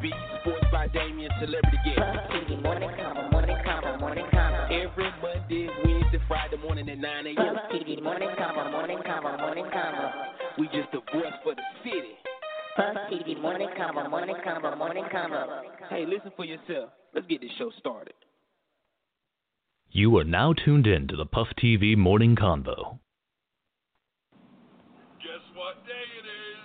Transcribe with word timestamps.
Chuck, 0.00 0.08
the 0.08 0.08
beat, 0.08 0.14
sports 0.40 0.66
by 0.72 0.88
Damien, 0.88 1.30
celebrity 1.40 1.78
guest. 1.84 1.98
Every 4.70 5.10
Monday, 5.20 5.68
Wednesday, 5.84 6.18
Friday 6.28 6.56
morning 6.62 6.88
at 6.88 6.98
9 6.98 7.26
a.m. 7.26 7.56
TV 7.72 8.02
morning 8.02 8.28
Convo, 8.38 8.70
morning 8.70 8.98
Convo, 8.98 9.38
morning 9.38 9.64
Convo. 9.64 10.12
We 10.58 10.66
just 10.66 10.90
the 10.92 11.00
voice 11.12 11.32
for 11.42 11.54
the 11.54 11.62
city. 11.84 12.16
Puff 12.76 12.96
TV 13.10 13.40
Morning 13.40 13.68
Convo. 13.76 14.08
Morning 14.08 14.36
Convo. 14.46 14.78
Morning 14.78 15.04
Convo. 15.12 15.62
Hey, 15.90 16.06
listen 16.06 16.30
for 16.36 16.44
yourself. 16.44 16.90
Let's 17.12 17.26
get 17.26 17.40
this 17.40 17.50
show 17.58 17.70
started. 17.78 18.14
You 19.90 20.16
are 20.18 20.24
now 20.24 20.52
tuned 20.52 20.86
in 20.86 21.08
to 21.08 21.16
the 21.16 21.26
Puff 21.26 21.48
TV 21.62 21.96
Morning 21.96 22.36
Convo. 22.36 22.98
Guess 25.18 25.44
what 25.54 25.84
day 25.84 26.06
it 26.14 26.26
is? 26.26 26.62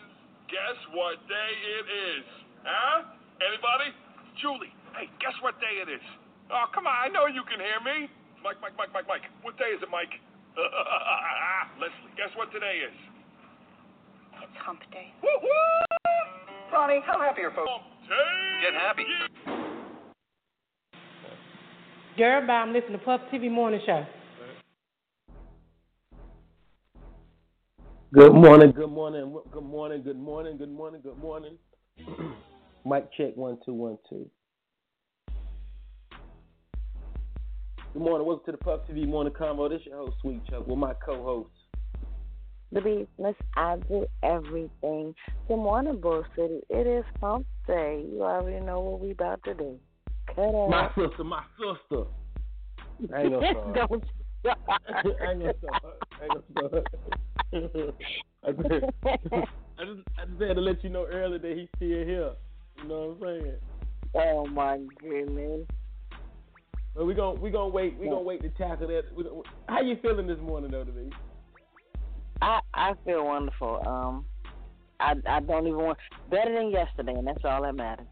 Guess 0.47 0.77
what 0.93 1.15
day 1.27 1.51
it 1.79 2.19
is? 2.19 2.25
Huh? 2.63 3.15
Anybody? 3.43 3.91
Julie, 4.45 4.69
hey, 4.93 5.09
guess 5.17 5.33
what 5.41 5.57
day 5.57 5.81
it 5.81 5.89
is? 5.89 6.05
Oh, 6.53 6.69
come 6.69 6.85
on, 6.85 6.93
I 6.93 7.09
know 7.09 7.25
you 7.25 7.41
can 7.49 7.57
hear 7.57 7.81
me. 7.81 8.05
Mike, 8.43 8.61
Mike, 8.61 8.77
Mike, 8.77 8.93
Mike, 8.93 9.07
Mike. 9.09 9.25
What 9.41 9.57
day 9.57 9.73
is 9.73 9.81
it, 9.81 9.89
Mike? 9.89 10.13
Leslie, 11.81 12.13
guess 12.13 12.29
what 12.37 12.53
today 12.53 12.85
is? 12.85 12.93
It's 14.45 14.57
hump 14.61 14.81
day. 14.91 15.09
Woo-hoo! 15.23 16.69
Ronnie, 16.71 17.01
how 17.07 17.19
happy 17.19 17.41
are 17.41 17.49
folks? 17.57 17.71
Get 18.61 18.77
happy. 18.77 19.09
Girl, 22.15 22.45
bye. 22.45 22.53
I'm 22.53 22.71
listening 22.71 22.99
to 22.99 23.03
Puff 23.03 23.21
TV 23.33 23.49
Morning 23.49 23.81
Show. 23.83 24.05
Good 28.13 28.35
morning, 28.35 28.73
good 28.73 28.91
morning, 28.91 29.35
good 29.51 29.63
morning, 29.63 30.03
good 30.03 30.19
morning, 30.19 30.57
good 30.57 30.69
morning, 30.69 31.01
good 31.01 31.17
morning. 31.17 31.57
Mic 32.87 33.11
check 33.17 33.35
one 33.35 33.57
two 33.65 33.73
one 33.73 33.97
two. 34.07 34.29
Good 37.93 38.01
morning, 38.01 38.27
welcome 38.27 38.45
to 38.45 38.51
the 38.51 38.57
Puff 38.59 38.81
TV 38.87 39.07
Morning 39.07 39.33
Convo. 39.33 39.67
This 39.67 39.79
is 39.79 39.87
your 39.87 39.97
host, 39.97 40.17
Sweet 40.21 40.45
Chuck, 40.47 40.67
with 40.67 40.77
my 40.77 40.93
co-host. 41.03 41.49
The 42.71 42.81
business, 42.81 43.35
I 43.55 43.77
do 43.89 44.05
everything. 44.21 45.15
Good 45.47 45.57
morning, 45.57 45.99
Bull 45.99 46.25
City. 46.35 46.59
It 46.69 46.85
is 46.85 47.03
hump 47.19 47.47
day. 47.65 48.05
You 48.07 48.21
already 48.21 48.63
know 48.63 48.81
what 48.81 48.99
we 48.99 49.11
about 49.11 49.43
to 49.45 49.55
do. 49.55 49.79
Cut 50.35 50.53
out. 50.53 50.69
My 50.69 50.89
sister, 50.89 51.23
my 51.23 51.41
sister. 51.57 52.03
I 53.15 53.21
ain't 53.21 53.33
gonna 53.33 53.51
start. 53.51 53.89
Don't 53.89 54.03
I 54.45 55.31
ain't 55.31 55.39
gonna 55.39 55.53
start. 55.57 55.97
I 56.21 56.23
ain't 56.23 56.33
gonna 56.61 56.81
start. 57.71 57.95
I 58.43 58.51
just, 58.51 58.85
I 59.03 59.85
just, 59.85 60.07
I 60.19 60.25
just 60.25 60.41
had 60.41 60.55
to 60.55 60.61
let 60.61 60.83
you 60.83 60.91
know 60.91 61.07
earlier 61.09 61.39
that 61.39 61.57
he's 61.57 61.69
still 61.77 62.05
here. 62.05 62.31
You 62.77 62.87
know 62.87 63.15
what 63.17 63.29
I'm 63.29 63.41
saying? 63.41 63.55
Oh 64.15 64.47
my 64.47 64.79
goodness. 65.01 65.67
But 66.95 67.05
we 67.05 67.13
gonna 67.13 67.39
we 67.39 67.49
gonna 67.49 67.67
wait 67.67 67.99
we 67.99 68.07
gonna 68.07 68.21
wait 68.21 68.41
to 68.41 68.49
tackle 68.49 68.87
that. 68.87 69.03
How 69.67 69.81
you 69.81 69.97
feeling 70.01 70.27
this 70.27 70.39
morning 70.39 70.71
though, 70.71 70.85
today? 70.85 71.09
I 72.41 72.59
I 72.73 72.93
feel 73.03 73.25
wonderful. 73.25 73.81
Um, 73.85 74.25
I 74.99 75.15
I 75.27 75.39
don't 75.41 75.67
even 75.67 75.79
want 75.79 75.97
better 76.29 76.53
than 76.53 76.71
yesterday, 76.71 77.13
and 77.13 77.27
that's 77.27 77.43
all 77.43 77.63
that 77.63 77.75
matters. 77.75 78.07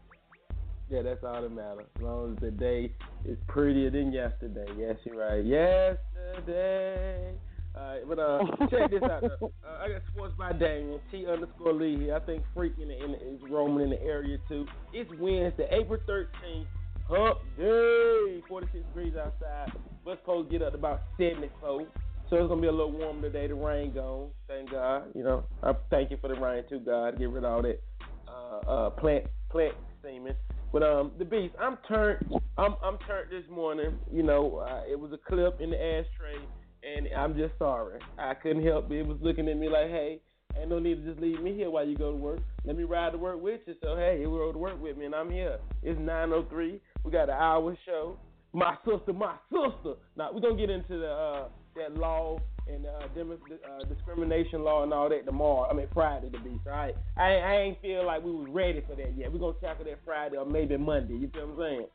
Yeah, 0.90 1.00
that's 1.02 1.24
all 1.24 1.40
that 1.40 1.50
matters. 1.50 1.86
As 1.96 2.02
long 2.02 2.34
as 2.34 2.40
the 2.40 2.50
day 2.50 2.92
is 3.24 3.38
prettier 3.48 3.90
than 3.90 4.12
yesterday. 4.12 4.66
Yes, 4.76 4.96
you're 5.04 5.16
right. 5.16 5.44
Yesterday. 5.44 7.32
But 7.74 8.18
uh, 8.18 8.38
check 8.70 8.90
this 8.90 9.02
out. 9.02 9.22
though. 9.22 9.52
Uh, 9.66 9.84
I 9.84 9.88
got 9.88 10.02
sports 10.12 10.34
by 10.38 10.52
Damien 10.52 11.00
T 11.10 11.26
underscore 11.26 11.72
Lee 11.72 11.96
here. 11.96 12.14
I 12.14 12.20
think 12.20 12.44
Freak 12.54 12.74
in 12.80 12.88
the, 12.88 13.04
in 13.04 13.12
the, 13.12 13.18
is 13.18 13.40
roaming 13.50 13.84
in 13.84 13.90
the 13.90 14.02
area 14.02 14.38
too. 14.48 14.66
It's 14.92 15.10
Wednesday, 15.18 15.68
April 15.70 15.98
13th. 16.08 16.66
Hump 17.08 17.38
day. 17.58 18.42
46 18.48 18.84
degrees 18.86 19.14
outside. 19.16 19.72
We're 20.06 20.16
supposed 20.16 20.50
to 20.50 20.58
get 20.58 20.66
up 20.66 20.72
to 20.72 20.78
about 20.78 21.02
74. 21.18 21.86
So 22.30 22.36
it's 22.36 22.48
gonna 22.48 22.60
be 22.60 22.68
a 22.68 22.72
little 22.72 22.92
warmer 22.92 23.22
today. 23.22 23.46
The 23.48 23.54
rain 23.54 23.92
gone. 23.92 24.30
Thank 24.48 24.70
God. 24.70 25.04
You 25.14 25.22
know, 25.22 25.44
I 25.62 25.72
thank 25.90 26.10
you 26.10 26.16
for 26.20 26.28
the 26.28 26.34
rain 26.40 26.64
too, 26.68 26.80
God. 26.80 27.18
Get 27.18 27.28
rid 27.28 27.44
of 27.44 27.52
all 27.52 27.62
that 27.62 27.82
uh, 28.26 28.70
uh, 28.70 28.90
plant 28.90 29.24
plant 29.50 29.74
semen. 30.02 30.34
But 30.72 30.82
um, 30.82 31.12
the 31.18 31.24
beast, 31.26 31.54
I'm 31.60 31.76
turned. 31.86 32.24
I'm 32.56 32.76
I'm 32.82 32.96
turned 33.06 33.30
this 33.30 33.44
morning. 33.50 33.98
You 34.10 34.22
know, 34.22 34.64
uh, 34.66 34.90
it 34.90 34.98
was 34.98 35.12
a 35.12 35.18
clip 35.18 35.60
in 35.60 35.70
the 35.70 35.76
ashtray, 35.76 36.40
and 36.84 37.08
I'm 37.16 37.36
just 37.36 37.54
sorry. 37.58 37.98
I 38.18 38.34
couldn't 38.34 38.64
help 38.64 38.90
it. 38.90 39.00
It 39.00 39.06
was 39.06 39.18
looking 39.20 39.48
at 39.48 39.56
me 39.56 39.68
like, 39.68 39.88
hey, 39.88 40.20
ain't 40.58 40.68
no 40.68 40.78
need 40.78 41.04
to 41.04 41.10
just 41.10 41.20
leave 41.20 41.40
me 41.40 41.54
here 41.54 41.70
while 41.70 41.86
you 41.86 41.96
go 41.96 42.10
to 42.10 42.16
work. 42.16 42.40
Let 42.64 42.76
me 42.76 42.84
ride 42.84 43.12
to 43.12 43.18
work 43.18 43.42
with 43.42 43.60
you. 43.66 43.74
So 43.82 43.96
hey, 43.96 44.18
you 44.20 44.36
rode 44.36 44.52
to 44.52 44.58
work 44.58 44.80
with 44.80 44.96
me, 44.96 45.06
and 45.06 45.14
I'm 45.14 45.30
here. 45.30 45.58
It's 45.82 45.98
9:03. 45.98 46.80
We 47.04 47.10
got 47.10 47.28
an 47.28 47.36
hour 47.36 47.76
show. 47.84 48.16
My 48.52 48.76
sister, 48.84 49.12
my 49.12 49.34
sister. 49.50 49.94
Now 50.16 50.30
we're 50.32 50.40
gonna 50.40 50.56
get 50.56 50.70
into 50.70 50.98
the 50.98 51.10
uh, 51.10 51.48
that 51.76 51.94
law 51.94 52.40
and 52.66 52.86
uh, 52.86 53.08
dem- 53.14 53.32
uh, 53.32 53.84
discrimination 53.84 54.62
law 54.62 54.84
and 54.84 54.92
all 54.92 55.08
that 55.08 55.26
tomorrow. 55.26 55.68
I 55.70 55.74
mean 55.74 55.88
Friday 55.92 56.30
to 56.30 56.38
be. 56.40 56.58
So 56.64 56.70
I, 56.70 56.92
I 57.16 57.34
I 57.34 57.56
ain't 57.56 57.80
feel 57.82 58.06
like 58.06 58.22
we 58.22 58.30
was 58.30 58.48
ready 58.50 58.82
for 58.86 58.94
that 58.94 59.16
yet. 59.16 59.32
We're 59.32 59.40
gonna 59.40 59.54
tackle 59.60 59.84
that 59.86 59.98
Friday 60.04 60.36
or 60.36 60.46
maybe 60.46 60.76
Monday. 60.76 61.14
You 61.14 61.28
feel 61.28 61.48
what 61.48 61.66
I'm 61.66 61.70
saying? 61.70 61.86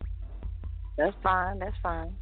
That's 0.98 1.16
fine. 1.24 1.60
That's 1.60 1.76
fine. 1.82 2.14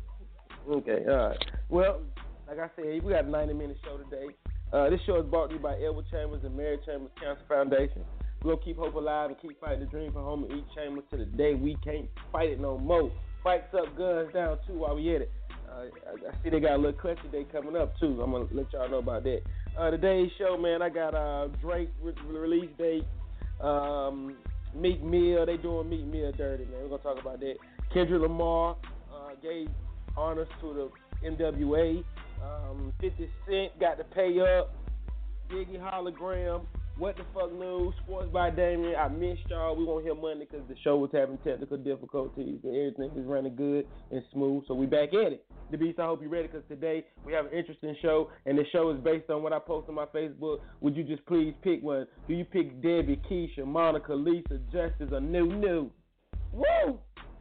Okay, 0.69 1.03
all 1.09 1.29
right. 1.29 1.45
Well, 1.69 2.01
like 2.47 2.59
I 2.59 2.69
said, 2.75 3.03
we 3.03 3.11
got 3.11 3.25
a 3.25 3.29
90 3.29 3.53
minute 3.53 3.77
show 3.83 3.97
today. 3.97 4.33
Uh, 4.71 4.89
this 4.89 4.99
show 5.05 5.19
is 5.19 5.25
brought 5.25 5.47
to 5.47 5.55
you 5.55 5.59
by 5.59 5.75
Edward 5.75 6.05
Chambers 6.11 6.41
and 6.43 6.55
Mary 6.55 6.77
Chambers 6.85 7.11
Cancer 7.21 7.43
Foundation. 7.47 8.03
We're 8.43 8.53
going 8.53 8.59
to 8.59 8.65
keep 8.65 8.77
hope 8.77 8.95
alive 8.95 9.29
and 9.29 9.39
keep 9.41 9.59
fighting 9.59 9.79
the 9.79 9.85
dream 9.85 10.13
for 10.13 10.21
home 10.21 10.43
and 10.43 10.53
eat 10.53 10.65
Chambers 10.75 11.03
to 11.11 11.17
the 11.17 11.25
day 11.25 11.55
we 11.55 11.75
can't 11.83 12.07
fight 12.31 12.49
it 12.49 12.59
no 12.59 12.77
more. 12.77 13.11
Fights 13.43 13.73
up, 13.73 13.97
guns 13.97 14.31
down, 14.33 14.59
too, 14.67 14.79
while 14.79 14.95
we 14.95 15.15
at 15.15 15.21
it. 15.21 15.31
Uh, 15.69 15.83
I, 15.83 16.43
see 16.43 16.49
they 16.49 16.59
got 16.59 16.73
a 16.73 16.77
little 16.77 16.93
country 16.93 17.29
day 17.31 17.45
coming 17.51 17.75
up, 17.75 17.97
too. 17.99 18.21
I'm 18.21 18.31
going 18.31 18.47
to 18.47 18.55
let 18.55 18.71
y'all 18.73 18.89
know 18.89 18.99
about 18.99 19.23
that. 19.23 19.41
Uh, 19.77 19.91
today's 19.91 20.29
show, 20.37 20.57
man, 20.57 20.81
I 20.81 20.89
got 20.89 21.15
uh, 21.15 21.47
Drake 21.61 21.89
re- 22.01 22.13
release 22.27 22.69
date. 22.77 23.05
Um, 23.61 24.35
Meek 24.75 25.03
Mill, 25.03 25.45
they 25.45 25.57
doing 25.57 25.89
Meek 25.89 26.05
Mill 26.05 26.31
dirty, 26.33 26.65
man. 26.65 26.89
We're 26.89 26.97
to 26.97 27.03
talk 27.03 27.19
about 27.19 27.39
that. 27.39 27.55
Kendrick 27.93 28.21
Lamar 28.21 28.75
uh, 29.13 29.29
gave 29.41 29.69
honors 30.15 30.47
to 30.61 30.73
the 30.73 31.27
NWA. 31.27 32.03
Um, 32.43 32.93
50 33.01 33.29
Cent 33.47 33.79
got 33.79 33.97
to 33.97 34.03
pay 34.03 34.39
up. 34.39 34.73
Biggie 35.49 35.79
hologram. 35.79 36.65
What 36.97 37.15
the 37.15 37.23
fuck 37.31 37.53
news? 37.53 37.93
Sports 38.03 38.29
by 38.33 38.49
Damien. 38.49 38.95
I 38.95 39.07
missed 39.07 39.41
y'all. 39.49 39.75
We 39.75 39.85
won't 39.85 40.03
hear 40.03 40.15
Monday 40.15 40.47
because 40.49 40.67
the 40.67 40.75
show 40.83 40.97
was 40.97 41.11
having 41.13 41.37
technical 41.39 41.77
difficulties 41.77 42.59
and 42.63 42.75
everything 42.75 43.11
is 43.15 43.25
running 43.27 43.55
good 43.55 43.85
and 44.11 44.23
smooth. 44.33 44.63
So 44.67 44.73
we 44.73 44.87
back 44.87 45.09
at 45.09 45.33
it. 45.33 45.45
The 45.69 45.77
Beast, 45.77 45.99
I 45.99 46.05
hope 46.05 46.21
you're 46.21 46.31
ready 46.31 46.47
because 46.47 46.63
today 46.67 47.05
we 47.23 47.33
have 47.33 47.45
an 47.45 47.53
interesting 47.53 47.95
show 48.01 48.31
and 48.47 48.57
the 48.57 48.63
show 48.71 48.89
is 48.89 48.99
based 49.03 49.29
on 49.29 49.43
what 49.43 49.53
I 49.53 49.59
post 49.59 49.89
on 49.89 49.95
my 49.95 50.05
Facebook. 50.07 50.59
Would 50.81 50.95
you 50.95 51.03
just 51.03 51.23
please 51.27 51.53
pick 51.61 51.83
one? 51.83 52.07
Do 52.27 52.33
you 52.33 52.45
pick 52.45 52.81
Debbie, 52.81 53.21
Keisha, 53.29 53.65
Monica, 53.65 54.13
Lisa, 54.15 54.57
Justice, 54.71 55.09
or 55.11 55.21
New 55.21 55.45
New? 55.45 55.91
Woo! 56.51 56.99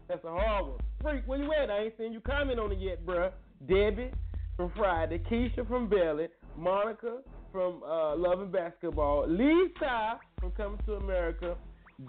That's 0.09 0.25
a 0.25 0.29
hard 0.29 0.67
one. 0.67 0.79
Freak, 1.01 1.27
where 1.27 1.43
you 1.43 1.51
at? 1.53 1.71
I 1.71 1.85
ain't 1.85 1.95
seen 1.97 2.13
you 2.13 2.21
comment 2.21 2.61
on 2.61 2.73
it 2.73 2.79
yet, 2.79 3.07
bruh. 3.07 3.33
Debbie 3.67 4.11
from 4.57 4.73
Friday, 4.77 5.21
Keisha 5.31 5.67
from 5.69 5.89
Belly, 5.89 6.29
Monica 6.57 7.19
from 7.53 7.83
uh, 7.87 8.17
Love 8.17 8.41
and 8.41 8.53
Basketball, 8.53 9.29
Lisa 9.29 10.19
from 10.41 10.51
Coming 10.53 10.79
to 10.87 10.95
America, 10.95 11.57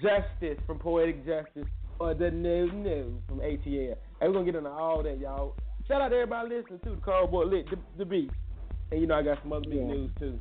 Justice 0.01 0.57
from 0.65 0.79
Poetic 0.79 1.25
Justice, 1.25 1.69
or 1.99 2.13
the 2.13 2.31
New 2.31 2.71
New 2.71 3.21
from 3.27 3.39
ATL. 3.39 3.95
And 4.21 4.29
we're 4.29 4.33
gonna 4.33 4.45
get 4.45 4.55
into 4.55 4.69
all 4.69 5.03
that, 5.03 5.19
y'all. 5.19 5.55
Shout 5.87 6.01
out 6.01 6.09
to 6.09 6.15
everybody 6.15 6.55
listening 6.55 6.79
to 6.83 6.89
the 6.91 7.01
Cardboard 7.01 7.49
Lit, 7.49 7.69
the, 7.69 7.77
the 7.97 8.05
beat. 8.05 8.31
And 8.91 9.01
you 9.01 9.07
know 9.07 9.15
I 9.15 9.21
got 9.21 9.39
some 9.41 9.53
other 9.53 9.69
big 9.69 9.79
news 9.79 10.11
too. 10.19 10.39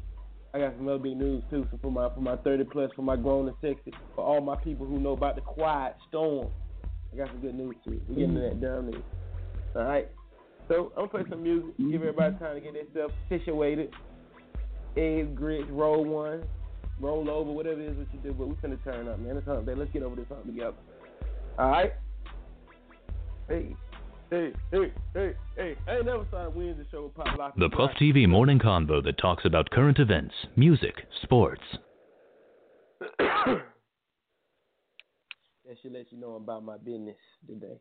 I 0.55 0.58
got 0.58 0.75
some 0.76 0.88
other 0.88 0.99
big 0.99 1.17
news 1.17 1.43
too. 1.50 1.67
So 1.70 1.79
for 1.82 1.91
my 1.91 2.08
for 2.14 2.20
my 2.20 2.37
30 2.37 2.64
plus, 2.64 2.91
for 2.94 3.03
my 3.03 3.17
grown 3.17 3.49
and 3.49 3.56
sexy, 3.61 3.93
for 4.14 4.25
all 4.25 4.41
my 4.41 4.56
people 4.56 4.87
who 4.87 4.99
know 4.99 5.12
about 5.12 5.35
the 5.35 5.41
quiet 5.43 5.97
storm, 6.08 6.49
I 7.12 7.17
got 7.17 7.29
some 7.29 7.41
good 7.41 7.55
news 7.55 7.75
too. 7.85 8.00
We're 8.08 8.17
getting 8.17 8.35
to 8.35 8.41
that 8.41 8.61
down 8.61 8.91
there. 8.91 9.82
All 9.82 9.88
right. 9.88 10.08
So 10.69 10.93
I'm 10.97 11.07
gonna 11.07 11.09
play 11.09 11.23
some 11.31 11.43
music, 11.43 11.77
give 11.77 11.87
mm-hmm. 11.87 11.95
everybody 11.97 12.37
time 12.39 12.55
to 12.55 12.61
get 12.61 12.75
themselves 12.75 13.15
situated. 13.29 13.91
Eggs, 14.97 15.29
grits, 15.35 15.69
roll 15.71 16.05
one, 16.05 16.45
roll 17.01 17.31
over, 17.31 17.53
whatever 17.53 17.81
it 17.81 17.91
is 17.91 17.97
what 17.97 18.07
you 18.13 18.19
do. 18.21 18.33
But 18.33 18.49
we 18.49 18.55
finna 18.55 18.83
turn 18.83 19.09
up, 19.09 19.19
man. 19.21 19.37
It's 19.37 19.47
hump 19.47 19.67
day. 19.67 19.75
Let's 19.75 19.93
get 19.93 20.03
over 20.03 20.17
this 20.17 20.27
hump 20.29 20.47
together. 20.47 20.77
All 21.59 21.71
right. 21.71 21.93
Hey, 23.49 23.77
hey, 24.31 24.53
hey, 24.73 24.93
hey, 25.15 25.33
hey. 25.57 25.77
I 25.87 25.97
ain't 25.97 26.07
never 26.07 26.27
saw 26.31 26.47
a 26.47 26.51
Wednesday 26.51 26.85
show 26.91 27.05
with 27.05 27.15
Pop 27.15 27.39
Lock. 27.39 27.55
The 27.57 27.69
Puff 27.69 27.93
TV 28.01 28.29
morning 28.29 28.59
convo 28.59 29.05
that 29.05 29.19
talks 29.19 29.45
about 29.45 29.71
current 29.71 29.99
events, 30.01 30.35
music, 30.57 30.95
sports. 31.23 31.63
that 33.19 33.63
should 35.81 35.93
let 35.93 36.11
you 36.11 36.19
know 36.19 36.35
about 36.35 36.65
my 36.65 36.77
business 36.79 37.17
today. 37.47 37.79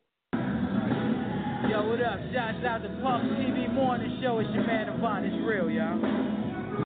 Yo, 1.69 1.81
what 1.89 2.01
up? 2.01 2.19
Shouts 2.31 2.63
out 2.65 2.83
to 2.83 2.89
Puff 3.01 3.21
TV 3.39 3.73
Morning 3.73 4.19
Show. 4.21 4.39
It's 4.39 4.49
your 4.53 4.65
man 4.65 4.89
Avant. 4.89 5.25
It's 5.25 5.35
real, 5.45 5.69
y'all. 5.69 6.83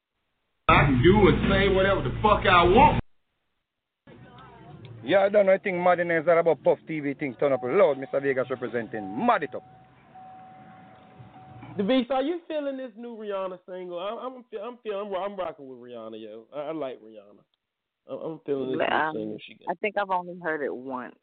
I 0.70 0.86
can 0.86 1.02
do 1.04 1.28
and 1.28 1.52
say 1.52 1.68
whatever 1.74 2.02
the 2.02 2.12
fuck 2.22 2.46
I 2.50 2.64
want. 2.64 3.00
Yeah, 5.04 5.20
I 5.26 5.30
don't 5.30 5.48
know. 5.48 5.54
I 5.54 5.58
think 5.58 5.78
Madden 5.78 6.12
is 6.12 6.28
all 6.28 6.40
about 6.40 6.64
Puff 6.64 6.78
TV 6.90 7.18
things 7.18 7.36
turn 7.40 7.52
up 7.52 7.62
loud. 7.64 7.98
Mr. 7.98 8.22
Vegas 8.22 8.48
representing 8.50 9.26
Mad 9.26 9.44
It 9.44 9.56
Up. 9.56 9.64
The 11.78 11.84
Beast, 11.84 12.12
are 12.12 12.22
you 12.22 12.40
feeling 12.48 12.78
this 12.78 12.92
new 12.98 13.16
Rihanna 13.18 13.60
single? 13.68 14.00
I'm, 14.00 14.18
I'm, 14.18 14.46
I'm 14.64 14.78
feeling, 14.84 15.14
I'm, 15.16 15.32
I'm 15.32 15.38
rocking 15.38 15.68
with 15.68 15.80
Rihanna, 15.80 16.22
yo. 16.22 16.44
I, 16.56 16.60
I 16.60 16.72
like 16.74 17.00
Rihanna. 17.02 17.44
I'm, 18.10 18.18
I'm 18.34 18.40
feeling 18.46 18.78
this 18.78 18.88
Um, 18.92 19.14
new 19.14 19.20
single 19.22 19.38
she 19.46 19.54
got. 19.56 19.72
I 19.72 19.74
think 19.76 19.96
I've 19.98 20.10
only 20.10 20.38
heard 20.44 20.64
it 20.64 20.74
once. 20.74 21.16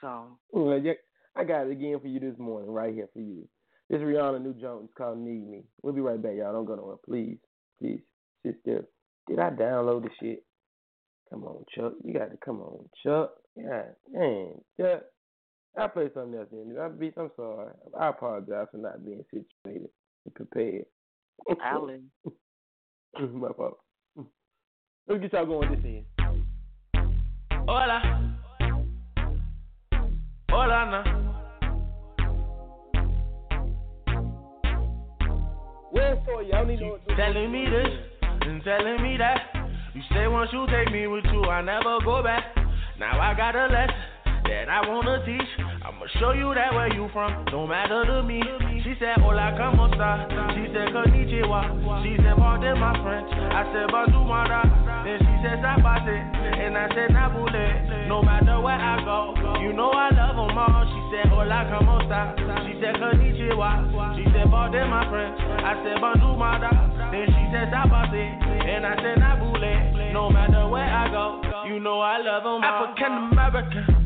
So 0.00 0.38
Well, 0.52 0.78
yeah, 0.78 0.92
I 1.36 1.44
got 1.44 1.66
it 1.66 1.72
again 1.72 2.00
for 2.00 2.08
you 2.08 2.18
this 2.18 2.38
morning, 2.38 2.70
right 2.70 2.94
here 2.94 3.08
for 3.12 3.20
you. 3.20 3.46
This 3.90 4.00
Rihanna 4.00 4.42
new 4.42 4.54
joint 4.54 4.84
is 4.84 4.90
called 4.96 5.18
Need 5.18 5.48
Me. 5.48 5.62
We'll 5.82 5.92
be 5.92 6.00
right 6.00 6.20
back, 6.20 6.32
y'all. 6.36 6.52
Don't 6.52 6.64
go 6.64 6.74
nowhere, 6.74 6.96
please, 7.04 7.38
please. 7.78 8.00
Sit 8.44 8.64
there. 8.64 8.84
Did 9.28 9.38
I 9.38 9.50
download 9.50 10.04
the 10.04 10.10
shit? 10.20 10.44
Come 11.30 11.44
on, 11.44 11.64
Chuck. 11.74 11.92
You 12.04 12.14
got 12.14 12.30
to 12.30 12.36
come 12.44 12.60
on, 12.60 12.88
Chuck. 13.02 13.34
Yeah, 13.56 13.82
man, 14.12 14.52
Chuck. 14.80 15.02
I'll 15.78 15.88
play 15.88 16.08
something 16.14 16.38
else 16.38 16.48
in. 16.52 16.76
I 16.80 16.88
beat. 16.88 17.14
I'm 17.18 17.30
sorry. 17.36 17.72
I 17.98 18.08
apologize 18.08 18.66
for 18.70 18.78
not 18.78 19.04
being 19.04 19.24
situated 19.30 19.90
and 20.24 20.34
prepared. 20.34 20.86
Alan. 21.62 22.10
My 23.20 23.48
fault. 23.56 23.78
Let's 25.08 25.20
get 25.20 25.32
y'all 25.32 25.46
going 25.46 25.70
this 25.70 25.84
end. 25.84 26.04
Hola. 27.66 28.36
Hola, 30.50 31.04
no. 31.04 31.25
Where's 35.90 36.18
you? 36.26 36.52
I 36.52 36.58
don't 36.58 36.68
need 36.68 36.80
no. 36.80 36.98
Telling 37.16 37.52
me 37.52 37.64
this 37.64 38.28
and 38.42 38.62
telling 38.64 39.02
me 39.02 39.16
that. 39.18 39.52
You 39.94 40.02
say 40.12 40.26
once 40.26 40.50
you 40.52 40.66
take 40.66 40.92
me 40.92 41.06
with 41.06 41.24
you, 41.32 41.44
I 41.44 41.62
never 41.62 41.98
go 42.04 42.22
back. 42.22 42.44
Now 42.98 43.20
I 43.20 43.34
got 43.34 43.56
a 43.56 43.66
lesson 43.66 44.15
that 44.48 44.68
I 44.68 44.86
wanna 44.88 45.24
teach. 45.24 45.48
I'ma 45.58 46.06
show 46.18 46.32
you 46.32 46.54
that 46.54 46.74
where 46.74 46.92
you 46.92 47.08
from, 47.12 47.44
don't 47.46 47.68
matter 47.68 48.04
to 48.06 48.22
me. 48.22 48.42
She 48.82 48.94
said, 48.98 49.18
Hola, 49.18 49.54
como 49.58 49.90
esta? 49.90 50.30
She 50.54 50.70
said, 50.70 50.94
Konnichiwa. 50.94 52.02
She 52.02 52.14
said, 52.22 52.36
Pardon 52.36 52.78
my 52.78 52.94
French. 53.02 53.30
I 53.34 53.66
said, 53.74 53.90
Bonjour. 53.90 54.46
Then 55.02 55.18
she 55.18 55.34
said, 55.42 55.58
Zapate. 55.58 56.16
And 56.62 56.78
I 56.78 56.86
said, 56.94 57.10
Nabule. 57.10 58.08
No 58.08 58.22
matter 58.22 58.60
where 58.60 58.78
I 58.78 59.02
go, 59.02 59.34
you 59.60 59.72
know 59.72 59.90
I 59.90 60.10
love 60.14 60.36
them 60.38 60.58
all. 60.58 60.86
She 60.86 61.00
said, 61.10 61.26
Hola, 61.30 61.66
como 61.66 61.98
esta? 62.02 62.34
She 62.66 62.78
said, 62.78 62.94
Konnichiwa. 63.02 64.14
She 64.16 64.24
said, 64.30 64.46
Pardon 64.50 64.90
my 64.90 65.02
French. 65.10 65.38
I 65.42 65.74
said, 65.82 65.98
Bonjour. 66.00 66.38
Then 67.10 67.26
she 67.26 67.44
said, 67.50 67.74
Zapate. 67.74 68.22
And 68.66 68.86
I 68.86 68.94
said, 69.02 69.18
Nabule. 69.18 70.12
No 70.12 70.30
matter 70.30 70.68
where 70.68 70.86
I 70.86 71.10
go, 71.10 71.42
you 71.66 71.80
know 71.80 72.00
I 72.00 72.18
love 72.18 72.42
them 72.44 72.64
all. 72.64 72.86
African 72.86 73.12
American, 73.32 74.05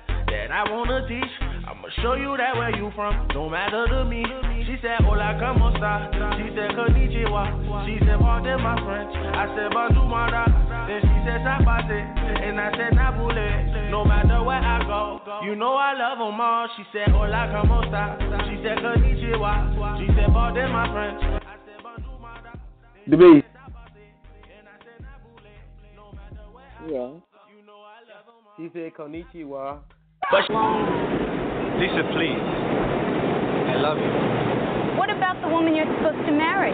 that 0.31 0.51
I 0.51 0.63
wanna 0.71 1.05
teach. 1.07 1.33
I'ma 1.67 1.87
show 2.01 2.15
you 2.15 2.35
that 2.37 2.55
where 2.55 2.71
you 2.75 2.91
from, 2.95 3.27
don't 3.29 3.51
matter 3.51 3.85
to 3.87 4.05
me. 4.05 4.23
She 4.65 4.77
said, 4.81 5.03
Hola, 5.03 5.35
como 5.39 5.69
esta? 5.75 6.07
She 6.39 6.47
said, 6.55 6.71
Konnichiwa. 6.71 7.85
She 7.85 7.99
said, 8.05 8.19
Pardon 8.19 8.61
my 8.63 8.75
French. 8.83 9.11
I 9.15 9.45
said, 9.55 9.71
Bonjour, 9.75 10.07
mara. 10.07 10.47
Then 10.87 11.01
she 11.03 11.17
said, 11.27 11.43
Zapate. 11.43 11.99
And 12.47 12.59
I 12.59 12.71
said, 12.71 12.93
Nabule. 12.95 13.91
No 13.91 14.05
matter 14.05 14.43
where 14.43 14.57
I 14.63 14.79
go, 14.87 15.19
you 15.43 15.55
know 15.55 15.73
I 15.75 15.93
love 15.93 16.17
them 16.17 16.39
all. 16.39 16.67
She 16.77 16.83
said, 16.93 17.09
Hola, 17.09 17.51
como 17.51 17.81
esta? 17.83 18.17
She 18.47 18.55
said, 18.63 18.79
Konnichiwa. 18.79 19.99
She 19.99 20.07
said, 20.15 20.31
Pardon 20.31 20.71
my 20.71 20.87
French. 20.93 21.21
I 21.43 21.55
said, 21.65 21.83
Bonjour, 21.83 22.19
mother. 22.19 22.55
The 23.07 23.17
Beast. 23.17 23.47
yeah. 26.89 27.11
She 28.57 28.69
said, 28.73 28.93
Konnichiwa. 28.93 29.79
Lisa, 30.29 32.03
please. 32.13 32.39
I 33.67 33.75
love 33.81 33.97
you. 33.97 34.97
What 34.97 35.09
about 35.09 35.41
the 35.41 35.47
woman 35.49 35.75
you're 35.75 35.85
supposed 35.97 36.25
to 36.25 36.31
marry? 36.31 36.71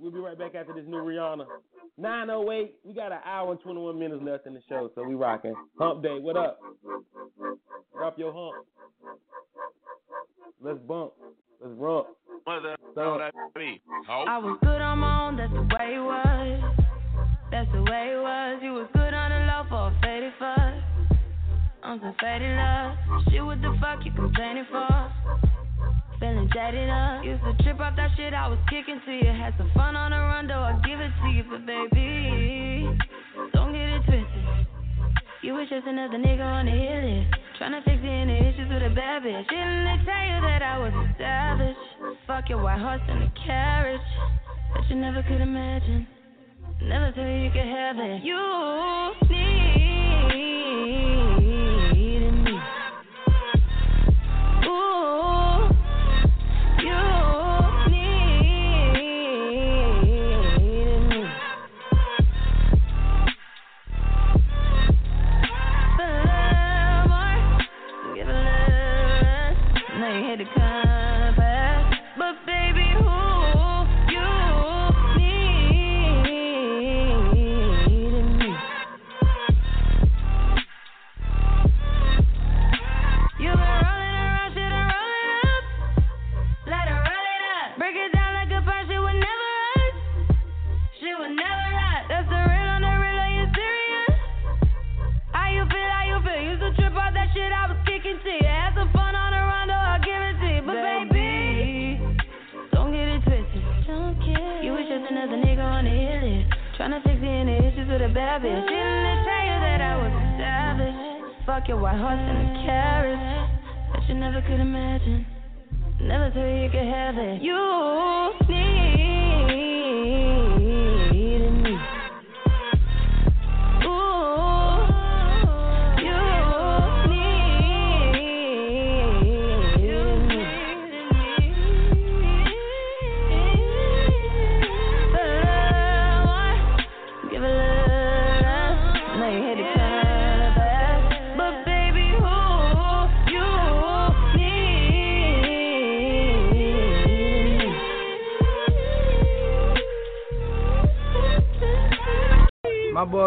We'll 0.00 0.10
be 0.10 0.18
right 0.18 0.38
back 0.38 0.54
after 0.54 0.72
this 0.74 0.84
new 0.86 0.98
Rihanna. 0.98 1.46
908. 1.96 2.74
We 2.84 2.92
got 2.94 3.12
an 3.12 3.18
hour 3.24 3.52
and 3.52 3.60
21 3.60 3.98
minutes 3.98 4.22
left 4.24 4.46
in 4.46 4.54
the 4.54 4.60
show, 4.68 4.90
so 4.94 5.02
we 5.04 5.14
rocking. 5.14 5.54
Hump 5.78 6.02
day. 6.02 6.18
What 6.18 6.36
up? 6.36 6.58
Drop 7.96 8.18
your 8.18 8.32
hump. 8.32 8.66
Let's 10.60 10.78
bump. 10.80 11.12
Let's 11.60 11.74
rump. 11.78 12.06
Mother, 12.46 12.76
So- 12.94 13.20
I 14.06 14.38
was 14.38 14.58
good 14.62 14.80
on 14.80 14.98
my 14.98 15.26
own, 15.26 15.36
that's 15.36 15.52
the 15.52 15.62
way 15.62 15.94
it 15.94 16.00
was. 16.00 16.83
That's 17.54 17.70
the 17.70 17.86
way 17.86 18.10
it 18.10 18.18
was. 18.18 18.58
You 18.66 18.74
was 18.74 18.90
good 18.90 19.14
on 19.14 19.30
the 19.30 19.46
low 19.46 19.62
for 19.70 19.86
a 19.86 19.94
faded 20.02 20.34
fuss. 20.42 20.74
I'm 21.86 22.02
some 22.02 22.18
faded 22.18 22.50
love. 22.50 22.98
Shit, 23.30 23.46
what 23.46 23.62
the 23.62 23.70
fuck 23.78 24.02
you 24.02 24.10
complaining 24.10 24.66
for? 24.74 24.90
Feeling 26.18 26.50
jaded 26.50 26.90
up. 26.90 27.22
Used 27.22 27.46
to 27.46 27.54
trip 27.62 27.78
off 27.78 27.94
that 27.94 28.10
shit 28.18 28.34
I 28.34 28.50
was 28.50 28.58
kicking 28.66 28.98
to 29.06 29.12
you. 29.14 29.30
Had 29.30 29.54
some 29.54 29.70
fun 29.70 29.94
on 29.94 30.10
the 30.10 30.18
run, 30.18 30.50
though 30.50 30.66
I 30.66 30.74
give 30.82 30.98
it 30.98 31.14
to 31.14 31.28
you, 31.30 31.46
but 31.46 31.62
baby, 31.62 32.90
don't 33.54 33.70
get 33.70 33.86
it 33.86 34.02
twisted. 34.02 34.46
You 35.46 35.54
was 35.54 35.70
just 35.70 35.86
another 35.86 36.18
nigga 36.18 36.42
on 36.42 36.66
the 36.66 36.74
hit 36.74 37.06
list. 37.06 37.38
Tryna 37.62 37.86
fix 37.86 38.02
any 38.02 38.34
issues 38.50 38.66
with 38.66 38.82
a 38.82 38.90
bad 38.90 39.22
bitch. 39.22 39.46
Didn't 39.46 39.86
they 39.86 39.98
tell 40.02 40.26
you 40.26 40.38
that 40.42 40.58
I 40.58 40.74
was 40.82 40.90
a 40.90 41.06
savage? 41.22 42.18
Fuck 42.26 42.50
your 42.50 42.58
white 42.66 42.82
horse 42.82 43.06
and 43.06 43.22
a 43.22 43.32
carriage. 43.46 44.10
That 44.74 44.90
you 44.90 44.98
never 44.98 45.22
could 45.22 45.38
imagine. 45.38 46.10
Never 46.86 47.12
tell 47.12 47.24
you 47.26 47.44
you 47.44 47.50
could 47.50 47.66
have 47.66 47.98
it. 47.98 48.22
You 48.22 48.36
needed 52.04 52.34
me. 52.44 52.52
Ooh, 54.66 55.68
you 56.82 57.00
needed 57.90 58.22
me. 61.08 61.20
For 65.96 66.10
love, 66.26 67.06
boy, 67.08 67.36
give 68.14 68.28
a 68.28 68.30
love. 68.30 69.56
Now 69.98 70.10
you 70.14 70.22
hit 70.28 70.38
the 70.38 70.44
compass, 70.54 70.93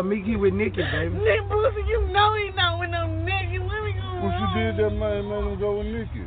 Miki 0.08 0.36
with 0.36 0.54
Nikki, 0.54 0.82
baby. 0.92 1.16
Nick 1.16 1.42
Boosie, 1.50 1.88
you 1.88 2.08
know 2.08 2.34
he 2.36 2.52
not 2.56 2.80
with 2.80 2.90
no 2.90 3.08
Nikki. 3.08 3.60
What 3.60 3.74
are 3.76 3.88
you 3.90 4.02
What 4.24 4.40
you 4.40 4.48
did 4.56 4.78
that 4.78 4.90
man 4.92 5.28
made 5.28 5.52
him 5.52 5.60
go 5.60 5.78
with 5.80 5.88
Nikki? 5.88 6.24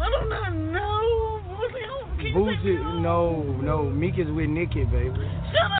I 0.00 0.08
do 0.08 0.28
not 0.28 0.54
know. 0.54 1.40
Boosie, 1.50 2.34
Boosie, 2.34 3.02
no, 3.02 3.42
no, 3.62 3.84
Meek 3.84 4.18
is 4.18 4.30
with 4.30 4.48
Nikki, 4.48 4.84
baby. 4.84 5.12
Shut 5.52 5.70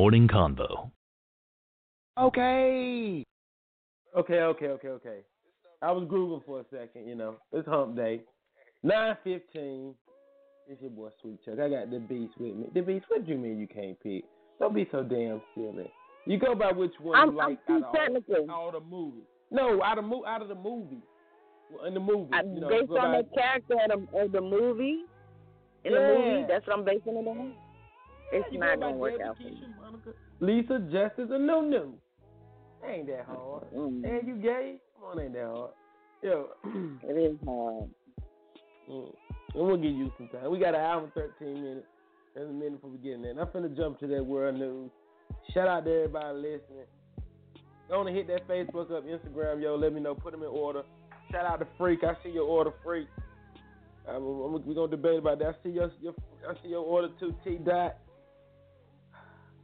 Morning 0.00 0.28
Convo. 0.28 0.90
Okay. 2.18 3.22
Okay, 4.16 4.38
okay, 4.40 4.66
okay, 4.68 4.88
okay. 4.88 5.18
I 5.82 5.92
was 5.92 6.06
grooving 6.08 6.40
for 6.46 6.60
a 6.60 6.64
second, 6.70 7.06
you 7.06 7.14
know. 7.14 7.34
It's 7.52 7.68
hump 7.68 7.96
day. 7.96 8.22
9.15. 8.82 9.92
It's 10.70 10.80
your 10.80 10.90
boy 10.90 11.10
Sweet 11.20 11.44
Chuck. 11.44 11.58
I 11.60 11.68
got 11.68 11.90
the 11.90 11.98
beast 11.98 12.32
with 12.40 12.54
me. 12.56 12.68
The 12.72 12.80
beast, 12.80 13.04
what 13.08 13.26
do 13.26 13.32
you 13.32 13.36
mean 13.36 13.58
you 13.60 13.66
can't 13.66 14.00
pick? 14.00 14.24
Don't 14.58 14.74
be 14.74 14.88
so 14.90 15.02
damn 15.02 15.42
silly. 15.54 15.90
You 16.24 16.38
go 16.38 16.54
by 16.54 16.72
which 16.72 16.94
one 16.98 17.18
I'm, 17.18 17.32
you 17.32 17.36
like 17.36 17.58
I'm 17.68 17.84
out, 17.84 17.92
technical. 17.92 18.44
of 18.44 18.48
all, 18.48 18.56
all 18.56 18.72
the 18.72 18.80
movies. 18.80 19.24
No, 19.50 19.82
out 19.82 19.98
of 19.98 20.04
mo- 20.06 20.24
out 20.26 20.40
of 20.40 20.48
the 20.48 20.54
movie. 20.54 21.02
In 21.86 21.92
the 21.92 22.00
movie, 22.00 22.30
I, 22.32 22.40
you 22.40 22.58
know, 22.58 22.70
based 22.70 22.90
on 22.90 23.12
by- 23.12 23.18
the 23.20 23.28
character 23.36 23.74
of 23.84 24.00
the, 24.10 24.18
of 24.18 24.32
the 24.32 24.40
movie, 24.40 25.00
in 25.84 25.92
the 25.92 26.00
movie, 26.00 26.46
that's 26.48 26.66
what 26.66 26.78
I'm 26.78 26.84
basing 26.86 27.16
it 27.18 27.28
on. 27.28 27.52
It's 28.32 28.46
you 28.52 28.58
not 28.58 28.80
gonna 28.80 28.96
work 28.96 29.20
out 29.20 29.36
for 29.36 29.42
me. 29.44 29.62
Keisha, 29.62 29.80
Monica, 29.80 30.10
Lisa, 30.40 30.78
Justice, 30.92 31.30
and 31.30 31.46
Nunu. 31.46 31.92
Ain't 32.86 33.06
that 33.08 33.26
hard? 33.26 33.64
Mm. 33.74 34.04
And 34.04 34.28
you 34.28 34.36
gay? 34.36 34.76
Come 34.94 35.10
on, 35.10 35.20
ain't 35.20 35.32
that 35.34 35.46
hard? 35.46 35.70
Yo, 36.22 36.48
It 37.08 37.12
is 37.32 37.36
hard. 37.44 37.90
Mm. 38.90 39.14
And 39.54 39.66
we'll 39.66 39.76
give 39.76 39.92
you 39.92 40.12
some 40.16 40.28
time. 40.28 40.50
We 40.50 40.58
got 40.58 40.74
an 40.74 40.80
hour 40.80 41.02
and 41.02 41.12
13 41.12 41.54
minutes. 41.54 41.86
There's 42.34 42.48
a 42.48 42.52
minute 42.52 42.74
before 42.74 42.90
we 42.90 42.98
get 42.98 43.14
in 43.14 43.22
there. 43.22 43.32
And 43.32 43.40
I'm 43.40 43.48
finna 43.48 43.76
jump 43.76 43.98
to 44.00 44.06
that 44.06 44.24
world 44.24 44.56
news. 44.56 44.90
Shout 45.52 45.66
out 45.66 45.84
to 45.84 45.90
everybody 45.92 46.36
listening. 46.38 46.86
Go 47.88 48.00
on 48.00 48.06
and 48.06 48.16
hit 48.16 48.28
that 48.28 48.46
Facebook 48.46 48.92
up, 48.92 49.04
Instagram, 49.04 49.60
yo. 49.60 49.74
Let 49.74 49.92
me 49.92 50.00
know. 50.00 50.14
Put 50.14 50.32
them 50.32 50.42
in 50.42 50.48
order. 50.48 50.82
Shout 51.32 51.44
out 51.44 51.58
to 51.58 51.66
Freak. 51.76 52.04
I 52.04 52.14
see 52.22 52.30
your 52.30 52.44
order, 52.46 52.72
Freak. 52.84 53.08
Um, 54.08 54.14
I'm- 54.16 54.62
we're 54.64 54.74
gonna 54.74 54.88
debate 54.88 55.18
about 55.18 55.38
that. 55.40 55.48
I 55.48 55.62
see 55.62 55.70
your, 55.70 55.90
your 56.00 56.14
I 56.48 56.54
see 56.62 56.68
your 56.68 56.84
order 56.84 57.08
too, 57.18 57.34
T 57.44 57.58
Dot. 57.58 57.96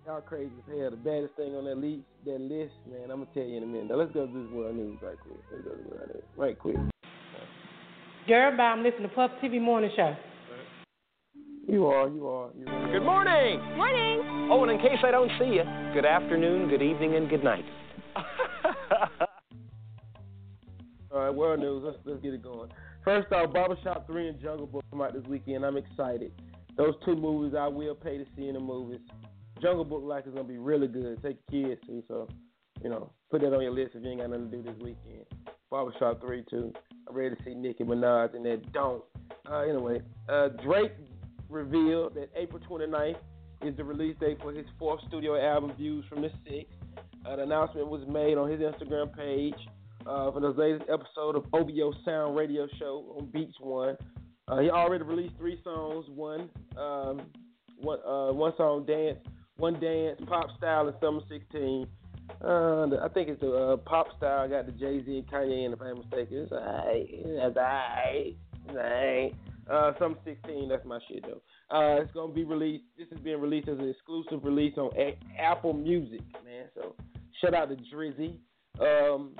Y'all 0.06 0.20
crazy 0.20 0.52
as 0.56 0.78
hell. 0.78 0.90
The 0.90 0.96
baddest 0.96 1.34
thing 1.34 1.56
on 1.56 1.64
that 1.64 1.78
list, 1.78 2.02
that 2.26 2.40
list, 2.40 2.74
man. 2.88 3.10
I'm 3.10 3.24
gonna 3.24 3.34
tell 3.34 3.42
you 3.42 3.56
in 3.56 3.64
a 3.64 3.66
minute. 3.66 3.88
Now 3.88 3.96
let's 3.96 4.12
go 4.12 4.24
to 4.24 4.32
this 4.32 4.48
world 4.52 4.76
news 4.76 4.98
right 5.02 5.16
quick. 5.20 5.34
Let's 5.50 5.64
go 5.64 5.70
to 5.72 5.76
this 5.78 5.86
world 5.90 6.10
news 6.14 6.22
right 6.36 6.56
quick. 6.56 6.76
Girl, 8.28 8.56
bye. 8.56 8.62
I'm 8.62 8.84
listening 8.84 9.08
to 9.08 9.14
Puff 9.16 9.32
TV 9.42 9.60
Morning 9.60 9.90
Show. 9.96 10.14
You 11.66 11.86
are, 11.86 12.08
you 12.08 12.28
are, 12.28 12.50
you 12.56 12.68
are. 12.68 12.92
Good 12.92 13.02
morning. 13.02 13.60
Morning. 13.74 14.48
Oh, 14.52 14.62
and 14.62 14.70
in 14.70 14.78
case 14.78 14.98
I 15.02 15.10
don't 15.10 15.30
see 15.40 15.56
you, 15.56 15.64
good 15.92 16.06
afternoon, 16.06 16.68
good 16.68 16.82
evening, 16.82 17.16
and 17.16 17.28
good 17.28 17.42
night. 17.42 17.64
All 21.10 21.18
right, 21.18 21.34
world 21.34 21.58
news. 21.58 21.82
Let's 21.84 21.98
let's 22.04 22.22
get 22.22 22.32
it 22.32 22.44
going. 22.44 22.70
First 23.04 23.32
off, 23.32 23.52
Barbershop 23.52 24.06
Three 24.06 24.28
and 24.28 24.40
Jungle 24.40 24.68
Book 24.68 24.84
come 24.88 25.00
out 25.00 25.14
this 25.14 25.24
weekend. 25.24 25.66
I'm 25.66 25.76
excited. 25.76 26.30
Those 26.76 26.94
two 27.04 27.16
movies 27.16 27.56
I 27.58 27.66
will 27.66 27.96
pay 27.96 28.18
to 28.18 28.24
see 28.36 28.46
in 28.46 28.54
the 28.54 28.60
movies. 28.60 29.00
Jungle 29.60 29.84
Book 29.84 30.02
like 30.04 30.26
is 30.26 30.34
gonna 30.34 30.44
be 30.44 30.58
really 30.58 30.88
good. 30.88 31.22
Take 31.22 31.38
your 31.50 31.76
kids 31.76 31.80
too, 31.86 32.02
so 32.08 32.28
you 32.82 32.90
know 32.90 33.10
put 33.30 33.40
that 33.40 33.54
on 33.54 33.62
your 33.62 33.72
list 33.72 33.94
if 33.94 34.02
you 34.02 34.10
ain't 34.10 34.20
got 34.20 34.30
nothing 34.30 34.50
to 34.50 34.56
do 34.56 34.62
this 34.62 34.76
weekend. 34.78 35.24
Barbershop 35.70 36.20
Three 36.20 36.44
too. 36.48 36.72
I'm 37.08 37.14
ready 37.14 37.34
to 37.34 37.42
see 37.44 37.54
Nicki 37.54 37.84
Minaj 37.84 38.34
and 38.34 38.44
that 38.44 38.72
don't. 38.72 39.02
Uh, 39.50 39.60
anyway, 39.60 40.02
uh, 40.28 40.48
Drake 40.64 40.92
revealed 41.48 42.14
that 42.14 42.30
April 42.34 42.60
29th 42.68 43.16
is 43.62 43.76
the 43.76 43.84
release 43.84 44.16
date 44.20 44.38
for 44.42 44.52
his 44.52 44.66
fourth 44.78 45.00
studio 45.08 45.40
album, 45.40 45.72
Views 45.76 46.04
from 46.08 46.22
the 46.22 46.30
Six. 46.44 46.68
Uh, 47.24 47.36
the 47.36 47.42
announcement 47.42 47.88
was 47.88 48.02
made 48.08 48.36
on 48.38 48.50
his 48.50 48.60
Instagram 48.60 49.14
page 49.16 49.54
uh, 50.06 50.30
for 50.30 50.40
the 50.40 50.48
latest 50.48 50.84
episode 50.90 51.36
of 51.36 51.44
OVO 51.52 51.92
Sound 52.04 52.36
Radio 52.36 52.68
Show 52.78 53.16
on 53.18 53.26
Beats 53.26 53.56
One. 53.60 53.96
Uh, 54.48 54.58
he 54.60 54.70
already 54.70 55.02
released 55.02 55.34
three 55.38 55.60
songs. 55.64 56.06
One, 56.08 56.48
um, 56.76 57.22
one, 57.78 57.98
uh, 58.06 58.32
one 58.32 58.52
song, 58.56 58.86
dance, 58.86 59.18
one 59.56 59.80
dance, 59.80 60.20
pop 60.26 60.48
style, 60.56 60.88
and 60.88 60.96
summer 61.00 61.20
16. 61.28 61.86
Uh, 62.44 62.86
I 63.02 63.08
think 63.14 63.28
it's 63.28 63.40
the 63.40 63.52
uh, 63.52 63.76
pop 63.78 64.08
style. 64.16 64.44
I 64.44 64.48
got 64.48 64.66
the 64.66 64.72
Jay 64.72 65.02
Z 65.04 65.18
and 65.18 65.26
Kanye 65.26 65.66
in, 65.66 65.72
if 65.72 65.80
I'm 65.80 65.98
mistaken. 65.98 66.38
It's 66.38 66.52
alright. 66.52 67.06
It's 67.08 67.56
alright. 68.76 69.34
Uh, 69.70 69.92
summer 69.98 70.16
16. 70.24 70.68
That's 70.68 70.84
my 70.84 70.98
shit 71.08 71.24
though. 71.24 71.40
Uh, 71.70 72.00
it's 72.00 72.12
gonna 72.12 72.32
be 72.32 72.44
released. 72.44 72.84
This 72.98 73.08
is 73.10 73.18
being 73.20 73.40
released 73.40 73.68
as 73.68 73.78
an 73.78 73.88
exclusive 73.88 74.44
release 74.44 74.74
on 74.76 74.90
A- 74.96 75.18
Apple 75.38 75.72
Music, 75.72 76.20
man. 76.44 76.66
So 76.74 76.94
shout 77.40 77.54
out 77.54 77.68
to 77.70 77.76
Drizzy. 77.76 78.36
Um, 78.80 79.34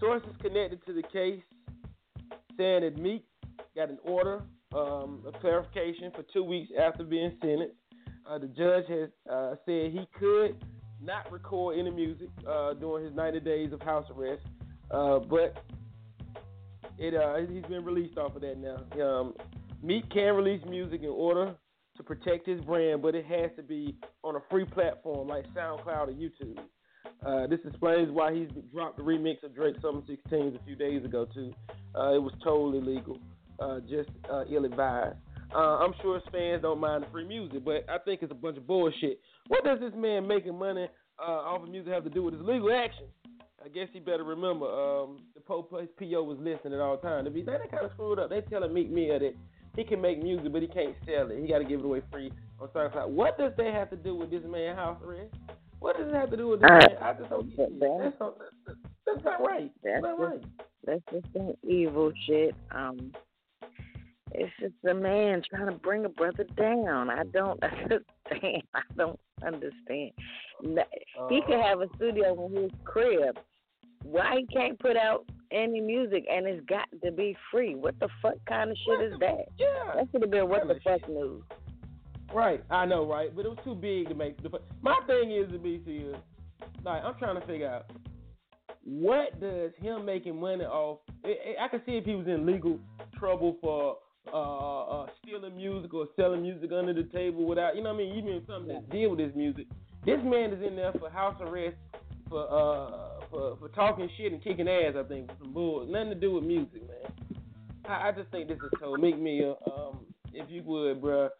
sources 0.00 0.34
connected 0.42 0.84
to 0.86 0.92
the 0.92 1.02
case 1.02 1.42
saying 2.56 2.82
that 2.82 2.98
Meek 2.98 3.24
got 3.76 3.88
an 3.90 3.98
order 4.04 4.42
um, 4.74 5.22
of 5.26 5.34
clarification 5.40 6.10
for 6.14 6.24
two 6.32 6.42
weeks 6.44 6.70
after 6.78 7.04
being 7.04 7.32
sentenced. 7.40 7.76
Uh, 8.28 8.38
the 8.38 8.46
judge 8.48 8.84
has 8.88 9.10
uh, 9.30 9.54
said 9.66 9.92
he 9.92 10.08
could 10.18 10.56
not 11.02 11.30
record 11.30 11.78
any 11.78 11.90
music 11.90 12.28
uh, 12.48 12.72
during 12.74 13.04
his 13.04 13.14
90 13.14 13.40
days 13.40 13.72
of 13.72 13.80
house 13.82 14.06
arrest, 14.16 14.42
uh, 14.90 15.18
but 15.18 15.62
it 16.98 17.14
uh, 17.14 17.36
he's 17.52 17.64
been 17.64 17.84
released 17.84 18.16
off 18.16 18.34
of 18.34 18.42
that 18.42 18.56
now. 18.58 19.04
Um, 19.04 19.34
Meek 19.82 20.08
can 20.10 20.34
release 20.34 20.62
music 20.68 21.02
in 21.02 21.10
order 21.10 21.54
to 21.96 22.02
protect 22.02 22.46
his 22.46 22.60
brand, 22.62 23.02
but 23.02 23.14
it 23.14 23.26
has 23.26 23.50
to 23.56 23.62
be 23.62 23.96
on 24.22 24.36
a 24.36 24.40
free 24.50 24.64
platform 24.64 25.28
like 25.28 25.44
SoundCloud 25.54 26.08
or 26.08 26.12
YouTube. 26.12 26.58
Uh, 27.24 27.46
this 27.46 27.60
explains 27.66 28.10
why 28.10 28.34
he's 28.34 28.48
dropped 28.72 28.96
the 28.96 29.02
remix 29.02 29.42
of 29.42 29.54
Drake's 29.54 29.80
Summer 29.82 30.00
16s 30.00 30.60
a 30.60 30.64
few 30.64 30.76
days 30.76 31.04
ago 31.04 31.26
too. 31.32 31.52
Uh, 31.94 32.14
it 32.14 32.22
was 32.22 32.32
totally 32.42 32.80
legal, 32.80 33.18
uh, 33.60 33.80
just 33.80 34.10
uh, 34.30 34.44
ill-advised. 34.50 35.16
Uh, 35.54 35.78
I'm 35.78 35.94
sure 36.02 36.14
his 36.14 36.24
fans 36.32 36.62
don't 36.62 36.80
mind 36.80 37.04
the 37.04 37.10
free 37.10 37.26
music, 37.26 37.64
but 37.64 37.84
I 37.88 37.98
think 37.98 38.22
it's 38.22 38.32
a 38.32 38.34
bunch 38.34 38.56
of 38.56 38.66
bullshit. 38.66 39.20
What 39.48 39.64
does 39.64 39.78
this 39.80 39.92
man 39.96 40.26
making 40.26 40.58
money 40.58 40.88
uh, 41.18 41.22
off 41.22 41.62
of 41.62 41.68
music 41.68 41.92
have 41.92 42.04
to 42.04 42.10
do 42.10 42.22
with 42.24 42.34
his 42.34 42.42
legal 42.42 42.72
actions? 42.72 43.08
I 43.64 43.68
guess 43.68 43.88
he 43.92 44.00
better 44.00 44.24
remember 44.24 44.66
um, 44.66 45.18
the 45.34 45.40
po- 45.40 45.66
his 45.80 45.88
PO 45.98 46.22
was 46.22 46.38
listening 46.40 46.74
at 46.74 46.80
all 46.80 46.98
times. 46.98 47.28
They 47.32 47.40
they 47.40 47.46
kind 47.70 47.84
of 47.84 47.92
screwed 47.94 48.18
up. 48.18 48.30
They 48.30 48.40
telling 48.42 48.74
Meek 48.74 48.90
Mill 48.90 49.18
that 49.20 49.34
he 49.76 49.84
can 49.84 50.00
make 50.02 50.22
music, 50.22 50.52
but 50.52 50.60
he 50.60 50.68
can't 50.68 50.94
sell 51.06 51.30
it. 51.30 51.40
He 51.40 51.48
got 51.48 51.58
to 51.58 51.64
give 51.64 51.80
it 51.80 51.84
away 51.86 52.02
free 52.12 52.30
on 52.60 52.68
SoundCloud. 52.68 53.08
What 53.08 53.38
does 53.38 53.52
that 53.56 53.72
have 53.72 53.88
to 53.90 53.96
do 53.96 54.14
with 54.16 54.30
this 54.30 54.42
man 54.46 54.76
house 54.76 55.00
arrest? 55.02 55.34
What 55.80 55.96
does 55.96 56.08
it 56.08 56.14
have 56.14 56.30
to 56.30 56.36
do 56.36 56.48
with 56.48 56.60
this 56.60 56.70
Uh, 56.70 56.74
man? 56.78 56.96
I 57.02 57.12
just 57.14 57.30
don't 57.30 57.56
get 57.56 57.78
that- 57.80 57.98
That's, 58.02 58.20
not, 58.20 58.38
that's, 58.66 58.78
that's 59.06 59.24
not 59.24 59.40
right. 59.40 59.70
That's 59.82 60.02
That's 60.02 60.02
not 60.02 60.18
just, 60.18 60.30
right. 60.30 60.44
that's 60.84 61.02
just 61.12 61.26
some 61.34 61.54
evil 61.68 62.12
shit. 62.26 62.54
Um, 62.70 63.12
it's 64.34 64.52
just 64.60 64.74
a 64.88 64.94
man 64.94 65.42
trying 65.48 65.66
to 65.66 65.78
bring 65.78 66.04
a 66.04 66.08
brother 66.08 66.44
down. 66.56 67.10
I 67.10 67.22
don't 67.32 67.62
understand. 67.62 68.62
I 68.74 68.82
don't 68.96 69.18
understand. 69.46 70.12
He 71.28 71.40
could 71.46 71.60
uh. 71.60 71.62
have 71.62 71.80
a 71.80 71.88
studio 71.96 72.46
in 72.46 72.62
his 72.62 72.70
crib. 72.84 73.38
Why 74.02 74.36
he 74.38 74.46
can't 74.54 74.78
put 74.78 74.96
out 74.96 75.24
any 75.50 75.80
music 75.80 76.24
and 76.30 76.46
it's 76.46 76.64
got 76.66 76.88
to 77.02 77.12
be 77.12 77.36
free? 77.50 77.74
What 77.74 77.98
the 78.00 78.08
fuck 78.20 78.34
kind 78.46 78.70
of 78.70 78.76
shit 78.84 79.12
is 79.12 79.18
that? 79.20 79.46
Yeah. 79.56 79.94
That 79.94 80.08
should 80.12 80.22
have 80.22 80.30
been 80.30 80.48
what 80.48 80.68
the 80.68 80.78
fuck 80.84 81.08
news. 81.08 81.42
Right, 82.34 82.62
I 82.68 82.84
know, 82.84 83.06
right? 83.06 83.34
But 83.34 83.46
it 83.46 83.48
was 83.48 83.58
too 83.64 83.74
big 83.74 84.08
to 84.08 84.14
make. 84.14 84.42
The, 84.42 84.50
my 84.82 84.98
thing 85.06 85.30
is, 85.30 85.50
the 85.50 85.58
BC 85.58 86.10
is, 86.10 86.16
like, 86.84 87.02
I'm 87.04 87.14
trying 87.14 87.40
to 87.40 87.46
figure 87.46 87.68
out 87.68 87.90
what 88.82 89.40
does 89.40 89.70
him 89.80 90.04
making 90.04 90.40
money 90.40 90.64
off. 90.64 90.98
I, 91.24 91.28
I 91.28 91.64
I 91.64 91.68
can 91.68 91.80
see 91.86 91.92
if 91.92 92.04
he 92.04 92.14
was 92.14 92.26
in 92.26 92.44
legal 92.44 92.78
trouble 93.18 93.56
for 93.60 93.98
uh, 94.32 94.82
uh, 94.82 95.06
stealing 95.22 95.56
music 95.56 95.92
or 95.94 96.08
selling 96.16 96.42
music 96.42 96.70
under 96.72 96.92
the 96.92 97.04
table 97.04 97.44
without, 97.46 97.76
you 97.76 97.82
know 97.82 97.92
what 97.92 98.02
I 98.02 98.04
mean? 98.04 98.18
Even 98.18 98.42
something 98.46 98.74
that 98.74 98.90
deal 98.90 99.10
with 99.10 99.20
his 99.20 99.34
music. 99.34 99.66
This 100.04 100.20
man 100.24 100.52
is 100.52 100.62
in 100.66 100.76
there 100.76 100.92
for 100.92 101.08
house 101.08 101.36
arrest 101.40 101.76
for 102.28 102.42
uh 102.42 103.26
for 103.30 103.56
for 103.58 103.68
talking 103.68 104.08
shit 104.16 104.32
and 104.32 104.42
kicking 104.42 104.68
ass. 104.68 104.94
I 104.98 105.02
think 105.04 105.30
some 105.42 105.52
bull, 105.52 105.86
nothing 105.86 106.10
to 106.10 106.14
do 106.14 106.32
with 106.32 106.44
music, 106.44 106.86
man. 106.86 107.12
I, 107.88 108.08
I 108.08 108.12
just 108.12 108.30
think 108.30 108.48
this 108.48 108.58
is 108.58 108.70
so. 108.80 108.96
Make 108.96 109.18
me, 109.18 109.44
uh, 109.44 109.70
um, 109.70 110.00
if 110.32 110.50
you 110.50 110.62
would, 110.62 111.00
bruh, 111.00 111.30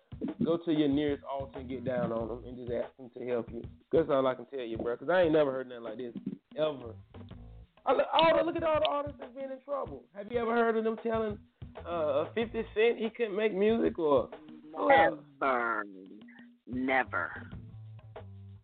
go 0.45 0.57
to 0.59 0.73
your 0.73 0.89
nearest 0.89 1.25
altar 1.25 1.59
and 1.59 1.69
get 1.69 1.85
down 1.85 2.13
on 2.13 2.29
them 2.29 2.43
and 2.47 2.57
just 2.57 2.71
ask 2.71 2.97
them 2.97 3.11
to 3.19 3.27
help 3.27 3.51
you. 3.53 3.63
That's 3.93 4.09
all 4.11 4.27
I 4.27 4.35
can 4.35 4.47
tell 4.47 4.61
you, 4.61 4.77
bro. 4.77 4.97
Cause 4.97 5.09
I 5.11 5.23
ain't 5.23 5.33
never 5.33 5.53
heard 5.53 5.69
nothing 5.69 5.85
like 5.85 5.99
this 5.99 6.15
ever. 6.57 6.95
All 7.87 7.97
the, 7.97 8.05
all 8.13 8.37
the, 8.37 8.43
look 8.45 8.57
at 8.57 8.63
all 8.63 8.81
the 8.81 8.89
artists 8.89 9.19
that's 9.21 9.35
been 9.35 9.53
in 9.53 9.59
trouble. 9.65 10.05
Have 10.15 10.33
you 10.33 10.39
ever 10.39 10.55
heard 10.55 10.77
of 10.77 10.85
them 10.85 10.97
telling 11.03 11.39
uh, 11.87 12.25
50 12.35 12.65
Cent 12.75 12.99
he 12.99 13.11
couldn't 13.11 13.37
make 13.37 13.55
music 13.55 13.99
or? 13.99 14.31
Never. 14.89 15.85
Never. 16.67 17.31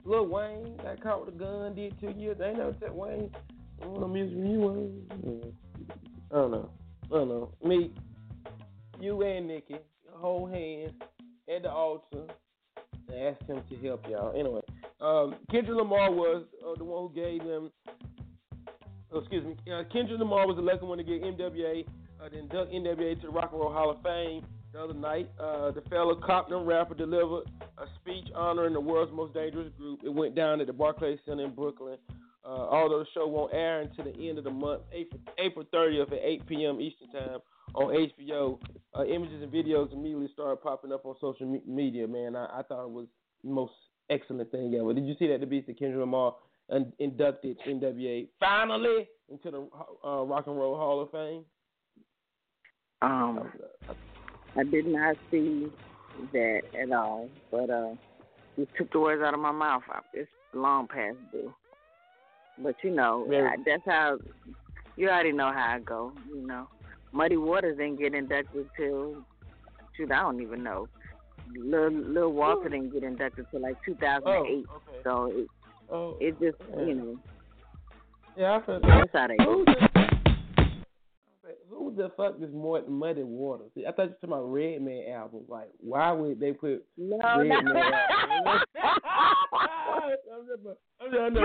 Lil 0.05 0.27
Wayne 0.27 0.77
got 0.83 1.03
caught 1.03 1.27
with 1.27 1.35
a 1.35 1.39
gun, 1.39 1.75
did 1.75 1.95
two 2.01 2.15
years. 2.19 2.39
They 2.39 2.47
ain't 2.47 2.59
never 2.59 2.75
said 2.81 2.93
Wayne. 2.93 3.31
I 3.83 3.87
want 3.87 4.01
no 4.01 4.09
music 4.09 4.37
from 4.37 4.47
you, 4.47 4.61
Wayne. 4.61 5.53
I 6.31 6.35
don't 6.35 6.51
know. 6.51 6.71
I 7.05 7.15
don't 7.15 7.29
know. 7.29 7.53
Me, 7.65 7.93
you 9.01 9.23
and 9.23 9.49
Nikki, 9.49 9.77
hold 10.13 10.53
hands 10.53 10.93
at 11.55 11.63
the 11.63 11.71
altar 11.71 12.25
and 13.09 13.19
ask 13.19 13.45
him 13.47 13.63
to 13.69 13.87
help 13.87 14.09
y'all. 14.09 14.33
Anyway, 14.39 14.61
um, 15.01 15.35
Kendrick 15.51 15.77
Lamar 15.77 16.11
was 16.11 16.45
uh, 16.67 16.75
the 16.77 16.85
one 16.85 17.09
who 17.09 17.15
gave 17.15 17.45
them. 17.45 17.71
Oh, 19.13 19.19
excuse 19.19 19.45
me. 19.45 19.57
Uh, 19.73 19.83
Kendrick 19.93 20.21
Lamar 20.21 20.47
was 20.47 20.57
the 20.57 20.63
lucky 20.63 20.87
one 20.87 20.99
to 20.99 21.05
get 21.05 21.23
NWA, 21.23 21.85
uh, 22.23 22.29
to 22.29 22.39
induct 22.39 22.73
NWA 22.73 23.21
to 23.21 23.27
the 23.27 23.33
Rock 23.33 23.51
and 23.53 23.61
Roll 23.61 23.73
Hall 23.73 23.91
of 23.91 24.03
Fame 24.03 24.47
the 24.73 24.81
other 24.81 24.95
night. 24.95 25.29
Uh, 25.39 25.73
the 25.73 25.83
fellow 25.91 26.15
Compton 26.15 26.65
rapper 26.65 26.95
delivered 26.95 27.45
a 27.79 27.87
speech 28.01 28.29
honoring 28.35 28.73
the 28.73 28.81
world's 28.81 29.13
most 29.13 29.35
dangerous 29.35 29.73
group. 29.77 30.01
It 30.05 30.15
went 30.15 30.37
down 30.37 30.61
at 30.61 30.69
the 30.69 30.73
Barclays 30.73 31.19
Center 31.27 31.45
in 31.45 31.55
Brooklyn. 31.55 31.99
Uh, 32.45 32.49
although 32.49 33.01
the 33.01 33.07
show 33.13 33.27
won't 33.27 33.53
air 33.53 33.81
until 33.81 34.05
the 34.05 34.29
end 34.29 34.39
of 34.39 34.45
the 34.45 34.51
month, 34.51 34.83
April, 34.93 35.21
April 35.39 35.67
30th 35.75 36.13
at 36.13 36.21
8 36.23 36.47
p.m. 36.47 36.81
Eastern 36.81 37.11
Time 37.11 37.39
on 37.75 38.09
HBO. 38.21 38.59
Uh, 38.97 39.05
images 39.05 39.43
and 39.43 39.53
videos 39.53 39.93
immediately 39.93 40.29
started 40.33 40.57
popping 40.63 40.93
up 40.93 41.05
on 41.05 41.15
social 41.21 41.47
me- 41.47 41.63
media. 41.67 42.07
Man, 42.09 42.37
I, 42.37 42.61
I 42.61 42.63
thought 42.63 42.85
it 42.85 42.91
was 42.91 43.07
the 43.45 43.51
most 43.51 43.73
excellent 44.09 44.51
thing 44.51 44.75
ever. 44.75 44.95
Did 44.95 45.07
you 45.07 45.15
see 45.19 45.29
that 45.29 45.41
the 45.41 45.47
Beast 45.47 45.69
of 45.69 45.79
Kendrick 45.79 46.01
Lamar 46.01 46.35
un- 46.71 46.93
inducted 46.99 47.59
NWA 47.67 48.29
finally 48.39 49.09
into 49.31 49.51
the 49.51 49.69
uh, 50.07 50.23
Rock 50.25 50.47
and 50.47 50.57
Roll 50.57 50.77
Hall 50.77 51.01
of 51.01 51.11
Fame? 51.11 51.45
Um, 53.03 53.51
I 54.57 54.65
did 54.65 54.87
not 54.87 55.17
see 55.31 55.69
that 56.33 56.61
at 56.81 56.93
all, 56.93 57.29
but 57.51 57.71
uh, 57.71 57.95
you 58.57 58.67
took 58.77 58.93
the 58.93 59.01
words 59.01 59.23
out 59.23 59.35
of 59.35 59.41
my 59.41 59.53
mouth. 59.53 59.83
It's 60.13 60.29
long 60.53 60.87
past 60.89 61.17
due. 61.33 61.55
But 62.63 62.75
you 62.83 62.91
know, 62.91 63.27
Yeah. 63.31 63.51
I, 63.53 63.57
that's 63.65 63.83
how 63.87 64.19
you 64.97 65.09
already 65.09 65.33
know 65.33 65.51
how 65.53 65.77
I 65.77 65.79
go. 65.81 66.13
You 66.29 66.47
know, 66.47 66.69
Muddy 67.13 67.37
Waters 67.37 67.79
didn't 67.79 67.99
get 67.99 68.13
inducted 68.15 68.69
till 68.77 69.25
shoot, 69.97 70.13
I 70.13 70.21
don't 70.23 70.43
even 70.43 70.63
know. 70.63 70.89
Lil, 71.57 71.91
Lil 71.91 72.33
Walter 72.33 72.69
didn't 72.69 72.93
get 72.93 73.03
inducted 73.03 73.47
till 73.51 73.61
like 73.61 73.77
2008. 73.87 74.67
Oh, 74.69 74.77
okay. 74.77 75.01
So 75.05 75.33
it, 75.33 75.49
Oh, 75.93 76.17
it 76.21 76.39
just 76.41 76.57
yeah. 76.77 76.85
you 76.85 76.95
know 76.95 77.19
yeah, 78.37 78.59
I 78.63 78.67
feel 78.67 78.81
that's 78.81 79.11
how 79.13 79.27
they. 79.27 79.37
Who 79.45 79.65
the, 79.65 79.89
who 81.69 81.95
the 81.95 82.11
fuck 82.17 82.37
is 82.41 82.53
more 82.55 82.81
Muddy 82.89 83.23
Waters? 83.25 83.71
I 83.77 83.91
thought 83.93 84.03
you 84.05 84.09
were 84.11 84.15
talking 84.15 84.29
about 84.31 84.53
Redman 84.53 85.05
album. 85.13 85.41
Like, 85.49 85.69
why 85.81 86.13
would 86.13 86.39
they 86.39 86.53
put 86.53 86.85
No, 86.97 87.19
Redman 87.19 87.65
no. 87.65 87.77
album? 87.77 88.63
I'm 88.83 90.47
just, 90.47 90.79
I'm 91.01 91.11
just, 91.11 91.21
I 91.21 91.29
know, 91.29 91.41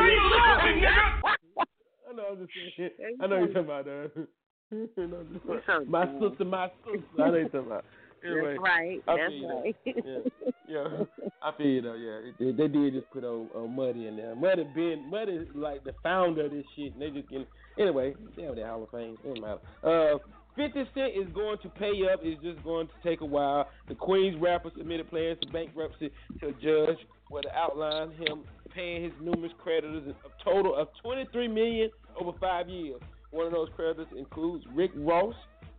I 2.08 2.14
know, 2.16 2.24
I'm 2.32 2.38
just 2.38 2.54
saying. 2.78 2.92
I 3.20 3.28
know 3.28 3.38
you're 3.38 3.48
talking 3.48 3.64
about 3.64 3.88
uh, 3.88 4.08
that. 4.16 4.28
You 4.72 5.08
know, 5.08 5.24
just- 5.34 5.46
my 5.90 6.06
sister, 6.20 6.46
my 6.46 6.70
sister. 6.86 7.24
I 7.24 7.30
know 7.30 7.36
you're 7.36 7.50
talking 7.50 7.60
about. 7.68 7.86
That's 8.26 8.60
right. 8.60 9.02
I 9.08 9.16
That's 9.16 9.34
right. 9.44 9.76
Yeah, 9.86 10.52
yeah. 10.68 11.06
I 11.42 11.52
feel 11.58 11.68
you 11.68 11.82
though. 11.82 11.96
Yeah, 11.96 12.32
they, 12.40 12.52
they 12.52 12.68
did 12.68 12.94
just 12.94 13.10
put 13.12 13.24
old, 13.24 13.50
old 13.54 13.72
Muddy 13.72 14.08
in 14.08 14.18
there. 14.18 14.36
Muddy 14.36 14.66
been 14.76 15.10
Muddy 15.10 15.34
is 15.34 15.48
like 15.56 15.84
the 15.84 15.94
founder 16.04 16.46
of 16.46 16.52
this 16.52 16.66
shit. 16.76 16.94
And 16.94 17.02
they 17.02 17.10
just 17.10 17.30
getting 17.30 17.48
anyway. 17.80 18.16
Damn 18.36 18.56
that 18.56 18.66
Hall 18.66 18.84
of 18.84 18.90
Fame. 18.92 19.18
It 19.24 19.42
matter. 19.42 19.60
Uh, 19.84 20.18
50 20.56 20.86
Cent 20.94 21.14
is 21.16 21.28
going 21.34 21.58
to 21.64 21.70
pay 21.70 21.92
up. 22.12 22.22
It's 22.24 22.42
just 22.42 22.64
going 22.64 22.88
to 22.88 22.94
take 23.04 23.22
a 23.22 23.26
while. 23.26 23.68
The 23.90 23.96
Queens 23.96 24.38
rapper 24.40 24.72
submitted 24.78 25.10
plans 25.10 25.38
to 25.42 25.52
bankruptcy 25.52 26.12
to 26.40 26.48
a 26.48 26.52
judge 26.54 26.98
where 27.30 27.42
to 27.42 27.54
outline 27.54 28.12
him 28.12 28.44
paying 28.74 29.04
his 29.04 29.14
numerous 29.22 29.52
creditors 29.62 30.04
a 30.08 30.44
total 30.44 30.76
of 30.76 30.88
23 31.02 31.48
million 31.48 31.90
over 32.20 32.32
five 32.40 32.70
years. 32.70 33.02
One 33.32 33.48
of 33.48 33.52
those 33.52 33.70
creditors 33.76 34.08
includes 34.18 34.66
Rick 34.74 34.92
Ross, 34.96 35.36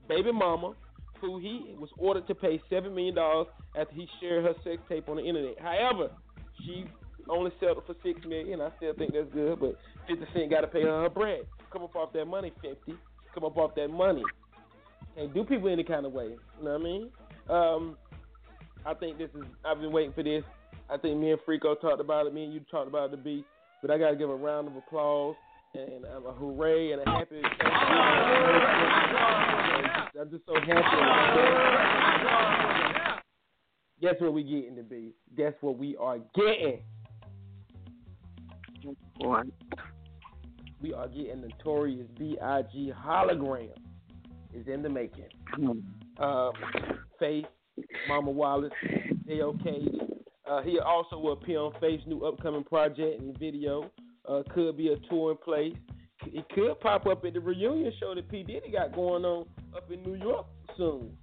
baby 0.08 0.32
mama, 0.32 0.74
who 1.20 1.38
he 1.38 1.74
was 1.78 1.90
ordered 1.98 2.26
to 2.26 2.34
pay 2.34 2.60
seven 2.70 2.94
million 2.94 3.14
dollars 3.14 3.46
after 3.78 3.94
he 3.94 4.08
shared 4.20 4.44
her 4.44 4.54
sex 4.64 4.82
tape 4.88 5.08
on 5.08 5.16
the 5.16 5.24
internet. 5.24 5.58
However, 5.60 6.10
she 6.64 6.84
only 7.28 7.50
settled 7.60 7.84
for 7.86 7.94
six 8.04 8.20
million. 8.26 8.60
I 8.60 8.70
still 8.76 8.94
think 8.94 9.12
that's 9.12 9.32
good, 9.32 9.60
but 9.60 9.76
Fifty 10.08 10.26
Cent 10.32 10.50
got 10.50 10.60
to 10.62 10.68
pay 10.68 10.82
her 10.82 11.02
her 11.02 11.10
bread. 11.10 11.42
Come 11.72 11.82
up 11.82 11.96
off 11.96 12.12
that 12.12 12.26
money, 12.26 12.52
Fifty. 12.62 12.94
Come 13.34 13.44
up 13.44 13.56
off 13.56 13.74
that 13.76 13.88
money. 13.88 14.22
Can't 15.14 15.32
do 15.34 15.44
people 15.44 15.68
any 15.68 15.84
kind 15.84 16.06
of 16.06 16.12
way. 16.12 16.28
You 16.58 16.64
know 16.64 16.72
what 16.72 16.80
I 16.80 16.84
mean? 16.84 17.10
Um, 17.48 17.96
I 18.84 18.94
think 18.94 19.18
this 19.18 19.30
is. 19.34 19.44
I've 19.64 19.80
been 19.80 19.92
waiting 19.92 20.12
for 20.12 20.22
this. 20.22 20.44
I 20.88 20.96
think 20.96 21.18
me 21.18 21.32
and 21.32 21.40
Frico 21.46 21.78
talked 21.80 22.00
about 22.00 22.26
it. 22.26 22.34
Me 22.34 22.44
and 22.44 22.54
you 22.54 22.60
talked 22.70 22.88
about 22.88 23.10
the 23.10 23.16
beat. 23.16 23.44
But 23.82 23.90
I 23.90 23.98
gotta 23.98 24.16
give 24.16 24.30
a 24.30 24.34
round 24.34 24.68
of 24.68 24.76
applause 24.76 25.36
and 25.76 26.06
I'm 26.06 26.26
a 26.26 26.32
hooray 26.32 26.92
and 26.92 27.02
a 27.06 27.10
happy. 27.10 27.42
I'm 30.18 30.30
just 30.30 30.46
so 30.46 30.54
happy. 30.54 30.96
Guess 34.00 34.14
what 34.18 34.32
we 34.32 34.42
getting 34.42 34.76
to 34.76 34.82
be? 34.82 35.12
Guess 35.36 35.54
what 35.60 35.78
we 35.78 35.96
are 35.96 36.18
getting? 36.34 36.80
What? 39.18 39.46
We 40.80 40.92
are 40.92 41.08
getting 41.08 41.40
Notorious 41.40 42.06
B.I.G. 42.18 42.92
hologram. 42.96 43.70
Is 44.54 44.66
in 44.68 44.82
the 44.82 44.88
making. 44.88 45.28
Um, 46.18 46.52
Faith, 47.18 47.44
Mama 48.08 48.30
Wallace, 48.30 48.72
J.O.K. 49.26 49.88
Uh, 50.48 50.62
he 50.62 50.78
also 50.78 51.18
will 51.18 51.32
appear 51.32 51.58
on 51.58 51.72
Faith's 51.80 52.04
new 52.06 52.24
upcoming 52.24 52.64
project 52.64 53.20
and 53.20 53.36
video. 53.38 53.90
Uh, 54.28 54.42
could 54.52 54.76
be 54.76 54.88
a 54.92 54.96
tour 55.08 55.32
in 55.32 55.36
place. 55.38 55.74
It 56.26 56.48
could 56.54 56.80
pop 56.80 57.06
up 57.06 57.24
at 57.24 57.34
the 57.34 57.40
reunion 57.40 57.92
show 58.00 58.14
that 58.14 58.28
P. 58.28 58.42
Diddy 58.42 58.70
got 58.72 58.94
going 58.94 59.24
on 59.24 59.46
up 59.76 59.90
in 59.90 60.02
New 60.02 60.16
York 60.16 60.46
soon. 60.76 61.16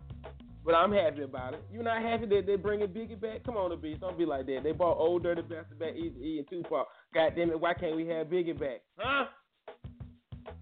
But 0.66 0.76
I'm 0.76 0.94
happy 0.94 1.24
about 1.24 1.56
it. 1.56 1.64
You're 1.72 1.84
not 1.84 2.02
happy 2.02 2.26
that 2.28 2.46
they're 2.46 2.58
bringing 2.58 2.88
Biggie 2.88 3.20
back? 3.20 3.44
Come 3.44 3.58
on, 3.58 3.72
the 3.72 3.76
beast. 3.76 4.00
Don't 4.00 4.18
be 4.18 4.26
like 4.26 4.46
that. 4.46 4.62
They 4.64 4.72
brought 4.72 4.98
old 4.98 5.24
dirty 5.24 5.42
bastard 5.42 5.78
back, 5.78 5.96
Easy 5.96 6.18
E 6.22 6.38
and 6.40 6.48
Tupac. 6.50 6.88
God 7.14 7.34
damn 7.36 7.50
it, 7.50 7.60
why 7.60 7.74
can't 7.74 7.98
we 7.98 8.08
have 8.08 8.28
Biggie 8.28 8.58
back? 8.58 8.82
Huh? 8.98 9.26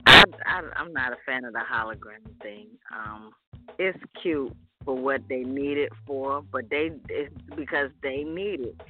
I, 0.08 0.24
I 0.48 0.62
I'm 0.76 0.92
not 0.92 1.12
a 1.12 1.18
fan 1.26 1.46
of 1.46 1.54
the 1.54 1.60
hologram 1.60 2.24
thing. 2.42 2.68
Um, 2.92 3.32
it's 3.78 3.98
cute 4.22 4.56
for 4.84 4.96
what 4.96 5.22
they 5.30 5.44
need 5.44 5.78
it 5.78 5.92
for, 6.08 6.42
but 6.52 6.70
they 6.72 6.92
it's 7.10 7.34
because 7.56 7.92
they 8.02 8.24
need 8.24 8.62
it. 8.62 8.82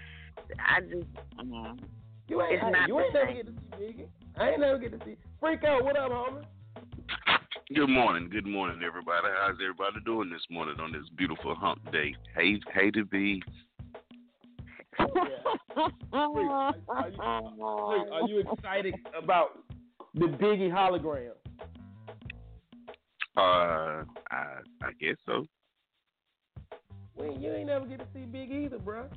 I 0.66 0.80
just 0.80 1.08
mm, 1.46 1.78
You 2.32 2.41
ain't, 2.41 2.54
it's 2.54 2.63
not 2.63 2.88
you 2.88 2.98
ain't 3.02 3.13
never 3.13 3.28
same. 3.28 3.36
get 3.36 3.46
to 3.46 3.52
see 3.52 3.84
Biggie. 3.84 4.08
I 4.38 4.50
ain't 4.52 4.62
never 4.62 4.78
get 4.78 4.98
to 4.98 5.06
see. 5.06 5.17
Freak 5.41 5.65
out. 5.65 5.84
What 5.84 5.98
up, 5.98 6.12
homie? 6.12 6.46
Good 7.76 7.89
morning, 7.89 8.30
good 8.30 8.46
morning, 8.46 8.80
everybody. 8.88 9.28
How's 9.38 9.58
everybody 9.62 9.98
doing 10.06 10.30
this 10.30 10.44
morning 10.50 10.80
on 10.80 10.94
this 10.94 11.02
beautiful 11.17 11.54
hump 11.56 11.91
day? 11.91 12.15
Hey, 12.34 12.58
hey 12.74 12.89
to 12.91 13.04
be. 13.04 13.44
Are 14.98 15.10
you, 16.13 17.20
are 17.20 18.28
you 18.30 18.39
excited 18.50 18.96
about 19.22 19.60
the 20.15 20.28
Biggie 20.28 20.72
hologram? 20.72 21.32
Uh, 23.36 24.06
I 24.32 24.62
I 24.82 24.91
guess 25.02 25.17
so. 25.26 25.46
Well, 27.17 27.38
you 27.38 27.52
ain't 27.52 27.67
never 27.67 27.86
get 27.86 28.00
to 28.00 28.06
see 28.13 28.22
Big 28.22 28.54
either, 28.54 28.80
bro. 28.80 29.10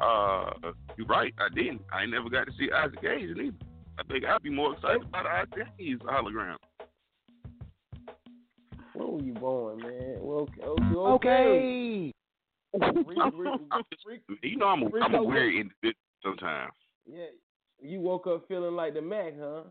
Uh, 0.00 0.50
you're 0.96 1.06
right. 1.06 1.34
I 1.38 1.48
didn't. 1.54 1.82
I 1.92 2.02
ain't 2.02 2.12
never 2.12 2.30
got 2.30 2.46
to 2.46 2.52
see 2.58 2.70
Isaac 2.72 2.98
Hayes 3.02 3.30
either. 3.36 3.52
I 3.98 4.02
think 4.04 4.24
I'd 4.24 4.42
be 4.42 4.50
more 4.50 4.74
excited 4.74 5.02
about 5.02 5.26
Isaac 5.26 5.66
Hayes 5.78 5.98
hologram. 5.98 6.56
Where 8.94 9.08
were 9.08 9.22
you 9.22 9.34
born, 9.34 9.78
man? 9.78 10.16
Well, 10.20 10.48
okay. 10.64 10.94
okay. 10.94 12.12
You 14.42 14.56
know, 14.56 14.66
I'm 14.66 14.82
a, 14.84 14.90
Freak 14.90 15.04
I'm 15.04 15.14
a 15.14 15.22
weird 15.22 15.54
individual 15.54 15.94
sometimes. 16.22 16.72
yeah, 17.04 17.24
you 17.82 18.00
woke 18.00 18.26
up 18.28 18.46
feeling 18.46 18.76
like 18.76 18.94
the 18.94 19.02
Mac, 19.02 19.34
huh? 19.40 19.62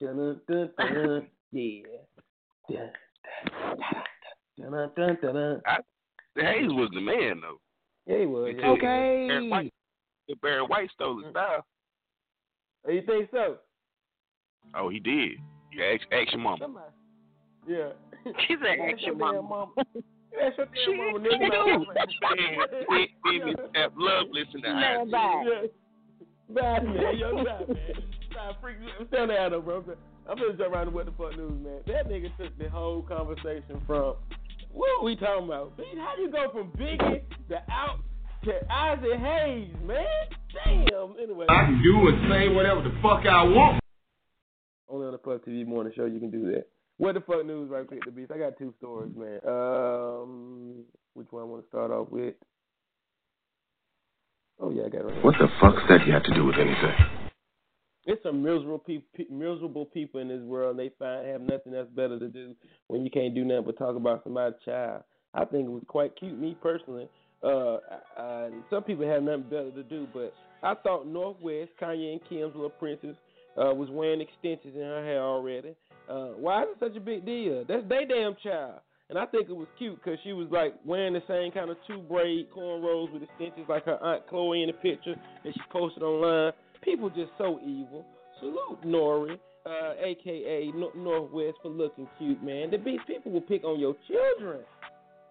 Dun, 0.00 0.16
dun, 0.16 0.40
dun, 0.48 0.70
dun. 0.78 1.26
yeah. 1.52 1.80
Dun, 2.68 4.70
dun, 4.70 4.72
dun, 4.72 4.90
dun, 4.96 5.18
dun, 5.20 5.34
dun. 5.34 5.60
I, 5.66 5.78
Hayes 6.36 6.68
was 6.68 6.88
the 6.94 7.00
man 7.00 7.40
though. 7.40 7.58
Yeah, 8.06 8.18
he 8.18 8.26
was. 8.26 8.50
Until 8.54 8.76
Yeah. 8.76 9.28
Barry 9.28 9.48
White, 9.48 9.74
Barry 10.42 10.62
White 10.62 10.90
stole 10.92 11.18
his 11.18 11.26
mm. 11.26 11.30
style. 11.30 11.66
Oh, 12.86 12.90
You 12.90 13.02
think 13.02 13.28
so? 13.30 13.56
Oh, 14.74 14.88
he 14.88 15.00
did. 15.00 15.32
Yeah, 15.72 15.94
ask, 15.94 16.06
ask 16.12 16.32
your 16.32 16.40
mama. 16.40 16.58
Somebody. 16.60 16.86
Yeah. 17.66 17.90
She's 18.46 18.58
an 18.60 18.80
action 18.80 18.98
your 19.06 19.14
damn 19.14 19.18
mama. 19.18 19.42
mama. 19.42 19.72
That's 20.38 20.56
your 20.56 20.66
damn 20.66 20.96
mama, 20.96 21.28
nigga. 21.28 21.86
Man, 22.88 23.06
baby, 23.24 23.54
step 23.70 23.92
love, 23.96 24.26
listen 24.30 24.62
to 24.62 24.72
Man, 24.72 25.10
bye. 25.10 25.44
Yeah. 25.46 25.66
Bye, 26.48 26.80
man. 26.80 27.16
Yo, 27.16 27.36
bye, 27.36 27.42
man. 27.42 27.76
Bye, 28.34 28.52
freak. 28.60 28.76
I'm 28.98 29.06
still 29.08 29.26
there, 29.26 29.50
though, 29.50 29.60
bro. 29.60 29.84
I'm 30.28 30.36
gonna 30.38 30.52
jump 30.54 30.74
around 30.74 30.86
to 30.86 30.90
what 30.92 31.06
the 31.06 31.12
fuck 31.12 31.36
news, 31.36 31.52
man. 31.62 31.80
That 31.86 32.08
nigga 32.08 32.36
took 32.36 32.56
the 32.58 32.68
whole 32.68 33.02
conversation 33.02 33.80
from 33.86 34.14
what 34.76 34.90
are 35.00 35.04
we 35.04 35.16
talking 35.16 35.44
about? 35.44 35.78
Man, 35.78 35.96
how 35.96 36.14
you 36.18 36.30
go 36.30 36.50
from 36.52 36.70
Biggie 36.72 37.22
to 37.48 37.56
out 37.70 38.00
to 38.44 38.72
Isaac 38.72 39.18
Hayes, 39.18 39.74
man? 39.82 40.04
Damn. 40.64 41.14
Anyway. 41.20 41.46
I 41.48 41.64
can 41.64 41.82
do 41.82 42.08
and 42.08 42.30
say 42.30 42.48
whatever 42.54 42.82
the 42.82 42.94
fuck 43.02 43.24
I 43.26 43.42
want. 43.44 43.80
Only 44.88 45.06
on 45.06 45.12
the 45.12 45.18
Puff 45.18 45.40
TV 45.48 45.66
morning 45.66 45.92
show 45.96 46.04
you 46.04 46.20
can 46.20 46.30
do 46.30 46.52
that. 46.52 46.66
What 46.98 47.14
the 47.14 47.20
fuck 47.20 47.44
news 47.44 47.70
right 47.70 47.86
quick, 47.86 48.04
the 48.04 48.10
beast? 48.10 48.30
I 48.32 48.38
got 48.38 48.58
two 48.58 48.72
stories, 48.78 49.12
man. 49.16 49.40
Um, 49.46 50.84
which 51.14 51.26
one 51.30 51.42
I 51.42 51.46
want 51.46 51.62
to 51.62 51.68
start 51.68 51.90
off 51.90 52.08
with? 52.10 52.34
Oh 54.60 54.70
yeah, 54.70 54.84
I 54.86 54.88
got 54.88 55.00
it 55.00 55.04
right. 55.04 55.24
What 55.24 55.34
the 55.38 55.48
fuck's 55.60 55.82
that 55.88 56.06
you 56.06 56.12
have 56.12 56.22
to 56.24 56.34
do 56.34 56.44
with 56.44 56.56
anything? 56.56 57.25
It's 58.06 58.22
some 58.22 58.42
miserable 58.42 58.78
people, 58.78 59.24
miserable 59.30 59.84
people 59.84 60.20
in 60.20 60.28
this 60.28 60.42
world. 60.42 60.78
They 60.78 60.90
find 60.98 61.26
have 61.26 61.40
nothing 61.40 61.74
else 61.74 61.88
better 61.94 62.18
to 62.18 62.28
do 62.28 62.54
when 62.86 63.04
you 63.04 63.10
can't 63.10 63.34
do 63.34 63.44
nothing 63.44 63.64
but 63.64 63.78
talk 63.78 63.96
about 63.96 64.22
somebody's 64.22 64.58
child. 64.64 65.02
I 65.34 65.44
think 65.44 65.66
it 65.66 65.70
was 65.70 65.82
quite 65.88 66.16
cute, 66.16 66.38
me 66.38 66.56
personally. 66.62 67.08
Uh, 67.42 67.78
uh, 68.16 68.48
some 68.70 68.84
people 68.84 69.06
have 69.06 69.22
nothing 69.22 69.42
better 69.50 69.70
to 69.72 69.82
do, 69.82 70.06
but 70.14 70.32
I 70.62 70.74
thought 70.74 71.06
Northwest, 71.06 71.70
Kanye 71.80 72.12
and 72.12 72.20
Kim's 72.28 72.54
little 72.54 72.70
princess, 72.70 73.16
uh, 73.56 73.74
was 73.74 73.88
wearing 73.90 74.20
extensions 74.20 74.74
in 74.76 74.82
her 74.82 75.04
hair 75.04 75.22
already. 75.22 75.74
Uh, 76.08 76.28
why 76.38 76.62
is 76.62 76.68
it 76.72 76.76
such 76.78 76.96
a 76.96 77.00
big 77.00 77.26
deal? 77.26 77.64
That's 77.66 77.86
their 77.88 78.06
damn 78.06 78.36
child. 78.42 78.80
And 79.08 79.18
I 79.18 79.26
think 79.26 79.48
it 79.48 79.56
was 79.56 79.68
cute 79.78 80.02
because 80.02 80.18
she 80.24 80.32
was 80.32 80.48
like 80.50 80.74
wearing 80.84 81.12
the 81.12 81.22
same 81.28 81.52
kind 81.52 81.70
of 81.70 81.76
two 81.86 81.98
braid 81.98 82.48
cornrows 82.50 83.12
with 83.12 83.22
extensions 83.22 83.66
like 83.68 83.84
her 83.84 84.02
aunt 84.02 84.26
Khloé 84.28 84.62
in 84.62 84.66
the 84.68 84.72
picture 84.72 85.14
that 85.44 85.52
she 85.54 85.60
posted 85.70 86.02
online. 86.02 86.52
People 86.82 87.10
just 87.10 87.30
so 87.38 87.58
evil. 87.62 88.04
Salute 88.40 88.84
Nori, 88.84 89.38
uh, 89.66 89.94
aka 89.98 90.70
no- 90.74 90.92
Northwest, 90.94 91.58
for 91.62 91.68
looking 91.68 92.08
cute, 92.18 92.42
man. 92.42 92.70
The 92.70 92.78
people 92.78 93.32
will 93.32 93.40
pick 93.40 93.64
on 93.64 93.80
your 93.80 93.96
children. 94.06 94.60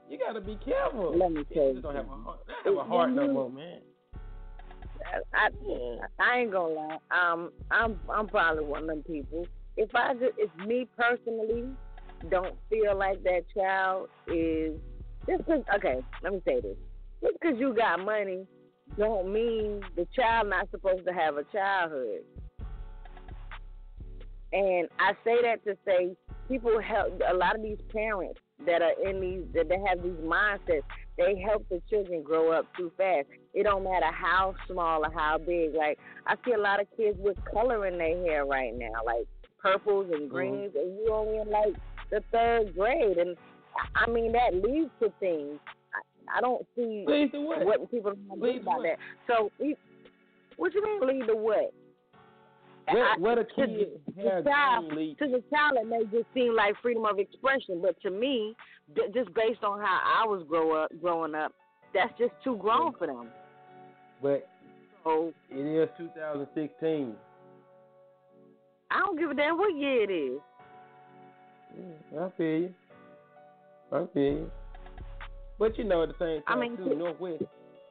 You 0.09 0.19
gotta 0.19 0.41
be 0.41 0.57
careful. 0.63 1.17
Let 1.17 1.31
me 1.31 1.43
tell 1.53 1.67
you. 1.67 1.75
They 1.75 1.81
don't 1.81 1.95
have 1.95 2.05
a 2.05 2.09
heart. 2.09 2.39
Have 2.63 2.75
a 2.75 2.83
heart 2.83 3.11
no 3.11 3.27
more, 3.27 3.49
man. 3.49 3.79
I, 5.33 5.49
I 6.19 6.39
ain't 6.39 6.51
gonna 6.51 6.73
lie. 6.73 6.97
Um, 7.11 7.51
I'm 7.71 7.99
I'm 8.09 8.27
probably 8.27 8.65
one 8.65 8.83
of 8.83 8.87
them 8.87 9.03
people. 9.03 9.47
If 9.77 9.89
I 9.93 10.13
just, 10.13 10.33
if 10.37 10.49
me 10.65 10.87
personally 10.97 11.65
don't 12.29 12.55
feel 12.69 12.97
like 12.97 13.23
that 13.23 13.43
child 13.55 14.09
is 14.27 14.73
just 15.27 15.45
cause, 15.45 15.61
okay. 15.75 15.99
Let 16.23 16.33
me 16.33 16.41
say 16.45 16.61
this: 16.61 16.77
just 17.21 17.39
because 17.39 17.59
you 17.59 17.73
got 17.73 18.03
money, 18.03 18.45
don't 18.97 19.31
mean 19.31 19.81
the 19.95 20.07
child 20.15 20.49
not 20.49 20.69
supposed 20.71 21.05
to 21.05 21.13
have 21.13 21.37
a 21.37 21.43
childhood. 21.45 22.21
And 24.53 24.87
I 24.99 25.11
say 25.23 25.41
that 25.41 25.63
to 25.65 25.77
say 25.85 26.15
people 26.47 26.79
help 26.81 27.19
a 27.29 27.33
lot 27.33 27.55
of 27.55 27.61
these 27.61 27.79
parents 27.91 28.39
that 28.65 28.81
are 28.81 29.09
in 29.09 29.19
these 29.19 29.43
that 29.53 29.67
they 29.67 29.77
have 29.87 30.01
these 30.01 30.13
mindsets. 30.23 30.83
They 31.17 31.41
help 31.45 31.67
the 31.69 31.81
children 31.89 32.23
grow 32.23 32.51
up 32.51 32.65
too 32.77 32.91
fast. 32.97 33.27
It 33.53 33.63
don't 33.63 33.83
matter 33.83 34.11
how 34.11 34.55
small 34.67 35.05
or 35.05 35.11
how 35.11 35.37
big. 35.37 35.73
Like 35.73 35.97
I 36.27 36.35
see 36.45 36.53
a 36.53 36.57
lot 36.59 36.81
of 36.81 36.87
kids 36.95 37.17
with 37.19 37.37
color 37.51 37.85
in 37.85 37.97
their 37.97 38.17
hair 38.23 38.45
right 38.45 38.73
now, 38.73 39.03
like 39.05 39.27
purples 39.59 40.07
and 40.13 40.29
greens, 40.29 40.71
mm-hmm. 40.71 40.77
and 40.77 40.97
you 40.99 41.11
only 41.11 41.39
in 41.39 41.49
like 41.49 41.75
the 42.11 42.21
third 42.31 42.75
grade. 42.75 43.17
And 43.17 43.35
I 43.95 44.09
mean 44.09 44.31
that 44.33 44.53
leads 44.53 44.91
to 45.01 45.11
things. 45.19 45.59
I, 46.33 46.41
don't 46.41 46.65
see 46.75 47.05
what? 47.05 47.65
what 47.65 47.91
people 47.91 48.13
don't 48.29 48.41
think 48.41 48.61
about 48.61 48.83
that. 48.83 48.97
So, 49.27 49.51
what 50.57 50.73
you 50.73 50.83
mean 50.83 51.19
lead 51.19 51.27
to 51.27 51.35
what? 51.35 51.73
What, 52.87 53.19
what 53.19 53.37
a 53.39 53.45
kid 53.45 53.67
to, 53.67 53.87
the 54.15 54.43
child, 54.45 54.89
to 54.91 55.27
the 55.27 55.43
child, 55.49 55.77
it 55.81 55.87
may 55.87 56.03
just 56.11 56.31
seem 56.35 56.55
like 56.55 56.75
freedom 56.83 57.05
of 57.05 57.17
expression, 57.17 57.81
but 57.81 57.99
to 58.03 58.11
me, 58.11 58.55
d- 58.95 59.01
just 59.11 59.33
based 59.33 59.63
on 59.63 59.79
how 59.79 60.01
I 60.03 60.27
was 60.27 60.45
grow 60.47 60.83
up, 60.83 60.91
growing 61.01 61.33
up, 61.33 61.51
that's 61.95 62.13
just 62.19 62.33
too 62.43 62.57
grown 62.57 62.93
for 62.93 63.07
them. 63.07 63.29
But 64.21 64.47
so 65.03 65.33
it 65.49 65.55
is 65.55 65.89
2016. 65.97 67.15
I 68.91 68.99
don't 68.99 69.17
give 69.17 69.31
a 69.31 69.33
damn 69.33 69.57
what 69.57 69.75
year 69.75 70.03
it 70.03 70.13
is. 70.13 70.39
Yeah, 72.13 72.25
I 72.25 72.29
feel 72.37 72.45
you. 72.45 72.73
I 73.91 74.05
feel 74.13 74.23
you. 74.23 74.51
But 75.57 75.77
you 75.77 75.83
know, 75.83 76.03
at 76.03 76.09
the 76.09 76.15
same 76.19 76.43
time, 76.43 76.57
I 76.57 76.61
mean, 76.61 76.77
too, 76.77 76.95
Northwest, 76.95 77.43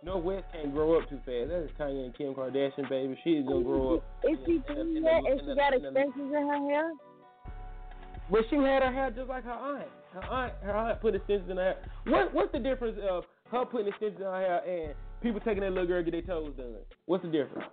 Northwest 0.04 0.44
can't 0.52 0.74
grow 0.74 0.98
up 1.00 1.08
too 1.08 1.16
fast. 1.24 1.48
That 1.48 1.64
is 1.64 1.70
Kanye 1.78 2.04
and 2.04 2.16
Kim 2.16 2.34
Kardashian, 2.34 2.88
baby. 2.88 3.18
She's 3.24 3.44
gonna 3.46 3.64
grow 3.64 3.96
up. 3.96 4.04
Is 4.24 4.38
she 4.44 4.60
doing 4.68 5.02
that? 5.02 5.22
And 5.26 5.40
she 5.40 5.54
got 5.54 5.72
extensions 5.72 6.32
in 6.34 6.48
her 6.48 6.68
hair? 6.68 6.92
But 8.30 8.40
she 8.50 8.56
had 8.56 8.82
her 8.82 8.92
hair 8.92 9.10
just 9.10 9.28
like 9.28 9.44
her 9.44 9.50
aunt. 9.50 9.88
Her 10.12 10.24
aunt, 10.24 10.52
her 10.62 10.76
aunt 10.76 11.00
put 11.00 11.14
extensions 11.14 11.50
in 11.50 11.56
her 11.56 11.62
hair. 11.62 11.76
What, 12.06 12.34
what's 12.34 12.52
the 12.52 12.58
difference 12.58 12.98
of 13.08 13.24
her 13.50 13.64
putting 13.64 13.88
extensions 13.88 14.20
in 14.20 14.26
her 14.26 14.40
hair 14.40 14.62
and 14.66 14.94
people 15.22 15.40
taking 15.40 15.60
that 15.60 15.70
little 15.72 15.86
girl 15.86 16.02
get 16.02 16.12
their 16.12 16.22
toes 16.22 16.52
done? 16.56 16.76
What's 17.06 17.24
the 17.24 17.30
difference? 17.30 17.68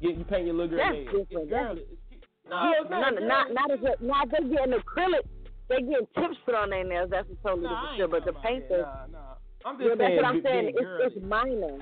Get 0.00 0.16
you 0.16 0.24
paint 0.24 0.46
your 0.46 0.54
little 0.54 0.76
girl 0.76 0.78
That's 0.78 0.94
nails. 0.94 1.26
different. 1.28 1.42
It's 1.42 1.50
girl. 1.50 1.74
That's, 1.74 1.86
it's, 2.10 2.90
no, 2.90 3.00
not, 3.00 3.14
not, 3.14 3.22
not, 3.22 3.52
not, 3.52 3.70
as 3.70 3.78
a, 3.82 4.04
not 4.04 4.30
they 4.30 4.48
getting 4.48 4.74
acrylic. 4.74 5.26
They 5.68 5.82
getting 5.82 6.06
tips 6.14 6.36
put 6.44 6.54
on 6.54 6.70
their 6.70 6.84
nails. 6.84 7.10
That's 7.10 7.28
a 7.28 7.34
totally 7.46 7.66
I 7.66 7.96
different 7.96 7.98
shit. 7.98 8.10
But 8.10 8.24
the 8.24 8.32
talking 8.32 8.60
paint 8.60 8.64
about 8.70 9.10
Nah, 9.10 9.18
nah. 9.18 9.34
I'm 9.66 9.80
Yeah, 9.80 9.88
just 9.88 9.98
that's 9.98 10.16
what 10.16 10.24
I'm 10.24 10.42
saying. 10.42 10.72
It's, 10.76 11.14
it's 11.14 11.26
minor. 11.26 11.78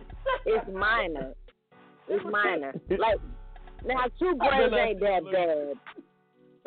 It's 0.47 0.69
minor. 0.73 1.35
It's 2.07 2.23
minor. 2.31 2.75
Like 2.99 3.17
now, 3.87 4.05
two 4.19 4.37
braids 4.37 4.75
ain't 4.77 5.01
that 5.01 5.23
a 5.23 5.33
bad. 5.33 6.05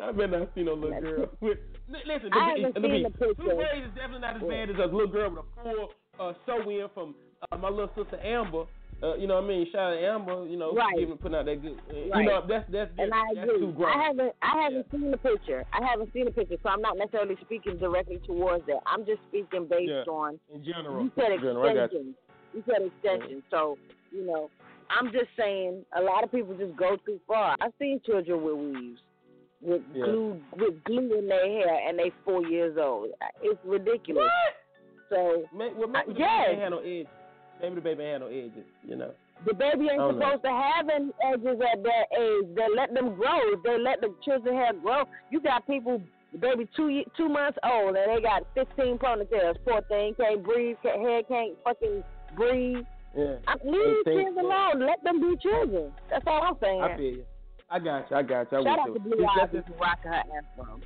I 0.00 0.12
bet 0.12 0.30
not 0.30 0.48
seen 0.54 0.66
no 0.66 0.74
little 0.74 1.00
girl. 1.00 1.26
With, 1.40 1.58
listen, 1.88 2.30
I 2.32 2.54
haven't 2.56 2.74
the, 2.74 2.80
seen 2.80 3.02
the, 3.02 3.10
picture. 3.10 3.34
Blue 3.34 3.58
Rays 3.58 3.84
is 3.84 3.94
definitely 3.94 4.20
not 4.20 4.36
as 4.36 4.42
bad 4.42 4.70
as 4.70 4.76
a 4.78 4.86
little 4.86 5.06
girl 5.06 5.30
with 5.30 5.44
a 5.44 5.62
full 5.62 5.90
uh, 6.20 6.32
sew 6.46 6.68
in 6.70 6.86
from 6.94 7.14
uh, 7.50 7.56
my 7.56 7.68
little 7.68 7.90
sister 7.96 8.18
Amber. 8.22 8.64
Uh, 9.00 9.14
you 9.14 9.28
know 9.28 9.36
what 9.36 9.44
I 9.44 9.48
mean? 9.48 9.66
Shout 9.70 9.92
out 9.92 9.96
to 9.96 10.06
Amber. 10.06 10.46
You 10.46 10.56
know, 10.56 10.72
Right. 10.72 10.98
giving 10.98 11.16
putting 11.18 11.36
out 11.38 11.44
that 11.46 11.62
good. 11.62 11.78
Uh, 11.88 12.10
Right. 12.10 12.24
You 12.24 12.30
know, 12.30 12.42
that's 12.48 12.68
that's 12.70 12.90
And 12.98 13.14
I 13.14 13.22
that's 13.34 13.46
agree. 13.48 13.60
too 13.60 13.72
grown. 13.72 13.92
I 13.96 14.02
haven't 14.02 14.32
I 14.42 14.62
haven't 14.62 14.90
seen 14.90 15.10
the 15.12 15.16
picture. 15.18 15.64
I 15.72 15.84
haven't 15.86 16.12
seen 16.12 16.24
the 16.24 16.32
picture, 16.32 16.56
so 16.62 16.68
I'm 16.68 16.80
not 16.82 16.96
necessarily 16.98 17.36
speaking 17.42 17.78
directly 17.78 18.18
towards 18.26 18.66
that. 18.66 18.80
I'm 18.86 19.06
just 19.06 19.20
speaking 19.28 19.66
based 19.66 19.90
Yeah. 19.90 20.02
on 20.10 20.40
in 20.52 20.64
general. 20.64 21.04
you 21.04 21.12
said 21.14 21.30
in 21.32 21.40
general, 21.40 21.64
you. 21.72 21.78
extensions. 21.80 22.16
You 22.54 22.62
said 22.66 22.82
extensions. 22.82 23.44
So, 23.50 23.78
you 24.10 24.24
know, 24.26 24.50
I'm 24.90 25.12
just 25.12 25.28
saying 25.36 25.84
a 25.94 26.02
lot 26.02 26.24
of 26.24 26.32
people 26.32 26.54
just 26.56 26.74
go 26.76 26.96
too 27.06 27.20
far. 27.28 27.56
I've 27.60 27.74
seen 27.78 28.00
children 28.04 28.42
with 28.42 28.54
weaves. 28.56 29.00
With 29.60 29.82
Yeah. 29.94 30.06
glue 30.06 30.40
with 30.56 30.82
glue 30.84 31.18
in 31.18 31.28
their 31.28 31.46
hair 31.46 31.88
and 31.88 31.96
they 31.98 32.10
four 32.24 32.42
years 32.46 32.76
old. 32.78 33.10
It's 33.42 33.60
ridiculous. 33.64 34.24
What? 34.24 34.54
So 35.10 35.48
May, 35.56 35.72
well, 35.74 35.88
maybe 35.88 36.14
the 36.14 36.18
yes. 36.18 36.46
baby 36.46 36.52
ain't 36.54 36.62
had 36.62 36.70
no 36.70 36.78
edges. 36.80 37.06
Maybe 37.60 37.74
the 37.76 37.80
baby 37.80 38.04
had 38.04 38.20
no 38.20 38.26
edges. 38.28 38.64
You 38.86 38.96
know. 38.96 39.12
The 39.46 39.54
baby 39.54 39.86
ain't 39.90 39.98
don't 39.98 40.18
know. 40.18 40.26
supposed 40.26 40.44
to 40.44 40.50
have 40.50 40.88
any 40.88 41.10
edges 41.22 41.60
at 41.62 41.82
that 41.82 42.06
age. 42.18 42.46
They 42.56 42.66
let 42.74 42.92
them 42.92 43.14
grow. 43.14 43.38
If 43.54 43.62
they 43.62 43.78
let 43.78 44.00
the 44.00 44.14
children 44.24 44.54
hair 44.54 44.72
grow, 44.72 45.04
you 45.30 45.40
got 45.40 45.66
people, 45.66 46.02
baby, 46.40 46.68
two 46.74 47.02
two 47.16 47.28
months 47.28 47.58
old, 47.62 47.96
and 47.96 48.16
they 48.16 48.20
got 48.20 48.42
15 48.54 48.98
ponytails. 48.98 49.56
Poor 49.64 49.80
thing, 49.88 50.14
can't 50.16 50.42
breathe, 50.42 50.76
can't, 50.82 51.00
hair 51.00 51.22
can't 51.22 51.54
fucking 51.62 52.02
breathe. 52.36 52.84
Yeah. 53.16 53.36
I, 53.46 53.54
leave 53.64 54.04
kids 54.04 54.36
alone. 54.38 54.80
Let 54.84 55.02
them 55.04 55.20
be 55.20 55.36
children. 55.42 55.92
That's 56.10 56.24
all 56.26 56.42
I'm 56.42 56.56
saying. 56.60 56.82
I 56.82 56.96
feel 56.96 57.06
you. 57.06 57.24
I 57.70 57.78
got 57.78 58.10
you. 58.10 58.16
I 58.16 58.22
got 58.22 58.52
you. 58.52 58.58
I 58.58 58.62
Shout 58.62 58.78
out 58.78 58.94
to 58.94 59.00
Blue 59.00 59.26
just- 59.36 59.68
for 59.68 59.74
rocking 59.80 60.10
her 60.10 60.22
afro. 60.58 60.80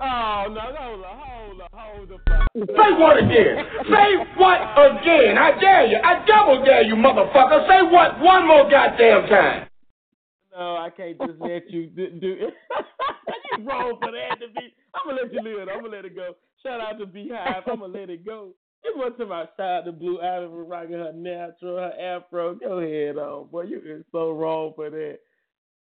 Oh 0.00 0.44
no! 0.50 0.60
Hold 0.60 1.04
on! 1.04 1.18
Hold 1.18 1.60
on! 1.60 1.68
Hold 1.72 2.08
the 2.08 2.18
fuck. 2.28 2.48
Say 2.54 2.90
what 2.98 3.18
again? 3.18 3.64
Say 3.88 4.08
what 4.36 4.58
again? 4.74 5.38
I 5.38 5.58
dare 5.60 5.86
you. 5.86 5.98
I 6.02 6.24
double 6.26 6.64
dare 6.64 6.82
you, 6.82 6.94
motherfucker. 6.94 7.66
Say 7.68 7.82
what 7.90 8.20
one 8.20 8.46
more 8.46 8.68
goddamn 8.70 9.28
time. 9.28 9.68
No, 10.56 10.76
I 10.76 10.90
can't 10.96 11.18
just 11.18 11.40
let 11.40 11.70
you 11.70 11.86
do. 11.86 12.10
do 12.20 12.26
you 12.28 12.50
wrong 13.64 13.98
for 14.00 14.12
that 14.12 14.38
to 14.40 14.48
be. 14.54 14.74
I'm 14.94 15.08
gonna 15.08 15.22
let 15.22 15.32
you 15.32 15.42
live. 15.42 15.68
I'm 15.68 15.82
gonna 15.82 15.96
let 15.96 16.04
it 16.04 16.14
go. 16.14 16.34
Shout 16.62 16.80
out 16.80 16.98
to 16.98 17.06
Beehive. 17.06 17.62
I'm 17.66 17.80
gonna 17.80 17.92
let 17.92 18.10
it 18.10 18.24
go. 18.24 18.54
It 18.84 18.94
was 18.96 19.12
to 19.18 19.26
my 19.26 19.42
out 19.42 19.84
to 19.86 19.92
Blue 19.92 20.20
Ivy 20.20 20.46
rocking 20.46 20.92
her 20.92 21.12
natural, 21.12 21.78
her 21.78 21.92
afro. 21.98 22.54
Go 22.54 22.78
ahead, 22.78 23.16
on 23.16 23.48
boy. 23.48 23.62
You 23.62 23.80
is 23.84 24.04
so 24.12 24.32
wrong 24.32 24.72
for 24.76 24.90
that. 24.90 25.18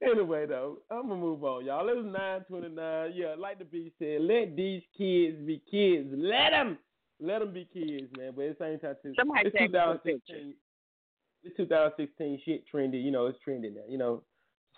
Anyway, 0.03 0.47
though, 0.47 0.79
I'm 0.91 1.09
gonna 1.09 1.21
move 1.21 1.45
on, 1.45 1.65
y'all. 1.65 1.89
It's 1.89 2.07
9:29. 2.51 3.13
Yeah, 3.15 3.35
like 3.39 3.59
the 3.59 3.65
B 3.65 3.93
said, 3.99 4.23
let 4.23 4.57
these 4.57 4.83
kids 4.97 5.39
be 5.47 5.63
kids. 5.71 6.09
Let 6.13 6.51
them, 6.51 6.79
let 7.21 7.39
them 7.39 7.53
be 7.53 7.69
kids, 7.73 8.11
man. 8.17 8.33
But 8.35 8.47
at 8.47 8.59
the 8.59 8.65
same 8.65 8.79
time, 8.81 8.97
too, 9.03 9.13
Somebody 9.17 9.49
it's 9.49 9.57
take 9.57 9.73
me 9.73 9.79
some 9.79 10.01
2016. 10.05 10.55
It's 11.45 11.57
2016 11.57 12.41
shit 12.45 12.65
trendy. 12.73 13.03
You 13.03 13.11
know, 13.11 13.27
it's 13.27 13.39
trending 13.45 13.75
now. 13.75 13.83
You 13.89 13.99
know, 13.99 14.23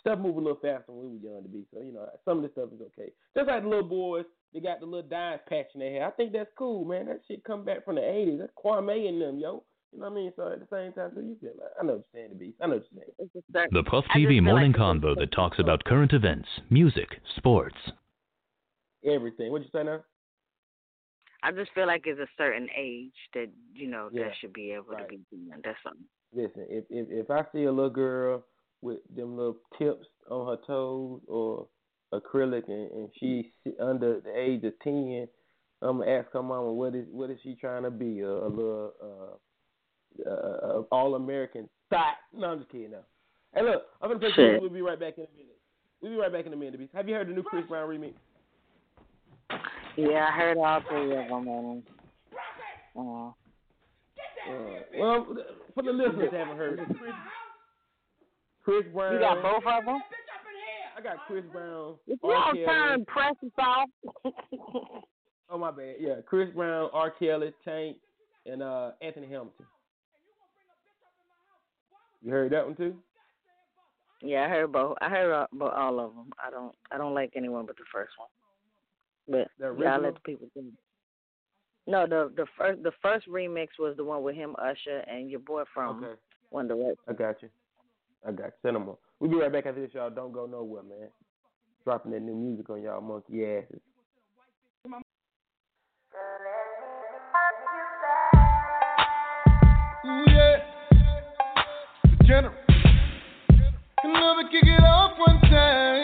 stuff 0.00 0.18
move 0.18 0.36
a 0.36 0.40
little 0.40 0.58
faster 0.60 0.92
when 0.92 1.12
we 1.12 1.18
were 1.18 1.34
young 1.34 1.42
to 1.42 1.48
be. 1.48 1.64
So 1.72 1.80
you 1.80 1.92
know, 1.92 2.08
some 2.24 2.38
of 2.38 2.42
this 2.42 2.52
stuff 2.52 2.68
is 2.74 2.80
okay. 2.80 3.10
Just 3.34 3.48
like 3.48 3.62
the 3.62 3.68
little 3.68 3.88
boys 3.88 4.24
they 4.54 4.60
got 4.60 4.80
the 4.80 4.86
little 4.86 5.08
dye 5.08 5.40
patch 5.48 5.66
in 5.74 5.80
their 5.80 5.90
hair. 5.90 6.06
I 6.06 6.10
think 6.12 6.32
that's 6.32 6.50
cool, 6.56 6.84
man. 6.84 7.06
That 7.06 7.20
shit 7.26 7.42
come 7.44 7.64
back 7.64 7.84
from 7.84 7.96
the 7.96 8.02
'80s. 8.02 8.38
That's 8.38 8.52
Kwame 8.62 9.08
and 9.08 9.20
them, 9.20 9.38
yo. 9.38 9.64
You 9.94 10.00
know 10.00 10.06
what 10.08 10.12
I 10.12 10.14
mean? 10.16 10.32
So 10.34 10.52
at 10.52 10.58
the 10.58 10.66
same 10.76 10.92
time, 10.92 11.12
so 11.14 11.20
you 11.20 11.36
feel 11.40 11.50
like 11.60 11.70
I 11.80 11.84
know 11.86 11.92
what 11.94 12.04
you're 12.12 12.20
saying, 12.22 12.30
the 12.30 12.34
beast. 12.46 12.56
I 12.60 12.66
know 12.66 12.74
what 12.76 12.84
you're 12.92 13.42
saying. 13.52 13.68
The 13.70 13.82
Puff 13.84 14.04
TV 14.14 14.42
morning 14.42 14.72
convo 14.72 15.14
that 15.16 15.30
talks 15.32 15.58
about 15.60 15.84
current 15.84 16.12
events, 16.12 16.48
music, 16.68 17.20
sports. 17.36 17.76
Everything. 19.06 19.52
What 19.52 19.62
you 19.62 19.68
say 19.72 19.84
now? 19.84 20.00
I 21.44 21.52
just 21.52 21.70
feel 21.74 21.86
like 21.86 22.02
it's 22.06 22.18
a 22.18 22.26
certain 22.36 22.68
age 22.76 23.12
that 23.34 23.50
you 23.74 23.86
know 23.86 24.08
Yeah. 24.10 24.24
that 24.24 24.36
should 24.40 24.52
be 24.52 24.72
able 24.72 24.94
Right. 24.94 25.02
to 25.02 25.08
be 25.08 25.20
doing. 25.30 25.60
That's 25.62 25.78
something. 25.82 26.06
Listen, 26.32 26.66
if 26.68 26.84
if 26.90 27.08
if 27.10 27.30
I 27.30 27.44
see 27.52 27.64
a 27.64 27.72
little 27.72 27.90
girl 27.90 28.44
with 28.80 28.98
them 29.14 29.36
little 29.36 29.58
tips 29.78 30.08
on 30.28 30.46
her 30.48 30.56
toes 30.66 31.20
or 31.28 31.68
acrylic 32.12 32.66
and, 32.68 32.90
and 32.92 33.10
she's 33.18 33.46
under 33.78 34.20
the 34.20 34.36
age 34.36 34.64
of 34.64 34.76
ten, 34.80 35.28
I'm 35.82 35.98
gonna 35.98 36.10
ask 36.10 36.32
her 36.32 36.42
mama 36.42 36.72
what 36.72 36.94
is 36.94 37.06
what 37.10 37.30
is 37.30 37.38
she 37.42 37.54
trying 37.54 37.82
to 37.84 37.90
be 37.90 38.20
a, 38.20 38.28
a 38.30 38.48
little 38.48 38.92
uh, 39.02 39.36
uh, 40.26 40.30
uh, 40.30 40.82
all 40.92 41.14
American 41.14 41.68
thought. 41.90 42.16
No, 42.36 42.48
I'm 42.48 42.58
just 42.58 42.70
kidding 42.70 42.90
now. 42.92 42.98
Hey, 43.54 43.62
look, 43.62 43.82
I'm 44.02 44.08
gonna 44.08 44.20
play. 44.20 44.30
Shit. 44.34 44.60
We'll 44.60 44.70
be 44.70 44.82
right 44.82 44.98
back 44.98 45.18
in 45.18 45.24
a 45.24 45.36
minute. 45.36 45.58
We'll 46.00 46.12
be 46.12 46.18
right 46.18 46.32
back 46.32 46.46
in 46.46 46.52
a 46.52 46.56
minute. 46.56 46.80
Have 46.94 47.08
you 47.08 47.14
heard 47.14 47.28
the 47.28 47.32
new 47.32 47.42
Chris 47.42 47.64
Brown 47.68 47.88
remix? 47.88 48.14
Yeah, 49.96 50.28
I 50.28 50.36
heard 50.36 50.58
all 50.58 50.80
three 50.88 51.16
of 51.16 51.28
them. 51.28 51.48
And, 51.48 51.82
uh, 52.96 53.28
Uh, 54.46 54.80
well, 54.98 55.36
for 55.74 55.82
the 55.82 55.90
listeners 55.92 56.30
that 56.30 56.38
haven't 56.38 56.56
heard, 56.58 56.80
Chris 58.64 58.84
Brown. 58.92 59.14
you 59.14 59.20
got 59.20 59.42
both 59.42 59.62
of 59.66 59.84
them. 59.84 60.00
I 60.96 61.00
got 61.00 61.16
Chris 61.26 61.44
Brown. 61.52 61.94
If 62.06 62.18
you 62.22 62.30
R. 62.30 62.52
don't 62.54 62.64
turn 62.64 63.04
press 63.06 63.34
us 63.44 63.50
off. 63.58 63.88
Oh 65.50 65.58
my 65.58 65.70
bad. 65.70 65.96
Yeah, 66.00 66.16
Chris 66.26 66.48
Brown, 66.54 66.90
R. 66.92 67.10
Kelly, 67.10 67.52
Tank, 67.64 67.96
and 68.46 68.62
uh, 68.62 68.92
Anthony 69.00 69.26
Hamilton. 69.28 69.66
You 72.24 72.32
heard 72.32 72.52
that 72.52 72.66
one 72.66 72.76
too? 72.76 72.96
yeah, 74.22 74.44
I 74.44 74.48
heard 74.48 74.72
both. 74.72 74.96
I 75.00 75.10
heard 75.10 75.32
uh, 75.32 75.36
all, 75.40 75.46
bo- 75.52 75.68
all 75.68 76.00
of 76.00 76.14
them. 76.14 76.30
I 76.44 76.50
don't. 76.50 76.74
I 76.90 76.96
don't 76.96 77.14
like 77.14 77.32
anyone 77.36 77.66
but 77.66 77.76
the 77.76 77.84
first 77.92 78.12
one. 78.16 78.28
But 79.28 79.50
yeah, 79.82 79.94
I 79.94 79.98
let 79.98 80.14
the 80.14 80.20
people 80.20 80.48
it. 80.56 80.64
No, 81.86 82.06
the 82.06 82.32
the 82.34 82.46
first 82.56 82.82
the 82.82 82.92
first 83.02 83.28
remix 83.28 83.68
was 83.78 83.96
the 83.96 84.04
one 84.04 84.22
with 84.22 84.34
him, 84.34 84.56
Usher, 84.58 85.04
and 85.06 85.30
your 85.30 85.40
boy 85.40 85.64
from 85.72 86.02
Okay. 86.02 86.14
One 86.50 86.68
Direction. 86.68 86.96
I 87.08 87.12
got 87.12 87.42
you. 87.42 87.50
I 88.26 88.32
got 88.32 88.52
you. 88.62 88.70
On. 88.70 88.96
We'll 89.20 89.30
be 89.30 89.36
right 89.36 89.52
back 89.52 89.66
after 89.66 89.82
this, 89.82 89.92
y'all. 89.92 90.10
Don't 90.10 90.32
go 90.32 90.46
nowhere, 90.46 90.82
man. 90.82 91.08
Dropping 91.84 92.12
that 92.12 92.22
new 92.22 92.34
music 92.34 92.70
on 92.70 92.80
y'all 92.80 93.02
monkey 93.02 93.44
asses. 93.44 93.80
General. 102.26 102.54
Can 104.00 104.12
never 104.12 104.48
kick 104.50 104.64
it 104.64 104.82
off 104.82 105.18
one 105.18 105.40
time. 105.42 106.03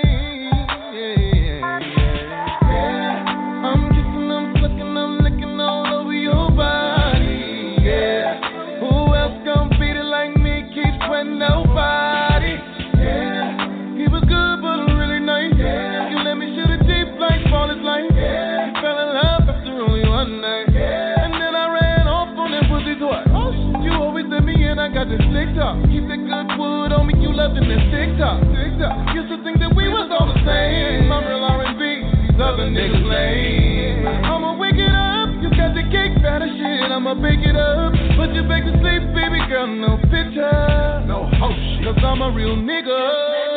You 27.31 27.37
loving 27.37 27.69
this 27.69 27.83
TikTok. 27.95 28.43
TikTok. 28.51 29.15
Used 29.15 29.31
to 29.31 29.39
think 29.45 29.61
that 29.61 29.71
we 29.75 29.87
was 29.89 30.11
all 30.11 30.27
the 30.27 30.39
same. 30.43 31.13
I'm 31.13 31.23
real 31.27 31.45
R&B, 31.45 31.79
these 32.27 32.41
other 32.43 32.67
niggas 32.67 33.07
lame. 33.07 34.07
I'ma 34.27 34.59
wake 34.59 34.75
it 34.75 34.91
up, 34.91 35.31
you 35.39 35.51
got 35.55 35.75
the 35.75 35.87
cake 35.95 36.19
batter 36.23 36.51
shit, 36.51 36.91
I'ma 36.91 37.15
bake 37.15 37.47
it 37.47 37.55
up. 37.55 37.93
Put 38.19 38.35
you 38.35 38.43
back 38.51 38.67
to 38.67 38.75
sleep, 38.83 39.03
baby 39.15 39.39
girl, 39.47 39.67
no 39.67 39.97
picture. 40.11 41.07
No 41.07 41.31
shit. 41.31 41.95
Cause 41.95 42.03
I'm 42.03 42.23
a 42.23 42.33
real 42.35 42.57
nigga. 42.57 43.50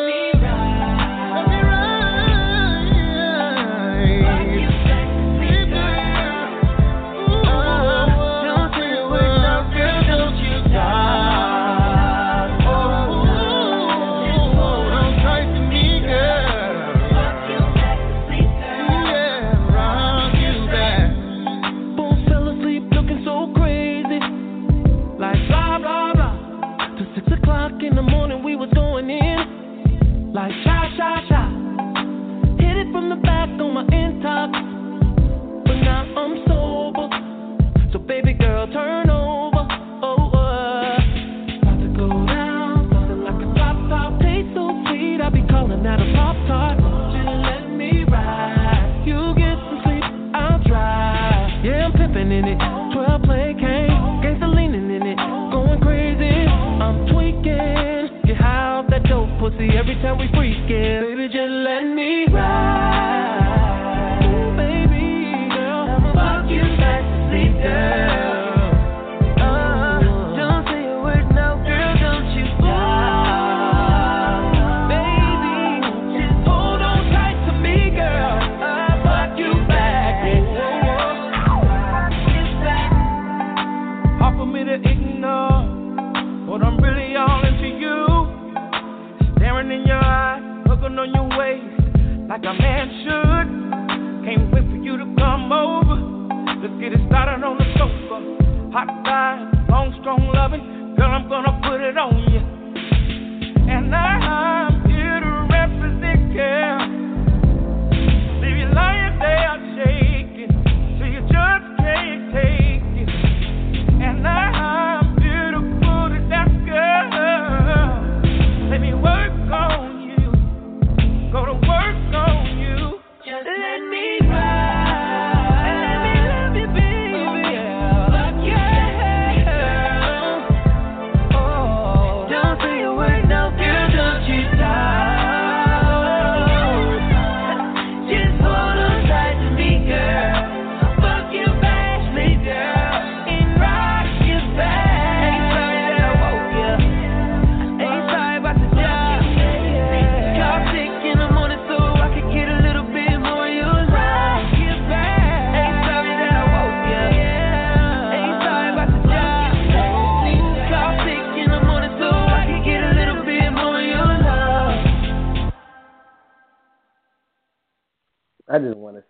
Time 60.03 60.17
we 60.17 60.27
freaking. 60.27 60.52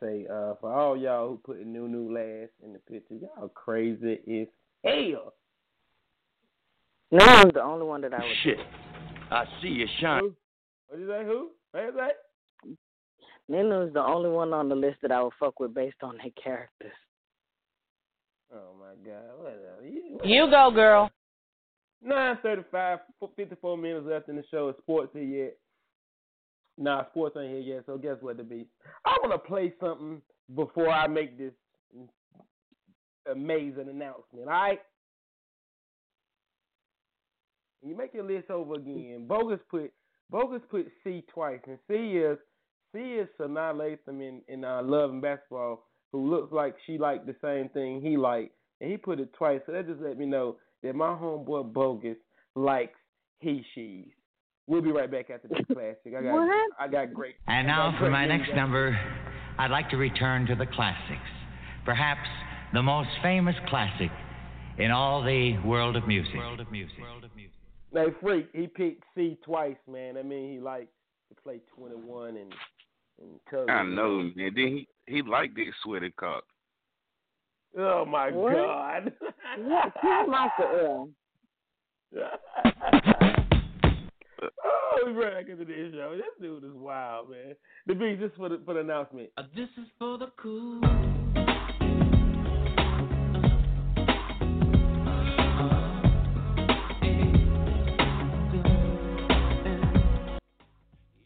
Say, 0.04 0.28
uh, 0.30 0.56
for 0.60 0.74
all 0.74 0.98
y'all 0.98 1.30
who 1.30 1.38
put 1.38 1.66
Nunu 1.66 2.14
last 2.14 2.52
in 2.64 2.74
the 2.74 2.80
picture, 2.80 3.16
y'all 3.16 3.48
crazy 3.50 4.20
as 4.42 4.48
hell. 4.84 5.34
Nunu's 7.12 7.54
the 7.54 7.64
only 7.64 7.86
one 7.86 8.02
that 8.02 8.14
I 8.14 8.18
would. 8.18 8.36
Shit. 8.44 8.58
I 9.32 9.46
see 9.62 9.70
you 9.70 9.88
shine. 10.02 10.34
What 10.88 10.98
did 10.98 11.08
you 11.08 11.08
say? 11.08 11.24
Who? 11.26 11.50
What 11.72 11.86
did 11.86 11.94
you 11.94 12.00
say? 12.00 12.76
Nunu's 13.50 13.94
the 13.94 14.02
only 14.02 14.30
one 14.30 14.54
on 14.54 14.70
the 14.70 14.76
list 14.76 14.98
that 15.02 15.12
I 15.12 15.22
would 15.22 15.34
fuck 15.40 15.60
with 15.60 15.74
based 15.74 16.02
on 16.02 16.18
their 16.18 16.32
characters. 16.42 16.92
Oh 18.54 18.74
my 18.80 18.94
God! 19.10 19.24
Whatever. 19.38 19.84
You, 19.84 20.20
You 20.24 20.50
go, 20.50 20.72
girl. 20.74 21.10
Nine 22.04 22.38
thirty-five, 22.44 23.00
fifty-four 23.36 23.78
minutes 23.78 24.06
left 24.08 24.30
in 24.30 24.36
the 24.36 24.44
show. 24.52 24.70
Is 24.70 24.76
sports 24.82 25.12
here 25.14 25.24
yet? 25.24 25.58
Nah, 26.78 27.06
sports 27.10 27.36
ain't 27.40 27.52
here 27.52 27.76
yet. 27.76 27.84
So 27.86 27.98
guess 27.98 28.18
what, 28.22 28.38
the 28.38 28.44
beast? 28.44 28.70
I 29.06 29.18
want 29.22 29.32
to 29.34 29.48
play 29.48 29.74
something 29.80 30.22
before 30.56 30.90
I 30.90 31.08
make 31.08 31.38
this 31.38 31.54
amazing 33.32 33.90
announcement. 33.90 34.48
All 34.48 34.54
right. 34.54 34.80
You 37.86 37.98
make 37.98 38.14
your 38.14 38.24
list 38.24 38.50
over 38.50 38.76
again, 38.76 39.26
Bogus 39.28 39.60
put 39.70 39.92
Bogus 40.30 40.62
put 40.70 40.88
C 41.04 41.24
twice, 41.34 41.60
and 41.68 41.78
C 41.88 41.94
is 42.18 42.38
C 42.94 43.00
is 43.00 43.28
Sanaa 43.40 43.76
Lathan 43.76 44.22
in 44.22 44.42
in 44.48 44.64
uh, 44.64 44.82
Love 44.82 45.10
and 45.10 45.22
Basketball, 45.22 45.86
who 46.14 46.30
looks 46.30 46.54
like 46.54 46.76
she 46.86 46.98
liked 46.98 47.26
the 47.26 47.36
same 47.42 47.68
thing 47.70 48.02
he 48.02 48.16
liked, 48.16 48.56
and 48.80 48.90
he 48.90 48.96
put 48.96 49.20
it 49.20 49.34
twice. 49.34 49.60
So 49.66 49.74
that 49.74 49.86
just 49.86 50.00
let 50.00 50.18
me 50.18 50.26
know 50.26 50.56
that 50.82 50.96
my 50.96 51.10
homeboy 51.10 51.74
Bogus 51.74 52.18
likes 52.56 52.98
he 53.40 53.66
she's. 53.76 54.14
We'll 54.68 54.82
be 54.82 54.92
right 54.92 55.12
back 55.12 55.30
after 55.30 55.48
this 55.48 55.60
classic. 55.74 56.14
I 56.18 56.22
got 56.22 56.34
What? 56.34 56.72
I 56.80 56.88
got 56.88 57.14
great. 57.14 57.36
And 57.48 57.68
now 57.68 57.92
got 57.92 58.00
for 58.00 58.10
my 58.10 58.26
next 58.26 58.50
out. 58.52 58.56
number, 58.56 58.98
I'd 59.60 59.72
like 59.72 59.90
to 59.90 59.98
return 59.98 60.46
to 60.48 60.56
the 60.56 60.66
classics. 60.66 61.20
Perhaps 61.86 62.28
the 62.74 62.82
most 62.82 63.10
famous 63.22 63.56
classic 63.68 64.10
in 64.78 64.90
all 64.92 65.22
the 65.24 65.58
world 65.66 65.96
of 65.96 66.08
music. 66.08 66.36
World 66.36 66.60
of 66.60 66.72
music. 66.72 66.98
World 67.00 67.24
of 67.26 67.36
music. 67.36 67.54
Now, 67.92 68.06
freak, 68.22 68.48
he 68.54 68.66
picked 68.68 69.04
C 69.14 69.38
twice, 69.46 69.76
man. 69.92 70.18
I 70.18 70.24
mean, 70.24 70.52
he 70.52 70.60
likes 70.60 70.88
to 71.30 71.42
play 71.42 71.60
21 71.78 72.38
and 72.38 72.54
and 73.22 73.40
Tugger. 73.52 73.70
I 73.70 73.84
know, 73.84 74.32
man. 74.36 74.52
Then 74.56 74.68
he 74.68 74.88
he 75.06 75.22
liked 75.22 75.56
that 75.56 75.72
sweaty 75.84 76.10
cock. 76.18 76.44
Oh 77.78 78.06
my 78.06 78.32
What? 78.32 78.54
God. 78.54 79.14
What? 79.60 79.94
Who's 80.02 80.28
Michael 80.28 81.10
L? 82.16 82.24
Oh, 84.66 85.00
we 85.06 85.12
right 85.12 85.34
back 85.34 85.50
into 85.50 85.66
this 85.66 85.94
show. 85.94 86.16
This 86.16 86.26
dude 86.42 86.64
is 86.64 86.72
wild, 86.74 87.30
man. 87.30 87.56
The 87.88 87.96
beat 87.96 88.20
just 88.20 88.36
for 88.36 88.50
the 88.50 88.62
for 88.66 88.74
the 88.74 88.82
announcement. 88.82 89.30
Uh, 89.38 89.44
this 89.56 89.70
is 89.78 89.88
for 90.00 90.18
the 90.18 90.28
cool. 90.42 90.82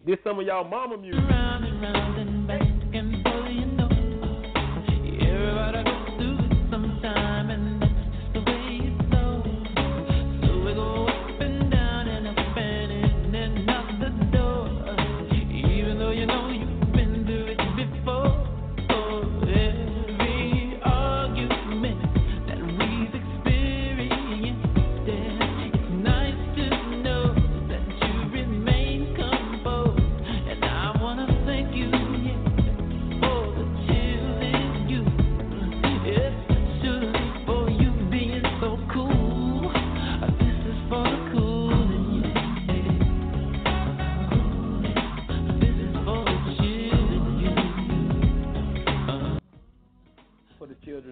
This 0.05 0.17
some 0.23 0.39
of 0.39 0.45
y'all 0.45 0.63
mama 0.63 0.97
music. 0.97 1.21
Everybody 1.21 2.36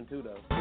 too, 0.10 0.22
though. 0.22 0.55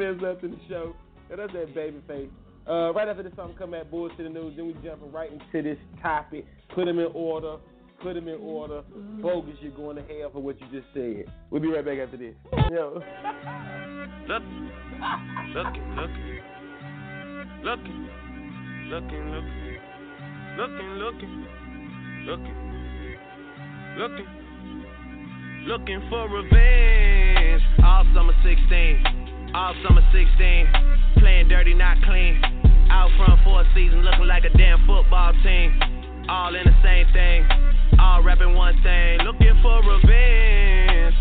minutes 0.00 0.22
left 0.22 0.42
in 0.42 0.52
the 0.52 0.58
show. 0.68 0.94
And 1.30 1.38
that's 1.38 1.52
that 1.52 1.74
baby 1.74 2.02
face. 2.08 2.28
Uh, 2.68 2.92
right 2.92 3.08
after 3.08 3.22
this 3.22 3.32
song 3.36 3.54
come 3.58 3.74
at 3.74 3.90
bullshit 3.90 4.18
the 4.18 4.28
news, 4.28 4.54
then 4.56 4.66
we 4.66 4.74
jump 4.84 5.00
right 5.12 5.30
into 5.30 5.62
this 5.62 5.78
topic. 6.02 6.46
Put 6.74 6.86
them 6.86 6.98
in 6.98 7.10
order. 7.14 7.56
Put 8.02 8.14
them 8.14 8.28
in 8.28 8.40
order. 8.40 8.82
Bogus, 9.20 9.56
you're 9.60 9.72
going 9.72 9.96
to 9.96 10.02
hell 10.02 10.30
for 10.32 10.40
what 10.40 10.58
you 10.60 10.66
just 10.72 10.86
said. 10.94 11.26
We'll 11.50 11.60
be 11.60 11.68
right 11.68 11.84
back 11.84 11.98
after 11.98 12.16
this. 12.16 12.34
Yo. 12.70 13.02
look, 14.28 14.42
look, 15.54 15.66
look, 15.96 16.10
looking, 17.62 18.08
looking, 18.88 19.26
looking, 20.56 20.90
looking, 20.98 21.46
looking, 22.26 22.56
looking, 23.98 24.26
looking 25.66 26.02
for 26.08 26.28
revenge. 26.28 27.62
All 27.84 28.04
summer 28.14 28.34
16 28.42 29.19
all 29.54 29.74
summer 29.82 30.02
16, 30.12 31.18
playing 31.18 31.48
dirty, 31.48 31.74
not 31.74 31.98
clean. 32.02 32.40
Out 32.90 33.10
front 33.16 33.38
for 33.42 33.62
a 33.62 33.66
season, 33.74 34.02
looking 34.02 34.26
like 34.26 34.44
a 34.44 34.50
damn 34.56 34.78
football 34.86 35.32
team. 35.42 35.78
All 36.28 36.54
in 36.54 36.62
the 36.62 36.76
same 36.82 37.06
thing, 37.12 37.46
all 37.98 38.22
rapping 38.22 38.54
one 38.54 38.74
thing. 38.82 39.18
Looking 39.26 39.54
for 39.62 39.82
revenge 39.82 41.14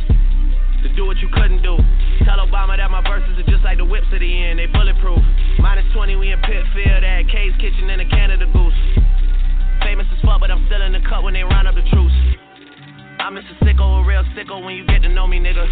to 0.82 0.90
do 0.96 1.06
what 1.06 1.18
you 1.18 1.30
couldn't 1.34 1.62
do. 1.62 1.78
Tell 2.26 2.38
Obama 2.42 2.78
that 2.78 2.90
my 2.92 3.02
verses 3.02 3.38
are 3.38 3.50
just 3.50 3.64
like 3.64 3.78
the 3.78 3.86
whips 3.86 4.08
at 4.14 4.20
the 4.20 4.44
end, 4.44 4.60
they 4.60 4.68
bulletproof. 4.68 5.22
Minus 5.58 5.86
20, 5.94 6.16
we 6.16 6.32
in 6.32 6.42
Pitfield 6.42 7.04
at 7.04 7.26
K's 7.30 7.54
Kitchen 7.58 7.90
and 7.90 8.02
a 8.02 8.10
Canada 8.10 8.46
Goose. 8.54 8.82
Famous 9.82 10.06
as 10.14 10.22
fuck, 10.22 10.42
but 10.42 10.52
I'm 10.52 10.66
still 10.68 10.82
in 10.82 10.94
the 10.94 11.02
cut 11.10 11.24
when 11.24 11.34
they 11.34 11.44
round 11.44 11.68
up 11.68 11.76
the 11.76 11.86
troops. 11.90 12.14
I'm 13.20 13.34
Mr. 13.34 13.58
Sicko, 13.62 14.04
a 14.04 14.08
real 14.08 14.24
sicko 14.38 14.64
when 14.64 14.76
you 14.76 14.86
get 14.86 15.02
to 15.02 15.10
know 15.10 15.26
me, 15.28 15.40
nigga. 15.40 15.66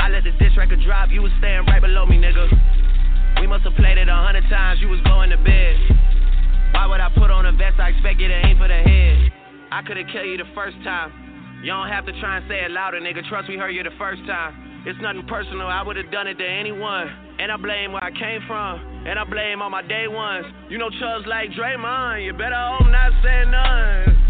I 0.00 0.08
let 0.08 0.24
the 0.24 0.32
diss 0.40 0.56
record 0.56 0.80
drop, 0.80 1.12
you 1.12 1.20
was 1.20 1.30
staying 1.38 1.68
right 1.68 1.80
below 1.80 2.06
me, 2.06 2.16
nigga. 2.16 2.48
We 3.38 3.46
must 3.46 3.68
have 3.68 3.76
played 3.76 3.98
it 4.00 4.08
a 4.08 4.16
hundred 4.16 4.48
times, 4.48 4.80
you 4.80 4.88
was 4.88 5.00
going 5.04 5.28
to 5.28 5.36
bed. 5.36 5.76
Why 6.72 6.88
would 6.88 7.04
I 7.04 7.12
put 7.12 7.28
on 7.30 7.44
a 7.44 7.52
vest? 7.52 7.76
I 7.76 7.92
expect 7.92 8.16
you 8.18 8.28
to 8.28 8.38
aim 8.48 8.56
for 8.56 8.66
the 8.66 8.80
head. 8.80 9.28
I 9.70 9.82
could've 9.84 10.08
killed 10.08 10.24
you 10.24 10.38
the 10.40 10.48
first 10.56 10.80
time. 10.88 11.12
You 11.60 11.76
don't 11.76 11.92
have 11.92 12.06
to 12.06 12.16
try 12.16 12.40
and 12.40 12.48
say 12.48 12.64
it 12.64 12.70
louder, 12.72 12.96
nigga. 12.96 13.20
Trust 13.28 13.52
we 13.52 13.60
heard 13.60 13.76
you 13.76 13.82
the 13.82 13.92
first 14.00 14.24
time. 14.24 14.56
It's 14.88 14.98
nothing 15.04 15.28
personal, 15.28 15.68
I 15.68 15.82
would've 15.84 16.10
done 16.10 16.26
it 16.26 16.40
to 16.40 16.48
anyone. 16.48 17.12
And 17.36 17.52
I 17.52 17.60
blame 17.60 17.92
where 17.92 18.02
I 18.02 18.10
came 18.10 18.40
from. 18.48 18.80
And 19.04 19.18
I 19.18 19.24
blame 19.28 19.60
all 19.60 19.68
my 19.68 19.84
day 19.84 20.08
ones. 20.08 20.46
You 20.70 20.78
know 20.78 20.88
Chubbs 20.88 21.28
like 21.28 21.50
Draymond, 21.52 22.24
you 22.24 22.32
better 22.32 22.56
hope 22.56 22.88
not 22.88 23.12
say 23.20 23.44
none. 23.44 24.29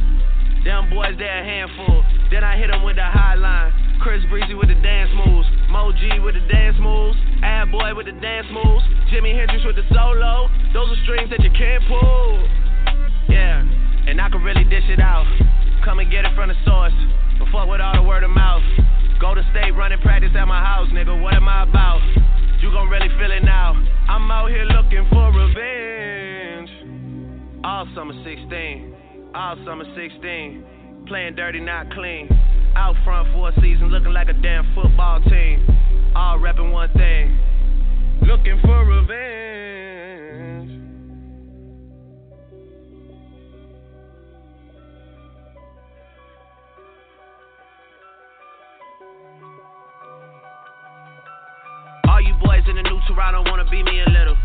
Them 0.65 0.91
boys, 0.91 1.17
they 1.17 1.25
a 1.25 1.41
handful. 1.41 2.05
Then 2.31 2.45
I 2.45 2.57
hit 2.57 2.69
them 2.69 2.85
with 2.85 2.97
the 2.97 3.09
high 3.09 3.35
line. 3.35 3.73
Chris 4.01 4.21
Breezy 4.29 4.55
with 4.55 4.69
the 4.69 4.77
dance 4.81 5.11
moves. 5.13 5.49
Mo 5.69 5.93
G 5.93 6.21
with 6.21 6.35
the 6.37 6.45
dance 6.53 6.77
moves. 6.81 7.17
Ad 7.43 7.73
Boy 7.73 7.95
with 7.97 8.07
the 8.07 8.17
dance 8.21 8.47
moves. 8.53 8.85
Jimi 9.09 9.33
Hendrix 9.33 9.65
with 9.65 9.77
the 9.77 9.85
solo. 9.89 10.49
Those 10.73 10.89
are 10.93 11.01
strings 11.05 11.29
that 11.31 11.41
you 11.41 11.51
can't 11.57 11.85
pull. 11.89 12.45
Yeah, 13.29 13.65
and 14.09 14.21
I 14.21 14.29
can 14.29 14.43
really 14.45 14.65
dish 14.65 14.85
it 14.89 15.01
out. 15.01 15.25
Come 15.85 15.99
and 15.99 16.11
get 16.11 16.25
it 16.25 16.33
from 16.37 16.49
the 16.49 16.57
source. 16.65 16.97
But 17.39 17.49
fuck 17.53 17.69
with 17.69 17.81
all 17.81 17.97
the 17.97 18.05
word 18.05 18.25
of 18.25 18.31
mouth. 18.31 18.65
Go 19.21 19.35
to 19.35 19.43
state 19.53 19.73
running 19.73 20.01
practice 20.01 20.33
at 20.37 20.49
my 20.49 20.61
house, 20.61 20.89
nigga. 20.93 21.17
What 21.21 21.35
am 21.35 21.49
I 21.49 21.65
about? 21.65 22.01
You 22.61 22.71
gon' 22.71 22.89
really 22.89 23.09
feel 23.17 23.33
it 23.33 23.45
now. 23.45 23.73
I'm 24.09 24.31
out 24.31 24.49
here 24.49 24.65
looking 24.65 25.09
for 25.09 25.33
revenge. 25.33 26.69
All 27.65 27.89
summer 27.95 28.15
16. 28.25 29.00
All 29.33 29.55
summer 29.65 29.85
16. 29.95 31.07
Playing 31.07 31.37
dirty, 31.37 31.61
not 31.61 31.89
clean. 31.93 32.29
Out 32.75 32.97
front 33.05 33.33
for 33.33 33.51
a 33.51 33.55
season, 33.61 33.89
looking 33.89 34.13
like 34.13 34.29
a 34.29 34.33
damn 34.33 34.75
football 34.75 35.21
team. 35.23 35.65
All 36.17 36.39
repping 36.39 36.73
one 36.73 36.93
thing. 36.95 37.39
Looking 38.27 38.61
for 38.63 38.85
revenge. 38.85 39.21
All 52.09 52.21
you 52.21 52.35
boys 52.43 52.67
in 52.69 52.75
the 52.75 52.83
new 52.83 52.99
Toronto 53.07 53.49
wanna 53.49 53.65
be 53.71 53.83
me 53.85 54.01
a 54.01 54.11
little. 54.11 54.37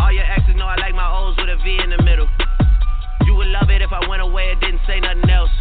All 0.00 0.12
your 0.12 0.24
exes 0.24 0.54
know 0.54 0.66
I 0.66 0.76
like 0.76 0.94
my 0.94 1.10
O's 1.18 1.36
with 1.36 1.48
a 1.48 1.56
V 1.64 1.80
in 1.82 1.90
the 1.90 2.02
middle. 2.04 2.28
You 3.28 3.34
would 3.36 3.52
love 3.52 3.68
it 3.68 3.84
if 3.84 3.92
I 3.92 4.00
went 4.08 4.22
away 4.22 4.48
and 4.48 4.58
didn't 4.58 4.80
say 4.88 5.04
nothing 5.04 5.28
else. 5.28 5.52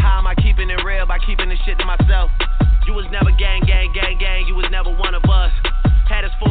How 0.00 0.16
am 0.16 0.26
I 0.26 0.34
keeping 0.34 0.70
it 0.72 0.80
real 0.80 1.04
by 1.04 1.18
keeping 1.20 1.50
this 1.52 1.60
shit 1.68 1.76
to 1.76 1.84
myself? 1.84 2.32
You 2.88 2.96
was 2.96 3.04
never 3.12 3.28
gang, 3.36 3.60
gang, 3.68 3.92
gang, 3.92 4.16
gang. 4.16 4.48
You 4.48 4.56
was 4.56 4.64
never 4.72 4.88
one 4.88 5.12
of 5.12 5.20
us. 5.28 5.52
Had 6.08 6.24
us 6.24 6.32
fooled 6.40 6.49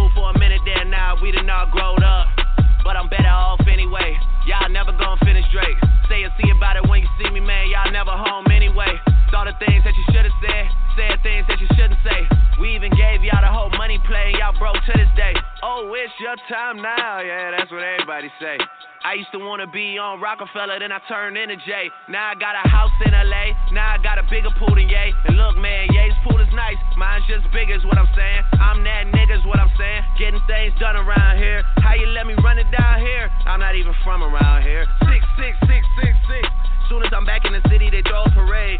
wanna 19.49 19.65
be 19.65 19.97
on 19.97 20.21
Rockefeller, 20.21 20.77
then 20.77 20.93
I 20.93 21.01
turned 21.09 21.33
into 21.33 21.57
Jay. 21.65 21.89
Now 22.05 22.29
I 22.29 22.37
got 22.37 22.53
a 22.53 22.69
house 22.69 22.93
in 23.01 23.17
LA, 23.17 23.57
now 23.73 23.97
I 23.97 23.97
got 23.97 24.21
a 24.21 24.25
bigger 24.29 24.53
pool 24.61 24.77
than 24.77 24.85
Ye. 24.85 25.09
And 25.25 25.41
look, 25.41 25.57
man, 25.57 25.89
Ye's 25.89 26.13
pool 26.21 26.37
is 26.37 26.53
nice, 26.53 26.77
mine's 27.01 27.25
just 27.25 27.49
big, 27.49 27.73
is 27.73 27.81
what 27.81 27.97
I'm 27.97 28.05
saying. 28.13 28.45
I'm 28.61 28.85
that 28.85 29.09
nigga's 29.09 29.41
what 29.49 29.57
I'm 29.57 29.73
saying. 29.73 30.05
Getting 30.21 30.37
things 30.45 30.77
done 30.77 30.93
around 30.93 31.41
here. 31.41 31.65
How 31.81 31.97
you 31.97 32.05
let 32.13 32.29
me 32.29 32.37
run 32.45 32.61
it 32.61 32.69
down 32.69 33.01
here? 33.01 33.25
I'm 33.49 33.59
not 33.59 33.73
even 33.73 33.97
from 34.05 34.21
around 34.21 34.61
here. 34.61 34.85
Six, 35.09 35.25
six, 35.41 35.57
six, 35.65 35.81
six, 35.97 36.13
six. 36.29 36.45
Soon 36.85 37.01
as 37.01 37.09
I'm 37.09 37.25
back 37.25 37.41
in 37.49 37.53
the 37.57 37.65
city, 37.73 37.89
they 37.89 38.05
throw 38.05 38.29
a 38.29 38.29
parade. 38.29 38.77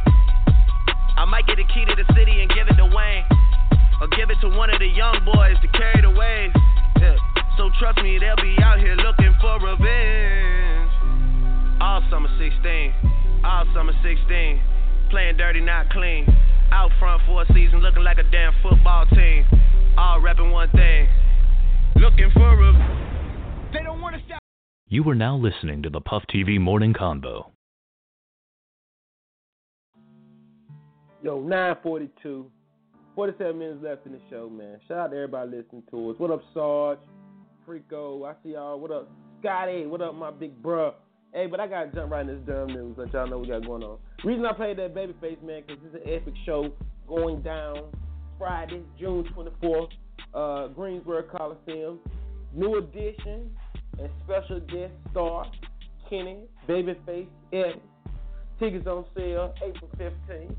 I 1.17 1.25
might 1.25 1.49
get 1.49 1.57
the 1.57 1.65
key 1.65 1.81
to 1.89 1.97
the 1.97 2.05
city 2.13 2.45
and 2.45 2.49
give 2.53 2.69
it 2.69 2.77
to 2.77 2.85
Wayne. 2.85 3.25
Or 4.05 4.07
give 4.13 4.29
it 4.29 4.37
to 4.45 4.53
one 4.53 4.69
of 4.69 4.77
the 4.77 4.87
young 4.87 5.17
boys 5.25 5.57
to 5.65 5.67
carry 5.73 6.05
the 6.05 6.13
wave. 6.13 6.53
Yeah. 7.01 7.17
So 7.59 7.69
trust 7.77 8.01
me, 8.01 8.17
they'll 8.17 8.37
be 8.37 8.55
out 8.63 8.79
here 8.79 8.95
looking 8.95 9.35
for 9.41 9.59
revenge. 9.59 10.89
All 11.81 12.01
summer 12.09 12.29
16, 12.39 12.93
all 13.43 13.65
summer 13.75 13.91
16. 14.01 14.61
Playing 15.09 15.35
dirty, 15.35 15.59
not 15.59 15.89
clean. 15.89 16.25
Out 16.71 16.89
front 16.99 17.21
for 17.27 17.41
a 17.41 17.45
season, 17.47 17.79
looking 17.79 18.01
like 18.01 18.17
a 18.17 18.23
damn 18.31 18.53
football 18.63 19.05
team. 19.07 19.45
All 19.97 20.21
repping 20.21 20.53
one 20.53 20.71
thing. 20.71 21.09
Looking 21.97 22.31
for 22.33 22.55
revenge. 22.55 23.73
They 23.73 23.83
don't 23.83 23.99
want 23.99 24.15
to 24.15 24.21
stop. 24.25 24.39
You 24.87 25.03
are 25.09 25.15
now 25.15 25.35
listening 25.35 25.83
to 25.83 25.89
the 25.89 25.99
Puff 25.99 26.23
TV 26.33 26.61
Morning 26.61 26.93
Convo. 26.93 27.47
Yo, 31.21 31.41
942. 31.41 32.49
47 33.15 33.59
minutes 33.59 33.79
left 33.83 34.05
in 34.05 34.13
the 34.13 34.21
show, 34.29 34.49
man. 34.49 34.79
Shout 34.87 34.97
out 34.97 35.07
to 35.11 35.17
everybody 35.17 35.57
listening 35.57 35.83
to 35.91 36.11
us. 36.11 36.15
What 36.19 36.31
up, 36.31 36.41
Sarge? 36.53 36.99
Frico, 37.69 38.27
I 38.27 38.33
see 38.41 38.53
y'all. 38.53 38.79
What 38.79 38.89
up, 38.89 39.11
Scotty? 39.39 39.85
What 39.85 40.01
up, 40.01 40.15
my 40.15 40.31
big 40.31 40.59
bruh? 40.63 40.93
Hey, 41.31 41.45
but 41.45 41.59
I 41.59 41.67
gotta 41.67 41.91
jump 41.93 42.11
right 42.11 42.27
in 42.27 42.35
this 42.35 42.39
dumb 42.47 42.67
news. 42.67 42.95
Let 42.97 43.13
y'all 43.13 43.27
know 43.29 43.37
what 43.37 43.47
we 43.47 43.53
got 43.53 43.63
going 43.63 43.83
on. 43.83 43.99
Reason 44.23 44.43
I 44.43 44.53
played 44.53 44.77
that 44.77 44.95
Babyface, 44.95 45.39
man, 45.43 45.61
because 45.67 45.83
it's 45.85 46.03
an 46.03 46.11
epic 46.11 46.33
show 46.47 46.73
going 47.07 47.43
down 47.43 47.91
Friday, 48.39 48.81
June 48.99 49.23
24th, 49.35 49.89
uh, 50.33 50.67
Greensboro 50.69 51.21
Coliseum. 51.21 51.99
New 52.55 52.79
edition 52.79 53.51
and 53.99 54.09
special 54.23 54.59
guest 54.61 54.93
star 55.11 55.45
Kenny 56.09 56.39
Babyface 56.67 57.27
Edmonds. 57.53 57.83
Tickets 58.57 58.87
on 58.87 59.05
sale 59.15 59.53
April 59.63 59.91
15th. 59.99 60.55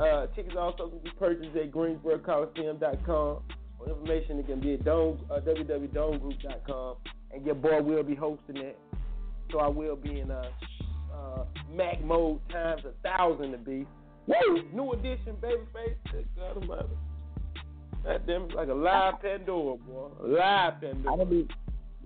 Uh, 0.00 0.26
tickets 0.34 0.56
also 0.58 0.88
can 0.88 1.00
be 1.00 1.10
purchased 1.18 1.54
at 1.54 1.70
GreensboroColiseum.com. 1.70 3.42
For 3.86 3.92
information, 3.92 4.38
it 4.40 4.46
can 4.46 4.60
be 4.60 4.74
at 4.74 4.84
dome, 4.84 5.18
uh, 5.30 5.40
www.domegroup.com. 5.40 6.96
And 7.32 7.46
your 7.46 7.54
boy 7.54 7.80
will 7.82 8.02
be 8.02 8.14
hosting 8.14 8.56
it. 8.56 8.78
So 9.52 9.60
I 9.60 9.68
will 9.68 9.96
be 9.96 10.20
in 10.20 10.30
uh, 10.30 10.50
uh, 11.14 11.44
Mac 11.72 12.02
mode 12.02 12.40
times 12.50 12.82
a 12.84 13.08
thousand 13.08 13.52
to 13.52 13.58
be. 13.58 13.86
Woo! 14.26 14.62
New 14.72 14.92
edition, 14.92 15.36
Babyface. 15.40 16.24
God 16.36 16.56
almighty. 16.56 16.88
That 18.04 18.26
them 18.26 18.48
like 18.54 18.68
a 18.68 18.74
live 18.74 19.20
Pandora, 19.22 19.76
boy. 19.76 20.08
A 20.22 20.26
live 20.26 20.80
Pandora. 20.80 21.12
I'm 21.12 21.18
gonna 21.18 21.30
be, 21.30 21.48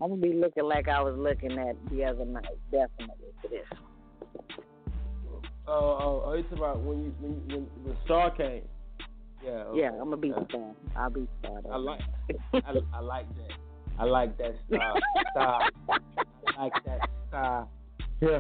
I'm 0.02 0.10
gonna 0.10 0.20
be 0.20 0.34
looking 0.34 0.64
like 0.64 0.88
I 0.88 1.00
was 1.00 1.14
looking 1.16 1.58
at 1.58 1.76
the 1.90 2.04
other 2.04 2.26
night. 2.26 2.58
Definitely 2.70 3.32
for 3.40 3.48
this. 3.48 3.66
Oh, 5.66 5.72
oh, 5.72 6.22
oh, 6.26 6.32
it's 6.32 6.52
about 6.52 6.80
when 6.80 7.04
you 7.04 7.14
when, 7.20 7.32
when 7.48 7.68
the 7.86 7.96
star 8.04 8.30
came. 8.30 8.62
Yeah. 9.44 9.50
Okay. 9.50 9.80
Yeah, 9.80 9.90
I'm 9.92 10.10
gonna 10.10 10.16
be 10.16 10.32
star. 10.48 10.72
I'll 10.96 11.10
be 11.10 11.26
star. 11.40 11.60
I 11.72 11.76
like 11.76 12.00
I, 12.52 12.58
I 12.94 13.00
like 13.00 13.26
that. 13.36 13.56
I 13.98 14.04
like 14.04 14.38
that 14.38 14.54
style. 14.68 14.96
style. 15.32 15.60
I 16.46 16.62
like 16.62 16.72
that 16.84 17.08
style. 17.28 17.70
Yeah. 18.22 18.38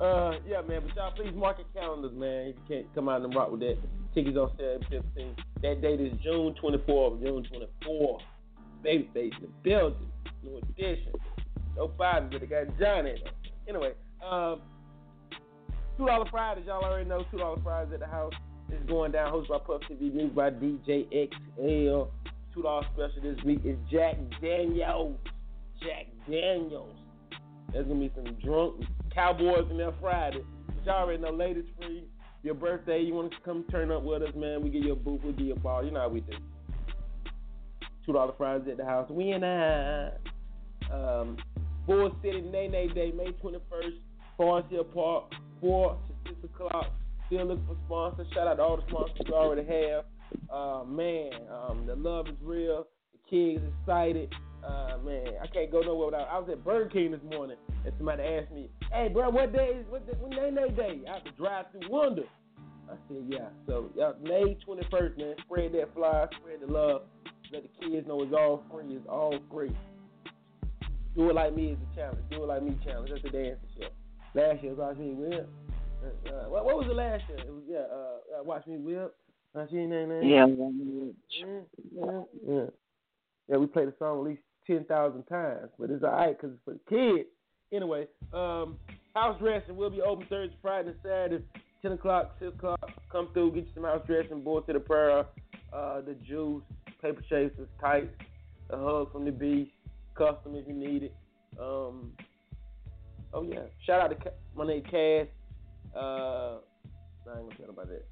uh, 0.00 0.34
yeah, 0.46 0.60
man. 0.60 0.82
But 0.86 0.94
y'all, 0.94 1.10
please 1.16 1.34
mark 1.34 1.58
your 1.58 1.66
calendars, 1.74 2.12
man. 2.14 2.46
If 2.46 2.56
you 2.56 2.62
can't 2.68 2.94
come 2.94 3.08
out 3.08 3.22
and 3.22 3.34
rock 3.34 3.50
with 3.50 3.58
that, 3.60 3.76
tickets 4.14 4.36
on 4.36 4.52
sale 4.56 4.78
at 4.80 4.88
15. 4.88 5.36
That 5.60 5.82
date 5.82 6.00
is 6.00 6.12
June 6.22 6.54
24th. 6.62 7.20
June 7.20 7.44
24th. 7.84 8.20
Babyface 8.84 9.36
in 9.38 9.42
the 9.42 9.48
building. 9.64 10.08
New 10.44 10.58
edition. 10.58 11.12
No 11.76 11.88
Bobby, 11.88 12.28
but 12.30 12.40
they 12.42 12.46
got 12.46 12.78
Johnny. 12.78 13.14
Anyway, 13.68 13.90
um. 14.24 14.60
Two 15.98 16.06
Dollar 16.06 16.26
Fridays, 16.30 16.64
y'all 16.68 16.84
already 16.84 17.08
know. 17.08 17.24
Two 17.32 17.38
Dollar 17.38 17.60
Fridays 17.60 17.92
at 17.92 17.98
the 18.00 18.06
house 18.06 18.34
is 18.72 18.86
going 18.88 19.12
down. 19.12 19.32
Hosted 19.32 19.48
by 19.48 19.58
Puff 19.58 19.82
TV, 19.90 20.12
music 20.12 20.34
by 20.34 20.50
DJ 20.50 21.06
XL. 21.10 22.10
Two 22.54 22.62
Dollar 22.62 22.84
special 22.92 23.22
this 23.22 23.42
week 23.44 23.60
is 23.64 23.76
Jack 23.90 24.16
Daniels. 24.40 25.16
Jack 25.80 26.06
Daniels. 26.28 26.96
There's 27.72 27.86
gonna 27.86 28.00
be 28.00 28.12
some 28.14 28.36
drunk 28.44 28.84
cowboys 29.14 29.70
in 29.70 29.78
there 29.78 29.92
Friday. 30.00 30.44
But 30.66 30.84
y'all 30.84 31.04
already 31.04 31.22
know, 31.22 31.30
ladies 31.30 31.64
free. 31.78 32.04
Your 32.42 32.54
birthday, 32.54 33.00
you 33.00 33.14
want 33.14 33.30
to 33.30 33.36
come 33.44 33.64
turn 33.70 33.90
up 33.90 34.02
with 34.02 34.22
us, 34.22 34.34
man? 34.34 34.62
We 34.62 34.70
get 34.70 34.82
you 34.82 34.92
a 34.92 34.96
booth, 34.96 35.22
we 35.24 35.32
give 35.32 35.46
you 35.46 35.54
ball. 35.54 35.84
You 35.84 35.92
know 35.92 36.00
how 36.00 36.08
we 36.08 36.20
do. 36.20 36.32
Two 38.04 38.12
Dollar 38.12 38.32
fries 38.36 38.62
at 38.70 38.76
the 38.76 38.84
house. 38.84 39.08
We 39.08 39.30
in 39.32 39.44
a 39.44 40.12
um, 40.92 41.36
Bull 41.86 42.10
City 42.22 42.40
Nene 42.40 42.92
Day, 42.94 43.12
May 43.16 43.32
21st, 43.42 43.98
Forest 44.36 44.70
Hill 44.70 44.84
Park 44.84 45.32
four 45.62 45.96
to 46.24 46.30
six 46.30 46.44
o'clock. 46.44 46.90
Still 47.32 47.46
looking 47.46 47.64
for 47.64 47.76
sponsors. 47.86 48.26
Shout 48.34 48.46
out 48.46 48.56
to 48.56 48.62
all 48.62 48.76
the 48.76 48.82
sponsors 48.90 49.24
we 49.24 49.32
already 49.32 49.64
have. 49.64 50.04
Uh, 50.52 50.84
man, 50.84 51.30
um, 51.50 51.86
the 51.86 51.96
love 51.96 52.28
is 52.28 52.34
real. 52.42 52.86
The 53.14 53.30
kids 53.30 53.64
excited. 53.80 54.34
Uh, 54.62 54.98
man, 55.02 55.28
I 55.42 55.46
can't 55.46 55.72
go 55.72 55.80
nowhere 55.80 56.06
without. 56.06 56.28
I 56.28 56.38
was 56.38 56.50
at 56.52 56.62
Burger 56.62 56.90
King 56.90 57.12
this 57.12 57.22
morning, 57.30 57.56
and 57.86 57.94
somebody 57.96 58.22
asked 58.22 58.52
me, 58.52 58.68
"Hey, 58.92 59.08
bro, 59.08 59.30
what 59.30 59.54
day 59.54 59.78
is 59.80 59.86
what? 59.88 60.06
The, 60.06 60.12
when 60.16 60.30
Nene 60.32 60.74
Day?" 60.74 61.00
I 61.08 61.14
have 61.14 61.24
to 61.24 61.30
drive 61.30 61.64
through 61.72 61.88
Wonder. 61.88 62.24
I 62.90 62.96
said, 63.08 63.24
"Yeah." 63.26 63.48
So, 63.66 63.88
May 64.22 64.54
twenty 64.66 64.86
first, 64.90 65.16
man. 65.16 65.34
Spread 65.46 65.72
that 65.72 65.94
fly, 65.94 66.26
spread 66.38 66.60
the 66.60 66.70
love. 66.70 67.02
Let 67.50 67.62
the 67.62 67.70
kids 67.80 68.06
know 68.06 68.22
it's 68.22 68.34
all 68.34 68.62
free. 68.70 68.94
It's 68.94 69.08
all 69.08 69.38
free. 69.50 69.74
Do 71.16 71.30
it 71.30 71.34
like 71.34 71.56
me 71.56 71.70
is 71.70 71.78
a 71.92 71.96
challenge. 71.96 72.24
Do 72.30 72.44
it 72.44 72.46
like 72.46 72.62
me 72.62 72.78
challenge. 72.84 73.08
That's 73.08 73.22
the 73.22 73.30
dancing 73.30 73.68
show. 73.80 73.88
Last 74.34 74.62
year, 74.62 74.74
Watch 74.74 74.96
Me 74.98 75.12
Whip. 75.14 75.46
Uh, 75.46 75.61
uh, 76.04 76.48
what, 76.48 76.64
what 76.64 76.76
was 76.76 76.86
the 76.88 76.94
last 76.94 77.22
year? 77.28 77.38
It 77.38 77.50
was 77.50 77.62
yeah, 77.68 77.78
uh, 77.78 78.40
uh, 78.40 78.44
Watch 78.44 78.66
Me 78.66 78.76
Whip. 78.78 79.14
Watch 79.54 79.70
Me 79.70 79.86
Name 79.86 80.10
Yeah. 80.22 80.46
yeah, 80.46 81.60
yeah, 81.94 82.22
yeah. 82.46 82.64
Yeah, 83.48 83.56
we 83.56 83.66
played 83.66 83.88
the 83.88 83.94
song 83.98 84.20
at 84.20 84.24
least 84.24 84.42
ten 84.66 84.84
thousand 84.84 85.24
times, 85.24 85.70
but 85.78 85.90
it's 85.90 86.04
all 86.04 86.12
right 86.12 86.36
because 86.36 86.54
it's 86.54 86.64
for 86.64 86.74
the 86.74 86.80
kids. 86.88 87.28
Anyway, 87.72 88.06
um, 88.32 88.76
house 89.14 89.38
dressing 89.40 89.76
will 89.76 89.90
be 89.90 90.02
open 90.02 90.26
Thursday, 90.28 90.56
Friday, 90.60 90.90
and 90.90 90.98
Saturday, 91.02 91.44
10 91.80 91.92
o'clock, 91.92 92.36
6 92.38 92.54
o'clock. 92.54 92.90
Come 93.10 93.28
through, 93.32 93.52
get 93.52 93.64
you 93.64 93.70
some 93.74 93.84
house 93.84 94.02
dressing, 94.06 94.42
board 94.42 94.66
to 94.66 94.74
the 94.74 94.80
prayer, 94.80 95.24
uh, 95.72 96.00
the 96.02 96.14
juice, 96.26 96.62
paper 97.00 97.22
chasers, 97.22 97.68
tights, 97.80 98.14
a 98.70 98.76
hug 98.76 99.10
from 99.10 99.24
the 99.24 99.32
beast, 99.32 99.70
custom 100.14 100.54
if 100.54 100.66
you 100.68 100.74
need 100.74 101.04
it. 101.04 101.14
Um, 101.58 102.12
oh 103.32 103.42
yeah, 103.42 103.64
shout 103.86 104.00
out 104.00 104.08
to 104.10 104.32
my 104.54 104.66
name 104.66 104.82
Cass. 104.82 105.26
Uh, 105.94 106.58
I 107.28 107.38
ain't 107.38 107.48
gonna 107.48 107.56
tell 107.58 107.70
about 107.70 107.88
that. 107.88 108.04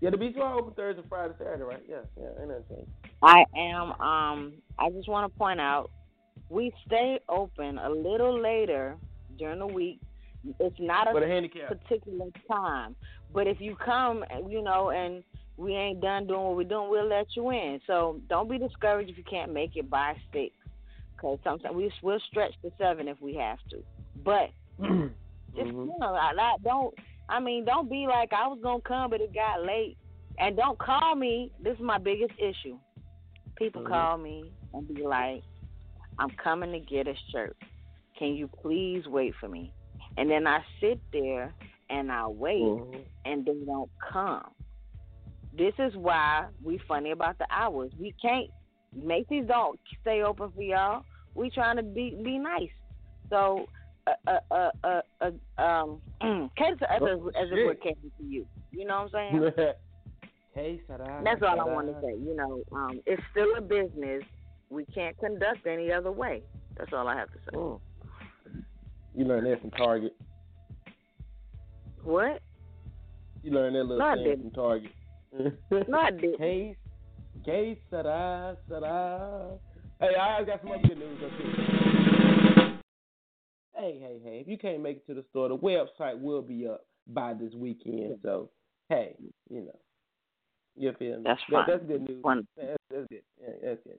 Yeah, 0.00 0.10
the 0.10 0.16
beach 0.16 0.36
are 0.40 0.58
open 0.58 0.72
Thursday, 0.74 1.02
Friday, 1.08 1.34
Saturday, 1.38 1.62
right? 1.62 1.82
Yeah, 1.88 1.96
yeah, 2.18 2.28
ain't 2.40 2.48
nothing 2.48 2.64
changed. 2.70 2.90
I 3.22 3.44
am. 3.54 3.92
Um, 4.00 4.52
I 4.78 4.88
just 4.90 5.08
want 5.08 5.30
to 5.30 5.38
point 5.38 5.60
out 5.60 5.90
we 6.48 6.72
stay 6.86 7.20
open 7.28 7.78
a 7.78 7.90
little 7.90 8.40
later 8.40 8.96
during 9.38 9.58
the 9.58 9.66
week. 9.66 10.00
It's 10.58 10.76
not 10.78 11.06
a, 11.06 11.26
handicap. 11.26 11.68
particular 11.68 12.26
time, 12.50 12.96
but 13.34 13.46
if 13.46 13.60
you 13.60 13.76
come, 13.76 14.24
you 14.48 14.62
know, 14.62 14.88
and 14.88 15.22
we 15.58 15.74
ain't 15.74 16.00
done 16.00 16.26
doing 16.26 16.40
what 16.40 16.56
we're 16.56 16.64
doing, 16.64 16.88
we'll 16.88 17.08
let 17.08 17.26
you 17.36 17.50
in. 17.50 17.78
So 17.86 18.22
don't 18.30 18.48
be 18.48 18.56
discouraged 18.56 19.10
if 19.10 19.18
you 19.18 19.24
can't 19.24 19.52
make 19.52 19.76
it 19.76 19.90
by 19.90 20.14
six, 20.32 20.54
because 21.14 21.38
sometimes 21.44 21.76
we 21.76 21.92
will 22.02 22.20
stretch 22.30 22.54
to 22.62 22.72
seven 22.78 23.06
if 23.06 23.20
we 23.20 23.34
have 23.34 23.58
to. 23.70 23.84
But 24.24 24.48
just 25.56 25.68
you 25.68 25.94
know, 25.98 26.14
I, 26.14 26.32
I 26.38 26.56
don't. 26.62 26.94
I 27.28 27.40
mean, 27.40 27.64
don't 27.64 27.88
be 27.90 28.06
like 28.08 28.32
I 28.32 28.46
was 28.48 28.58
gonna 28.62 28.80
come, 28.86 29.10
but 29.10 29.20
it 29.20 29.34
got 29.34 29.64
late. 29.64 29.96
And 30.38 30.56
don't 30.56 30.78
call 30.78 31.14
me. 31.14 31.52
This 31.62 31.74
is 31.74 31.82
my 31.82 31.98
biggest 31.98 32.32
issue. 32.38 32.78
People 33.56 33.82
Mhm. 33.82 33.88
call 33.88 34.16
me 34.18 34.52
and 34.72 34.88
be 34.94 35.02
like, 35.06 35.42
"I'm 36.18 36.30
coming 36.42 36.72
to 36.72 36.80
get 36.80 37.06
a 37.06 37.14
shirt. 37.30 37.56
Can 38.18 38.34
you 38.34 38.48
please 38.48 39.06
wait 39.06 39.34
for 39.36 39.48
me?" 39.48 39.72
And 40.16 40.30
then 40.30 40.46
I 40.46 40.64
sit 40.80 41.00
there 41.12 41.54
and 41.90 42.10
I 42.10 42.26
wait, 42.26 42.62
Mhm. 42.62 43.04
and 43.24 43.44
they 43.44 43.64
don't 43.66 43.90
come. 43.98 44.50
This 45.52 45.74
is 45.78 45.94
why 45.96 46.46
we 46.62 46.78
funny 46.78 47.10
about 47.10 47.38
the 47.38 47.46
hours. 47.50 47.92
We 47.98 48.12
can't. 48.12 48.50
Macy's 48.92 49.46
don't 49.46 49.78
stay 50.00 50.22
open 50.22 50.50
for 50.52 50.62
y'all. 50.62 51.04
We 51.34 51.50
trying 51.50 51.76
to 51.76 51.82
be 51.82 52.14
be 52.22 52.38
nice. 52.38 52.70
So, 53.28 53.68
uh, 54.06 54.12
uh, 54.26 54.38
uh, 54.50 54.70
uh, 55.20 55.30
uh 55.58 55.62
um, 55.62 56.00
cater 56.56 56.76
to 56.76 56.92
us 56.92 57.00
Oh, 57.02 57.28
as, 57.28 57.48
shit. 57.48 57.66
we're 57.66 57.74
catering 57.74 58.10
to 58.18 58.24
you. 58.24 58.46
You 58.72 58.84
know 58.86 59.08
what 59.10 59.14
I'm 59.20 59.30
saying? 59.32 59.52
hey, 60.54 60.80
That's 60.88 61.42
all 61.42 61.60
I 61.60 61.64
want 61.64 61.88
to 61.88 61.94
say. 62.02 62.14
You 62.18 62.34
know, 62.36 62.62
um, 62.72 63.00
it's 63.06 63.22
still 63.30 63.48
a 63.56 63.60
business. 63.60 64.22
We 64.70 64.84
can't 64.86 65.16
conduct 65.18 65.66
any 65.66 65.92
other 65.92 66.12
way. 66.12 66.42
That's 66.78 66.92
all 66.92 67.08
I 67.08 67.16
have 67.16 67.28
to 67.28 67.38
say. 67.46 67.56
Mm. 67.56 67.80
You 69.14 69.24
learned 69.24 69.46
that 69.46 69.60
from 69.60 69.70
Target. 69.72 70.14
What? 72.02 72.40
You 73.42 73.52
learned 73.52 73.76
that 73.76 73.84
little 73.84 73.98
No, 73.98 74.22
thing 74.22 74.40
from 74.42 74.50
Target. 74.52 74.90
No, 75.88 75.98
I 75.98 76.10
didn't. 76.10 76.38
Case, 76.38 76.76
case, 77.44 77.78
Sarah, 77.90 78.56
Sarah. 78.68 79.58
Hey, 80.00 80.14
I 80.18 80.44
got 80.44 80.60
some 80.62 80.72
other 80.72 80.88
good 80.88 80.98
news 80.98 81.18
up 81.24 81.30
here. 81.38 81.89
Hey, 83.80 83.98
hey, 83.98 84.20
hey! 84.22 84.38
If 84.40 84.46
you 84.48 84.58
can't 84.58 84.82
make 84.82 84.98
it 84.98 85.06
to 85.06 85.14
the 85.14 85.24
store, 85.30 85.48
the 85.48 85.56
website 85.56 86.20
will 86.20 86.42
be 86.42 86.68
up 86.68 86.84
by 87.06 87.32
this 87.32 87.54
weekend. 87.54 88.18
So, 88.22 88.50
hey, 88.90 89.16
you 89.48 89.60
know, 89.62 89.78
you 90.76 90.92
feel 90.98 91.16
me? 91.16 91.22
That's 91.24 91.40
That- 91.48 91.66
fine. 91.66 91.66
that's 91.66 91.84
good 91.86 92.02
news. 92.08 92.22
Fun. 92.22 92.46
That's, 92.58 92.76
that's 92.90 93.06
good. 93.08 93.22
Yeah, 93.40 93.52
that's 93.62 93.80
good. 93.84 93.98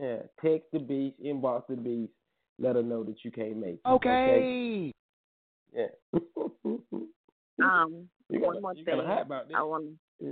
Yeah, 0.00 0.16
text 0.40 0.66
the 0.72 0.78
beast, 0.78 1.16
inbox 1.22 1.66
the 1.68 1.76
beast, 1.76 2.12
let 2.58 2.76
her 2.76 2.82
know 2.82 3.04
that 3.04 3.22
you 3.24 3.30
can't 3.30 3.58
make 3.58 3.74
it. 3.74 3.88
Okay. 3.88 4.92
Yeah. 5.74 5.86
Um, 7.62 8.08
You 8.28 8.40
one 8.40 8.48
gotta- 8.54 8.60
more 8.62 8.74
you 8.74 8.84
thing. 8.84 8.96
gotta 8.96 9.06
hype 9.06 9.26
about 9.26 9.46
this. 9.46 9.54
I 9.56 9.62
want. 9.62 9.84
Yeah. 10.18 10.30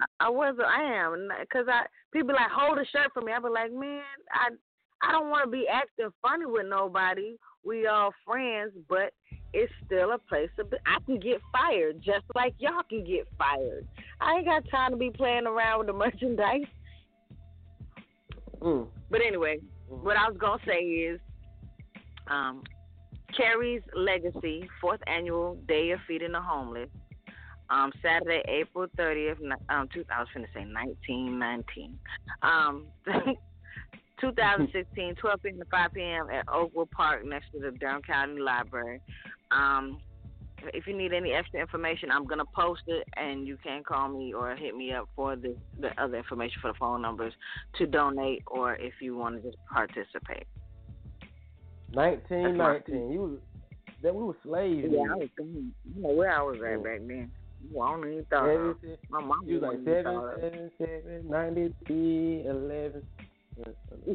I, 0.00 0.26
I 0.26 0.28
was. 0.28 0.56
I 0.64 0.82
am 0.82 1.28
because 1.40 1.66
I 1.68 1.86
people 2.12 2.34
like 2.34 2.50
hold 2.50 2.78
a 2.78 2.84
shirt 2.86 3.12
for 3.12 3.20
me. 3.20 3.32
I 3.32 3.38
be 3.40 3.48
like, 3.48 3.72
man, 3.72 4.02
I 4.32 4.48
I 5.02 5.12
don't 5.12 5.30
want 5.30 5.44
to 5.44 5.50
be 5.50 5.66
acting 5.68 6.12
funny 6.22 6.46
with 6.46 6.66
nobody. 6.68 7.36
We 7.64 7.86
all 7.86 8.12
friends, 8.24 8.72
but 8.88 9.12
it's 9.52 9.72
still 9.86 10.12
a 10.12 10.18
place 10.18 10.50
to 10.56 10.64
be. 10.64 10.76
I 10.86 10.98
can 11.04 11.18
get 11.20 11.40
fired 11.52 12.02
just 12.02 12.24
like 12.34 12.54
y'all 12.58 12.82
can 12.88 13.04
get 13.04 13.26
fired. 13.36 13.86
I 14.20 14.36
ain't 14.36 14.46
got 14.46 14.68
time 14.70 14.92
to 14.92 14.96
be 14.96 15.10
playing 15.10 15.46
around 15.46 15.78
with 15.78 15.86
the 15.88 15.92
merchandise. 15.92 16.62
Mm. 18.60 18.88
But 19.10 19.20
anyway, 19.26 19.58
what 19.88 20.16
I 20.16 20.28
was 20.28 20.36
gonna 20.38 20.62
say 20.66 20.80
is, 20.80 21.20
um, 22.28 22.62
Carrie's 23.36 23.82
Legacy, 23.94 24.68
fourth 24.80 25.00
annual 25.06 25.56
Day 25.68 25.90
of 25.90 26.00
Feeding 26.06 26.32
the 26.32 26.40
Homeless, 26.40 26.88
um, 27.70 27.92
Saturday, 28.02 28.42
April 28.48 28.86
thirtieth, 28.96 29.38
um, 29.68 29.88
two, 29.92 30.04
I 30.14 30.20
was 30.20 30.28
finna 30.36 30.46
say 30.54 30.64
nineteen 30.64 31.38
nineteen, 31.38 31.98
um, 32.42 32.86
2016, 34.20 35.14
12 35.14 35.42
p.m. 35.42 35.58
to 35.58 35.64
5 35.70 35.92
p.m. 35.92 36.26
at 36.30 36.44
Oakwood 36.48 36.90
Park 36.90 37.24
next 37.24 37.52
to 37.52 37.60
the 37.60 37.70
Durham 37.70 38.02
County 38.02 38.40
Library. 38.40 39.00
Um, 39.50 40.00
if 40.74 40.86
you 40.86 40.96
need 40.96 41.12
any 41.12 41.32
extra 41.32 41.60
information, 41.60 42.10
I'm 42.10 42.26
gonna 42.26 42.44
post 42.44 42.82
it, 42.86 43.06
and 43.16 43.46
you 43.46 43.56
can 43.62 43.84
call 43.84 44.08
me 44.08 44.32
or 44.34 44.56
hit 44.56 44.74
me 44.76 44.92
up 44.92 45.08
for 45.14 45.36
the 45.36 45.56
the 45.80 45.90
other 46.02 46.16
information 46.16 46.56
for 46.60 46.72
the 46.72 46.78
phone 46.78 47.00
numbers 47.00 47.32
to 47.76 47.86
donate, 47.86 48.42
or 48.46 48.74
if 48.74 48.94
you 49.00 49.16
want 49.16 49.36
to 49.36 49.42
just 49.42 49.58
participate. 49.72 50.46
Nineteen, 51.92 52.56
nineteen. 52.56 53.12
You 53.12 53.20
was 53.20 53.38
that 54.02 54.14
we 54.14 54.24
were 54.24 54.36
slaves. 54.44 54.88
Yeah. 54.90 55.00
I 55.12 55.14
was 55.14 55.28
thinking, 55.36 55.72
you 55.94 56.02
know 56.02 56.10
where 56.10 56.30
I 56.30 56.42
was 56.42 56.56
at 56.56 56.82
back 56.82 57.00
then. 57.06 57.30
Well, 57.72 57.88
I 57.88 57.92
don't 57.92 58.12
even 58.12 58.24
thought. 58.26 58.46
Seven, 58.46 58.98
my 59.10 59.20
mom 59.20 59.40
was 59.46 59.62
like 59.62 59.78
seven, 59.84 60.22
seven, 60.40 60.70
seven, 60.78 61.28
ninety 61.28 61.74
three, 61.86 62.46
eleven. 62.46 63.02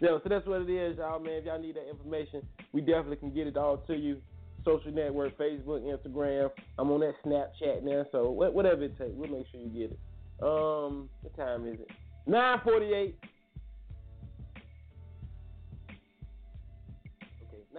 yeah, 0.00 0.18
so 0.22 0.28
that's 0.28 0.46
what 0.46 0.62
it 0.62 0.70
is, 0.70 0.98
y'all, 0.98 1.18
man. 1.18 1.34
If 1.34 1.44
y'all 1.46 1.60
need 1.60 1.76
that 1.76 1.88
information, 1.88 2.42
we 2.72 2.82
definitely 2.82 3.16
can 3.16 3.34
get 3.34 3.46
it 3.46 3.56
all 3.56 3.78
to 3.86 3.94
you. 3.94 4.18
Social 4.64 4.92
network, 4.92 5.38
Facebook, 5.38 5.80
Instagram. 5.80 6.50
I'm 6.78 6.90
on 6.90 7.00
that 7.00 7.14
Snapchat 7.24 7.82
now, 7.82 8.04
so 8.12 8.30
whatever 8.30 8.82
it 8.82 8.98
takes, 8.98 9.12
we'll 9.14 9.30
make 9.30 9.46
sure 9.50 9.60
you 9.60 9.70
get 9.70 9.92
it. 9.92 9.98
Um, 10.42 11.08
what 11.22 11.34
time 11.36 11.66
is 11.66 11.80
it? 11.80 11.88
948. 12.26 13.18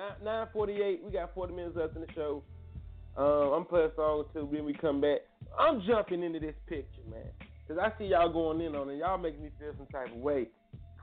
Nine 0.01 0.23
nine 0.23 0.47
forty-eight. 0.53 1.01
We 1.03 1.11
got 1.11 1.33
forty 1.33 1.53
minutes 1.53 1.75
left 1.75 1.95
in 1.95 2.01
the 2.01 2.07
show. 2.15 2.43
Um, 3.17 3.53
I'm 3.53 3.65
playing 3.65 3.91
a 3.91 3.95
song 3.95 4.23
or 4.23 4.25
two. 4.33 4.49
Then 4.51 4.65
we 4.65 4.73
come 4.73 5.01
back. 5.01 5.19
I'm 5.59 5.81
jumping 5.85 6.23
into 6.23 6.39
this 6.39 6.55
picture, 6.67 7.01
man, 7.09 7.27
cause 7.67 7.77
I 7.81 7.91
see 7.97 8.05
y'all 8.05 8.31
going 8.31 8.61
in 8.61 8.75
on 8.75 8.89
it. 8.89 8.97
Y'all 8.97 9.17
making 9.17 9.43
me 9.43 9.49
feel 9.59 9.73
some 9.77 9.87
type 9.87 10.11
of 10.13 10.19
way. 10.21 10.47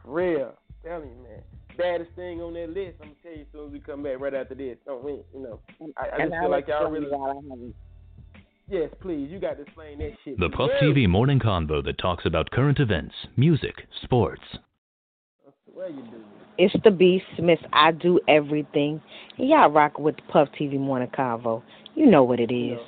For 0.02 0.12
real, 0.14 0.54
telling 0.84 1.10
you, 1.10 1.22
man. 1.22 1.42
Baddest 1.76 2.10
thing 2.16 2.40
on 2.40 2.54
that 2.54 2.70
list. 2.70 2.96
I'm 3.00 3.08
gonna 3.08 3.14
tell 3.22 3.32
you 3.32 3.42
as 3.42 3.46
soon 3.52 3.66
as 3.66 3.72
we 3.72 3.78
come 3.80 4.02
back 4.02 4.18
right 4.18 4.34
after 4.34 4.54
this. 4.56 4.78
Don't 4.84 5.04
we? 5.04 5.12
You 5.32 5.42
know, 5.42 5.60
I, 5.96 6.06
I 6.08 6.22
And 6.22 6.30
just 6.30 6.40
feel 6.40 6.50
like 6.50 6.66
y'all 6.66 6.90
really. 6.90 7.06
why 7.08 7.30
I 7.30 7.34
haven't- 7.34 7.74
Yes, 8.70 8.90
please. 9.00 9.30
You 9.30 9.38
got 9.38 9.56
to 9.56 9.62
explain 9.62 9.98
that 10.00 10.12
shit. 10.24 10.38
The 10.38 10.50
Puff 10.50 10.68
me. 10.82 10.88
TV 10.88 11.08
morning 11.08 11.38
convo 11.38 11.82
that 11.84 11.96
talks 11.98 12.26
about 12.26 12.50
current 12.50 12.78
events, 12.80 13.14
music, 13.36 13.74
sports. 14.02 14.42
Where 15.72 15.88
you 15.88 16.02
do? 16.02 16.22
It's 16.58 16.74
the 16.82 16.90
Beast, 16.90 17.24
Miss 17.40 17.60
I 17.72 17.92
Do 17.92 18.18
Everything. 18.26 19.00
And 19.38 19.48
y'all 19.48 19.70
rock 19.70 20.00
with 20.00 20.16
the 20.16 20.22
Puff 20.22 20.48
TV 20.60 20.76
Morning 20.76 21.08
Convo. 21.16 21.62
You 21.94 22.06
know 22.06 22.24
what 22.24 22.40
it 22.40 22.52
is. 22.52 22.78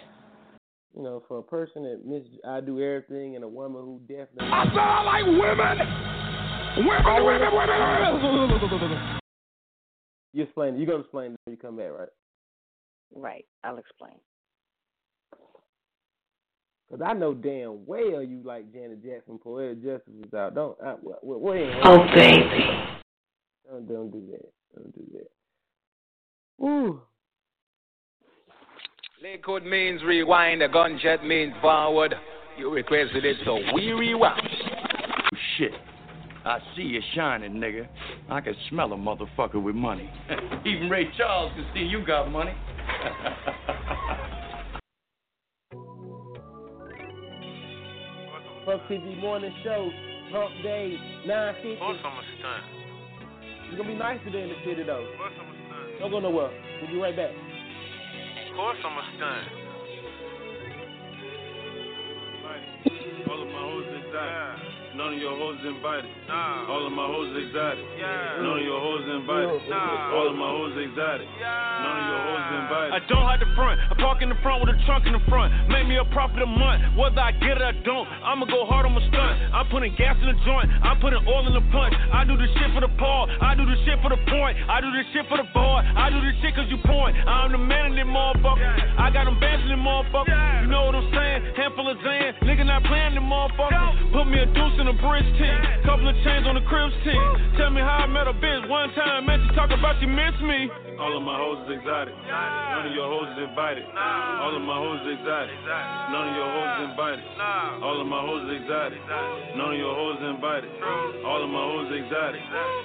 You 0.97 1.05
know, 1.05 1.23
for 1.29 1.39
a 1.39 1.43
person 1.43 1.85
that 1.85 2.05
miss 2.05 2.25
I 2.45 2.61
do 2.61 2.83
everything 2.83 3.37
and 3.37 3.45
a 3.45 3.49
woman 3.49 3.83
who 3.83 4.01
definitely. 4.09 4.49
I 4.51 4.65
said 4.65 4.77
I 4.77 5.03
like 5.05 5.25
women. 5.25 5.79
Women, 6.85 7.25
women, 7.25 7.55
women, 7.55 8.91
women. 8.91 9.17
You 10.33 10.45
explain. 10.45 10.79
You 10.79 10.87
gonna 10.87 11.01
explain 11.01 11.33
it 11.33 11.39
when 11.45 11.57
you 11.57 11.61
come 11.61 11.77
back, 11.77 11.91
right? 11.91 12.09
Right, 13.13 13.45
I'll 13.65 13.79
explain. 13.79 14.15
Cause 16.89 17.01
I 17.05 17.15
know 17.15 17.35
damn 17.35 17.85
well 17.85 18.23
you 18.23 18.41
like 18.45 18.73
Janet 18.73 19.03
Jackson. 19.03 19.39
Poetic 19.39 19.83
Justice 19.83 20.15
is 20.25 20.33
out. 20.33 20.55
Don't. 20.55 20.77
I, 20.81 20.95
well, 21.03 21.19
well, 21.23 21.41
well, 21.41 21.55
anyway. 21.55 21.81
Oh, 21.85 21.99
baby. 22.15 23.01
Don't, 23.69 23.89
don't 23.89 24.11
do 24.11 24.23
that. 24.31 24.53
Don't 24.75 24.95
do 24.95 25.03
that. 25.15 26.65
Ooh. 26.65 27.01
Liquid 29.23 29.65
means 29.65 30.03
rewind, 30.03 30.63
a 30.63 30.69
gunshot 30.69 31.25
means 31.25 31.53
forward. 31.61 32.15
You 32.59 32.71
requested 32.71 33.25
it, 33.25 33.37
so 33.45 33.59
we 33.75 33.93
rewind. 33.93 34.41
Oh, 34.43 35.37
shit. 35.59 35.73
I 36.45 36.59
see 36.75 36.83
you 36.83 37.01
shining, 37.15 37.53
nigga. 37.55 37.87
I 38.31 38.41
can 38.41 38.55
smell 38.71 38.93
a 38.93 38.97
motherfucker 38.97 39.63
with 39.63 39.75
money. 39.75 40.11
Even 40.65 40.89
Ray 40.89 41.09
Charles 41.19 41.53
can 41.55 41.67
see 41.75 41.81
you 41.81 42.05
got 42.05 42.31
money. 42.31 42.55
Fuck 48.65 48.81
TV 48.89 49.21
morning 49.21 49.53
show, 49.65 49.91
Hump 50.33 50.63
Day, 50.63 50.97
950. 51.27 51.81
Of 51.83 52.80
It's 53.71 53.79
gonna 53.79 53.89
be 53.89 53.95
nice 53.95 54.19
today 54.25 54.43
in 54.43 54.49
the 54.49 54.59
city 54.67 54.83
though. 54.83 55.07
Of 55.07 55.17
course 55.17 55.31
I'm 55.39 55.47
a 55.47 55.55
stunt. 55.55 56.01
Don't 56.01 56.11
go 56.11 56.19
nowhere. 56.19 56.51
We'll 56.83 56.91
be 56.91 56.99
right 56.99 57.15
back. 57.15 57.31
Of 57.31 58.57
course 58.57 58.79
I'm 58.83 58.99
a 58.99 59.05
stunt. 59.15 59.47
All 63.31 63.41
of 63.41 63.47
my 63.47 63.63
hoes 63.63 63.87
exotic. 63.95 64.80
None 65.01 65.17
of 65.17 65.21
your 65.25 65.33
hoes 65.33 65.57
invited. 65.65 66.13
Nah. 66.29 66.69
All 66.69 66.85
of 66.85 66.93
my 66.93 67.09
hoes 67.09 67.33
exotic. 67.33 67.81
Yeah. 67.97 68.45
None 68.45 68.61
of 68.61 68.65
your 68.69 68.77
hoes 68.85 69.01
invited. 69.09 69.65
Nah. 69.73 70.13
All 70.13 70.29
of 70.29 70.37
my 70.37 70.53
hoes 70.53 70.77
exotic. 70.77 71.25
None 71.41 71.97
of 71.97 72.05
your 72.05 72.21
hoes 72.29 72.47
invited. 72.61 72.93
I 72.93 73.01
don't 73.09 73.25
hide 73.25 73.41
the 73.41 73.49
front. 73.57 73.81
I 73.81 73.97
park 73.97 74.21
in 74.21 74.29
the 74.29 74.37
front 74.45 74.61
with 74.61 74.77
a 74.77 74.79
trunk 74.85 75.09
in 75.09 75.17
the 75.17 75.25
front. 75.25 75.57
Make 75.73 75.89
me 75.89 75.97
a 75.97 76.05
profit 76.13 76.45
a 76.45 76.51
month. 76.53 76.85
Whether 77.01 77.17
I 77.17 77.33
get 77.33 77.57
it 77.57 77.65
or 77.65 77.73
don't, 77.81 78.05
I'ma 78.13 78.45
go 78.45 78.69
hard 78.69 78.85
on 78.85 78.93
my 78.93 79.01
stunt. 79.09 79.41
I'm 79.57 79.73
putting 79.73 79.97
gas 79.97 80.21
in 80.21 80.29
the 80.29 80.37
joint. 80.45 80.69
I'm 80.85 81.01
putting 81.01 81.25
oil 81.25 81.49
in 81.49 81.57
the 81.57 81.65
punch. 81.73 81.97
I 82.13 82.29
do 82.29 82.37
this 82.37 82.53
shit 82.61 82.69
for 82.77 82.85
the 82.85 82.93
paw. 83.01 83.25
I 83.41 83.57
do 83.57 83.65
this 83.65 83.81
shit 83.89 83.97
for 84.05 84.13
the 84.13 84.21
point. 84.29 84.61
I 84.69 84.85
do 84.85 84.93
this 84.93 85.09
shit 85.17 85.25
for 85.33 85.41
the 85.41 85.49
boy. 85.57 85.81
I 85.81 86.13
do 86.13 86.21
this 86.21 86.37
shit 86.45 86.53
cause 86.53 86.69
you 86.69 86.77
point. 86.85 87.17
I'm 87.25 87.57
the 87.57 87.63
man 87.63 87.97
in 87.97 88.05
them 88.05 88.13
motherfuckers. 88.13 88.69
Got 89.13 89.25
them 89.27 89.41
them 89.71 89.87
motherfuckers. 89.87 90.63
You 90.63 90.69
know 90.69 90.91
what 90.91 90.99
I'm 90.99 91.09
saying? 91.15 91.55
Handful 91.55 91.87
of 91.87 91.97
Zan. 92.03 92.35
Nigga 92.43 92.67
not 92.67 92.83
playing 92.85 93.15
them 93.15 93.31
motherfuckers. 93.31 94.13
Put 94.13 94.27
me 94.27 94.43
a 94.43 94.47
deuce 94.51 94.77
in 94.83 94.91
a 94.91 94.97
bridge 94.99 95.31
team. 95.39 95.59
Couple 95.87 96.11
of 96.11 96.15
chains 96.27 96.45
on 96.45 96.59
the 96.59 96.67
cribs 96.67 96.95
team. 97.07 97.23
Tell 97.57 97.71
me 97.71 97.81
how 97.81 98.05
I 98.05 98.09
met 98.11 98.27
a 98.27 98.35
bitch 98.35 98.69
one 98.69 98.91
time. 98.99 99.27
Man, 99.27 99.39
she 99.47 99.55
talk 99.55 99.71
about 99.71 99.97
she 100.03 100.07
miss 100.07 100.35
me. 100.43 100.69
All 100.99 101.17
of 101.17 101.23
my 101.23 101.39
hoes 101.39 101.65
is 101.65 101.81
exotic. 101.81 102.13
None 102.13 102.87
of 102.87 102.93
your 102.93 103.09
hoes 103.09 103.31
is 103.33 103.49
invited. 103.49 103.87
All 103.89 104.53
of 104.53 104.63
my 104.63 104.77
hoes 104.77 105.01
is 105.07 105.17
exotic. 105.17 105.57
None 105.65 106.27
of 106.29 106.35
your 106.37 106.51
hoes 106.51 106.71
is 106.77 106.83
invited. 106.91 107.25
All 107.81 107.97
of 107.97 108.07
my 108.07 108.21
hoes 108.21 108.43
is 108.45 108.53
exotic. 108.61 109.01
None 109.57 109.73
of 109.73 109.79
your 109.81 109.95
hoes 109.95 110.19
is 110.21 110.29
invited. 110.35 110.71
All 111.25 111.41
of 111.41 111.49
my 111.49 111.63
hoes 111.63 111.89
is 111.89 112.05
exotic. 112.05 112.43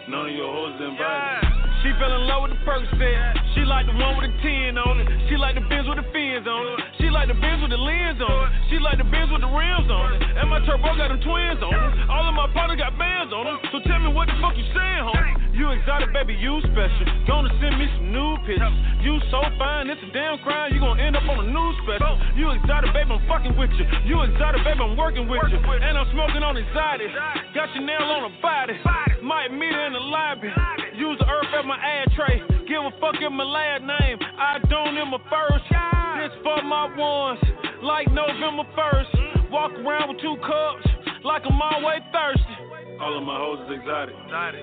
None 0.07 0.25
of 0.31 0.35
your 0.35 0.47
hoes 0.53 0.73
is 0.79 0.81
invited. 0.95 1.64
She 1.85 1.93
fell 2.01 2.09
in 2.09 2.25
love 2.25 2.49
with 2.49 2.57
the 2.57 2.61
Percocet. 2.65 3.53
She 3.53 3.61
like 3.61 3.85
the 3.85 3.93
one 3.93 4.17
with 4.17 4.25
the 4.25 4.33
10 4.41 4.73
on 4.73 5.05
it. 5.05 5.29
She 5.29 5.37
like 5.37 5.53
the 5.53 5.61
Benz 5.69 5.85
with 5.85 6.01
the 6.01 6.07
fins 6.09 6.49
on 6.49 6.65
it. 6.73 6.97
She 6.97 7.13
like 7.13 7.29
the 7.29 7.37
Benz 7.37 7.61
with 7.61 7.69
the 7.69 7.77
lens 7.77 8.17
on 8.25 8.49
it. 8.49 8.49
She 8.73 8.81
like 8.81 8.97
the 8.97 9.05
Benz 9.05 9.29
with 9.29 9.45
the 9.45 9.51
rims 9.53 9.85
on 9.93 10.17
it. 10.17 10.25
And 10.33 10.49
my 10.49 10.65
turbo 10.65 10.97
got 10.97 11.13
them 11.13 11.21
twins 11.21 11.61
on 11.61 11.77
it. 11.77 12.09
All 12.09 12.25
of 12.25 12.33
my 12.33 12.49
partners 12.57 12.81
got 12.81 12.97
bands 12.97 13.29
on 13.29 13.45
them. 13.45 13.61
So 13.69 13.85
tell 13.85 14.01
me 14.01 14.09
what 14.09 14.25
the 14.25 14.33
fuck 14.41 14.57
you 14.57 14.65
saying, 14.73 15.05
homie? 15.05 15.37
You 15.53 15.77
exotic, 15.77 16.09
baby, 16.09 16.33
you 16.33 16.57
special. 16.65 17.05
Gonna 17.29 17.53
send 17.61 17.77
me 17.77 17.85
some 18.01 18.09
new 18.09 18.33
pictures. 18.49 18.75
You 19.05 19.21
so 19.29 19.45
fine, 19.61 19.85
it's 19.85 20.01
a 20.01 20.09
damn 20.09 20.41
crime. 20.41 20.73
You 20.73 20.81
gonna 20.81 20.97
end 20.97 21.13
up 21.13 21.29
on 21.29 21.37
a 21.37 21.47
news 21.47 21.75
special. 21.85 22.17
You 22.33 22.49
exotic, 22.49 22.97
baby, 22.97 23.13
I'm 23.13 23.21
fucking 23.29 23.53
with 23.53 23.69
you. 23.77 23.85
You 24.09 24.25
exotic, 24.25 24.65
baby, 24.65 24.81
I'm 24.81 24.97
working 24.97 25.29
with 25.29 25.45
you. 25.53 25.61
And 25.61 26.01
I'm 26.01 26.09
smoking 26.11 26.41
on 26.41 26.57
exotic. 26.57 27.13
Got 27.53 27.77
your 27.77 27.85
nail 27.85 28.09
on 28.09 28.25
a 28.25 28.33
body. 28.41 28.73
Might 29.21 29.53
meet 29.53 29.71
her 29.71 29.85
in 29.85 29.93
the 29.93 30.01
lobby. 30.01 30.49
Use 30.97 31.19
the 31.19 31.27
earth 31.27 31.51
as 31.51 31.65
my 31.67 31.75
ad 31.75 32.07
tray. 32.15 32.39
Give 32.67 32.79
a 32.79 32.91
fuck 33.03 33.19
in 33.19 33.33
my 33.35 33.43
last 33.43 33.83
name. 33.83 34.17
I 34.39 34.59
don't 34.71 34.95
in 34.95 35.11
my 35.11 35.19
first. 35.27 35.67
This 35.67 36.31
for 36.39 36.63
my 36.63 36.87
ones. 36.95 37.39
Like 37.83 38.07
November 38.11 38.63
1st. 38.71 39.51
Walk 39.51 39.71
around 39.83 40.15
with 40.15 40.21
two 40.23 40.37
cups. 40.39 40.87
Like 41.23 41.43
I'm 41.45 41.59
always 41.61 41.99
thirsty. 42.15 42.55
All 42.95 43.11
of 43.11 43.27
my 43.27 43.35
hoes 43.35 43.59
is 43.67 43.75
exotic. 43.75 44.15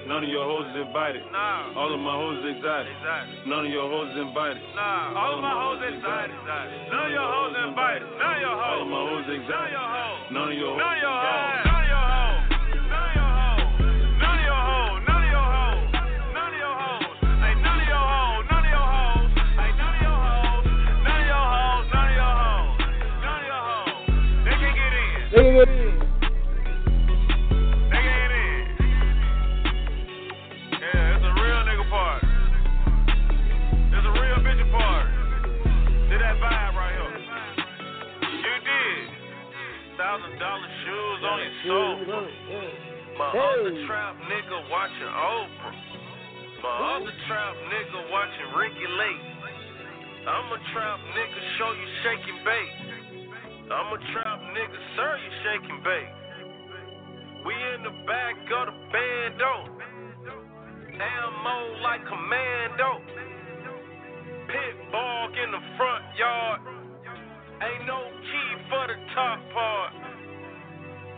None 0.09 0.25
of 0.25 0.31
your 0.33 0.49
hoes 0.49 0.65
is 0.73 0.89
invited. 0.89 1.21
All 1.77 1.93
of 1.93 2.01
my 2.01 2.17
hoes 2.17 2.41
is 2.41 2.57
exotic. 2.57 2.97
None 3.45 3.67
of 3.69 3.71
your 3.71 3.93
hoes 3.93 4.09
is 4.17 4.25
invited. 4.25 4.63
Nah. 4.73 5.13
All 5.13 5.37
of 5.37 5.43
my 5.45 5.53
hoes 5.53 5.85
exotic. 5.85 6.33
None 6.89 7.07
of 7.07 7.13
your 7.13 7.29
hoes 7.29 7.53
invited. 7.69 8.09
None 8.09 8.33
of 8.33 8.41
your 8.41 8.57
hoes. 8.57 8.73
All 8.73 8.81
of 8.81 8.89
my 8.89 9.03
hoes 9.05 9.29
is 9.29 9.37
exotic. 9.37 9.69
None 9.69 9.69
of 9.69 9.77
your 9.77 9.93
hoes. 9.93 10.33
None 10.33 10.49
of 10.49 10.57
your 10.57 10.73
hoes. 10.73 10.81
None 10.81 10.97
of 10.97 11.03
your 11.05 11.13
hoes. 11.13 11.72
Can 25.33 25.49
get 25.49 25.65
in. 25.65 25.97
Yeah, 30.77 31.17
it's 31.17 31.25
a 31.25 31.33
real 31.41 31.61
nigga 31.65 31.89
party. 31.89 32.29
It's 33.97 34.05
a 34.05 34.13
real 34.13 34.45
bitch 34.45 34.61
party. 34.77 35.09
That 36.13 36.37
vibe 36.37 36.77
right 36.77 36.93
here. 36.93 37.17
You 38.29 38.57
did. 38.61 39.09
Thousand 39.97 40.37
dollar 40.37 40.69
shoes 40.85 41.25
on. 41.25 41.41
My 43.17 43.33
other 43.33 43.73
trap 43.89 44.21
nigga 44.29 44.69
watching 44.69 45.13
Oprah. 45.17 45.73
My 46.61 47.01
other 47.01 47.15
trap 47.27 47.57
nigga 47.73 48.05
watching 48.13 48.53
Ricki 48.53 48.85
Lake. 48.85 49.25
I'm 50.29 50.53
a 50.53 50.61
trap 50.75 51.01
nigga, 51.17 51.41
show 51.57 51.73
you 51.73 51.89
shake 52.05 52.21
and 52.21 52.45
bake. 52.45 52.92
I'm 53.71 53.95
a 53.95 54.01
trap 54.13 54.41
nigga, 54.51 54.81
sir, 54.97 55.13
you 55.23 55.31
shake 55.47 55.67
and 55.71 55.83
bake. 55.85 56.15
We 57.47 57.55
in 57.55 57.83
the 57.87 57.95
back 58.07 58.37
of 58.59 58.65
the 58.71 58.77
bando. 58.91 59.55
Ammo 60.93 61.59
like 61.83 62.03
commando. 62.07 62.91
Pit 64.47 64.75
bog 64.91 65.31
in 65.39 65.51
the 65.55 65.63
front 65.79 66.05
yard. 66.19 66.61
Ain't 67.63 67.87
no 67.87 68.03
key 68.23 68.51
for 68.67 68.85
the 68.91 68.99
top 69.15 69.39
part. 69.55 69.93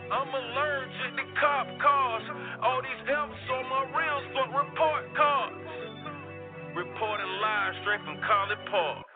I'm 0.05 0.29
allergic 0.29 1.11
to 1.17 1.25
cop 1.41 1.67
cars. 1.81 2.25
All 2.61 2.81
these 2.81 3.03
F's 3.09 3.49
on 3.57 3.65
my 3.69 3.83
rims 3.89 4.25
for 4.37 4.45
report 4.53 5.03
cards. 5.17 5.57
Reporting 6.77 7.33
live 7.41 7.73
straight 7.81 8.01
from 8.05 8.21
College 8.21 8.63
Park. 8.69 9.14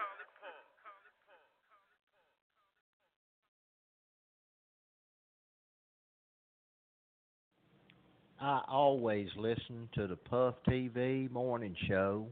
I 8.42 8.62
always 8.70 9.28
listen 9.36 9.90
to 9.96 10.08
the 10.08 10.16
Puff 10.16 10.56
TV 10.66 11.30
morning 11.30 11.76
show. 11.90 12.26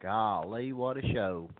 Golly, 0.00 0.72
what 0.72 0.96
a 0.96 1.02
show. 1.12 1.50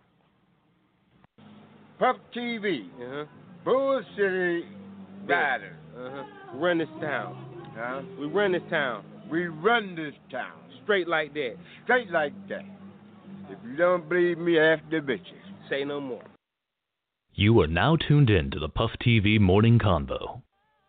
Puff 1.99 2.15
TV. 2.33 2.85
Uh-huh. 2.85 3.25
Bull 3.65 4.01
City 4.15 4.63
Rider. 5.27 5.75
Uh-huh. 5.97 6.23
We 6.53 6.59
run 6.59 6.77
this 6.77 6.87
town. 7.01 7.63
Huh? 7.75 8.01
We 8.17 8.27
run 8.27 8.53
this 8.53 8.61
town. 8.69 9.03
We 9.29 9.47
run 9.47 9.95
this 9.95 10.13
town. 10.31 10.53
Straight 10.83 11.09
like 11.09 11.33
that. 11.33 11.55
Straight 11.83 12.09
like 12.11 12.33
that. 12.47 12.63
If 13.49 13.59
you 13.65 13.75
don't 13.75 14.07
believe 14.07 14.37
me, 14.37 14.57
ask 14.57 14.81
the 14.89 14.97
bitches. 14.97 15.69
Say 15.69 15.83
no 15.83 15.99
more. 15.99 16.23
You 17.33 17.59
are 17.59 17.67
now 17.67 17.97
tuned 17.97 18.29
in 18.29 18.51
to 18.51 18.59
the 18.59 18.69
Puff 18.69 18.91
TV 19.05 19.37
Morning 19.37 19.79
Convo. 19.79 20.41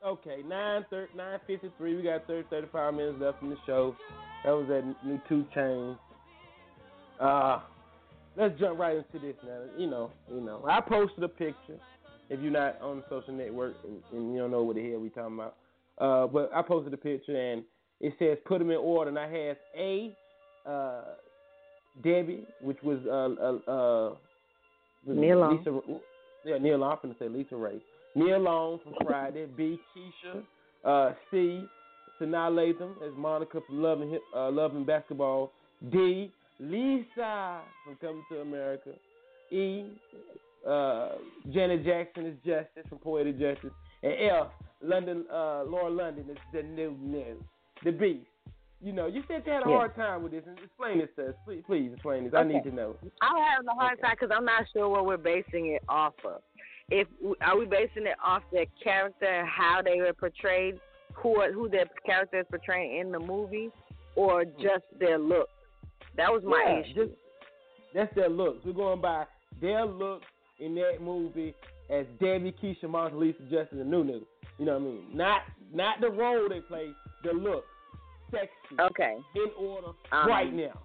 Okay, 0.05 0.43
9 0.47 0.85
953. 0.91 1.97
We 1.97 2.03
got 2.03 2.27
30, 2.27 2.49
35 2.51 2.95
minutes 2.95 3.19
left 3.21 3.43
in 3.43 3.51
the 3.51 3.57
show. 3.65 3.95
That 4.45 4.51
was 4.51 4.67
that 4.69 4.95
new 5.07 5.21
2 5.29 5.47
Chainz. 5.55 5.97
Uh, 7.21 7.61
let's 8.37 8.59
jump 8.59 8.81
right 8.81 8.97
into 8.97 9.25
this 9.25 9.37
now. 9.47 9.61
You 9.79 9.89
know, 9.89 10.11
you 10.29 10.41
know. 10.41 10.65
I 10.69 10.81
posted 10.81 11.23
a 11.23 11.29
picture. 11.29 11.79
If 12.31 12.41
you're 12.41 12.51
not 12.51 12.81
on 12.81 12.99
the 12.99 13.05
social 13.09 13.35
network 13.35 13.77
and, 13.85 14.03
and 14.13 14.35
you 14.35 14.41
don't 14.41 14.51
know 14.51 14.63
what 14.63 14.75
the 14.75 14.91
hell 14.91 14.99
we 14.99 15.11
talking 15.11 15.35
about, 15.35 15.57
uh, 15.99 16.27
but 16.27 16.51
I 16.53 16.63
posted 16.63 16.93
a 16.95 16.97
picture 16.97 17.37
and 17.37 17.63
it 18.01 18.15
says 18.19 18.39
put 18.45 18.59
them 18.59 18.71
in 18.71 18.79
order, 18.79 19.11
and 19.11 19.19
I 19.19 19.29
had 19.29 19.57
a 19.79 20.17
uh, 20.67 21.03
Debbie, 22.03 22.47
which 22.61 22.79
was 22.83 22.99
uh, 23.07 23.71
uh, 23.71 23.71
uh, 23.71 24.15
Neil 25.07 25.57
Lisa, 25.57 25.81
yeah, 26.45 26.59
Neil. 26.59 26.83
I'm 26.83 26.97
finna 26.99 27.19
say 27.19 27.29
Lisa 27.29 27.55
Ray. 27.55 27.81
Nia 28.15 28.39
Long 28.39 28.79
from 28.83 28.95
Friday. 29.07 29.47
B. 29.57 29.79
Keisha. 29.97 30.43
Uh, 30.85 31.15
C. 31.31 31.65
Sanaa 32.21 32.51
Lathan 32.51 32.91
as 33.07 33.13
Monica 33.17 33.61
from 33.67 33.83
Love 33.83 34.01
and, 34.03 34.19
uh, 34.35 34.51
Love 34.51 34.77
and 34.77 34.87
Basketball. 34.87 35.53
D. 35.91 36.31
Lisa 36.61 37.61
from 37.85 37.97
Coming 38.01 38.25
to 38.31 38.41
America. 38.41 38.91
E. 39.51 39.85
Uh, 40.67 41.13
Janet 41.53 41.85
Jackson 41.85 42.27
is 42.27 42.37
Justice 42.45 42.87
from 42.89 42.99
Poetic 42.99 43.39
Justice. 43.39 43.73
And 44.03 44.13
F. 44.31 44.47
London, 44.83 45.25
uh, 45.33 45.65
Laura 45.65 45.91
London 45.91 46.27
is 46.31 46.39
the 46.53 46.63
new 46.63 46.97
new, 47.01 47.43
the 47.85 47.93
Beast. 47.93 48.27
You 48.81 48.93
know, 48.93 49.07
you 49.07 49.23
said 49.29 49.43
you 49.47 49.53
had 49.53 49.65
a 49.65 49.71
Yeah. 49.71 49.77
hard 49.77 49.95
time 49.95 50.25
with 50.25 50.33
this. 50.33 50.45
And 50.47 50.59
explain 50.59 50.99
this 50.99 51.09
to 51.17 51.29
us. 51.29 51.35
Please, 51.45 51.63
please 51.67 51.93
explain 51.93 52.25
this. 52.25 52.35
I 52.35 52.43
need 52.43 52.65
to 52.65 52.73
know. 52.73 52.97
I'm 53.21 53.37
having 53.37 53.69
a 53.69 53.75
hard 53.75 54.01
time 54.01 54.17
because 54.19 54.31
I'm 54.37 54.45
not 54.45 54.65
sure 54.73 54.89
what 54.89 55.07
we're 55.07 55.17
basing 55.19 55.67
it 55.67 55.83
off 55.89 56.15
of. 56.25 56.43
If 56.95 57.09
are 57.41 57.59
we 57.59 57.65
basing 57.65 58.07
it 58.07 58.17
off 58.23 58.43
their 58.53 58.67
character, 58.85 59.25
and 59.25 59.49
how 59.49 59.81
they 59.83 59.99
were 59.99 60.13
portrayed, 60.13 60.79
who 61.15 61.41
are, 61.41 61.51
who 61.51 61.69
their 61.69 61.87
character 62.05 62.41
is 62.41 62.47
portraying 62.51 62.99
in 63.01 63.11
the 63.11 63.19
movie, 63.19 63.71
or 64.15 64.45
just 64.45 64.85
their 65.01 65.19
look? 65.19 65.49
That 66.19 66.31
was 66.31 66.43
my 66.45 66.63
Yeah, 66.69 66.81
issue. 66.81 67.07
just- 67.07 67.19
that's 67.95 68.15
their 68.15 68.29
looks. 68.29 68.63
We're 68.67 68.73
going 68.75 69.01
by 69.01 69.27
their 69.61 69.87
looks 69.87 70.27
in 70.59 70.75
that 70.75 71.01
movie 71.01 71.55
as 71.89 72.07
Debbie, 72.21 72.53
Keisha, 72.53 72.89
Monica, 72.91 73.17
Lisa, 73.17 73.43
Justice, 73.45 73.79
and 73.81 73.91
Nunu. 73.91 74.21
You 74.59 74.67
know 74.67 74.75
what 74.75 74.83
I 74.83 74.85
mean? 74.85 75.17
Not 75.17 75.43
not 75.73 76.01
the 76.03 76.11
role 76.11 76.47
they 76.51 76.61
play, 76.61 76.93
the 77.25 77.33
look, 77.33 77.65
sexy. 78.31 78.51
Okay. 78.79 79.17
In 79.35 79.51
order 79.57 79.89
Um, 80.13 80.29
right 80.29 80.53
now. 80.53 80.79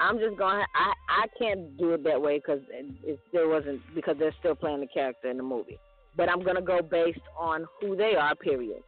I'm 0.00 0.18
just 0.18 0.36
going. 0.36 0.58
to 0.58 0.66
I 0.74 0.92
I 1.08 1.26
can't 1.38 1.76
do 1.78 1.92
it 1.92 2.04
that 2.04 2.20
way 2.20 2.38
because 2.38 2.60
it, 2.70 2.86
it 3.04 3.18
still 3.28 3.48
wasn't 3.50 3.80
because 3.94 4.16
they're 4.18 4.34
still 4.40 4.54
playing 4.54 4.80
the 4.80 4.86
character 4.86 5.30
in 5.30 5.36
the 5.36 5.42
movie. 5.42 5.78
But 6.16 6.28
I'm 6.28 6.42
gonna 6.42 6.62
go 6.62 6.80
based 6.82 7.20
on 7.38 7.66
who 7.80 7.96
they 7.96 8.14
are. 8.14 8.34
Period. 8.34 8.82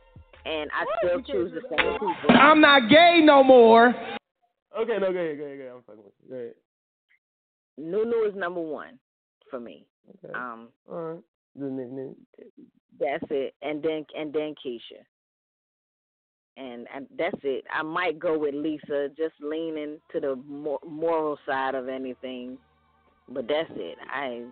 And 0.44 0.70
I 0.72 0.86
still 0.98 1.20
choose 1.22 1.52
the 1.52 1.60
same 1.68 1.92
people. 1.92 2.30
I'm 2.30 2.60
not 2.60 2.88
gay 2.88 3.20
no 3.22 3.42
more. 3.42 3.88
Okay, 4.78 4.96
no, 4.98 5.12
go 5.12 5.18
ahead, 5.18 5.38
go 5.38 5.44
ahead, 5.44 5.58
go 5.58 5.64
ahead. 5.64 5.72
I'm 5.74 5.82
fucking 5.82 6.04
with 6.04 6.12
you. 6.22 6.30
Go 6.30 6.36
ahead. 6.36 6.54
Nunu 7.76 8.28
is 8.28 8.34
number 8.34 8.60
one 8.60 8.98
for 9.50 9.60
me. 9.60 9.86
Okay. 10.24 10.32
Um, 10.34 10.68
All 10.90 11.02
right. 11.02 11.22
That's 13.00 13.24
it. 13.30 13.54
And 13.62 13.82
then 13.82 14.04
and 14.16 14.32
then 14.32 14.54
Keisha. 14.64 15.02
And 16.60 16.88
and 16.92 17.06
that's 17.16 17.38
it. 17.44 17.64
I 17.72 17.82
might 17.82 18.18
go 18.18 18.36
with 18.36 18.54
Lisa, 18.54 19.08
just 19.16 19.34
leaning 19.40 19.98
to 20.12 20.18
the 20.20 20.34
mor- 20.46 20.80
moral 20.84 21.38
side 21.46 21.74
of 21.76 21.88
anything. 21.88 22.58
But 23.28 23.46
that's 23.46 23.70
it. 23.76 23.96
I 24.12 24.44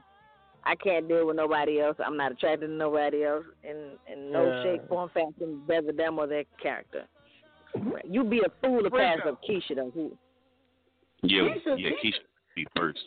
I 0.65 0.75
can't 0.77 1.09
deal 1.09 1.27
with 1.27 1.37
nobody 1.37 1.81
else. 1.81 1.97
I'm 2.05 2.17
not 2.17 2.33
attracted 2.33 2.69
to 2.69 2.73
nobody 2.73 3.25
else 3.25 3.45
in 3.65 3.99
in 4.13 4.31
no 4.31 4.45
Yeah. 4.47 4.63
shape, 4.63 4.89
form, 4.89 5.09
fashion, 5.11 5.63
whether 5.67 5.93
them 5.93 6.19
or 6.21 6.27
their 6.29 6.45
character. 6.63 7.07
You'd 8.09 8.31
be 8.31 8.41
a 8.41 8.51
fool 8.63 8.83
to 8.83 8.91
pass 8.91 9.19
up 9.27 9.43
Keisha 9.43 9.75
though. 9.75 9.91
Who, 9.91 10.17
Yeah, 11.23 11.41
Keisha- 11.43 11.79
yeah, 11.81 11.91
Keisha 12.03 12.21
be 12.55 12.67
first. 12.77 13.01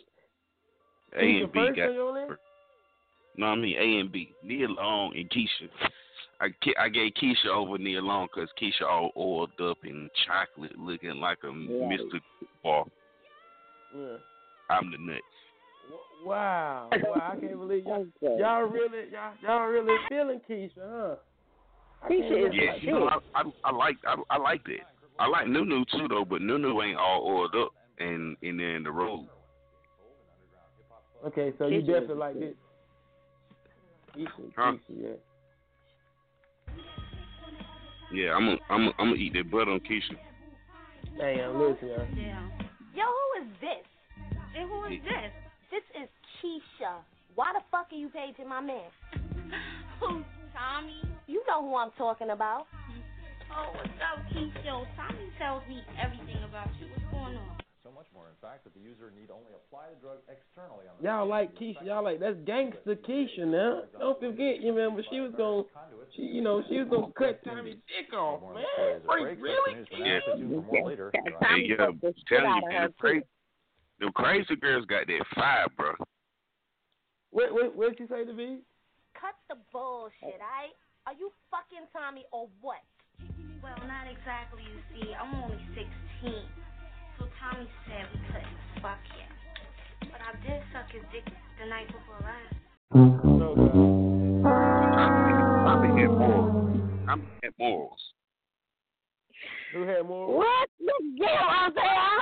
A 1.16 1.42
and 1.42 1.52
B 1.52 1.60
first 1.60 1.76
got 1.78 1.90
on 1.90 1.96
your 1.96 2.28
first. 2.28 2.42
No, 3.38 3.46
I 3.48 3.56
mean 3.56 3.78
A 3.78 4.00
and 4.02 4.12
B. 4.12 4.34
Nia 4.44 4.68
Long 4.68 5.16
and 5.16 5.30
Keisha. 5.30 5.70
I 6.42 6.48
I 6.80 6.90
gave 6.90 7.14
Keisha 7.22 7.48
over 7.54 7.78
Nia 7.78 8.02
Long 8.02 8.28
because 8.34 8.50
Keisha 8.62 8.88
all 8.90 9.12
oiled 9.18 9.52
up 9.62 9.78
in 9.84 10.10
chocolate, 10.26 10.78
looking 10.78 11.16
like 11.20 11.40
a 11.44 11.48
Mr. 11.48 12.20
Ball. 12.64 12.88
Yeah. 13.96 14.18
I'm 14.70 14.92
the 14.92 14.98
nuts. 15.00 15.24
Wow, 16.24 16.90
wow! 17.04 17.14
I 17.16 17.40
can't 17.40 17.58
believe 17.58 17.86
y'all, 17.86 18.06
y'all 18.22 18.64
really, 18.64 19.06
y'all, 19.12 19.34
y'all 19.42 19.68
really 19.68 19.96
feeling 20.10 20.42
Keisha, 20.50 20.72
huh? 20.78 21.16
Keisha 22.04 22.20
can't 22.20 22.30
believe 22.30 22.54
Yeah, 22.54 22.74
it. 22.74 22.84
you 22.84 22.92
know, 22.92 23.10
I, 23.10 23.42
I 23.42 23.44
I 23.64 23.72
like 23.72 23.96
I, 24.06 24.16
I 24.30 24.38
like 24.38 24.64
that. 24.66 24.86
I 25.18 25.28
like 25.28 25.48
Nunu 25.48 25.86
too 25.92 26.08
though, 26.10 26.26
but 26.26 26.42
Nunu 26.42 26.82
ain't 26.82 26.98
all 26.98 27.26
oiled 27.26 27.56
up 27.56 27.72
and 28.00 28.36
and 28.44 28.62
in 28.62 28.84
the 28.84 28.92
road. 28.92 29.28
Okay, 31.26 31.54
so 31.58 31.68
you 31.68 31.82
definitely 31.82 32.16
like 32.16 32.34
good. 32.34 32.56
this. 34.16 34.28
Keisha, 34.28 34.52
Huh? 34.56 34.72
Keisha, 34.72 35.02
yeah. 35.02 35.10
Yeah, 38.12 38.34
I'm 38.34 38.46
gonna 38.46 38.58
I'm 38.70 38.80
gonna 38.80 38.94
I'm 38.98 39.08
gonna 39.10 39.22
eat 39.22 39.34
that 39.34 39.52
butt 39.52 39.68
on 39.68 39.80
Keisha. 39.82 40.18
Damn, 41.18 41.60
listen, 41.60 41.88
y'all. 41.90 42.08
Yo, 42.96 43.06
who 43.06 43.44
is 43.44 43.50
this? 43.62 43.86
And 44.58 44.70
who 44.70 44.86
is 44.86 45.02
this? 45.04 45.32
This 45.70 45.86
is 46.02 46.10
Keisha. 46.42 47.06
Why 47.36 47.54
the 47.54 47.62
fuck 47.70 47.88
are 47.92 47.96
you 47.96 48.10
paging 48.10 48.50
my 48.50 48.62
man? 48.62 48.90
Who, 50.00 50.24
Tommy? 50.56 51.02
You 51.28 51.44
know 51.48 51.62
who 51.62 51.76
I'm 51.76 51.92
talking 51.98 52.32
about. 52.32 52.66
Oh, 53.56 53.72
what's 53.76 53.90
up, 54.02 54.26
Keisha? 54.34 54.86
Tommy 54.96 55.30
tells 55.38 55.62
me 55.70 55.82
everything 56.02 56.44
about 56.48 56.70
you. 56.80 56.88
What's 56.90 57.12
going 57.12 57.38
on? 57.38 57.58
So 57.90 57.96
much 57.96 58.06
more, 58.14 58.30
in 58.30 58.38
fact, 58.38 58.70
that 58.70 58.78
the 58.78 58.86
user 58.86 59.10
need 59.18 59.34
only 59.34 59.50
apply 59.50 59.90
the 59.90 59.98
drug 59.98 60.22
externally 60.30 60.86
on 60.86 61.02
the 61.02 61.10
Y'all 61.10 61.26
like 61.26 61.58
Keisha, 61.58 61.82
y'all 61.82 62.06
like 62.06 62.20
that's 62.22 62.38
gangster 62.46 62.94
Keisha 62.94 63.50
now. 63.50 63.90
Don't 63.98 64.20
forget, 64.22 64.62
you 64.62 64.70
remember 64.70 65.02
she 65.10 65.18
was 65.26 65.34
gonna, 65.34 65.66
she, 66.14 66.22
you 66.22 66.46
know, 66.46 66.62
she 66.70 66.78
was 66.78 66.86
gonna 66.86 67.10
cut 67.18 67.42
Tommy's 67.42 67.82
dick 67.90 68.14
off, 68.14 68.46
man. 68.54 69.02
Freak, 69.10 69.42
really? 69.42 69.82
Yeah. 69.98 70.22
later. 70.86 71.10
Hey, 71.42 71.66
yo, 71.66 71.98
telling 72.30 72.62
you, 72.62 72.70
the 72.70 72.94
crazy, 73.00 73.26
the 73.98 74.12
crazy 74.14 74.56
girls 74.62 74.86
got 74.86 75.08
that 75.08 75.26
fire, 75.34 75.66
bro. 75.76 75.98
What, 77.32 77.52
what, 77.52 77.76
what 77.76 77.98
did 77.98 78.06
you 78.06 78.08
say 78.08 78.24
to 78.24 78.34
me? 78.34 78.60
Cut 79.18 79.34
the 79.50 79.58
bullshit, 79.74 80.38
alright? 80.38 80.78
Are 81.08 81.18
you 81.18 81.32
fucking 81.50 81.90
Tommy 81.90 82.26
or 82.32 82.50
what? 82.62 82.86
Well, 83.64 83.82
not 83.90 84.06
exactly, 84.06 84.62
you 84.62 84.78
see. 84.94 85.10
I'm 85.18 85.34
only 85.42 85.58
16. 85.74 86.69
So 87.20 87.26
Tommy 87.40 87.68
said 87.88 88.06
we 88.14 88.20
couldn't 88.28 88.58
fuck 88.82 89.00
yet. 89.18 89.30
But 90.12 90.22
I 90.22 90.32
did 90.48 90.62
suck 90.74 90.90
his 90.92 91.04
dick 91.12 91.26
the 91.60 91.66
night 91.70 91.88
before 91.88 92.20
last. 92.24 92.56
I'm 95.72 95.84
in 96.00 96.08
morals. 96.18 96.80
I'm 97.08 97.22
in 97.44 97.52
morals. 97.60 98.00
Who 99.74 99.82
had 99.84 100.06
more? 100.06 100.38
What? 100.38 100.70
Look, 100.80 101.18
get 101.20 101.30
out 101.30 101.72
there. 101.76 102.20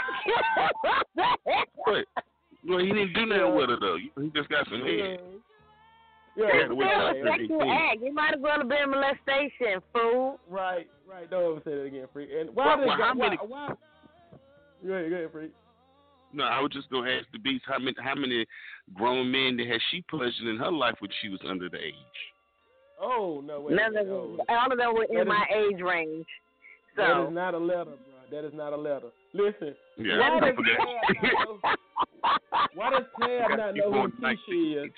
But 1.86 2.06
well, 2.68 2.80
he 2.80 2.88
didn't 2.88 3.14
do 3.14 3.26
nothing 3.26 3.56
with 3.56 3.70
her 3.70 3.78
though. 3.80 3.98
He 4.22 4.30
just 4.36 4.50
got 4.50 4.66
some 4.66 4.82
head. 4.82 5.20
Yeah, 6.36 6.52
He 6.52 6.58
had 6.58 6.68
to 6.68 6.76
Still 6.76 7.08
a 7.08 7.14
he 7.14 7.22
sexual 7.24 7.72
act. 7.72 8.02
It 8.04 8.14
might 8.14 8.34
as 8.36 8.41
well 8.41 8.58
have 8.60 8.68
been 8.70 8.89
molestation, 8.91 9.82
fool. 9.93 10.39
Right, 10.50 10.88
right. 11.10 11.30
Don't 11.30 11.52
ever 11.58 11.62
say 11.64 11.72
that 11.76 11.84
again, 11.84 12.08
freak. 12.14 12.30
And 12.38 12.54
why 12.54 12.66
Well, 12.68 12.78
did 12.78 12.88
well, 12.88 12.98
how 12.98 13.14
why, 13.16 13.26
many- 13.30 13.38
why? 13.38 13.70
Go 14.88 14.94
ahead, 14.94 15.10
go 15.10 15.16
ahead, 15.18 15.32
freak. 15.34 15.52
No, 16.34 16.44
I 16.46 16.60
was 16.62 16.72
just 16.72 16.90
gonna 16.90 17.10
ask 17.12 17.26
the 17.34 17.40
beast 17.40 17.64
how 17.68 17.78
many 17.80 17.96
how 18.02 18.16
many 18.16 18.46
grown 18.94 19.30
men 19.32 19.58
that 19.58 19.68
has 19.68 19.82
she 19.92 20.02
pleasured 20.10 20.48
in 20.48 20.58
her 20.58 20.72
life 20.72 20.96
when 21.00 21.12
she 21.22 21.30
was 21.30 21.40
under 21.48 21.70
the 21.70 21.78
age? 21.78 21.94
Oh 23.02 23.42
no, 23.46 23.62
wait. 23.62 23.76
None 23.76 23.96
of 23.98 24.08
wait, 24.08 24.12
oh, 24.12 24.28
them, 24.38 24.46
oh. 24.50 24.56
all 24.56 24.72
of 24.72 24.78
them 24.78 24.94
were 24.94 25.08
That 25.12 25.22
in 25.22 25.28
my 25.28 25.46
is- 25.52 25.74
age 25.76 25.82
range. 25.82 26.26
That 26.96 27.08
So 27.14 27.28
is 27.28 27.34
not 27.34 27.54
a 27.54 27.58
letter, 27.58 27.84
bro. 27.86 28.18
That 28.32 28.46
is 28.48 28.54
not 28.54 28.74
a 28.74 28.78
letter. 28.78 29.08
Listen. 29.34 29.76
Yeah, 29.98 30.20
why 30.20 30.40
does 30.40 30.56
forgot. 30.56 30.78
Tab 30.78 31.16
not 31.22 31.34
know, 31.34 31.60
why 32.76 32.90
does 32.90 33.04
Tab 33.22 33.58
not 33.58 33.76
know 33.76 33.92
who 33.92 34.26
Keisha 34.26 34.86
is? 34.86 34.92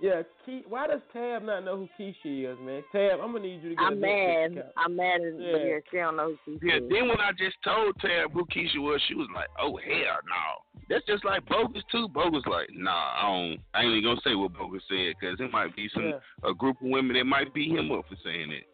Yeah, 0.00 0.22
Ke- 0.46 0.64
why 0.68 0.86
does 0.86 1.00
Tab 1.12 1.42
not 1.42 1.64
know 1.64 1.76
who 1.76 1.88
Keisha 1.98 2.52
is, 2.52 2.58
man? 2.62 2.84
Tab, 2.92 3.18
I'm 3.20 3.32
gonna 3.32 3.40
need 3.40 3.62
you 3.62 3.70
to 3.70 3.74
get 3.74 3.82
a 3.82 3.86
I'm 3.86 3.94
good 3.94 4.02
picture 4.02 4.48
mad. 4.48 4.54
count. 4.54 4.66
I'm 4.76 4.96
mad 4.96 5.20
at 5.20 5.40
Yeah. 5.40 5.56
yeah. 5.56 5.78
she 5.90 5.96
don't 5.96 6.16
know 6.16 6.36
who 6.46 6.58
she 6.60 6.66
Yeah, 6.68 6.76
is. 6.76 6.82
then 6.88 7.08
when 7.08 7.20
I 7.20 7.32
just 7.36 7.56
told 7.64 7.98
Tab 7.98 8.30
who 8.32 8.44
Keisha 8.46 8.78
was, 8.78 9.02
she 9.08 9.14
was 9.14 9.26
like, 9.34 9.48
"Oh 9.58 9.76
hell 9.76 10.18
no." 10.28 10.82
That's 10.88 11.04
just 11.06 11.24
like 11.24 11.44
Bogus 11.46 11.82
too. 11.90 12.06
Bogus 12.08 12.44
like, 12.46 12.68
"Nah, 12.72 12.92
I 12.92 13.22
don't. 13.22 13.60
I 13.74 13.82
ain't 13.82 13.90
even 13.96 14.04
gonna 14.04 14.20
say 14.22 14.36
what 14.36 14.52
Bogus 14.52 14.82
said 14.88 15.14
because 15.18 15.40
it 15.40 15.50
might 15.50 15.74
be 15.74 15.88
some 15.92 16.04
Yeah. 16.04 16.20
a 16.48 16.54
group 16.54 16.76
of 16.80 16.88
women 16.88 17.16
that 17.16 17.24
might 17.24 17.52
beat 17.52 17.72
him 17.76 17.90
up 17.90 18.06
for 18.08 18.16
saying 18.22 18.52
it." 18.52 18.66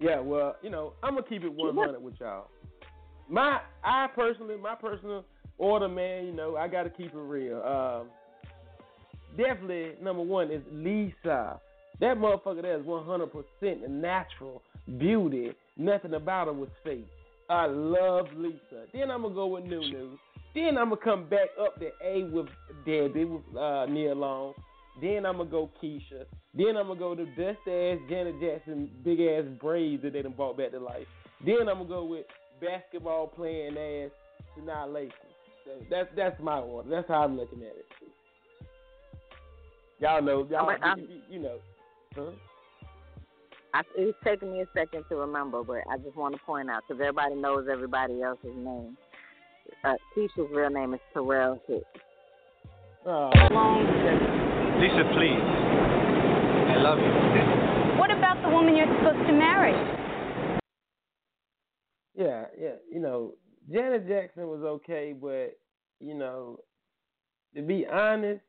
Yeah, 0.00 0.18
well, 0.18 0.56
you 0.62 0.70
know, 0.70 0.94
I'm 1.04 1.14
gonna 1.14 1.26
keep 1.28 1.44
it 1.44 1.52
100 1.52 2.02
with 2.02 2.18
y'all. 2.20 2.48
My, 3.28 3.60
I 3.84 4.08
personally, 4.08 4.56
my 4.56 4.74
personal 4.74 5.24
order, 5.56 5.88
man. 5.88 6.26
You 6.26 6.32
know, 6.32 6.56
I 6.56 6.66
got 6.66 6.82
to 6.82 6.90
keep 6.90 7.14
it 7.14 7.18
real. 7.18 7.62
Um, 7.62 8.08
definitely 9.36 9.92
number 10.02 10.22
one 10.22 10.50
is 10.50 10.62
Lisa. 10.72 11.60
That 12.00 12.16
motherfucker 12.16 12.62
there 12.62 12.78
is 12.78 12.86
100% 12.86 13.88
natural 13.88 14.62
beauty. 14.98 15.52
Nothing 15.76 16.14
about 16.14 16.46
her 16.46 16.52
was 16.52 16.70
fake. 16.82 17.06
I 17.48 17.66
love 17.66 18.26
Lisa. 18.36 18.86
Then 18.92 19.10
I'm 19.10 19.22
gonna 19.22 19.34
go 19.34 19.46
with 19.48 19.64
Nunu. 19.64 20.16
Then 20.54 20.78
I'm 20.78 20.90
gonna 20.90 20.96
come 21.02 21.28
back 21.28 21.48
up 21.60 21.78
to 21.78 21.90
A 22.04 22.24
with 22.24 22.46
Debbie 22.86 23.24
with 23.24 23.42
uh, 23.56 23.86
Nia 23.86 24.14
Long. 24.14 24.54
Then 25.00 25.26
I'm 25.26 25.38
gonna 25.38 25.50
go 25.50 25.70
Keisha. 25.82 26.24
Then 26.54 26.76
I'm 26.76 26.88
gonna 26.88 26.98
go 26.98 27.14
to 27.14 27.24
best 27.36 27.58
ass 27.66 27.98
Janet 28.08 28.40
Jackson, 28.40 28.90
big 29.04 29.20
ass 29.20 29.44
braids 29.60 30.02
that 30.02 30.12
they 30.12 30.22
done 30.22 30.32
brought 30.32 30.56
back 30.56 30.72
to 30.72 30.80
life. 30.80 31.06
Then 31.44 31.68
I'm 31.68 31.78
gonna 31.78 31.88
go 31.88 32.04
with 32.04 32.26
basketball 32.60 33.28
playing 33.28 33.76
ass 33.76 34.10
Sanaa 34.58 34.92
Lacey. 34.92 35.12
So 35.64 35.72
that's 35.90 36.08
that's 36.16 36.40
my 36.40 36.58
order. 36.58 36.88
That's 36.88 37.08
how 37.08 37.22
I'm 37.22 37.36
looking 37.36 37.62
at 37.62 37.76
it. 37.76 37.86
Y'all 40.00 40.22
know, 40.22 40.46
y'all, 40.50 40.70
I'm- 40.70 40.82
I'm- 40.82 40.98
you, 40.98 41.20
you 41.28 41.38
know. 41.38 41.58
Huh? 42.14 42.30
I, 43.72 43.82
it's 43.96 44.18
taking 44.24 44.52
me 44.52 44.62
a 44.62 44.66
second 44.74 45.04
to 45.10 45.16
remember, 45.16 45.62
but 45.62 45.82
I 45.88 45.96
just 45.98 46.16
want 46.16 46.34
to 46.34 46.40
point 46.40 46.68
out 46.70 46.82
because 46.88 47.00
everybody 47.00 47.36
knows 47.36 47.68
everybody 47.70 48.20
else's 48.22 48.56
name. 48.56 48.96
Uh, 49.84 49.94
Keisha's 50.16 50.50
real 50.50 50.70
name 50.70 50.94
is 50.94 51.00
Taral 51.14 51.60
Hicks. 51.68 51.84
Oh. 53.06 53.30
Lisa, 54.80 55.04
please. 55.14 55.40
I 56.68 56.76
love 56.78 56.98
you. 56.98 57.98
What 58.00 58.10
about 58.10 58.42
the 58.42 58.48
woman 58.48 58.76
you're 58.76 58.86
supposed 58.98 59.26
to 59.26 59.32
marry? 59.32 59.72
Yeah, 62.14 62.46
yeah. 62.58 62.74
You 62.90 63.00
know, 63.00 63.34
Janet 63.70 64.08
Jackson 64.08 64.48
was 64.48 64.62
okay, 64.62 65.14
but 65.18 65.58
you 66.00 66.14
know, 66.14 66.58
to 67.54 67.62
be 67.62 67.86
honest, 67.86 68.42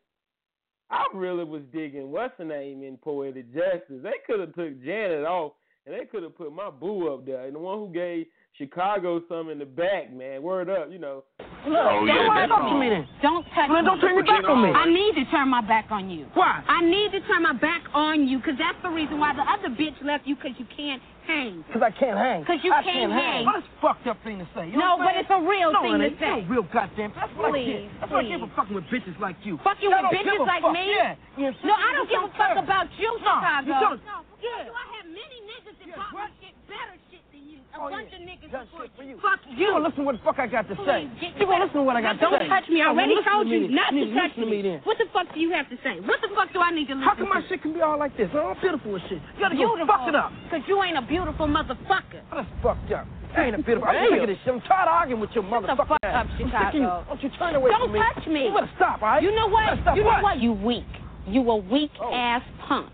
I 0.91 1.05
really 1.13 1.45
was 1.45 1.63
digging 1.73 2.11
what's 2.11 2.37
her 2.37 2.45
name 2.45 2.83
in 2.83 2.97
Poetic 2.97 3.53
Justice. 3.53 4.01
They 4.03 4.19
could 4.27 4.41
have 4.41 4.53
took 4.53 4.83
Janet 4.83 5.25
off, 5.25 5.53
and 5.85 5.95
they 5.95 6.05
could 6.05 6.23
have 6.23 6.37
put 6.37 6.53
my 6.53 6.69
boo 6.69 7.13
up 7.13 7.25
there, 7.25 7.45
and 7.45 7.55
the 7.55 7.59
one 7.59 7.79
who 7.79 7.93
gave 7.93 8.25
Chicago 8.57 9.21
some 9.29 9.49
in 9.49 9.59
the 9.59 9.65
back, 9.65 10.11
man. 10.13 10.43
Word 10.43 10.69
up, 10.69 10.91
you 10.91 10.99
know. 10.99 11.23
Look, 11.39 11.77
Oh, 11.77 12.03
don't 12.03 12.07
yeah, 12.07 12.27
worry 12.27 12.45
about 12.45 12.79
me 12.79 12.89
then. 12.89 13.07
Don't 13.21 13.45
touch 13.53 13.69
Man, 13.69 13.85
me. 13.85 13.89
don't 13.89 14.01
turn 14.01 14.15
your 14.17 14.25
back 14.25 14.43
on 14.49 14.61
me. 14.65 14.69
I 14.73 14.85
need 14.89 15.13
to 15.15 15.25
turn 15.31 15.47
my 15.49 15.61
back 15.61 15.87
on 15.89 16.09
you. 16.09 16.25
Why? 16.33 16.61
I 16.67 16.81
need 16.83 17.11
to 17.13 17.21
turn 17.29 17.43
my 17.43 17.53
back 17.53 17.85
on 17.93 18.27
you 18.27 18.37
because 18.41 18.57
that's 18.57 18.77
the 18.83 18.89
reason 18.89 19.19
why 19.21 19.33
the 19.33 19.45
other 19.45 19.69
bitch 19.69 19.93
left 20.03 20.25
you 20.27 20.35
because 20.35 20.57
you 20.57 20.65
can't 20.75 21.01
hang. 21.29 21.63
Because 21.69 21.85
I 21.85 21.91
can't 21.93 22.17
hang. 22.17 22.41
Because 22.41 22.59
you 22.65 22.73
I 22.73 22.81
can't 22.83 23.13
hang. 23.13 23.45
Well, 23.45 23.61
that's 23.61 23.69
a 23.69 23.77
fucked 23.81 24.07
up 24.09 24.17
thing 24.25 24.41
to 24.41 24.47
say. 24.57 24.67
You 24.73 24.77
No, 24.81 24.97
know 24.97 25.05
what 25.05 25.13
but 25.13 25.21
it's 25.21 25.29
a 25.31 25.37
real 25.41 25.69
saying? 25.69 25.85
thing 25.85 25.93
no, 25.93 26.01
to 26.01 26.05
it 26.09 26.11
ain't. 26.11 26.19
say. 26.19 26.37
No, 26.41 26.49
real 26.49 26.65
goddamn. 26.73 27.13
That's 27.13 27.33
what 27.37 27.45
I 27.45 27.51
Please, 27.53 27.69
get. 27.69 28.01
That's 28.01 28.11
what 28.11 28.19
I 28.19 28.27
get 28.27 28.39
please. 28.41 28.49
for 28.49 28.55
fucking 28.57 28.75
with 28.75 28.87
bitches 28.89 29.17
like 29.21 29.37
you. 29.45 29.53
Fucking 29.61 29.85
Y'all 29.89 30.01
with 30.01 30.17
bitches 30.17 30.41
like 30.49 30.65
fuck. 30.65 30.73
me? 30.73 30.85
Yeah. 30.91 31.13
yeah. 31.37 31.53
No, 31.61 31.73
I 31.77 31.89
don't 31.93 32.09
give 32.09 32.25
a 32.25 32.31
fuck 32.35 32.57
about 32.57 32.89
you, 32.97 33.09
No, 33.21 33.21
Chicago. 33.21 33.69
you 33.69 33.77
don't. 33.77 34.01
Yeah. 34.41 34.65
I 34.73 34.85
have 34.97 35.05
many 35.05 35.37
niggas 35.45 35.77
that 35.85 35.93
bought 35.93 36.33
me 36.33 36.33
shit, 36.41 36.57
better 36.65 36.97
shit 37.13 37.21
than 37.29 37.45
you. 37.45 37.61
A 37.70 37.70
Oh, 37.81 37.89
bunch 37.89 38.09
yeah. 38.13 38.17
of 38.17 38.23
niggas 38.29 38.51
Done 38.51 38.67
shit 38.77 38.91
for 38.95 39.03
you. 39.03 39.15
Fuck 39.21 39.39
You 39.49 39.57
you. 39.57 39.67
gonna 39.73 39.85
listen 39.89 39.99
to 40.01 40.05
what 40.05 40.15
the 40.19 40.23
fuck 40.23 40.37
I 40.37 40.47
got 40.47 40.69
to 40.69 40.75
say. 40.85 41.09
Please, 41.17 41.33
You 41.39 41.45
gonna 41.49 41.65
listen 41.65 41.81
to 41.81 41.87
what 41.87 41.95
I 41.97 42.01
got 42.05 42.19
to 42.19 42.19
say. 42.21 42.29
Don't 42.29 42.49
touch 42.49 42.67
me. 42.69 42.81
I 42.81 42.87
already 42.93 43.15
told 43.25 43.47
you 43.49 43.67
not 43.73 43.89
to 43.91 44.03
touch 44.13 44.33
to 44.37 44.45
me 44.45 44.61
then. 44.61 44.79
What 44.85 44.97
the 45.01 45.05
fuck 45.11 45.33
do 45.33 45.39
you 45.39 45.49
have 45.51 45.65
to 45.73 45.77
say? 45.81 45.97
What 46.05 46.21
the 46.21 46.29
fuck 46.35 46.53
do 46.53 46.59
I 46.61 46.69
need 46.71 46.87
to 46.89 46.95
listen 46.95 47.07
How 47.09 47.15
come 47.15 47.29
my 47.29 47.41
shit 47.49 47.61
can 47.61 47.73
be 47.73 47.81
all 47.81 47.97
like 47.97 48.13
this? 48.17 48.29
Oh, 48.33 48.53
beautiful 48.61 48.95
and 48.95 49.03
shit. 49.09 49.17
You 49.35 49.39
gotta 49.41 49.55
Beautiful. 49.55 49.85
go 49.85 49.89
fuck 49.89 50.05
it 50.07 50.15
up. 50.15 50.29
Because 50.45 50.61
you 50.67 50.77
ain't 50.83 50.97
a 50.97 51.01
beautiful 51.01 51.47
motherfucker. 51.47 52.21
That's 52.29 52.47
fucked 52.61 52.91
up. 52.93 53.07
You 53.35 53.43
ain't 53.43 53.55
a 53.55 53.63
beautiful. 53.63 53.87
I'm 53.87 54.09
sick 54.11 54.21
of 54.21 54.27
this 54.27 54.37
shit. 54.43 54.53
I'm 54.53 54.61
tired 54.67 54.87
of 54.91 54.95
arguing 55.01 55.21
with 55.21 55.31
your 55.31 55.43
Shut 55.47 55.63
the 55.63 55.75
fuck 55.79 55.91
up, 55.91 55.97
ass. 56.03 56.27
I'm 56.27 56.29
sick 56.37 56.51
of 56.53 56.73
you. 56.75 56.83
Chicago. 56.85 57.05
Don't 57.07 57.23
you 57.23 57.29
turn 57.39 57.55
away 57.55 57.71
Don't 57.71 57.81
from 57.87 57.93
me. 57.95 57.99
touch 58.03 58.27
me. 58.27 58.43
You 58.45 58.53
better 58.53 58.71
stop, 58.75 59.01
all 59.01 59.07
right? 59.07 59.23
You 59.23 59.31
know 59.33 59.47
what? 59.47 59.65
better 59.71 59.81
stop 59.81 59.95
you 59.97 60.03
know 60.03 60.19
what? 60.19 60.23
what? 60.23 60.37
You 60.43 60.51
weak. 60.53 60.85
You 61.27 61.41
a 61.49 61.55
weak 61.55 61.91
Oh. 62.01 62.13
ass 62.13 62.43
punk. 62.67 62.89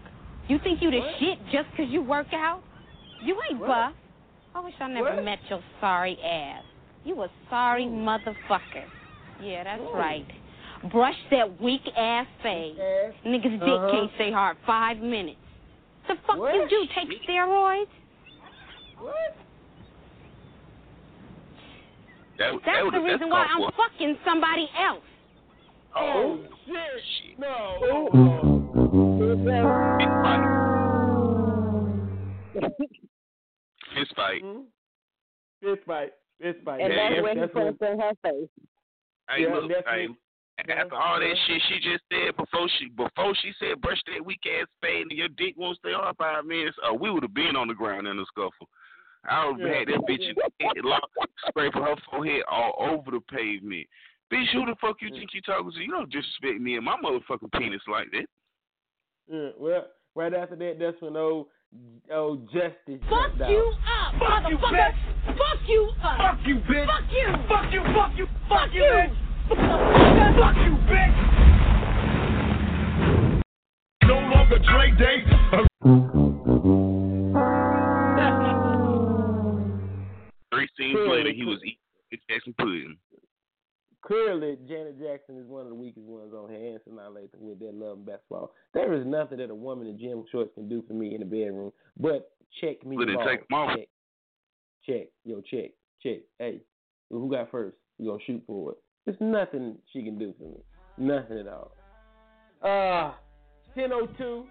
You 0.48 0.60
think 0.64 0.82
you 0.82 0.92
the 0.92 1.00
What? 1.00 1.16
shit 1.20 1.40
just 1.52 1.68
'cause 1.76 1.88
you 1.90 2.02
work 2.04 2.32
out? 2.34 2.62
You 3.24 3.36
ain't 3.50 3.60
What? 3.60 3.68
buff. 3.68 3.94
I 4.58 4.60
wish 4.60 4.74
I 4.80 4.88
never 4.88 5.14
What? 5.16 5.24
met 5.24 5.38
your 5.50 5.62
sorry 5.80 6.18
ass. 6.24 6.64
You 7.06 7.22
a 7.22 7.30
sorry 7.48 7.86
motherfucker. 7.86 8.86
Yeah, 9.40 9.64
that's 9.64 9.82
Ooh. 9.84 9.94
right. 9.94 10.26
Brush 10.92 11.16
that 11.30 11.62
weak 11.62 11.82
ass 11.96 12.26
face. 12.42 12.76
Ass. 12.80 13.14
Niggas 13.24 13.60
dick 13.60 13.62
Uh-huh. 13.70 13.92
can't 13.92 14.12
stay 14.16 14.32
hard 14.32 14.58
five 14.66 14.98
minutes. 14.98 15.38
The 16.08 16.16
fuck 16.26 16.38
What? 16.40 16.56
you 16.56 16.68
do? 16.68 16.88
Take 16.96 17.10
steroids? 17.24 17.86
What? 18.98 19.14
That, 22.40 22.54
That's 22.54 22.66
that 22.66 22.92
the 22.92 23.00
reason 23.02 23.30
why 23.30 23.46
I'm 23.48 23.62
for- 23.62 23.72
fucking 23.74 24.18
somebody 24.26 24.68
else. 24.76 25.04
Oh, 25.96 26.40
shit. 26.66 27.38
No. 27.40 27.78
fist 34.00 34.16
fight. 34.16 34.42
Hmm? 34.42 34.62
Fist 35.62 35.82
fight. 35.86 36.12
Fist 36.42 36.60
fight. 36.64 36.82
And 36.82 36.94
Yeah, 36.94 37.10
that's 37.10 37.24
when 37.24 37.36
he 37.38 37.42
that's 37.42 37.54
when- 37.56 37.74
puts 37.78 37.92
in 37.92 38.00
her 38.00 38.14
face. 38.24 38.50
Hey, 39.30 39.42
Yeah, 39.44 39.56
look, 39.56 39.70
that's 39.72 39.88
hey, 39.88 40.08
after 40.70 40.96
all 40.96 41.20
that 41.20 41.36
shit 41.46 41.62
she 41.70 41.80
just 41.80 42.04
said 42.12 42.36
before 42.38 42.68
she 42.80 42.90
before 42.90 43.36
she 43.36 43.52
said 43.60 43.82
brush 43.82 44.02
that 44.08 44.24
weak 44.26 44.40
ass 44.46 44.68
fade 44.82 45.02
and 45.04 45.12
your 45.12 45.28
dick 45.30 45.54
won't 45.58 45.78
stay 45.80 45.94
on 45.94 46.14
five 46.16 46.46
minutes, 46.46 46.78
uh, 46.88 46.94
we 46.94 47.10
would 47.12 47.24
have 47.24 47.34
been 47.34 47.56
on 47.56 47.68
the 47.68 47.74
ground 47.76 48.08
in 48.08 48.18
a 48.20 48.26
scuffle. 48.26 48.70
I 49.26 49.46
would 49.48 49.60
have 49.60 49.70
Yeah. 49.70 49.78
had 49.80 49.88
that 49.90 50.06
bitch 50.08 50.26
head 50.62 50.86
locked, 50.86 51.12
scraping 51.48 51.82
her 51.84 51.96
forehead 52.10 52.44
all 52.48 52.74
over 52.80 53.12
the 53.12 53.22
pavement. 53.22 53.88
Bitch, 54.32 54.48
who 54.54 54.66
the 54.66 54.76
fuck 54.76 55.02
you 55.02 55.10
think 55.10 55.34
you 55.34 55.42
talking 55.42 55.72
to? 55.72 55.80
You 55.84 55.92
don't 55.92 56.10
disrespect 56.10 56.60
me 56.60 56.76
and 56.76 56.86
my 56.86 56.96
motherfucking 56.98 57.52
penis 57.60 57.82
like 57.88 58.10
that. 58.12 58.26
Yeah, 59.28 59.50
well, 59.58 59.88
right 60.16 60.34
after 60.34 60.56
that, 60.56 60.80
that's 60.80 61.02
when 61.02 61.18
old 61.18 61.48
old 62.12 62.46
Justice 62.52 63.02
Fuck 63.10 63.38
jumped 63.38 63.50
you 63.52 63.74
up, 63.86 64.14
Fuck 64.20 64.50
you, 64.50 64.58
motherfucker. 64.58 64.72
bitch. 64.72 65.38
Fuck 65.38 65.60
you 65.68 65.90
up. 66.04 66.18
Fuck 66.18 66.40
you, 66.48 66.56
bitch. 66.56 66.88
Fuck 66.88 67.12
you. 67.12 67.28
Fuck 67.48 67.74
you, 67.74 67.84
fuck 67.94 68.18
you, 68.18 68.28
Fuck 68.50 68.74
you. 68.74 68.82
bitch. 68.84 69.14
Fuck 69.50 70.56
you, 70.58 70.78
bitch. 70.88 71.16
No 74.08 74.16
longer 74.20 74.60
Dre 74.60 74.92
Day. 74.98 75.24
Three 80.54 80.68
scenes 80.78 80.98
later, 81.08 81.32
he 81.34 81.44
was 81.44 81.60
eating 81.64 81.78
his 82.10 82.20
Jackson 82.30 82.54
pudding. 82.58 82.98
Clearly, 84.02 84.58
Janet 84.68 85.00
Jackson 85.00 85.38
is 85.38 85.48
one 85.48 85.64
of 85.64 85.70
the 85.70 85.76
weakest 85.76 86.06
ones 86.06 86.34
on 86.34 86.50
her 86.50 86.56
answer 86.56 86.92
now 86.94 87.10
lately 87.10 87.40
with 87.40 87.60
that 87.60 87.74
love 87.74 87.98
and 87.98 88.06
basketball. 88.06 88.52
There 88.74 88.94
is 88.94 89.06
nothing 89.06 89.40
that 89.40 89.50
a 89.50 89.56
woman 89.56 89.88
in 89.88 90.00
gym 90.00 90.24
shorts 90.32 90.52
can 90.56 90.70
do 90.70 90.84
for 90.88 90.94
me 90.94 91.14
in 91.14 91.20
the 91.20 91.26
bedroom 91.26 91.72
but 92.00 92.32
check 92.62 92.86
me. 92.86 92.96
But 92.96 93.06
then 93.08 93.16
ball. 93.16 93.26
take 93.26 93.42
'em 93.52 93.58
off. 93.58 93.76
Check. 93.76 93.90
Check. 94.86 95.08
Yo, 95.26 95.42
check. 95.42 95.72
Check. 96.02 96.22
Hey, 96.40 96.62
who 97.10 97.30
got 97.30 97.52
first? 97.52 97.78
You 97.98 98.12
gonna 98.12 98.24
shoot 98.24 98.44
for 98.46 98.74
it. 98.74 98.78
There's 99.06 99.20
nothing 99.20 99.78
she 99.92 100.04
can 100.04 100.18
do 100.18 100.34
for 100.38 100.46
me. 100.46 100.64
Nothing 100.98 101.40
at 101.40 101.48
all. 101.48 101.72
Uh, 102.62 103.14
1002. 103.74 104.24
Um, 104.24 104.48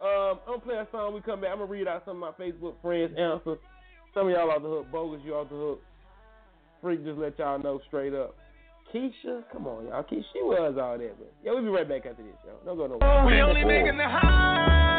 I'm 0.00 0.38
gonna 0.46 0.58
play 0.60 0.76
a 0.76 0.88
song. 0.92 1.14
We 1.14 1.20
come 1.20 1.40
back. 1.40 1.50
I'm 1.50 1.58
gonna 1.58 1.70
read 1.70 1.88
out 1.88 2.04
some 2.04 2.22
of 2.22 2.36
my 2.38 2.44
Facebook 2.44 2.80
friends' 2.82 3.16
answers. 3.16 3.58
Some 4.12 4.28
of 4.28 4.32
y'all 4.32 4.50
off 4.50 4.62
the 4.62 4.68
hook. 4.68 4.90
Bogus, 4.92 5.20
you 5.24 5.34
off 5.34 5.48
the 5.48 5.56
hook. 5.56 5.82
Freak, 6.80 7.04
just 7.04 7.18
let 7.18 7.38
y'all 7.38 7.58
know 7.58 7.80
straight 7.86 8.14
up. 8.14 8.36
Keisha, 8.94 9.42
come 9.52 9.66
on, 9.66 9.86
y'all. 9.86 10.04
Keisha, 10.04 10.22
she 10.32 10.40
was 10.42 10.76
all 10.80 10.96
that, 10.96 11.18
but 11.18 11.32
yeah, 11.42 11.50
we'll 11.50 11.62
be 11.62 11.68
right 11.68 11.88
back 11.88 12.06
after 12.06 12.22
this, 12.22 12.32
y'all. 12.46 12.60
Don't 12.64 12.76
go 12.76 12.86
nowhere. 12.86 13.26
We 13.26 13.40
only 13.40 13.64
making 13.64 13.96
the 13.96 14.04
highlight. 14.04 14.93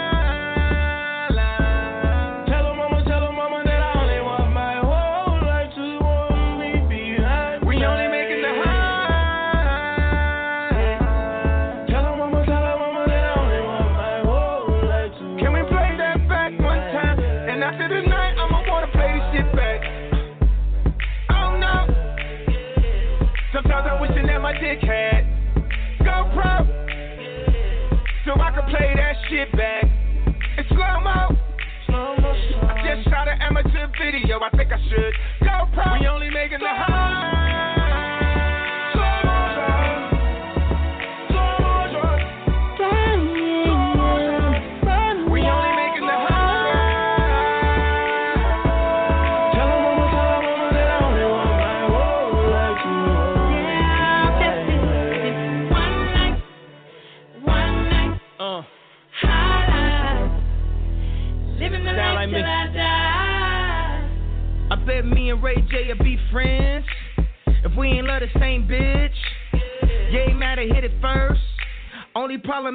My 24.76 24.82
dick 24.82 24.90
had 24.90 25.26
GoPro, 26.02 26.68
so 28.26 28.40
I 28.40 28.52
could 28.56 28.66
play 28.70 28.94
that 28.96 29.16
shit 29.30 29.52
back 29.54 29.84
in 30.58 30.66
slow 30.70 31.00
mo. 31.02 31.38
I 31.88 32.96
just 32.96 33.10
shot 33.10 33.28
an 33.28 33.42
amateur 33.42 33.88
video. 34.00 34.40
I 34.40 34.50
think 34.56 34.72
I 34.72 34.80
should 34.90 35.14
GoPro. 35.48 36.00
We 36.00 36.08
only 36.08 36.30
making 36.30 36.60
the 36.60 36.68
high. 36.68 37.65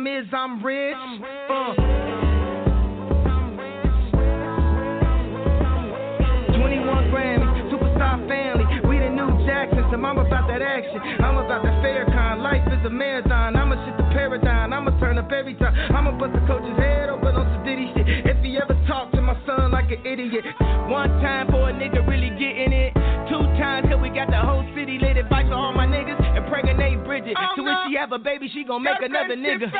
Problem 0.00 0.06
is 0.06 0.26
I'm 0.32 0.64
rich. 0.64 0.96
Uh. 1.50 1.74
21 6.56 7.10
Grammys, 7.10 7.70
superstar 7.70 8.28
family. 8.28 8.64
We 8.88 8.98
the 8.98 9.10
new 9.10 9.46
Jacksons, 9.46 9.92
and 9.92 10.06
I'm 10.06 10.18
about 10.18 10.48
that 10.48 10.62
action. 10.62 11.00
I'm 11.20 11.36
about 11.36 11.62
that 11.64 11.82
fair 11.82 12.06
kind. 12.06 12.42
Life 12.42 12.66
is 12.68 12.84
a 12.86 12.90
marathon. 12.90 13.56
I'ma 13.56 13.84
shit 13.84 13.96
the 13.96 14.04
paradigm. 14.14 14.72
I'ma 14.72 14.98
turn 15.00 15.18
up 15.18 15.30
every 15.32 15.54
time. 15.54 15.74
I'ma 15.94 16.12
bust 16.18 16.32
the 16.32 16.40
coach's 16.46 16.78
head 16.78 17.08
open 17.08 17.34
on 17.36 17.46
some 17.54 17.64
Diddy 17.64 17.92
shit. 17.94 18.06
If 18.26 18.42
he 18.42 18.58
ever 18.58 18.74
talk 18.86 19.12
to 19.12 19.20
my 19.20 19.36
son 19.46 19.72
like 19.72 19.90
an 19.90 20.06
idiot. 20.06 20.44
She 28.52 28.64
have 28.64 28.70
a 28.70 28.78
baby, 28.78 28.82
she 28.82 28.82
gon' 28.82 28.82
make 28.82 29.02
another 29.02 29.36
nigga. 29.36 29.70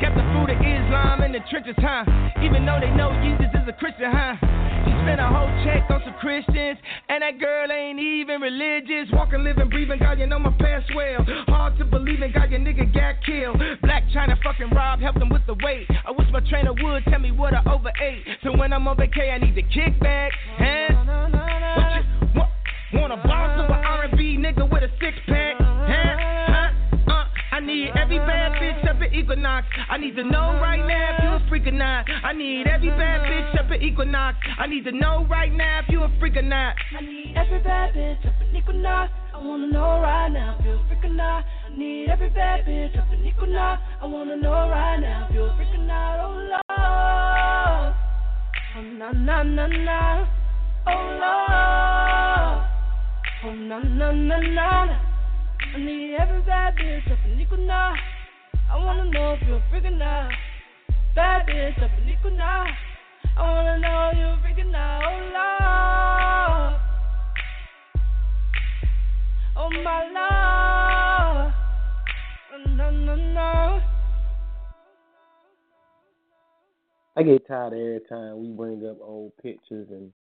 Got 0.00 0.14
the 0.14 0.24
food 0.32 0.50
of 0.50 0.60
Islam 0.60 1.22
in 1.22 1.32
the 1.32 1.40
trenches, 1.50 1.74
huh? 1.78 2.04
Even 2.42 2.64
though 2.66 2.78
they 2.80 2.90
know 2.90 3.12
Jesus 3.22 3.48
is 3.54 3.68
a 3.68 3.72
Christian, 3.72 4.10
huh? 4.12 4.36
She 4.84 4.92
spent 5.04 5.20
a 5.20 5.28
whole 5.28 5.50
check 5.64 5.88
on 5.90 6.02
some 6.04 6.14
Christians, 6.20 6.78
and 7.08 7.22
that 7.22 7.38
girl 7.38 7.70
ain't 7.70 7.98
even 7.98 8.40
religious. 8.40 9.12
Walking, 9.12 9.44
living, 9.44 9.68
breathing, 9.68 9.98
God, 9.98 10.18
you 10.18 10.26
know 10.26 10.38
my 10.38 10.52
past 10.58 10.90
well. 10.94 11.24
Hard 11.48 11.78
to 11.78 11.84
believe 11.84 12.22
in, 12.22 12.32
God, 12.32 12.50
your 12.50 12.60
nigga 12.60 12.92
got 12.92 13.22
killed. 13.24 13.56
Blac 13.84 14.10
Chyna 14.12 14.36
fucking 14.42 14.70
Rob 14.70 15.00
helped 15.00 15.20
him 15.20 15.28
with 15.28 15.46
the 15.46 15.54
weight. 15.62 15.86
I 16.06 16.10
wish 16.10 16.28
my 16.32 16.40
trainer 16.48 16.72
would 16.72 17.04
tell 17.04 17.20
me 17.20 17.30
what 17.30 17.54
I 17.54 17.62
overate. 17.70 18.24
So 18.42 18.56
when 18.56 18.72
I'm 18.72 18.88
on 18.88 18.96
vacay, 18.96 19.32
I 19.32 19.38
need 19.38 19.54
to 19.54 19.62
kick 19.62 19.98
back. 20.00 20.32
Huh? 20.58 20.90
What 22.34 22.48
you, 24.90 24.99
what, 29.00 29.14
Equinox. 29.14 29.66
I 29.88 29.98
need 29.98 30.16
to 30.16 30.24
know 30.24 30.58
right 30.60 30.84
now 30.86 31.16
if 31.16 31.22
you 31.22 31.30
a 31.30 31.48
freak 31.48 31.66
or 31.66 31.72
not. 31.72 32.06
I 32.08 32.32
need 32.32 32.66
every 32.66 32.90
bad 32.90 33.22
bitch 33.22 33.58
up 33.58 33.70
at 33.70 33.82
Equinox. 33.82 34.38
I 34.58 34.66
need 34.66 34.84
to 34.84 34.92
know 34.92 35.26
right 35.28 35.52
now 35.52 35.80
if 35.80 35.88
you 35.88 36.02
a 36.02 36.08
freak 36.18 36.36
or 36.36 36.42
not. 36.42 36.74
I 36.96 37.00
need 37.00 37.34
every 37.36 37.60
bad 37.60 37.94
bitch 37.94 38.26
up 38.26 38.34
at 38.40 38.54
Equinox. 38.54 39.12
I 39.34 39.38
wanna 39.44 39.66
know 39.68 40.00
right 40.00 40.28
now 40.28 40.56
if 40.58 40.64
you 40.64 40.72
a 40.72 40.88
freak 40.88 41.04
or 41.04 41.08
not. 41.08 41.44
I 41.66 41.76
need 41.76 42.08
every 42.08 42.30
bad 42.30 42.64
bitch 42.64 42.98
up 42.98 43.06
at 43.12 43.18
Equinox. 43.18 43.82
I 44.00 44.06
wanna 44.06 44.36
know 44.36 44.68
right 44.68 44.98
now 45.00 45.26
if 45.28 45.34
you 45.34 45.44
a 45.44 45.56
freak 45.56 45.68
or 45.74 45.78
not. 45.78 46.20
Oh 46.20 46.32
Lord. 46.50 47.94
Oh 48.76 48.82
na 48.82 49.12
na 49.12 49.42
na 49.42 49.66
na. 49.66 50.26
Oh 50.86 51.02
Lord. 51.22 52.64
Oh 53.44 53.54
na 53.54 53.78
na 53.78 54.12
na 54.12 54.40
na 54.40 54.84
na. 54.84 55.09
I 55.72 55.78
need 55.78 56.16
every 56.16 56.42
bad 56.42 56.74
bitch 56.76 57.12
up 57.12 57.18
in 57.24 57.40
Equinox. 57.40 58.00
I 58.68 58.76
wanna 58.76 59.04
know 59.12 59.34
if 59.34 59.42
you're 59.46 59.58
a 59.58 59.64
freak 59.70 59.84
or. 59.84 60.34
Bad 61.14 61.46
bitch 61.46 61.80
up 61.82 61.90
in 62.02 62.08
Equinox. 62.08 62.70
I 63.36 63.40
wanna 63.40 63.78
know 63.78 64.10
if 64.12 64.18
you're 64.18 64.30
a 64.30 64.40
freak 64.42 64.58
or 64.58 64.70
not. 64.70 65.04
Oh 65.04 65.18
Lord. 65.36 66.80
Oh 69.56 69.70
my. 69.84 71.52
Oh, 72.52 72.70
no, 72.70 72.90
no, 72.90 73.14
no. 73.14 73.80
I 77.16 77.22
get 77.22 77.46
tired 77.46 77.74
every 77.74 78.00
time 78.08 78.40
we 78.40 78.48
bring 78.48 78.84
up 78.86 78.98
old 79.00 79.36
pictures 79.40 79.88
and 79.90 80.12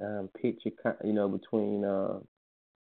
um, 0.00 0.28
picture, 0.40 0.70
you 1.02 1.12
know, 1.12 1.28
between 1.28 1.84
uh, 1.84 2.18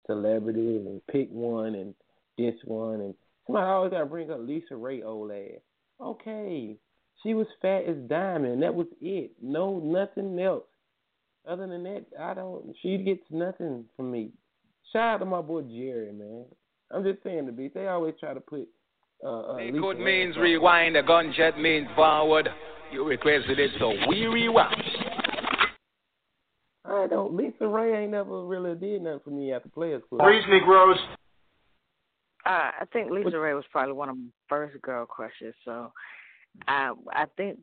celebrities 0.08 0.82
and 0.86 1.06
pick 1.08 1.30
one 1.30 1.76
and 1.76 1.94
this 2.38 2.56
one 2.66 3.02
and 3.02 3.14
somebody 3.46 3.66
always 3.66 3.92
got 3.92 4.00
to 4.00 4.06
bring 4.06 4.32
up 4.32 4.40
LisaRaye 4.40 5.04
old 5.04 5.32
ass. 5.32 5.62
Okay, 6.02 6.76
she 7.24 7.34
was 7.34 7.48
fat 7.62 7.84
as 7.88 7.98
diamond. 8.08 8.62
That 8.62 8.76
was 8.76 8.88
it. 9.02 9.32
No, 9.42 9.80
nothing 9.80 10.40
else. 10.40 10.66
Other 11.48 11.68
than 11.68 11.84
that, 11.84 12.06
I 12.20 12.34
don't. 12.34 12.76
She 12.82 12.98
gets 12.98 13.24
nothing 13.32 13.86
from 13.96 14.12
me. 14.12 14.32
Shout 14.92 15.16
out 15.16 15.18
to 15.20 15.26
my 15.26 15.42
boy 15.42 15.62
Jerry, 15.64 16.12
man. 16.12 16.46
I'm 16.92 17.04
just 17.04 17.24
saying 17.24 17.46
the 17.46 17.52
beat. 17.52 17.74
They 17.74 17.88
always 17.88 18.16
try 18.20 18.34
to 18.34 18.40
put. 18.40 18.68
Uh, 19.24 19.40
uh, 19.40 19.58
could 19.58 20.00
means 20.00 20.38
rewind, 20.38 20.96
the 20.96 21.02
gunshot 21.02 21.60
means 21.60 21.88
forward. 21.96 22.48
You 22.92 23.06
requested 23.06 23.60
it, 23.60 23.72
so 23.80 23.92
we 24.08 24.26
rewind. 24.28 24.82
I 26.90 27.08
don't. 27.08 27.34
LisaRaye 27.34 28.04
ain't 28.04 28.12
never 28.12 28.46
really 28.46 28.76
did 28.76 29.02
nothing 29.02 29.20
for 29.24 29.30
me 29.32 29.52
after 29.54 29.70
Players 29.70 30.04
Club. 30.10 30.22
Preach, 30.22 30.44
Negroes. 30.50 30.98
Uh, 32.46 32.72
I 32.80 32.86
think 32.94 33.12
LisaRaye 33.12 33.56
was 33.56 33.66
probably 33.72 33.94
one 33.94 34.10
of 34.10 34.18
my 34.18 34.24
first 34.48 34.82
girl 34.82 35.06
crushes. 35.06 35.54
So, 35.66 35.92
I 36.68 36.94
I 37.12 37.26
think 37.36 37.60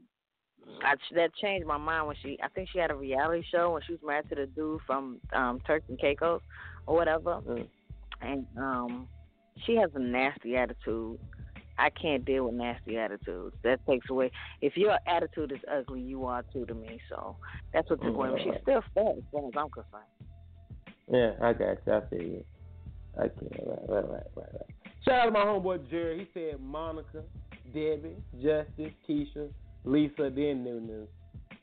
I, 0.83 0.95
that 1.15 1.35
changed 1.37 1.67
my 1.67 1.79
mind 1.79 2.07
when 2.07 2.17
she. 2.23 2.39
I 2.43 2.49
think 2.49 2.69
she 2.73 2.79
had 2.79 2.91
a 2.91 2.95
reality 2.95 3.43
show 3.51 3.73
when 3.73 3.83
she 3.87 3.93
was 3.93 4.01
married 4.05 4.29
to 4.29 4.35
the 4.35 4.47
dude 4.47 4.81
from 4.87 5.21
um 5.33 5.61
Turks 5.67 5.87
and 5.89 5.99
Caicos 5.99 6.43
or 6.87 6.97
whatever, 6.97 7.41
Mm. 7.47 7.67
and 8.21 8.47
um 8.59 9.09
she 9.65 9.77
has 9.77 9.91
a 9.95 9.99
nasty 9.99 10.57
attitude. 10.57 11.19
I 11.79 11.91
can't 11.91 12.25
deal 12.25 12.45
with 12.45 12.55
nasty 12.55 12.99
attitudes. 12.99 13.57
That 13.63 13.85
takes 13.87 14.09
away. 14.11 14.31
If 14.61 14.77
your 14.77 14.99
attitude 15.07 15.53
is 15.53 15.59
ugly, 15.71 16.01
you 16.01 16.25
are 16.27 16.45
too 16.53 16.67
to 16.67 16.75
me. 16.75 17.01
So 17.09 17.37
that's 17.73 17.89
what 17.91 18.03
took 18.03 18.15
away. 18.15 18.31
But 18.31 18.41
She's 18.43 18.63
still 18.63 18.83
fat 18.95 19.17
as 19.19 19.25
far 19.33 19.47
as 19.47 19.53
I'm 19.57 19.71
concerned. 19.71 20.05
Yeah, 21.11 21.33
I 21.43 21.53
got 21.53 21.79
you. 21.87 21.93
I 21.93 22.01
feel 22.09 22.23
you. 22.23 22.45
I 23.17 23.23
can't. 23.23 23.67
Right, 23.67 23.79
right, 23.89 24.09
right, 24.09 24.23
right, 24.37 24.47
right. 24.53 24.91
Shout 25.05 25.21
out 25.21 25.25
to 25.27 25.31
my 25.33 25.41
homeboy 25.41 25.91
Jerry. 25.91 26.21
He 26.21 26.29
said 26.33 26.61
Monica, 26.61 27.23
Debbie, 27.73 28.17
Justice, 28.43 28.95
Keisha, 29.09 29.51
Lisa, 29.85 30.31
then 30.35 30.65
Nunu. 30.65 31.07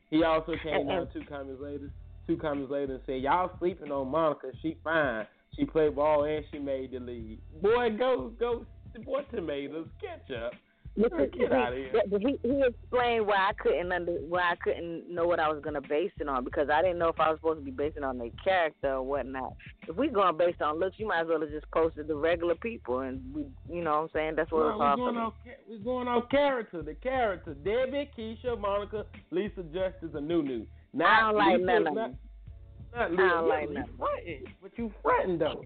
He 0.09 0.23
also 0.23 0.53
came 0.61 0.87
down 0.87 1.07
two 1.13 1.23
comments 1.27 1.61
later. 1.61 1.89
Two 2.27 2.37
comments 2.37 2.71
later 2.71 2.93
and 2.93 3.01
said, 3.05 3.21
"Y'all 3.21 3.51
sleeping 3.59 3.91
on 3.91 4.09
Monica? 4.09 4.51
She 4.61 4.77
fine. 4.83 5.25
She 5.55 5.65
played 5.65 5.95
ball 5.95 6.25
and 6.25 6.45
she 6.51 6.59
made 6.59 6.91
the 6.91 6.99
lead. 6.99 7.39
Boy, 7.61 7.89
go 7.97 8.31
go. 8.39 8.65
Boy, 9.05 9.21
tomatoes, 9.33 9.87
catch 10.01 10.35
up. 10.37 10.53
Get 10.97 11.13
out 11.53 11.71
of 11.71 11.77
here. 11.77 11.93
He, 12.19 12.37
he 12.43 12.61
explained 12.67 13.25
why 13.25 13.49
I 13.49 13.51
couldn't 13.57 13.93
under 13.93 14.11
why 14.27 14.51
I 14.51 14.55
couldn't 14.61 15.09
know 15.09 15.25
what 15.25 15.39
I 15.39 15.47
was 15.47 15.61
gonna 15.63 15.79
base 15.79 16.11
it 16.19 16.27
on 16.27 16.43
because 16.43 16.69
I 16.69 16.81
didn't 16.81 16.99
know 16.99 17.07
if 17.07 17.17
I 17.17 17.29
was 17.29 17.39
supposed 17.39 17.59
to 17.59 17.63
be 17.65 17.71
basing 17.71 18.03
it 18.03 18.03
on 18.03 18.17
their 18.17 18.27
character 18.43 18.95
or 18.95 19.01
whatnot. 19.01 19.53
If 19.87 19.95
we 19.95 20.09
going 20.09 20.35
based 20.35 20.61
on 20.61 20.81
looks, 20.81 20.99
you 20.99 21.07
might 21.07 21.21
as 21.21 21.27
well 21.29 21.39
have 21.39 21.49
just 21.49 21.71
posted 21.71 22.07
the 22.07 22.15
regular 22.15 22.55
people 22.55 22.99
and 22.99 23.21
we, 23.33 23.45
you 23.73 23.81
know 23.81 23.91
what 23.91 23.97
I'm 24.01 24.09
saying? 24.13 24.33
That's 24.35 24.51
what 24.51 24.63
No, 24.63 24.69
it's 24.71 24.79
we're 24.79 24.85
all 24.85 24.97
going 24.97 25.17
off. 25.17 25.33
We're 25.69 25.77
going 25.77 26.07
off 26.09 26.29
character. 26.29 26.81
The 26.81 26.95
character. 26.95 27.53
Debbie, 27.53 28.09
Keisha, 28.17 28.59
Monica, 28.59 29.05
Lisa, 29.31 29.63
Justice, 29.73 30.09
and 30.13 30.27
Nunu. 30.27 30.65
Not 30.93 31.07
I 31.07 31.19
don't 31.21 31.37
like 31.37 31.53
Lisa, 31.59 31.65
none 31.65 31.87
of 31.87 31.95
them. 31.95 32.17
Not 32.93 33.01
I 33.01 33.09
Lisa. 33.09 33.21
don't 33.21 33.47
like 33.47 33.69
none 33.69 33.83
of 33.83 33.87
them. 33.87 33.97
fronting, 33.97 34.43
but 34.61 34.71
you 34.75 34.91
fronting 35.01 35.37
though. 35.37 35.63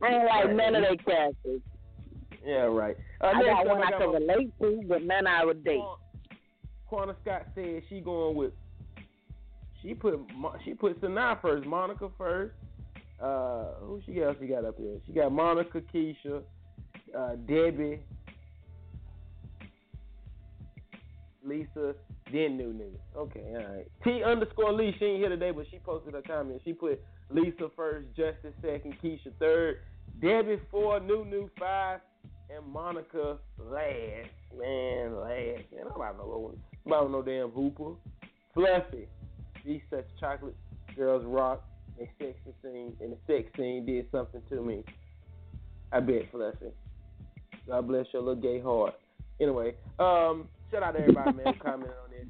I 0.00 0.06
ain't 0.06 0.24
like 0.24 0.54
none 0.54 0.76
of 0.76 0.82
their 0.82 0.96
characters. 0.98 1.62
Yeah, 2.44 2.64
right. 2.64 2.96
Uh, 3.20 3.26
I 3.26 3.32
next 3.42 3.48
got 3.48 3.66
one 3.66 3.82
I 3.82 3.90
got 3.90 4.00
can 4.00 4.10
relate 4.10 4.52
to, 4.60 4.82
but 4.88 5.02
none 5.02 5.26
I 5.26 5.44
would 5.44 5.64
date. 5.64 5.80
Quanta 6.86 7.14
Scott 7.22 7.46
said 7.54 7.82
she 7.88 8.00
going 8.00 8.36
with. 8.36 8.52
She 9.82 9.94
put 9.94 10.18
she 10.64 10.74
put 10.74 11.00
Sanaa 11.00 11.40
first, 11.40 11.66
Monica 11.66 12.08
first. 12.16 12.54
Uh, 13.20 13.74
who 13.80 14.00
she 14.06 14.22
else 14.22 14.36
she 14.40 14.46
got 14.46 14.64
up 14.64 14.76
there? 14.78 14.96
She 15.06 15.12
got 15.12 15.32
Monica, 15.32 15.80
Keisha, 15.80 16.42
uh, 17.16 17.34
Debbie, 17.48 18.00
Lisa, 21.44 21.94
then 22.32 22.56
Nunu. 22.56 22.90
Okay, 23.16 23.54
all 23.56 23.74
right. 23.74 23.86
T 24.04 24.22
underscore 24.22 24.72
Lee. 24.72 24.94
She 24.98 25.04
ain't 25.04 25.18
here 25.18 25.28
today, 25.28 25.50
but 25.50 25.66
she 25.70 25.78
posted 25.78 26.14
a 26.14 26.22
comment. 26.22 26.60
She 26.64 26.72
put 26.72 27.02
Lisa 27.30 27.68
first, 27.74 28.06
Justice 28.16 28.54
second, 28.62 28.94
Keisha 29.02 29.32
third, 29.38 29.78
Debbie 30.20 30.60
four, 30.70 31.00
New 31.00 31.24
New 31.24 31.48
five, 31.58 32.00
and 32.54 32.66
Monica 32.66 33.38
last. 33.58 34.30
Man, 34.56 35.16
last. 35.16 35.64
Man, 35.72 35.84
I'm 35.86 35.96
about 35.96 36.16
no 36.16 36.54
I'm 36.86 36.92
about 36.92 37.10
no 37.10 37.22
damn 37.22 37.50
hooper. 37.50 37.92
Fluffy. 38.54 39.06
These 39.64 39.82
such 39.90 40.06
chocolate 40.18 40.56
girls 40.96 41.24
rock. 41.26 41.64
They 41.98 42.10
sexy 42.18 42.54
scene 42.62 42.96
and 43.00 43.12
the 43.12 43.16
sex 43.26 43.48
scene 43.56 43.84
did 43.84 44.06
something 44.10 44.40
to 44.48 44.62
me. 44.62 44.84
I 45.92 46.00
bet 46.00 46.30
Fluffy. 46.30 46.72
God 47.66 47.86
bless 47.86 48.06
your 48.12 48.22
little 48.22 48.40
gay 48.40 48.60
heart. 48.60 48.94
Anyway, 49.40 49.74
um, 49.98 50.48
shout 50.70 50.82
out 50.82 50.92
to 50.92 51.00
everybody, 51.00 51.32
man, 51.32 51.54
who 51.54 51.60
commented 51.60 51.94
on 52.02 52.10
this. 52.10 52.26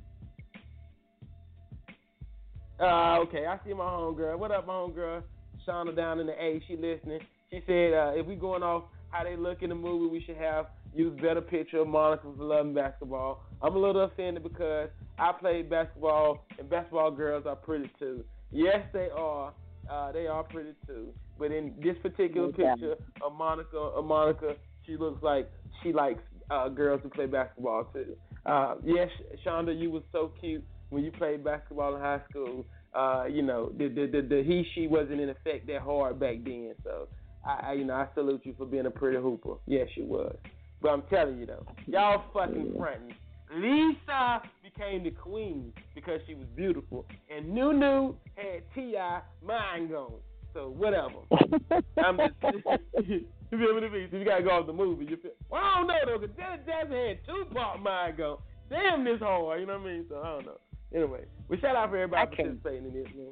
Uh, 2.81 3.19
okay, 3.21 3.47
I 3.47 3.59
see 3.65 3.73
my 3.73 3.85
homegirl. 3.85 4.39
What 4.39 4.51
up, 4.51 4.67
my 4.67 4.75
homegirl? 4.75 5.23
Shauna 5.67 5.95
down 5.97 6.21
in 6.21 6.27
the 6.27 6.33
A. 6.33 6.63
She 6.67 6.77
listening. 6.77 7.21
She 7.51 7.63
said, 7.67 7.95
uh, 7.95 8.13
if 8.15 8.27
we 8.27 8.35
going 8.37 8.63
off 8.63 8.85
how 9.11 9.25
they 9.25 9.37
look 9.37 9.63
in 9.63 9.71
the 9.71 9.75
movie, 9.75 10.11
we 10.11 10.23
should 10.25 10.37
have 10.37 10.67
used 10.95 11.21
better 11.21 11.41
picture 11.41 11.79
of 11.79 11.89
Monica 11.89 12.25
for 12.37 12.45
loving 12.45 12.75
basketball. 12.75 13.43
I'm 13.63 13.75
a 13.75 13.79
little 13.79 14.05
offended 14.05 14.43
because 14.43 14.89
I 15.19 15.33
played 15.33 15.71
basketball, 15.71 16.45
and 16.59 16.69
basketball 16.69 17.11
girls 17.11 17.45
are 17.47 17.57
pretty 17.57 17.91
too. 17.99 18.25
Yes, 18.51 18.81
they 18.93 19.09
are. 19.17 19.53
Uh, 19.91 20.13
they 20.13 20.27
are 20.27 20.43
pretty 20.45 20.75
too. 20.87 21.09
But 21.39 21.53
in 21.53 21.75
this 21.83 21.97
particular 22.03 22.49
Okay. 22.49 22.65
picture 22.71 22.97
of 23.25 23.33
Monica, 23.35 23.77
of 23.79 24.05
Monica, 24.05 24.57
she 24.85 24.97
looks 24.97 25.23
like 25.23 25.51
she 25.83 25.93
likes 25.93 26.21
uh, 26.51 26.69
girls 26.69 27.01
who 27.03 27.09
play 27.11 27.27
basketball 27.27 27.85
too. 27.93 28.17
Uh, 28.47 28.77
yes, 28.85 29.09
Shonda, 29.45 29.79
you 29.79 29.91
was 29.91 30.03
so 30.13 30.33
cute 30.41 30.65
when 30.91 31.05
you 31.05 31.11
played 31.13 31.45
basketball 31.45 31.95
in 31.95 32.01
high 32.01 32.21
school. 32.31 32.65
Uh, 32.95 33.25
you 33.31 33.43
know, 33.43 33.71
the 33.79 33.89
the 33.89 34.07
the, 34.07 34.27
the 34.27 34.43
he 34.43 34.65
she 34.75 34.87
wasn't 34.87 35.21
in 35.21 35.29
effect 35.29 35.67
that 35.67 35.83
hard 35.83 36.19
back 36.19 36.37
then. 36.45 36.75
So 36.85 37.09
I, 37.49 37.71
I 37.71 37.73
you 37.73 37.85
know 37.85 37.95
I 37.95 38.07
salute 38.15 38.43
you 38.45 38.55
for 38.57 38.67
being 38.67 38.87
a 38.87 38.91
pretty 38.91 39.17
hooper. 39.19 39.55
Yes, 39.67 39.89
you 39.97 40.05
was. 40.05 40.37
But 40.81 40.91
I'm 40.91 41.03
telling 41.11 41.39
you 41.39 41.47
though, 41.47 41.67
y'all 41.87 42.25
fucking 42.33 42.75
fronting. 42.77 43.15
Lisa 43.55 44.43
became 44.63 45.05
the 45.05 45.11
queen 45.11 45.73
because 45.95 46.21
she 46.27 46.35
was 46.35 46.47
beautiful, 46.55 47.07
and 47.35 47.49
Nunu 47.53 48.15
had 48.37 48.63
T.I. 48.75 49.23
mind 49.45 49.91
gone. 49.91 50.13
So 50.53 50.69
whatever. 50.69 51.21
I'm 51.99 52.19
just 52.19 52.35
you 53.07 53.27
feel 53.51 53.81
me? 53.81 54.05
If 54.05 54.13
you 54.13 54.25
gotta 54.25 54.43
go 54.43 54.51
off 54.51 54.67
the 54.67 54.73
movie, 54.73 55.07
you 55.07 55.17
feel. 55.17 55.31
Well, 55.51 55.63
I 55.63 55.79
don't 55.79 55.87
know 55.87 55.95
though, 56.07 56.19
because 56.19 56.37
Janet 56.37 56.67
Jackson 56.67 56.93
had 56.93 57.19
Tupac 57.27 57.81
mind 57.81 58.19
gone. 58.19 58.39
Damn, 58.69 59.05
this 59.05 59.21
hard. 59.21 59.61
You 59.61 59.67
know 59.67 59.79
what 59.79 59.89
I 59.89 59.93
mean? 59.93 60.05
So 60.09 60.21
I 60.21 60.29
don't 60.29 60.47
know. 60.47 60.59
Anyway, 60.95 61.25
we 61.49 61.59
shout 61.61 61.77
out 61.77 61.91
for 61.91 61.97
everybody 61.97 62.37
participating 62.37 62.87
in 62.87 62.93
this, 62.95 63.07
man. 63.17 63.27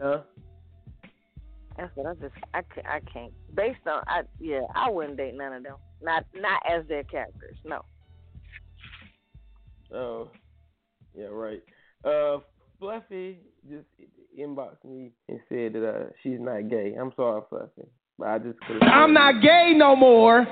Huh? 0.00 0.18
That's 1.80 1.96
what 1.96 2.06
I 2.06 2.14
just 2.20 2.34
I 2.52 2.60
can't, 2.74 2.86
I 2.86 3.00
can't. 3.10 3.32
Based 3.54 3.86
on 3.86 4.02
I 4.06 4.22
yeah 4.38 4.60
I 4.74 4.90
wouldn't 4.90 5.16
date 5.16 5.34
none 5.34 5.54
of 5.54 5.62
them. 5.62 5.76
Not 6.02 6.24
not 6.34 6.62
as 6.70 6.86
their 6.88 7.04
characters. 7.04 7.56
No. 7.64 7.84
Oh, 9.92 10.28
yeah, 11.14 11.26
right. 11.26 11.62
Uh, 12.04 12.38
Fluffy 12.78 13.38
just 13.68 13.86
inboxed 14.38 14.84
me 14.84 15.10
and 15.28 15.40
said 15.48 15.72
that 15.72 15.88
uh, 15.88 16.04
she's 16.22 16.38
not 16.38 16.68
gay. 16.68 16.94
I'm 17.00 17.12
sorry, 17.16 17.42
Fluffy, 17.48 17.88
but 18.18 18.28
I 18.28 18.38
just 18.38 18.60
couldn't. 18.60 18.84
I'm 18.84 19.12
not 19.12 19.42
gay 19.42 19.72
no 19.74 19.96
more. 19.96 20.46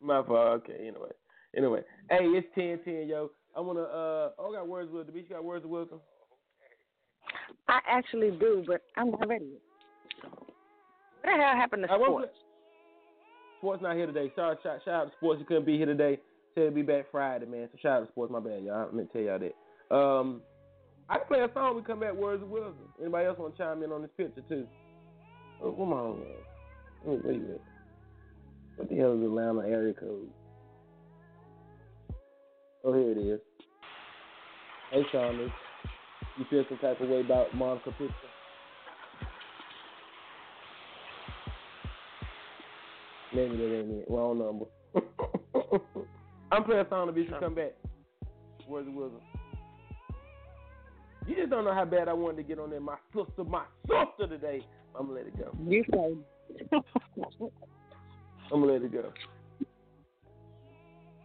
My 0.00 0.22
fault. 0.22 0.62
Okay, 0.62 0.78
anyway. 0.80 1.10
anyway, 1.56 1.80
hey, 2.08 2.18
it's 2.20 2.46
ten 2.54 2.78
ten, 2.84 3.08
yo. 3.08 3.30
I 3.56 3.60
wanna. 3.60 3.82
Uh, 3.82 4.30
oh, 4.38 4.50
I 4.50 4.58
got 4.58 4.68
words 4.68 4.90
with 4.92 5.06
the 5.06 5.12
beach. 5.12 5.28
Got 5.28 5.44
words 5.44 5.64
of 5.64 5.70
wisdom. 5.70 6.00
I 7.68 7.80
actually 7.88 8.30
do, 8.30 8.64
but 8.66 8.82
I'm 8.96 9.10
not 9.10 9.28
ready. 9.28 9.46
yet. 9.46 9.60
What 11.24 11.38
the 11.38 11.42
hell 11.42 11.56
happened 11.56 11.84
to 11.84 11.90
I 11.90 11.96
sports? 11.96 12.32
Sports 13.58 13.82
not 13.82 13.96
here 13.96 14.06
today. 14.06 14.30
Sorry, 14.36 14.56
shout, 14.62 14.80
shout 14.84 14.94
out 14.94 15.04
to 15.06 15.12
sports. 15.16 15.40
You 15.40 15.46
couldn't 15.46 15.64
be 15.64 15.78
here 15.78 15.86
today. 15.86 16.20
Said 16.54 16.64
he'll 16.64 16.74
be 16.74 16.82
back 16.82 17.06
Friday, 17.10 17.46
man. 17.46 17.68
So 17.72 17.78
shout 17.80 18.02
out 18.02 18.06
to 18.06 18.12
sports. 18.12 18.30
My 18.30 18.40
bad, 18.40 18.62
y'all. 18.62 18.88
I 18.90 18.94
meant 18.94 19.10
to 19.10 19.18
tell 19.18 19.26
y'all 19.26 19.38
that. 19.38 19.94
Um, 19.94 20.42
I 21.08 21.16
can 21.16 21.26
play 21.26 21.40
a 21.40 21.48
song. 21.54 21.76
We 21.76 21.82
come 21.82 22.00
back. 22.00 22.14
Words 22.14 22.42
of 22.42 22.50
wisdom. 22.50 22.74
Anybody 23.00 23.26
else 23.26 23.38
want 23.38 23.56
to 23.56 23.62
chime 23.62 23.82
in 23.82 23.90
on 23.90 24.02
this 24.02 24.10
picture 24.18 24.42
too? 24.50 24.66
Oh, 25.62 25.72
come 25.72 25.94
on, 25.94 26.20
man. 26.20 26.28
Wait, 27.04 27.24
wait, 27.24 27.40
wait. 27.40 27.60
What 28.76 28.90
the 28.90 28.96
hell 28.96 29.14
is 29.14 29.20
the 29.20 29.26
Atlanta 29.26 29.60
area 29.60 29.94
code? 29.94 30.28
Oh, 32.84 32.92
here 32.92 33.12
it 33.12 33.18
is. 33.18 33.40
Hey, 34.90 35.02
Saunders. 35.10 35.50
You 36.38 36.44
feel 36.50 36.64
some 36.68 36.78
type 36.78 37.00
of 37.00 37.08
way 37.08 37.20
about 37.20 37.54
Monica 37.54 37.92
picture? 37.92 38.12
Maybe 43.34 43.56
that 43.56 43.78
ain't 43.78 43.90
it. 43.90 44.06
Wrong 44.08 44.38
number. 44.38 44.66
I'm 46.52 46.64
playing 46.64 46.86
a 46.86 46.88
song 46.88 47.06
to 47.08 47.12
be 47.12 47.26
sure 47.26 47.40
come 47.40 47.54
back. 47.54 47.72
Words 48.68 48.88
of 48.88 48.94
wisdom. 48.94 49.20
You 51.26 51.36
just 51.36 51.50
don't 51.50 51.64
know 51.64 51.74
how 51.74 51.84
bad 51.84 52.08
I 52.08 52.12
wanted 52.12 52.36
to 52.36 52.42
get 52.42 52.58
on 52.58 52.70
there. 52.70 52.80
My 52.80 52.96
sister, 53.14 53.44
my 53.44 53.64
sister 53.86 54.28
today. 54.28 54.64
I'm 54.98 55.06
gonna 55.06 55.18
let 55.18 55.26
it 55.26 55.36
go. 55.36 55.56
You 55.66 55.84
say. 55.90 56.14
I'm 58.52 58.60
gonna 58.60 58.72
let 58.72 58.82
it 58.82 58.92
go. 58.92 59.12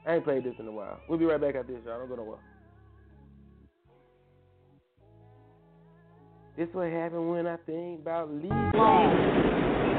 I 0.08 0.16
ain't 0.16 0.24
played 0.24 0.44
this 0.44 0.56
in 0.58 0.68
a 0.68 0.72
while. 0.72 1.00
We'll 1.08 1.20
be 1.20 1.26
right 1.26 1.40
back 1.40 1.56
after 1.56 1.74
this, 1.74 1.82
y'all. 1.86 2.00
Don't 2.00 2.10
go 2.10 2.16
nowhere. 2.16 2.40
This 6.58 6.68
what 6.72 6.92
happened 6.92 7.30
when 7.30 7.46
I 7.46 7.58
think 7.66 8.02
about 8.02 8.32
leaving. 8.32 8.50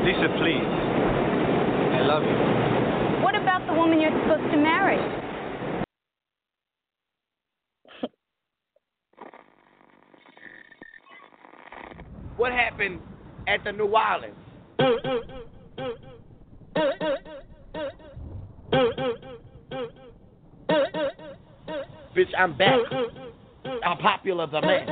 Lisa, 0.03 0.29
please. 0.39 0.90
I 2.01 2.03
love 2.05 2.23
you. 2.23 3.23
What 3.23 3.35
about 3.35 3.67
the 3.67 3.75
woman 3.75 4.01
you're 4.01 4.11
supposed 4.23 4.51
to 4.51 4.57
marry? 4.57 4.97
What 12.39 12.53
happened 12.53 13.01
at 13.47 13.65
the 13.65 13.73
New 13.73 13.95
Orleans? 13.95 14.35
Bitch, 22.17 22.33
I'm 22.39 22.57
back. 22.57 22.79
I'm 23.85 23.99
popular 23.99 24.47
the 24.47 24.63
man. 24.63 24.89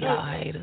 Y'all 0.00 0.26
haters 0.38 0.62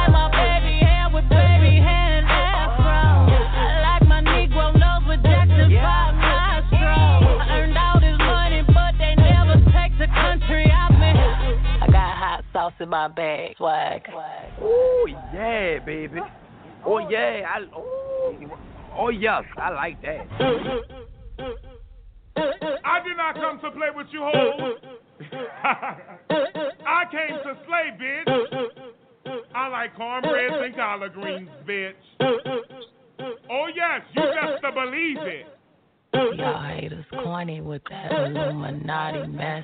In 12.81 12.89
my 12.89 13.07
bag, 13.07 13.55
swag. 13.57 14.01
Oh 14.61 15.07
yeah, 15.33 15.79
baby. 15.85 16.19
Oh 16.85 16.97
yeah, 17.09 17.45
I 17.47 17.59
oh, 17.75 18.35
oh 18.97 19.09
yes, 19.09 19.43
I 19.57 19.69
like 19.69 20.01
that. 20.01 20.27
I 22.83 22.99
did 23.03 23.17
not 23.17 23.35
come 23.35 23.59
to 23.61 23.71
play 23.71 23.89
with 23.95 24.07
you 24.11 24.21
hoes. 24.21 24.79
I 26.85 27.03
came 27.11 27.37
to 27.43 27.57
slay, 27.65 27.91
bitch. 28.01 28.27
I 29.55 29.67
like 29.67 29.95
cornbread 29.95 30.51
and 30.51 30.75
collard 30.75 31.13
greens, 31.13 31.49
bitch. 31.67 31.93
Oh 33.49 33.67
yes, 33.75 34.01
you 34.15 34.23
best 34.23 34.61
to 34.63 34.71
believe 34.71 35.17
it. 35.19 35.45
Y'all 36.13 36.63
haters 36.63 37.05
corny 37.11 37.61
with 37.61 37.81
that 37.89 38.11
Illuminati 38.11 39.27
mess. 39.27 39.63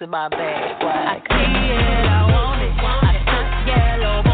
In 0.00 0.10
my 0.10 0.28
bag. 0.28 0.82
I 0.82 1.18
see 1.18 1.32
it, 1.32 2.06
I 2.08 2.22
want 2.30 2.62
it. 2.62 2.72
I 2.78 3.66
yellow 3.66 4.31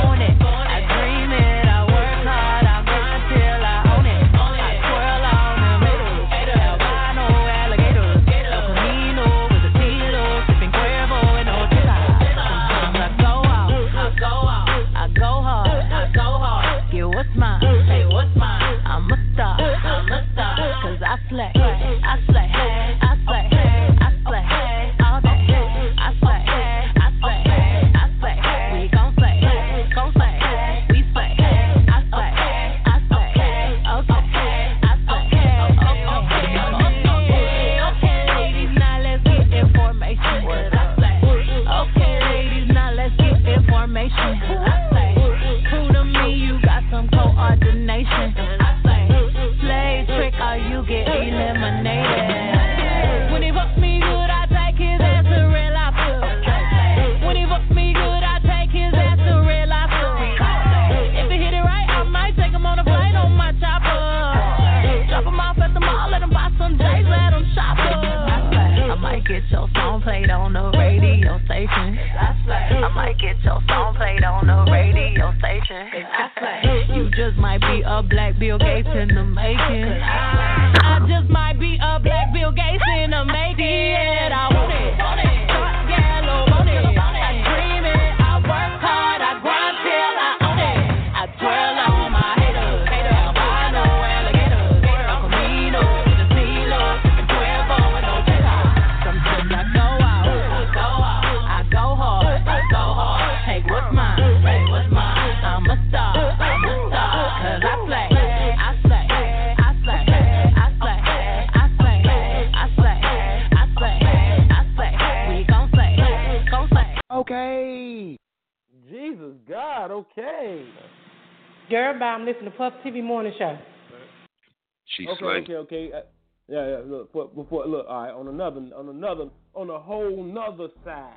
okay, 125.49 125.55
okay, 125.55 125.77
okay. 125.77 125.93
Uh, 125.93 126.01
yeah, 126.49 126.69
yeah. 126.69 126.79
Look, 126.85 127.13
before, 127.13 127.29
before, 127.29 127.67
look. 127.67 127.87
All 127.89 128.03
right, 128.03 128.13
on 128.13 128.29
another, 128.29 128.61
on 128.75 128.89
another, 128.89 129.27
on 129.55 129.71
a 129.71 129.79
whole 129.79 130.23
nother 130.23 130.69
side, 130.85 131.13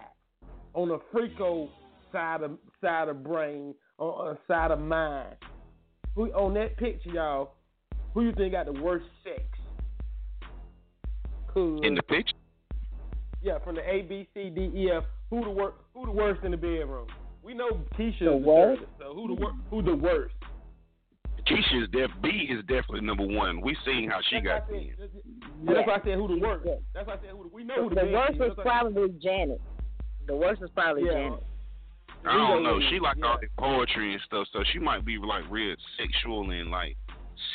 on 0.74 0.92
a 0.92 0.98
freako 1.16 1.70
side 2.12 2.44
of 2.44 2.52
side 2.82 3.08
of 3.08 3.24
brain, 3.24 3.74
on 3.98 4.36
a 4.36 4.40
side 4.48 4.72
of 4.72 4.80
mind. 4.80 5.36
Who 6.16 6.28
on 6.34 6.54
that 6.56 6.76
picture, 6.78 7.10
y'all? 7.12 7.54
Who 8.14 8.24
you 8.26 8.34
think 8.34 8.52
got 8.52 8.66
the 8.66 8.74
worst 8.82 9.06
sex? 9.24 9.42
Cause, 11.54 11.82
In 11.84 11.96
the 11.96 12.04
picture, 12.04 12.36
yeah, 13.42 13.60
from 13.64 13.76
the 13.76 13.90
A 13.90 14.02
B 14.04 14.28
C 14.34 14.50
D 14.50 14.70
E 14.76 14.92
F. 14.92 15.04
Who 15.30 15.44
the 15.44 15.50
worst? 15.50 15.78
Who 15.94 16.06
the 16.06 16.12
worst 16.12 16.44
in 16.44 16.52
the 16.52 16.58
bedroom? 16.58 17.08
We 17.42 17.54
know 17.54 17.70
Keisha 17.98 18.00
The 18.00 18.12
is 18.12 18.20
the 18.20 18.36
worst? 18.38 18.82
third, 18.82 18.90
so 19.00 19.14
who 19.16 19.28
the 19.28 19.42
worst? 19.42 19.56
who 19.70 19.82
the 19.82 19.96
worst? 19.96 20.36
Keisha 21.56 21.84
is 21.84 21.90
def 21.92 22.12
B 22.22 22.48
is 22.50 22.60
definitely 22.62 23.02
number 23.02 23.26
one. 23.26 23.62
We 23.62 23.76
seen 23.86 24.10
how 24.10 24.20
she 24.30 24.40
got 24.42 24.68
That's 24.70 24.82
in. 24.82 24.92
why 24.98 25.04
I 25.06 25.08
Yeah, 25.64 25.74
that's 25.76 25.88
why 25.88 25.94
I 25.96 26.02
said 26.04 26.16
who 26.16 26.28
the 26.28 26.40
worst. 26.42 26.68
That's 26.94 27.08
why 27.08 27.14
I 27.14 27.18
said 27.18 27.30
who 27.32 27.44
the, 27.44 27.50
we 27.54 27.64
know 27.64 27.90
who 27.90 27.96
the, 27.96 28.02
the 28.02 28.12
worst 28.12 28.34
is. 28.34 28.40
was 28.40 28.48
That's 28.50 28.58
why- 28.58 28.64
probably 28.64 29.10
Janet. 29.22 29.62
The 30.28 30.36
worst 30.36 30.62
was 30.62 30.70
probably 30.76 31.04
Yeah. 31.06 31.14
Janet. 31.14 31.44
I 32.26 32.38
don't 32.38 32.64
know. 32.64 32.78
Yeah. 32.78 32.90
She 32.90 33.00
like 33.00 33.18
all 33.24 33.38
the 33.42 33.48
poetry 33.58 34.14
and 34.14 34.22
stuff, 34.28 34.48
so 34.54 34.64
she 34.72 34.80
might 34.80 35.04
be 35.04 35.18
like 35.18 35.44
real 35.50 35.76
sexual 35.98 36.50
and 36.52 36.70
like 36.70 36.96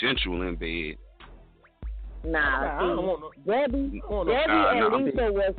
sensual 0.01 0.43
in 0.43 0.57
bed. 0.57 0.97
Nah, 2.25 2.77
I 2.77 2.81
don't 2.81 2.99
see, 2.99 3.05
want 3.05 3.21
no- 3.21 3.53
Debbie, 3.53 4.03
I 4.05 4.09
don't 4.09 4.11
want 4.11 4.29
no- 4.29 4.35
Debbie 4.35 4.49
Nah, 4.49 4.71
and 4.71 4.81
nah, 4.81 4.87
I'm- 4.97 5.05
Lisa 5.05 5.33
was 5.33 5.55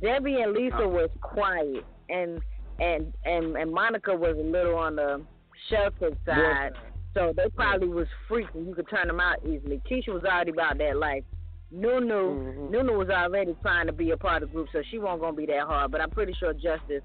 Debbie 0.00 0.40
and 0.42 0.52
Lisa 0.52 0.76
Nah. 0.78 0.86
was 0.88 1.10
quiet, 1.20 1.84
and 2.08 2.40
and 2.78 3.12
and 3.24 3.56
and 3.56 3.72
Monica 3.72 4.14
was 4.14 4.36
a 4.38 4.40
little 4.42 4.76
on 4.76 4.96
the 4.96 5.22
sheltered 5.68 6.16
side. 6.24 6.72
So 7.14 7.32
they 7.36 7.48
probably 7.54 7.88
was 7.88 8.08
freaking. 8.28 8.66
You 8.66 8.74
could 8.74 8.88
turn 8.88 9.06
them 9.06 9.20
out 9.20 9.38
easily. 9.44 9.80
Keisha 9.88 10.12
was 10.12 10.24
already 10.24 10.50
about 10.50 10.78
that 10.78 10.96
life. 10.96 11.24
Nunu, 11.70 12.10
Mhm. 12.10 12.70
Nunu 12.70 12.92
was 12.98 13.08
already 13.08 13.56
trying 13.62 13.86
to 13.86 13.92
be 13.92 14.10
a 14.10 14.16
part 14.16 14.42
of 14.42 14.48
the 14.50 14.54
group, 14.54 14.68
so 14.72 14.82
she 14.82 14.98
won't 14.98 15.20
gonna 15.20 15.36
be 15.36 15.46
that 15.46 15.66
hard. 15.66 15.90
But 15.90 16.00
I'm 16.00 16.10
pretty 16.10 16.32
sure 16.34 16.52
Justice, 16.52 17.02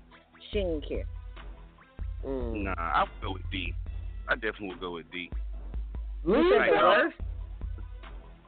she 0.52 0.60
didn't 0.60 0.88
care. 0.88 1.06
Mm. 2.24 2.64
Nah, 2.64 2.74
I 2.78 3.04
would 3.04 3.22
go 3.22 3.32
with 3.34 3.50
D. 3.52 3.74
I 4.28 4.36
definitely 4.36 4.70
would 4.70 4.80
go 4.80 4.92
with 4.92 5.10
D. 5.12 5.32
You 6.26 6.50
said 6.50 6.60
Like, 6.60 6.72
the. 6.72 7.14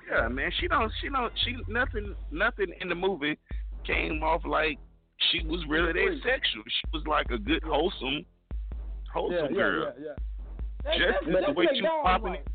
Yeah, 0.10 0.28
man. 0.28 0.52
She 0.60 0.68
don't. 0.68 0.92
She 1.02 1.10
don't. 1.10 1.32
She 1.40 1.58
nothing. 1.68 2.16
Nothing 2.32 2.74
in 2.82 2.90
the 2.90 2.96
movie 2.96 3.38
came 3.86 4.22
off 4.24 4.46
like 4.46 4.78
she 5.32 5.46
was 5.46 5.66
really 5.68 5.94
that 5.94 6.20
sexual. 6.24 6.64
She 6.68 6.88
was 6.94 7.04
like 7.08 7.30
a 7.32 7.38
good, 7.38 7.64
wholesome, 7.64 8.26
wholesome 9.14 9.54
yeah, 9.56 9.62
girl. 9.62 9.94
Yeah, 9.98 10.06
yeah, 10.06 10.16
yeah. 10.86 10.92
That- 10.92 10.98
Just 10.98 11.26
that's- 11.26 11.46
the 11.48 11.54
way 11.54 11.68
they 11.72 11.82
popping 11.82 12.34
it. 12.36 12.48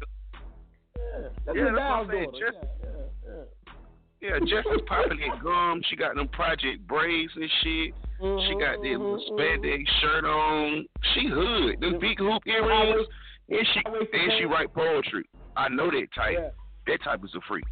Yeah, 0.97 1.29
that's 1.45 1.57
Yeah, 1.57 1.65
that's 1.65 1.75
what 1.75 1.81
I'm 1.81 2.11
saying. 2.11 2.25
daughter. 2.31 2.47
Just- 2.47 2.59
yeah, 2.63 2.89
yeah, 2.89 3.33
yeah. 3.33 3.43
Yeah, 4.19 4.39
just 4.41 4.87
popping 4.87 5.21
that 5.21 5.43
gum. 5.43 5.83
She 5.89 5.97
got 5.97 6.17
them 6.17 6.29
project 6.29 6.87
braids 6.87 7.33
and 7.37 7.51
shit. 7.63 7.95
she 8.19 8.25
mm-hmm, 8.25 8.59
got 8.59 8.81
that 8.81 8.97
mhm, 8.97 9.29
spandex 9.31 9.63
mm-hmm. 9.63 10.01
shirt 10.01 10.25
on. 10.25 10.87
She 11.15 11.29
hood. 11.29 11.81
Them 11.81 11.91
mm-hmm. 11.93 11.99
big 12.01 12.19
hoop 12.19 12.43
earrings. 12.47 13.07
And 13.49 13.67
she 13.75 13.81
and 13.85 14.33
she 14.39 14.45
write 14.45 14.73
poetry. 14.75 15.29
I 15.57 15.69
know 15.69 15.91
that 15.91 16.09
type. 16.15 16.55
That 16.87 17.03
type 17.05 17.25
is 17.25 17.35
a 17.35 17.41
freak. 17.47 17.65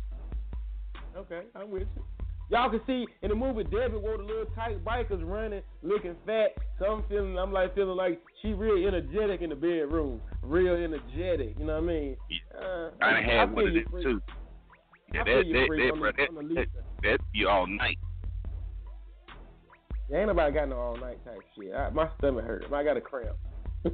Okay, 1.16 1.43
I'm 1.56 1.70
with 1.70 1.89
you. 1.97 2.14
Y'all 2.55 2.70
can 2.70 2.81
see 2.86 3.05
in 3.22 3.31
the 3.31 3.35
movie 3.35 3.64
Debbie 3.64 3.97
wore 3.97 4.16
the 4.16 4.22
little 4.22 4.47
tight 4.55 4.85
bikers 4.85 5.28
running, 5.28 5.60
looking 5.82 6.14
fat. 6.24 6.51
So 6.78 6.85
I'm 6.85 7.02
feeling, 7.09 7.36
I'm 7.36 7.52
like 7.52 7.74
feeling 7.74 7.97
like 7.97 8.20
she 8.40 8.52
real 8.52 8.86
energetic 8.86 9.43
in 9.43 9.51
the 9.51 9.56
bedroom, 9.56 10.20
real 10.40 10.76
energetic. 10.76 11.56
You 11.59 11.66
know 11.66 11.81
what 11.81 11.82
I 11.82 11.93
mean? 11.93 12.16
Uh, 12.56 12.90
I 13.02 13.20
had 13.20 13.52
one 13.52 13.64
feel 13.64 13.66
of 13.66 13.74
you, 13.74 13.85
them 13.90 14.02
too. 14.05 14.22
Yeah, 15.12 15.22
I 15.22 15.24
that 15.24 15.47
you, 15.47 15.52
that 15.52 15.66
that, 15.68 15.98
bro, 15.98 16.12
the- 16.12 16.55
that, 16.55 16.55
that 16.55 16.66
that 17.02 17.18
be 17.32 17.44
all 17.44 17.66
night. 17.66 17.98
Yeah, 20.09 20.18
ain't 20.18 20.28
nobody 20.28 20.55
got 20.55 20.68
no 20.68 20.76
all 20.76 20.97
night 20.97 21.18
type 21.24 21.40
shit. 21.59 21.74
I, 21.74 21.90
my 21.90 22.09
stomach 22.18 22.44
hurt. 22.44 22.66
I 22.72 22.85
got 22.85 22.97
a 22.97 23.01
cramp. 23.01 23.36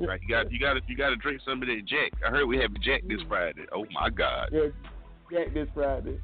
Right? 0.00 0.20
You 0.22 0.28
got 0.28 0.50
you 0.50 0.58
got 0.58 0.74
to 0.74 0.80
you 0.88 0.96
got 0.96 1.10
to 1.10 1.16
drink 1.16 1.42
some 1.44 1.62
of 1.62 1.68
that 1.68 1.82
Jack. 1.86 2.10
I 2.26 2.30
heard 2.30 2.46
we 2.46 2.58
have 2.58 2.74
Jack 2.82 3.02
this 3.06 3.20
Friday. 3.28 3.66
Oh 3.72 3.84
my 3.92 4.10
God. 4.10 4.48
Yeah, 4.50 4.66
Jack 5.30 5.54
this 5.54 5.68
Friday. 5.74 6.18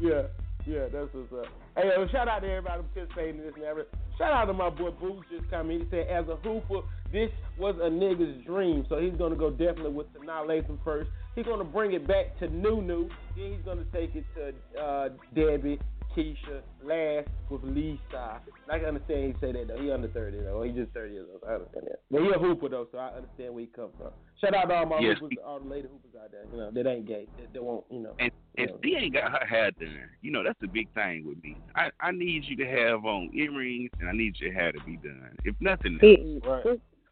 Yeah, 0.00 0.22
yeah, 0.66 0.88
that's 0.92 1.08
what's 1.12 1.32
up. 1.32 1.46
Hey, 1.76 1.90
uh, 1.96 2.06
shout 2.10 2.28
out 2.28 2.40
to 2.40 2.48
everybody 2.48 2.82
participating 2.94 3.40
in 3.40 3.46
this 3.46 3.54
and 3.54 3.64
everything. 3.64 3.98
Shout 4.18 4.32
out 4.32 4.46
to 4.46 4.52
my 4.52 4.70
boy 4.70 4.90
Boots 4.90 5.26
just 5.30 5.48
coming. 5.50 5.80
He 5.80 5.86
said, 5.90 6.06
as 6.08 6.26
a 6.28 6.36
hooper, 6.36 6.80
this 7.12 7.30
was 7.58 7.76
a 7.80 7.88
nigga's 7.88 8.44
dream. 8.44 8.84
So 8.88 8.98
he's 8.98 9.14
gonna 9.14 9.36
go 9.36 9.50
definitely 9.50 9.92
with 9.92 10.06
Sanaa 10.14 10.46
Lathan 10.46 10.78
first. 10.84 11.10
He's 11.34 11.44
gonna 11.44 11.64
bring 11.64 11.92
it 11.92 12.06
back 12.06 12.38
to 12.40 12.48
Nunu. 12.48 13.08
Then 13.36 13.52
he's 13.52 13.64
gonna 13.64 13.84
take 13.92 14.14
it 14.14 14.24
to 14.34 14.80
uh, 14.80 15.08
Debbie, 15.34 15.78
Keisha, 16.16 16.62
last 16.82 17.28
with 17.50 17.62
Lisa. 17.62 18.40
I 18.70 18.78
can 18.78 18.88
understand 18.88 19.34
he 19.34 19.46
say 19.46 19.52
that 19.52 19.68
though. 19.68 19.80
He 19.80 19.90
under 19.90 20.08
thirty 20.08 20.40
though. 20.40 20.62
He 20.62 20.72
just 20.72 20.92
thirty 20.92 21.14
years 21.14 21.26
old. 21.30 21.42
I 21.46 21.54
understand 21.54 21.86
that. 21.88 22.00
But 22.10 22.22
he 22.22 22.30
a 22.30 22.38
hooper 22.38 22.68
though, 22.68 22.88
so 22.90 22.98
I 22.98 23.08
understand 23.16 23.54
where 23.54 23.60
he 23.60 23.66
come 23.66 23.90
from. 23.98 24.10
Shout 24.40 24.54
out 24.54 24.68
to 24.68 24.74
all 24.74 24.86
my 24.86 25.00
Yes. 25.00 25.18
hoopers, 25.20 25.38
all 25.44 25.60
the 25.60 25.68
lady 25.68 25.88
hoopers 25.88 26.20
out 26.22 26.30
there. 26.30 26.44
You 26.50 26.58
know, 26.58 26.70
that 26.70 26.90
ain't 26.90 27.06
gay. 27.06 27.26
That, 27.38 27.52
that 27.52 27.62
won't, 27.62 27.84
you 27.90 28.00
know. 28.00 28.14
And 28.18 28.30
if 28.54 28.70
she 28.82 28.96
ain't 28.96 29.14
got 29.14 29.30
her 29.30 29.46
hair 29.46 29.70
done, 29.72 30.08
you 30.22 30.30
know 30.30 30.42
that's 30.42 30.60
the 30.60 30.68
big 30.68 30.88
thing 30.94 31.26
with 31.26 31.42
me. 31.42 31.56
I 31.74 31.90
I 32.00 32.10
need 32.12 32.44
you 32.44 32.56
to 32.56 32.66
have 32.66 33.04
on 33.04 33.30
earrings 33.34 33.90
and 34.00 34.08
I 34.08 34.12
need 34.12 34.36
your 34.40 34.52
hair 34.52 34.72
to 34.72 34.80
be 34.84 34.96
done. 34.96 35.36
If 35.44 35.54
nothing 35.60 35.94
else. 35.94 36.00
He, 36.02 36.40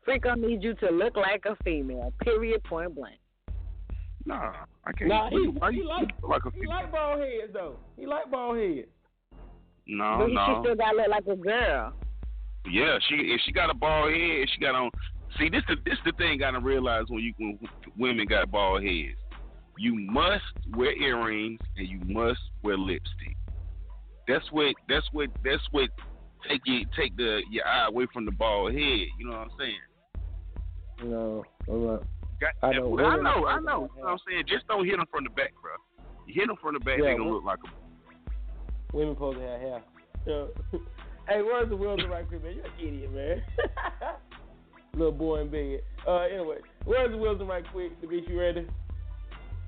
Freak 0.04 0.22
gonna 0.22 0.46
need 0.46 0.62
you 0.62 0.74
to 0.74 0.90
look 0.90 1.16
like 1.16 1.44
a 1.46 1.56
female. 1.64 2.12
Period. 2.22 2.62
Point 2.64 2.94
blank. 2.94 3.16
Nah, 4.26 4.52
I 4.84 4.92
can't. 4.92 5.10
Nah, 5.10 5.30
he, 5.30 5.48
why 5.48 5.70
he 5.70 5.78
you 5.78 5.88
like 5.88 6.08
like 6.22 6.44
a 6.44 6.50
he 6.54 6.66
like 6.66 6.90
bald 6.90 7.20
heads 7.20 7.52
though. 7.52 7.76
He 7.98 8.06
like 8.06 8.30
bald 8.30 8.58
heads. 8.58 8.88
No, 9.86 10.18
but 10.18 10.28
she 10.28 10.60
still 10.62 10.76
gotta 10.76 10.96
look 10.96 11.08
like 11.08 11.26
a 11.26 11.36
girl. 11.36 11.92
Yeah, 12.70 12.98
she 13.08 13.16
if 13.16 13.40
she 13.44 13.52
got 13.52 13.70
a 13.70 13.74
bald 13.74 14.12
head, 14.12 14.48
she 14.52 14.60
got 14.60 14.74
on. 14.74 14.90
See, 15.38 15.48
this 15.48 15.62
the 15.68 15.76
this 15.84 15.98
the 16.04 16.12
thing 16.12 16.38
gotta 16.38 16.60
realize 16.60 17.04
when 17.08 17.20
you 17.20 17.34
when 17.38 17.58
women 17.98 18.26
got 18.26 18.50
bald 18.50 18.82
heads. 18.82 19.18
You 19.76 19.94
must 19.94 20.44
wear 20.76 20.92
earrings 20.96 21.60
and 21.76 21.88
you 21.88 22.00
must 22.06 22.40
wear 22.62 22.78
lipstick. 22.78 23.36
That's 24.28 24.44
what 24.52 24.74
that's 24.88 25.06
what 25.12 25.28
that's 25.44 25.62
what 25.72 25.90
take 26.48 26.60
you 26.64 26.86
take 26.96 27.16
the 27.16 27.42
your 27.50 27.66
eye 27.66 27.88
away 27.88 28.06
from 28.12 28.24
the 28.24 28.30
bald 28.30 28.72
head. 28.72 28.80
You 29.18 29.26
know 29.26 29.32
what 29.32 29.40
I'm 29.40 29.50
saying? 29.58 31.10
No, 31.10 31.44
I'm 31.68 31.86
not. 31.86 32.02
Got, 32.40 32.52
I 32.62 32.68
I 32.68 32.72
know, 32.78 32.94
know, 32.94 33.04
I 33.04 33.16
know, 33.16 33.46
I 33.46 33.60
know. 33.60 33.90
You 33.96 34.02
know 34.02 34.04
what 34.04 34.08
I'm 34.08 34.18
saying? 34.28 34.44
Just 34.48 34.66
don't 34.68 34.84
hit 34.86 34.96
them 34.96 35.06
from 35.10 35.24
the 35.24 35.30
back, 35.30 35.52
bro. 35.60 35.72
You 36.26 36.34
hit 36.34 36.46
them 36.46 36.56
from 36.60 36.74
the 36.74 36.80
back, 36.80 36.98
Yeah, 36.98 37.12
they 37.12 37.16
gonna 37.18 37.30
look 37.30 37.44
like 37.44 37.58
a. 37.64 37.83
Women 38.94 39.16
supposed 39.16 39.38
to 39.38 39.44
have 39.44 39.60
hair. 39.60 39.82
Yeah. 40.24 40.44
hey, 41.28 41.42
where's 41.42 41.68
the 41.68 41.76
wheels 41.76 42.00
right 42.08 42.26
quick, 42.28 42.44
man? 42.44 42.54
You're 42.54 42.64
an 42.64 42.72
idiot, 42.78 43.12
man. 43.12 43.42
Little 44.94 45.10
boy 45.10 45.40
in 45.40 45.48
bed. 45.48 45.80
Uh, 46.06 46.20
anyway, 46.20 46.58
where's 46.84 47.10
the 47.10 47.18
wheels 47.18 47.40
right 47.44 47.64
quick? 47.72 48.00
To 48.00 48.06
be 48.06 48.24
you 48.28 48.38
ready? 48.38 48.68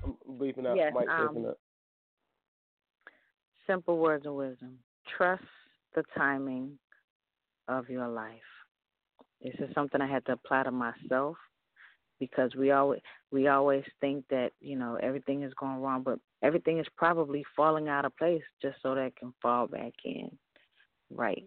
I'm 0.05 0.37
beefing 0.39 0.65
out. 0.65 0.77
Yes, 0.77 0.93
Mike 0.95 1.09
um, 1.09 1.45
up. 1.45 1.57
Simple 3.67 3.97
words 3.97 4.25
of 4.25 4.33
wisdom. 4.35 4.79
Trust 5.17 5.43
the 5.93 6.03
timing 6.17 6.79
of 7.67 7.89
your 7.89 8.07
life. 8.07 8.31
This 9.41 9.55
is 9.59 9.75
something 9.75 9.99
I 9.99 10.07
had 10.07 10.25
to 10.27 10.31
apply 10.31 10.63
to 10.63 10.71
myself 10.71 11.35
because 12.19 12.55
we 12.55 12.71
always 12.71 13.01
we 13.31 13.47
always 13.47 13.83
think 14.01 14.25
that 14.29 14.51
you 14.59 14.77
know 14.77 14.97
everything 15.01 15.43
is 15.43 15.53
going 15.59 15.77
wrong, 15.81 16.03
but 16.03 16.19
everything 16.43 16.79
is 16.79 16.87
probably 16.95 17.43
falling 17.55 17.87
out 17.87 18.05
of 18.05 18.15
place 18.17 18.43
just 18.61 18.77
so 18.81 18.95
that 18.95 19.07
it 19.07 19.15
can 19.15 19.33
fall 19.41 19.67
back 19.67 19.93
in. 20.05 20.29
Right. 21.09 21.45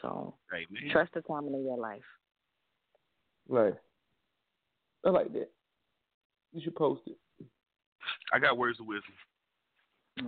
So 0.00 0.34
Right, 0.50 0.66
trust 0.90 1.12
the 1.14 1.22
timing 1.22 1.54
of 1.54 1.60
your 1.60 1.78
life. 1.78 2.00
Right. 3.48 3.74
I 5.04 5.10
like 5.10 5.32
that. 5.34 5.50
You 6.52 6.62
should 6.62 6.76
post 6.76 7.02
it. 7.06 7.16
I 8.32 8.38
got 8.38 8.56
words 8.56 8.80
of 8.80 8.86
wisdom. 8.86 9.12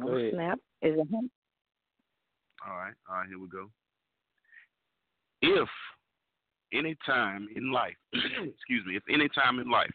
Oh, 0.02 0.06
go. 0.06 0.30
Snap 0.32 0.58
is 0.82 0.94
it 0.94 1.08
him? 1.08 1.30
All 2.66 2.76
right, 2.76 2.94
all 3.08 3.16
right, 3.16 3.28
here 3.28 3.38
we 3.38 3.48
go. 3.48 3.70
If 5.42 5.68
any 6.76 6.96
time 7.06 7.48
in 7.56 7.72
life, 7.72 7.94
excuse 8.12 8.84
me, 8.86 8.96
if 8.96 9.02
any 9.12 9.28
time 9.30 9.58
in 9.58 9.70
life 9.70 9.90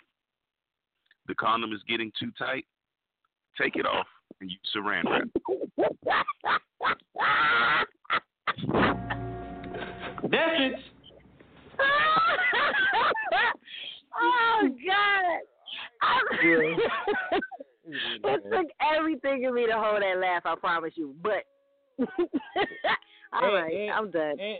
the 1.27 1.35
condom 1.35 1.71
is 1.71 1.79
getting 1.87 2.11
too 2.19 2.31
tight, 2.37 2.65
take 3.59 3.75
it 3.75 3.85
off 3.85 4.07
and 4.41 4.49
use 4.49 4.59
saran 4.75 5.03
wrap. 5.05 5.27
That's 10.23 10.61
it. 10.61 10.75
oh 14.19 14.69
God! 14.87 15.39
it 18.23 18.43
took 18.51 18.67
everything 18.95 19.43
in 19.43 19.53
me 19.53 19.65
to 19.67 19.73
hold 19.73 20.01
that 20.01 20.17
laugh. 20.19 20.43
I 20.45 20.55
promise 20.55 20.93
you. 20.95 21.13
But 21.21 21.43
all 21.99 23.43
And- 23.45 23.53
right, 23.53 23.73
and- 23.73 23.91
I'm 23.91 24.11
done. 24.11 24.37
And, 24.39 24.57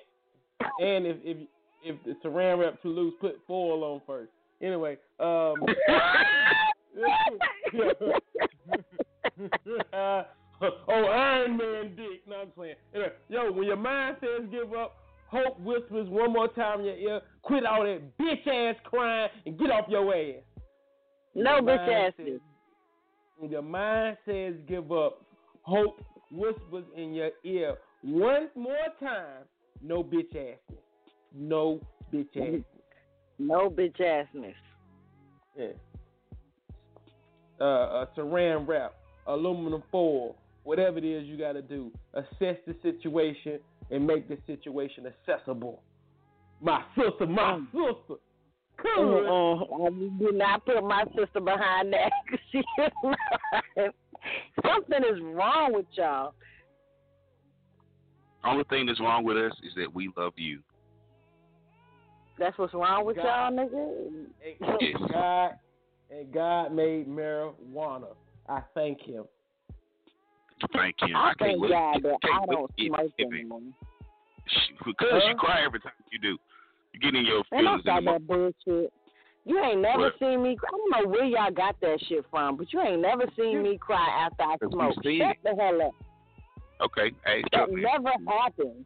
and 0.80 1.06
if 1.07 1.18
if 1.23 1.38
if 1.84 1.95
the 2.06 2.16
saran 2.28 2.60
wrap 2.60 2.82
too 2.82 2.90
loose, 2.90 3.14
put 3.20 3.40
foil 3.48 3.84
on 3.84 4.02
first. 4.06 4.32
Anyway, 4.62 4.98
um, 5.20 5.56
uh, 9.94 10.24
oh 10.88 11.06
Iron 11.06 11.58
Man 11.58 11.95
dick. 11.95 12.22
No, 12.28 12.36
I'm 12.41 12.52
playing. 12.52 12.76
Anyway, 12.94 13.12
yo, 13.30 13.52
when 13.52 13.66
your 13.68 13.76
mind 13.78 14.18
says 14.20 14.48
give 14.52 14.74
up, 14.74 14.95
hope 15.28 15.60
whispers 15.60 16.08
one 16.10 16.32
more 16.34 16.48
time 16.49 16.82
in 16.82 16.86
your 16.86 16.98
ear. 16.98 17.22
Quit 17.41 17.66
all 17.66 17.84
that 17.84 18.02
bitch 18.20 18.48
ass 18.48 18.76
crying 18.84 19.30
and 19.45 19.58
get 19.58 19.72
off 19.72 19.86
your 19.90 20.14
ass. 20.14 20.44
No 21.34 21.56
Your 21.56 21.62
bitch 21.64 22.08
ass. 22.08 22.14
says- 22.18 22.40
When 23.38 23.49
your 23.52 23.62
mind 23.64 24.18
says 24.26 24.53
give 24.68 24.91
up, 24.91 25.24
hope 25.64 26.03
whispers 26.30 26.86
in 26.95 27.14
your 27.14 27.32
ear 27.44 27.78
one 28.03 28.49
more 28.56 28.76
time. 28.99 29.45
No 29.82 30.03
bitch 30.03 30.34
assness. 30.36 30.78
No 31.36 31.80
bitch 32.14 32.28
assness. 32.36 32.64
No 33.40 33.70
bitch 33.70 33.99
assness. 33.99 34.53
Yeah. 35.58 35.68
Uh, 37.60 37.64
uh, 37.64 38.06
saran 38.18 38.68
wrap, 38.68 38.95
aluminum 39.28 39.84
foil, 39.91 40.36
whatever 40.64 40.98
it 40.98 41.03
is 41.06 41.26
you 41.28 41.38
got 41.38 41.53
to 41.53 41.62
do. 41.62 41.91
Assess 42.14 42.58
the 42.66 42.76
situation 42.82 43.60
and 43.91 44.06
make 44.06 44.28
the 44.28 44.38
situation 44.48 45.06
accessible. 45.06 45.82
My 46.62 46.84
sister, 46.95 47.26
my 47.28 47.60
sister. 47.72 48.16
Come 48.78 49.08
on. 49.10 49.68
Mm-mm. 49.68 49.88
I 49.88 50.20
do 50.20 50.32
not 50.32 50.66
put 50.66 50.84
my 50.84 51.03
sister 51.16 51.40
behind 51.40 51.94
that. 51.94 52.12
'cause 52.30 52.40
she 52.52 52.60
is 52.60 52.91
not. 53.03 53.94
Something 54.66 55.03
is 55.03 55.20
wrong 55.22 55.74
with 55.74 55.86
y'all. 55.94 56.34
Only 58.44 58.64
thing 58.66 58.88
that's 58.88 58.99
wrong 58.99 59.24
with 59.24 59.38
us 59.38 59.52
is 59.64 59.74
that 59.76 59.94
we 59.94 60.10
love 60.18 60.34
you. 60.36 60.62
That's 62.42 62.58
what's 62.58 62.74
wrong 62.74 63.06
with 63.06 63.18
God. 63.18 63.24
y'all, 63.24 63.52
nigga. 63.52 64.26
And 64.44 65.12
God, 65.12 65.52
and 66.10 66.34
God 66.34 66.74
made 66.74 67.08
marijuana. 67.08 68.16
I 68.50 68.62
thank 68.74 69.00
Him. 69.02 69.26
Thank 70.74 70.96
you. 71.08 71.16
I 71.16 71.20
I 71.20 71.26
can't 71.28 71.40
thank 71.40 71.62
wait. 71.62 71.70
God 71.70 72.02
that 72.02 72.18
I 72.24 72.46
don't 72.48 72.68
to 72.68 72.74
get 72.84 72.88
smoke 72.88 73.12
heaven. 73.20 73.34
anymore. 73.36 73.60
Because 74.84 75.08
Huh? 75.12 75.30
you 75.30 75.36
cry 75.36 75.64
every 75.64 75.80
time 75.82 75.92
you 76.12 76.18
do. 76.18 76.36
You 76.94 77.00
get 77.00 77.14
in 77.14 77.26
your 77.28 77.44
feelings 77.52 77.84
don't 77.86 77.98
in 78.00 78.06
that 78.06 78.26
bullshit. 78.26 78.92
You 79.46 79.60
ain't 79.64 79.82
never 79.82 80.06
What? 80.06 80.20
seen 80.20 80.42
me. 80.42 80.58
I 80.68 80.72
don't 80.72 80.90
know 81.06 81.12
where 81.12 81.26
y'all 81.26 81.52
got 81.52 81.80
that 81.82 82.00
shit 82.08 82.26
from, 82.32 82.58
but 82.58 82.74
you 82.74 82.82
ain't 82.82 83.02
never 83.02 83.26
seen 83.38 83.62
me 83.62 83.78
cry 83.78 84.08
after 84.26 84.42
I 84.42 84.56
Because 84.60 84.74
smoke. 84.74 85.04
seen 85.04 85.20
Shut 85.22 85.32
it. 85.32 85.44
the 85.44 85.62
hell 85.62 85.82
up. 85.84 85.94
Okay, 86.82 87.12
hey, 87.24 87.44
That 87.52 87.72
never 87.72 88.10
happened. 88.28 88.86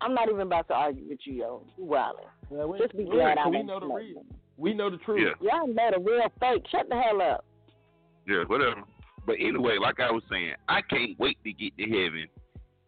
I'm 0.00 0.14
not 0.14 0.28
even 0.28 0.40
about 0.42 0.66
to 0.68 0.74
argue 0.74 1.04
with 1.08 1.20
you, 1.24 1.34
yo. 1.34 1.62
You 1.76 1.84
wildin'. 1.84 2.26
Yeah, 2.52 2.64
we, 2.64 2.78
Just 2.78 2.96
be 2.96 3.04
we- 3.04 3.10
glad 3.10 3.38
I 3.38 3.48
we 3.48 3.62
know 3.62 3.80
the 3.80 3.86
real. 3.86 4.24
We 4.58 4.74
know 4.74 4.90
the 4.90 4.98
truth. 4.98 5.20
Yeah. 5.40 5.48
Y'all 5.58 5.66
know 5.66 5.90
the 5.94 5.98
real 5.98 6.30
fake. 6.38 6.64
Shut 6.70 6.88
the 6.88 7.00
hell 7.00 7.22
up. 7.22 7.44
Yeah, 8.28 8.44
whatever. 8.46 8.82
But 9.26 9.36
anyway, 9.40 9.78
like 9.80 9.98
I 10.00 10.10
was 10.10 10.22
saying, 10.30 10.54
I 10.68 10.82
can't 10.82 11.18
wait 11.18 11.38
to 11.44 11.52
get 11.52 11.76
to 11.78 11.84
heaven 11.84 12.26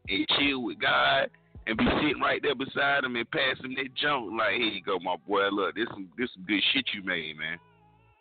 and 0.08 0.26
chill 0.38 0.62
with 0.62 0.78
God 0.80 1.30
and 1.66 1.78
be 1.78 1.84
sitting 2.02 2.20
right 2.20 2.40
there 2.42 2.54
beside 2.54 3.04
him 3.04 3.16
and 3.16 3.28
pass 3.30 3.58
him 3.62 3.74
that 3.76 3.94
junk. 4.00 4.32
Like, 4.36 4.52
here 4.56 4.66
you 4.68 4.82
go, 4.82 4.98
my 4.98 5.16
boy. 5.26 5.48
Look, 5.50 5.74
this 5.74 5.86
some 5.90 6.08
this 6.18 6.28
some 6.34 6.44
good 6.46 6.60
shit 6.72 6.84
you 6.94 7.02
made, 7.02 7.36
man. 7.38 7.58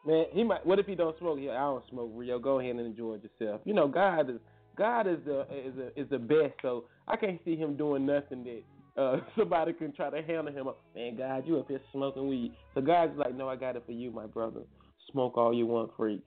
Man, 0.05 0.25
he 0.31 0.43
might. 0.43 0.65
What 0.65 0.79
if 0.79 0.85
he 0.85 0.95
don't 0.95 1.17
smoke? 1.19 1.39
Yeah, 1.41 1.51
I 1.51 1.59
don't 1.59 1.83
smoke. 1.89 2.11
Rio, 2.13 2.39
go 2.39 2.59
ahead 2.59 2.71
and 2.75 2.79
enjoy 2.85 3.15
it 3.15 3.29
yourself. 3.39 3.61
You 3.65 3.73
know, 3.73 3.87
God 3.87 4.29
is 4.29 4.37
God 4.77 5.07
is 5.07 5.17
the 5.25 5.41
is 5.51 5.75
the, 5.75 5.99
is 5.99 6.09
the 6.09 6.19
best. 6.19 6.53
So 6.61 6.85
I 7.07 7.15
can't 7.17 7.39
see 7.43 7.55
him 7.55 7.75
doing 7.75 8.05
nothing 8.05 8.43
that 8.45 8.63
uh, 8.97 9.17
somebody 9.37 9.73
can 9.73 9.91
try 9.93 10.09
to 10.09 10.21
handle 10.21 10.53
him 10.53 10.67
up. 10.67 10.79
Man, 10.95 11.17
God, 11.17 11.43
you 11.45 11.59
up 11.59 11.67
here 11.67 11.81
smoking 11.91 12.27
weed. 12.27 12.53
So 12.73 12.81
God's 12.81 13.17
like, 13.17 13.35
no, 13.35 13.49
I 13.49 13.55
got 13.55 13.75
it 13.75 13.83
for 13.85 13.91
you, 13.91 14.11
my 14.11 14.25
brother. 14.25 14.61
Smoke 15.11 15.37
all 15.37 15.53
you 15.53 15.65
want, 15.65 15.91
freak. 15.97 16.21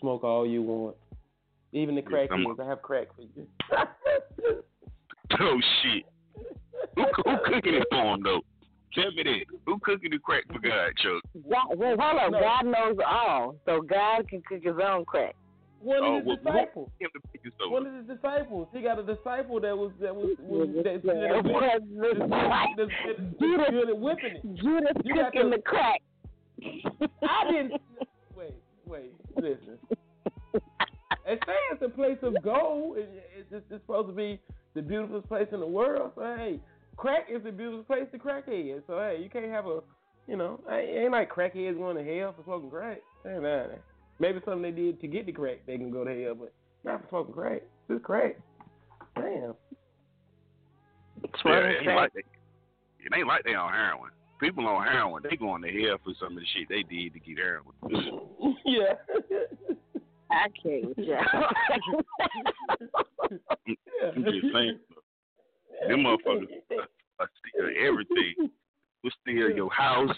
Smoke 0.00 0.24
all 0.24 0.46
you 0.46 0.62
want. 0.62 0.96
Even 1.72 1.94
the 1.94 2.02
crack 2.02 2.30
I'm- 2.30 2.46
I 2.60 2.64
have 2.66 2.82
crack 2.82 3.08
for 3.14 3.22
you. 3.22 3.46
Oh 5.40 5.60
shit. 5.82 6.04
Who, 6.94 7.04
who 7.24 7.36
cooking 7.44 7.74
it 7.74 7.86
for 7.90 8.14
him 8.14 8.22
though? 8.22 8.40
Tell 8.94 9.10
me 9.12 9.22
that. 9.24 9.44
Who 9.66 9.78
cooking 9.80 10.10
the 10.10 10.18
crack 10.18 10.44
for 10.46 10.58
God, 10.60 10.92
Chuck? 10.96 11.22
God, 11.50 11.78
wait, 11.78 11.98
hold 12.00 12.20
up. 12.20 12.30
No. 12.30 12.40
God 12.40 12.64
knows 12.64 12.96
all, 13.06 13.56
so 13.66 13.82
God 13.82 14.28
can 14.28 14.42
cook 14.48 14.62
his 14.62 14.76
own 14.82 15.04
crack. 15.04 15.34
One 15.86 16.02
Oh, 16.02 16.16
of 16.18 16.24
his 16.24 16.26
well, 16.26 16.36
who- 16.36 16.42
disciples. 16.50 16.90
him 16.98 17.10
to 17.14 17.20
pick 17.30 17.40
his 17.44 17.52
soul. 17.60 17.70
One 17.70 17.86
of 17.86 17.94
his 17.94 18.06
disciples. 18.16 18.66
He 18.74 18.82
got 18.82 18.98
a 18.98 19.04
disciple 19.04 19.60
that 19.60 19.76
was 19.78 19.92
that 20.00 20.14
was, 20.14 20.34
was 20.40 20.68
that, 20.82 21.00
Yeah, 21.04 21.14
that, 21.14 21.44
was 21.44 21.62
that, 21.62 21.80
the 21.86 22.26
that, 22.26 22.28
that, 22.28 22.88
that, 23.06 23.38
Judas- 23.38 23.70
good 23.70 23.88
at 23.90 23.98
whipping 23.98 24.34
it. 24.36 24.42
Judas 24.56 24.96
You 25.04 25.14
got 25.14 25.32
cooking 25.32 25.50
to- 25.52 25.56
the 25.56 25.62
crack. 25.62 26.00
I 27.22 27.52
didn't. 27.52 27.80
Wait, 28.36 28.54
wait, 28.86 29.12
listen. 29.36 29.78
They 31.24 31.34
say 31.46 31.58
it's 31.72 31.82
a 31.82 31.88
place 31.88 32.18
of 32.22 32.34
gold. 32.42 32.98
It, 32.98 33.08
it's, 33.38 33.48
it's, 33.52 33.64
it's 33.70 33.82
supposed 33.82 34.08
to 34.08 34.14
be 34.14 34.40
the 34.74 34.82
beautifulest 34.82 35.28
place 35.28 35.48
in 35.52 35.60
the 35.60 35.66
world. 35.66 36.12
So 36.16 36.22
hey, 36.36 36.58
crack 36.96 37.28
is 37.30 37.42
the 37.44 37.52
beautifulest 37.52 37.88
place 37.88 38.06
to 38.12 38.18
crackhead. 38.18 38.82
So 38.86 38.98
hey, 38.98 39.18
you 39.22 39.28
can't 39.30 39.50
have 39.50 39.66
a, 39.66 39.80
you 40.26 40.36
know, 40.36 40.60
it 40.68 41.02
ain't 41.04 41.12
like 41.12 41.30
crackheads 41.32 41.76
going 41.78 41.96
to 41.96 42.04
hell 42.18 42.34
for 42.36 42.42
smoking 42.44 42.70
crack. 42.70 42.98
Ain't 43.26 43.42
that? 43.42 43.80
Maybe 44.18 44.40
something 44.44 44.62
they 44.62 44.70
did 44.70 45.00
to 45.00 45.06
get 45.08 45.26
the 45.26 45.32
crack, 45.32 45.58
they 45.66 45.76
can 45.76 45.90
go 45.90 46.04
to 46.04 46.22
hell, 46.22 46.34
but 46.34 46.52
not 46.84 47.02
for 47.02 47.08
smoking 47.08 47.34
crack. 47.34 47.62
It's 47.88 48.04
crack. 48.04 48.36
Damn. 49.14 49.54
Yeah, 51.44 51.52
it 51.52 51.86
ain't 51.86 51.96
like 51.96 52.12
they, 52.14 52.20
it 52.20 53.12
ain't 53.14 53.26
like 53.26 53.44
they 53.44 53.54
on 53.54 53.72
heroin. 53.72 54.10
People 54.40 54.66
on 54.66 54.86
heroin, 54.86 55.22
they 55.28 55.36
going 55.36 55.62
to 55.62 55.68
hell 55.68 55.96
for 56.04 56.12
some 56.20 56.36
of 56.36 56.42
the 56.42 56.46
shit 56.54 56.68
they 56.68 56.82
did 56.82 57.14
to 57.14 57.20
get 57.20 57.38
heroin. 57.38 57.74
yeah. 58.64 58.94
I 60.30 60.48
can't 60.62 60.88
with 60.88 60.98
y'all. 60.98 61.20
I'm 64.14 64.24
just 64.24 64.52
saying. 64.52 64.78
Them 65.88 66.00
motherfuckers 66.00 66.48
are 67.18 67.30
steal 67.48 67.68
everything. 67.80 68.50
Will 69.02 69.10
steal 69.22 69.50
your 69.50 69.70
house, 69.70 70.14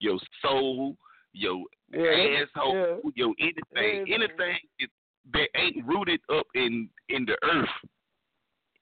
your 0.00 0.18
soul, 0.42 0.96
your 1.32 1.64
Yeah, 1.92 2.42
asshole, 2.42 3.00
your 3.14 3.34
anything, 3.38 4.06
Yeah. 4.06 4.14
anything 4.14 4.56
is- 4.78 4.88
that 5.32 5.48
ain't 5.54 5.84
rooted 5.86 6.20
up 6.30 6.46
in 6.54 6.88
in 7.08 7.24
the 7.26 7.38
earth, 7.44 7.68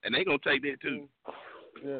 and 0.04 0.14
they 0.14 0.24
gonna 0.24 0.38
take 0.38 0.62
that 0.62 0.80
too. 0.80 1.08
Mm. 1.26 1.34
Yeah. 1.84 1.98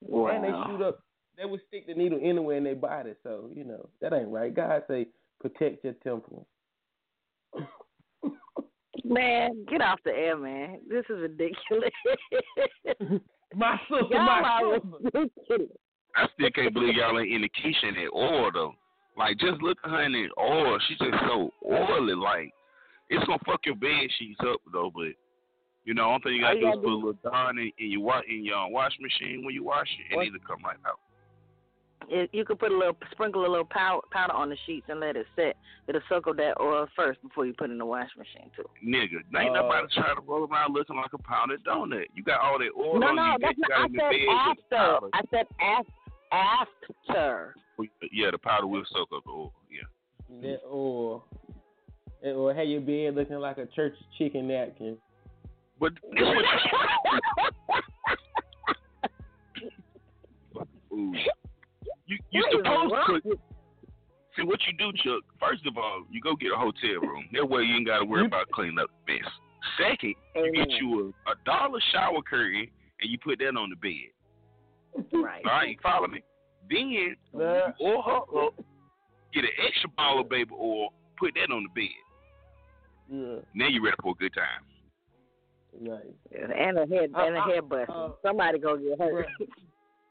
Wow. 0.00 0.28
And 0.28 0.44
they 0.44 0.48
shoot 0.48 0.82
up. 0.82 1.02
They 1.36 1.44
would 1.44 1.60
stick 1.68 1.86
the 1.86 1.94
needle 1.94 2.18
anywhere 2.22 2.56
in 2.56 2.64
their 2.64 2.74
body. 2.76 3.14
So 3.22 3.50
you 3.54 3.64
know 3.64 3.88
that 4.00 4.12
ain't 4.14 4.28
right. 4.30 4.52
God 4.54 4.84
say 4.88 5.08
protect 5.40 5.84
your 5.84 5.92
temple. 5.94 6.46
Man, 9.04 9.64
get 9.70 9.80
off 9.80 10.00
the 10.04 10.10
air, 10.12 10.36
man. 10.36 10.80
This 10.88 11.04
is 11.08 11.20
ridiculous. 11.20 11.90
my 13.54 13.78
sister, 13.88 14.06
Y'all 14.10 14.42
my 14.42 14.60
sister. 14.74 14.88
ridiculous. 15.14 15.70
I 16.16 16.26
still 16.34 16.50
can't 16.50 16.74
believe 16.74 16.94
y'all 16.96 17.18
ain't 17.18 17.32
in 17.32 17.42
the 17.42 17.48
kitchen 17.48 17.96
at 17.96 18.08
all, 18.08 18.50
though. 18.52 18.74
Like 19.18 19.36
just 19.38 19.60
look 19.60 19.78
at 19.84 19.90
her 19.90 20.02
in 20.04 20.12
that 20.12 20.28
oil. 20.40 20.78
She's 20.88 20.98
just 20.98 21.18
so 21.26 21.50
oily. 21.66 22.14
Like 22.14 22.52
it's 23.10 23.24
gonna 23.26 23.38
fuck 23.44 23.60
your 23.66 23.74
bed 23.74 24.06
sheets 24.18 24.38
up 24.48 24.60
though. 24.72 24.90
But 24.94 25.12
you 25.84 25.94
know, 25.94 26.04
only 26.04 26.20
thing 26.22 26.32
you 26.34 26.42
gotta 26.42 26.60
do 26.60 26.68
is 26.68 26.76
put 26.76 26.84
a 26.86 26.94
little 26.94 27.18
Dawn 27.24 27.58
in, 27.58 27.72
in 27.78 27.90
your 27.90 28.00
wa- 28.02 28.22
in 28.28 28.44
your 28.44 28.70
wash 28.70 28.92
machine 29.00 29.44
when 29.44 29.54
you 29.54 29.64
wash 29.64 29.88
it, 29.98 30.12
and 30.12 30.16
What? 30.18 30.26
it'll 30.28 30.38
come 30.46 30.62
right 30.64 30.76
out. 30.86 31.00
It, 32.10 32.30
you 32.32 32.44
could 32.44 32.58
put 32.58 32.72
a 32.72 32.76
little, 32.78 32.96
sprinkle 33.10 33.42
a 33.44 33.50
little 33.50 33.66
powder, 33.68 34.00
powder 34.12 34.32
on 34.32 34.48
the 34.48 34.56
sheets 34.64 34.86
and 34.88 35.00
let 35.00 35.16
it 35.16 35.26
set. 35.36 35.56
It'll 35.88 36.00
soak 36.08 36.26
up 36.28 36.36
that 36.36 36.54
oil 36.60 36.86
first 36.96 37.20
before 37.22 37.44
you 37.44 37.52
put 37.52 37.68
it 37.68 37.72
in 37.72 37.78
the 37.78 37.84
wash 37.84 38.08
machine 38.16 38.50
too. 38.56 38.64
Nigga, 38.86 39.18
ain't 39.38 39.50
Uh, 39.50 39.62
nobody 39.62 39.86
trying 39.92 40.14
to 40.16 40.22
roll 40.22 40.46
around 40.46 40.72
looking 40.74 40.96
like 40.96 41.12
a 41.12 41.18
pounded 41.18 41.64
donut. 41.64 42.06
You 42.14 42.22
got 42.22 42.40
all 42.40 42.58
that 42.60 42.70
oil 42.78 42.98
no, 43.00 43.08
on 43.08 43.16
no, 43.16 43.24
you. 43.32 43.36
that's 43.40 43.58
not. 43.58 43.72
I 43.72 43.88
said 43.90 44.28
after. 44.30 45.06
I 45.12 45.20
said 45.30 45.46
af- 45.60 45.86
after. 46.32 47.54
Oh, 47.78 47.84
yeah, 48.12 48.30
the 48.30 48.38
powder 48.38 48.66
will 48.66 48.84
soak 48.92 49.08
up 49.14 49.24
the 49.24 49.30
oil. 49.30 49.52
Yeah. 49.70 50.40
That 50.42 50.60
oil. 50.66 51.24
And- 52.22 52.36
Or 52.36 52.52
have 52.54 52.66
your 52.66 52.80
bed 52.80 53.14
looking 53.14 53.36
like 53.36 53.58
a 53.58 53.66
church 53.66 53.94
chicken 54.18 54.48
napkin. 54.48 54.98
But 55.80 55.92
Ooh. 60.92 61.14
You 62.06 62.18
you 62.30 62.42
What 62.42 62.52
is 62.52 62.58
supposed 62.64 62.92
wrong 62.92 63.20
to 63.22 63.38
see 64.36 64.42
what 64.42 64.60
you 64.66 64.72
do, 64.78 64.92
Chuck. 65.04 65.22
First 65.38 65.66
of 65.66 65.76
all, 65.76 66.04
you 66.10 66.20
go 66.20 66.34
get 66.34 66.52
a 66.52 66.56
hotel 66.56 67.00
room. 67.02 67.26
That 67.32 67.48
way 67.48 67.62
you 67.62 67.76
ain't 67.76 67.86
gotta 67.86 68.04
worry 68.04 68.26
about 68.26 68.50
cleaning 68.50 68.78
up 68.78 68.90
the 69.06 69.14
mess. 69.14 69.30
Second, 69.78 70.14
you 70.34 70.52
get 70.52 70.70
you 70.80 71.12
a, 71.26 71.30
a 71.32 71.34
dollar 71.44 71.80
shower 71.92 72.22
curtain 72.22 72.66
and 73.00 73.10
you 73.10 73.18
put 73.22 73.38
that 73.38 73.56
on 73.56 73.70
the 73.70 73.76
bed. 73.76 74.10
Right. 75.12 75.44
All 75.44 75.52
right, 75.52 75.68
you 75.70 75.76
follow 75.82 76.06
me? 76.08 76.22
Then 76.70 76.88
you 76.88 77.14
oil 77.34 78.02
her 78.02 78.46
up, 78.46 78.54
get 79.32 79.44
an 79.44 79.50
extra 79.66 79.88
bottle 79.96 80.20
of 80.22 80.28
baby 80.28 80.50
oil, 80.58 80.92
put 81.18 81.34
that 81.34 81.52
on 81.52 81.64
the 81.64 81.80
bed. 81.80 81.88
Yeah. 83.10 83.40
Now 83.54 83.68
you 83.68 83.82
ready 83.84 83.96
for 84.02 84.12
a 84.12 84.14
good 84.14 84.34
time. 84.34 84.64
Right. 85.80 86.04
And 86.32 86.78
a 86.78 86.86
head 86.86 87.10
and 87.14 87.36
a 87.36 87.40
Uh, 87.40 87.44
uh, 87.44 87.48
head 87.48 87.68
bust. 87.68 87.90
uh, 87.90 88.10
Somebody 88.22 88.58
go 88.58 88.76
get 88.76 88.98
hurt. 88.98 89.26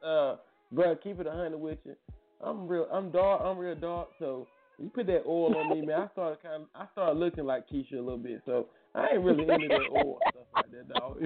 Uh, 0.04 0.36
bro, 0.72 0.96
keep 0.96 1.20
it 1.20 1.28
a 1.28 1.32
hundred 1.32 1.58
with 1.58 1.80
you. 1.84 1.96
I'm 2.42 2.68
real. 2.68 2.88
I'm 2.92 3.12
dark. 3.12 3.42
I'm 3.44 3.58
real 3.58 3.76
dark. 3.76 4.10
So 4.20 4.48
you 4.78 4.90
put 4.90 5.08
that 5.08 5.24
oil 5.28 5.56
on 5.58 5.70
me, 5.72 5.86
man. 5.86 6.02
I 6.04 6.08
started 6.14 6.42
kind 6.42 6.64
of. 6.64 6.68
I 6.76 6.86
started 6.94 7.20
looking 7.20 7.46
like 7.46 7.68
Keisha 7.68 7.94
a 7.94 7.96
little 7.96 8.18
bit. 8.18 8.42
So 8.46 8.68
I 8.96 9.08
ain't 9.14 9.24
really 9.24 9.44
into 9.44 9.68
that 9.68 9.90
oil 9.92 10.18
stuff 10.30 10.44
like 10.56 10.72
that, 10.72 10.88
dog. 10.94 11.18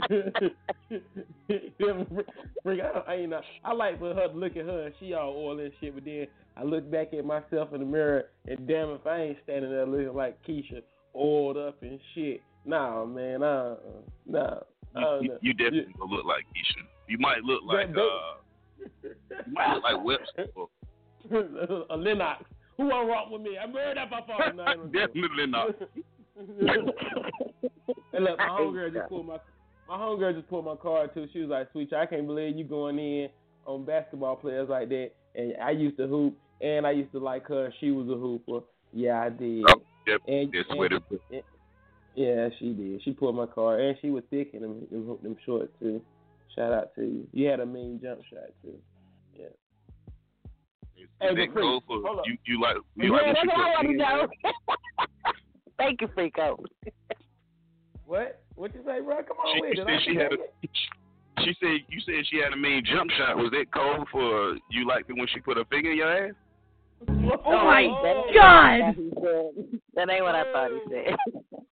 Freak, 2.63 2.81
I, 3.07 3.11
I 3.11 3.15
ain't. 3.15 3.29
know. 3.29 3.41
I 3.63 3.73
like 3.73 3.99
for 3.99 4.13
her 4.13 4.27
to 4.27 4.33
look 4.33 4.57
at 4.57 4.65
her 4.65 4.85
and 4.87 4.95
she 4.99 5.13
all 5.13 5.33
oil 5.35 5.59
and 5.59 5.71
shit, 5.79 5.95
but 5.95 6.03
then 6.05 6.27
I 6.57 6.63
look 6.63 6.89
back 6.91 7.13
at 7.13 7.25
myself 7.25 7.73
in 7.73 7.79
the 7.79 7.85
mirror 7.85 8.25
and 8.47 8.67
damn 8.67 8.89
if 8.89 9.05
I 9.07 9.21
ain't 9.21 9.37
standing 9.43 9.71
there 9.71 9.85
looking 9.85 10.15
like 10.15 10.37
Keisha, 10.45 10.81
oiled 11.15 11.57
up 11.57 11.81
and 11.81 11.99
shit. 12.13 12.41
Nah, 12.65 13.05
man. 13.05 13.41
Uh, 13.41 13.75
nah. 14.25 14.59
You, 14.95 15.21
you, 15.21 15.37
you 15.41 15.53
definitely 15.53 15.93
gonna 15.97 16.13
look 16.13 16.25
like 16.25 16.45
Keisha. 16.45 16.83
You 17.07 17.17
might 17.17 17.43
look 17.43 17.61
like 17.65 17.89
uh, 17.89 18.83
you 19.03 19.53
might 19.53 19.73
look 19.75 19.83
like 19.83 20.03
Webster. 20.03 20.47
a 21.89 21.95
Lennox. 21.95 22.43
Who 22.77 22.87
want 22.87 23.07
to 23.07 23.11
rock 23.11 23.29
with 23.29 23.41
me? 23.41 23.57
I 23.57 23.67
murdered 23.67 23.97
that 23.97 24.09
my 24.09 24.21
father. 24.25 24.53
No, 24.53 24.85
Definitely 24.85 25.47
not. 25.47 25.75
Mm-hmm. 26.39 26.89
and 28.13 28.23
look, 28.23 28.37
my 28.37 28.47
homegirl 28.49 28.93
just 28.93 29.09
pulled 29.09 29.27
my 29.27 29.37
my 29.87 29.97
homegirl 29.97 30.35
just 30.35 30.49
pulled 30.49 30.65
my 30.65 30.75
card 30.75 31.13
too. 31.13 31.27
She 31.33 31.39
was 31.39 31.49
like, 31.49 31.67
"Sweet, 31.71 31.91
I 31.93 32.05
can't 32.05 32.27
believe 32.27 32.57
you 32.57 32.63
going 32.63 32.97
in 32.97 33.29
on 33.65 33.85
basketball 33.85 34.37
players 34.37 34.69
like 34.69 34.89
that." 34.89 35.11
And 35.35 35.53
I 35.61 35.71
used 35.71 35.97
to 35.97 36.07
hoop, 36.07 36.37
and 36.61 36.87
I 36.87 36.91
used 36.91 37.11
to 37.11 37.19
like 37.19 37.47
her. 37.47 37.73
She 37.79 37.91
was 37.91 38.07
a 38.07 38.19
hooper. 38.19 38.65
Yeah, 38.93 39.21
I 39.21 39.29
did. 39.29 39.63
Oh, 39.67 39.81
yep, 40.07 40.21
and, 40.27 40.51
that's 40.51 40.67
and, 40.69 41.13
and, 41.31 41.43
yeah, 42.15 42.49
she 42.59 42.73
did. 42.73 43.01
She 43.03 43.11
pulled 43.11 43.35
my 43.35 43.45
card, 43.45 43.81
and 43.81 43.97
she 44.01 44.09
was 44.09 44.23
thick 44.29 44.51
in 44.53 44.61
them, 44.61 44.87
them, 44.91 45.17
them 45.21 45.35
short 45.45 45.71
too. 45.79 46.01
Shout 46.55 46.73
out 46.73 46.95
to 46.95 47.01
you. 47.01 47.27
You 47.31 47.47
had 47.47 47.59
a 47.61 47.65
mean 47.65 47.99
jump 48.01 48.21
shot 48.29 48.49
too. 48.61 48.77
Yeah. 49.37 49.45
Hey, 51.21 51.35
that 51.35 51.53
Free, 51.53 51.61
go 51.61 51.79
for 51.87 51.97
you? 52.25 52.37
You 52.45 52.61
like 52.61 52.75
you 52.95 53.05
yeah, 53.05 53.09
like 53.11 53.25
when 53.25 53.33
that's 53.33 53.41
she 53.41 53.47
what 53.47 54.25
I 55.25 55.30
Thank 55.81 56.01
you, 56.01 56.07
Freako. 56.09 56.63
What? 58.05 58.39
What 58.55 58.73
you 58.75 58.81
say, 58.85 59.01
bro? 59.01 59.17
Come 59.23 59.37
on 59.37 59.55
She, 59.55 59.61
with 59.61 59.75
she 59.75 59.81
it. 59.81 59.87
said 59.87 59.99
she 60.05 60.15
had 60.15 60.33
a. 60.33 60.37
take. 60.37 60.71
She 61.43 61.55
said 61.59 61.77
you 61.89 61.99
said 62.05 62.23
she 62.29 62.37
had 62.37 62.53
a 62.53 62.57
mean 62.57 62.83
jump 62.85 63.09
shot. 63.17 63.35
Was 63.35 63.49
that 63.51 63.65
code 63.73 64.05
for 64.11 64.57
you 64.69 64.87
liked 64.87 65.09
it 65.09 65.13
when 65.13 65.25
she 65.33 65.39
put 65.39 65.57
her 65.57 65.65
finger 65.71 65.89
in 65.89 65.97
your 65.97 66.27
ass? 66.27 66.35
Oh 67.09 67.65
my 67.65 67.87
oh, 67.89 67.97
oh. 67.97 68.03
that 68.03 68.33
God. 68.35 68.73
Ain't 68.73 68.97
what 69.15 69.53
he 69.57 69.71
said. 69.71 69.79
That 69.95 70.09
ain't 70.13 70.23
what 70.23 70.35
I 70.35 70.43
thought 70.53 70.69
he 70.69 70.79
said. 70.91 71.15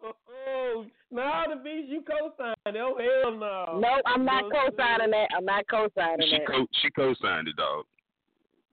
Oh, 0.02 0.14
oh. 0.48 0.86
no, 1.11 1.44
the 1.53 1.61
beach 1.61 1.86
you 1.88 2.02
co-signed. 2.02 2.77
Oh 2.77 2.98
hell 2.98 3.31
no. 3.38 3.80
No, 3.80 4.02
I'm 4.07 4.26
not 4.26 4.45
co-signing 4.52 5.11
that. 5.11 5.27
I'm 5.38 5.45
not 5.45 5.65
co-signing 5.69 6.27
She 6.31 6.40
that. 6.40 6.48
co 6.48 6.65
she 6.81 6.90
co-signed 6.91 7.48
it, 7.48 7.56
dog. 7.57 7.86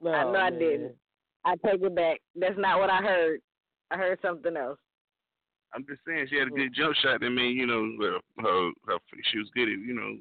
No, 0.03 0.13
I 0.13 0.33
know 0.33 0.39
I 0.39 0.51
didn't. 0.51 0.95
I 1.45 1.57
take 1.57 1.83
it 1.83 1.95
back. 1.95 2.21
That's 2.37 2.57
not 2.57 2.79
what 2.79 2.89
I 2.89 3.03
heard. 3.03 3.41
I 3.91 3.97
heard 3.97 4.19
something 4.23 4.57
else. 4.57 4.79
I'm 5.77 5.85
just 5.87 6.01
saying 6.07 6.27
she 6.31 6.37
had 6.39 6.49
a 6.49 6.51
good 6.51 6.75
jump 6.75 6.97
shot. 6.97 7.23
I 7.23 7.29
mean, 7.29 7.55
you 7.55 7.67
know, 7.67 7.93
well, 7.99 8.21
her 8.41 8.71
her 8.87 8.99
she 9.31 9.39
was 9.39 9.51
good 9.55 9.69
at 9.69 9.79
you 9.79 9.95
know 9.95 10.17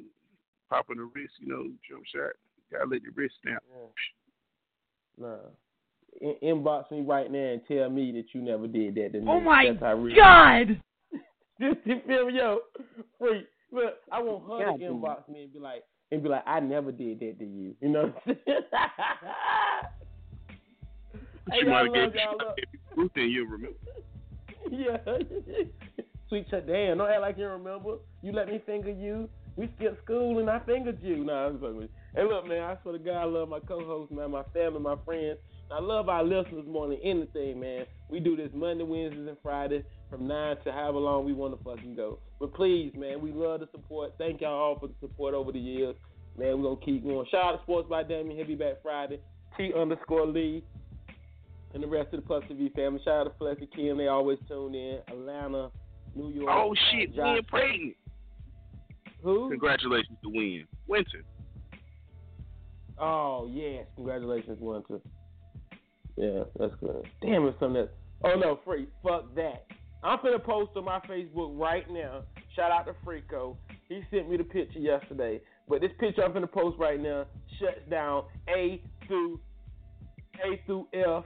popping 0.69 0.98
the 0.98 1.10
wrist. 1.15 1.34
You 1.40 1.48
know, 1.48 1.64
jump 1.90 2.03
shot. 2.14 2.34
Gotta 2.72 2.90
let 2.90 3.02
your 3.02 3.14
wrist 3.15 3.36
snap. 3.41 3.64
No. 5.18 5.40
In- 6.22 6.36
inbox 6.44 6.91
me 6.91 7.02
right 7.02 7.32
now 7.32 7.40
and 7.40 7.61
tell 7.68 7.90
me 7.90 8.11
that 8.14 8.26
you 8.34 8.41
never 8.41 8.68
did 8.68 8.95
that 8.95 9.14
to 9.14 9.22
me. 9.22 9.27
Oh 9.30 9.40
my 9.40 9.68
That's 9.72 9.80
how 9.82 9.95
real- 9.95 10.15
God! 10.15 10.82
Just 11.61 11.77
you 11.86 12.02
feel 12.06 12.27
me, 12.27 12.34
yo? 12.38 12.60
Free. 13.18 13.48
Look, 13.72 13.95
I 14.11 14.22
want 14.22 14.44
her 14.44 14.65
God 14.72 14.77
to 14.77 14.84
damn. 14.84 14.94
inbox 14.95 15.30
me 15.30 15.44
and 15.44 15.53
be 15.53 15.60
like, 15.60 15.84
and 16.11 16.22
be 16.22 16.27
like, 16.30 16.44
I 16.45 16.60
never 16.60 16.91
did 16.91 17.19
that 17.22 17.40
to 17.40 17.45
you. 17.45 17.76
You 17.82 17.90
know 17.90 18.02
what 18.07 18.23
I'm 18.27 18.36
saying? 18.45 18.61
Hey, 21.52 21.60
She 21.60 21.65
y'all 21.68 21.73
might 21.73 21.77
have 21.77 21.88
love 21.88 22.14
gave 22.14 22.15
y'all 22.15 22.32
you 22.32 22.38
love. 22.45 22.56
Ruth 22.98 23.11
and 23.15 23.32
you 23.32 23.44
remember. 23.48 23.77
yeah. 24.71 24.97
Sweet 26.29 26.47
shut 26.49 26.65
damn, 26.65 26.97
don't 26.97 27.09
act 27.09 27.21
like 27.21 27.37
you 27.37 27.47
remember. 27.47 27.97
You 28.21 28.31
let 28.31 28.47
me 28.47 28.61
finger 28.65 28.91
you. 28.91 29.29
We 29.55 29.69
skipped 29.77 30.03
school 30.03 30.39
and 30.39 30.49
I 30.49 30.59
fingered 30.59 30.99
you. 31.01 31.23
Nah, 31.23 31.47
I'm 31.47 31.59
fucking 31.59 31.77
with 31.77 31.83
you. 31.85 31.89
Hey, 32.21 32.27
look, 32.27 32.47
man, 32.47 32.61
I 32.61 32.77
swear 32.81 32.97
to 32.97 32.99
God, 33.03 33.21
I 33.21 33.23
love 33.25 33.49
my 33.49 33.59
co-host, 33.59 34.11
man, 34.11 34.31
my 34.31 34.43
family, 34.53 34.79
my 34.79 34.95
friends. 35.05 35.37
I 35.71 35.79
love 35.79 36.09
our 36.09 36.23
listeners 36.23 36.65
more 36.67 36.87
than 36.87 36.97
anything, 37.03 37.59
man. 37.59 37.85
We 38.09 38.19
do 38.19 38.35
this 38.35 38.49
Monday, 38.53 38.83
Wednesdays, 38.83 39.27
and 39.27 39.37
Fridays 39.41 39.83
from 40.09 40.27
9 40.27 40.57
to 40.63 40.71
however 40.71 40.99
long 40.99 41.25
we 41.25 41.33
want 41.33 41.57
to 41.57 41.63
fucking 41.63 41.95
go. 41.95 42.19
But 42.39 42.53
please, 42.53 42.93
man, 42.95 43.21
we 43.21 43.31
love 43.31 43.61
the 43.61 43.67
support. 43.71 44.13
Thank 44.17 44.41
y'all 44.41 44.53
all 44.53 44.79
for 44.79 44.87
the 44.87 44.93
support 44.99 45.33
over 45.33 45.51
the 45.51 45.59
years. 45.59 45.95
Man, 46.37 46.57
we're 46.57 46.69
going 46.69 46.79
to 46.79 46.85
keep 46.85 47.03
going. 47.03 47.25
Shout 47.31 47.45
out 47.45 47.57
to 47.57 47.63
Sports 47.63 47.89
by 47.89 48.03
Damien. 48.03 48.37
He'll 48.37 48.47
be 48.47 48.55
back 48.55 48.81
Friday. 48.83 49.19
T 49.57 49.71
underscore 49.75 50.27
Lee 50.27 50.63
and 51.76 51.84
the 51.84 51.88
rest 51.88 52.14
of 52.14 52.22
the 52.22 52.27
Puff 52.27 52.43
TV 52.49 52.73
family. 52.73 52.99
Shout 53.03 53.14
out 53.19 53.23
to 53.26 53.38
Fletcher 53.38 53.68
Kim. 53.76 53.97
They 53.97 54.07
always 54.07 54.39
tune 54.47 54.73
in. 54.73 54.99
Atlanta, 55.10 55.69
New 56.15 56.31
York. 56.31 56.49
Oh 56.49 56.73
shit, 56.91 57.14
Josh- 57.14 57.35
Win 57.35 57.43
pregnant. 57.43 57.95
Who? 59.22 59.49
Congratulations 59.49 60.18
to 60.23 60.30
Win. 60.30 60.65
Winter. 60.88 61.23
Oh 62.97 63.49
yes, 63.52 63.85
congratulations, 63.95 64.57
Winter. 64.60 65.02
Yeah, 66.15 66.43
that's 66.57 66.73
good. 66.80 67.06
Damn, 67.22 67.45
it's 67.45 67.60
something 67.60 67.84
that. 67.84 67.91
Oh 68.23 68.39
no, 68.39 68.60
free. 68.64 68.88
Fuck 69.03 69.35
that. 69.35 69.65
I'm 70.02 70.19
going 70.22 70.34
to 70.34 70.39
post 70.39 70.72
on 70.77 70.85
my 70.85 70.99
Facebook 71.02 71.60
right 71.60 71.89
now. 71.91 72.22
Shout 72.56 72.72
out 72.72 72.85
to 72.85 72.93
Freako. 73.06 73.57
He 73.89 74.02
sent 74.11 74.30
me 74.30 74.38
the 74.38 74.43
picture 74.43 74.80
yesterday. 74.80 75.41
But 75.68 75.81
this 75.81 75.91
picture 75.99 76.23
I'm 76.23 76.31
going 76.31 76.43
to 76.43 76.47
post 76.47 76.77
right 76.80 77.02
now 77.02 77.26
shuts 77.60 77.81
down 77.89 78.23
A 78.47 78.81
through 79.07 79.39
A 80.45 80.61
through 80.65 80.88
F 80.93 81.26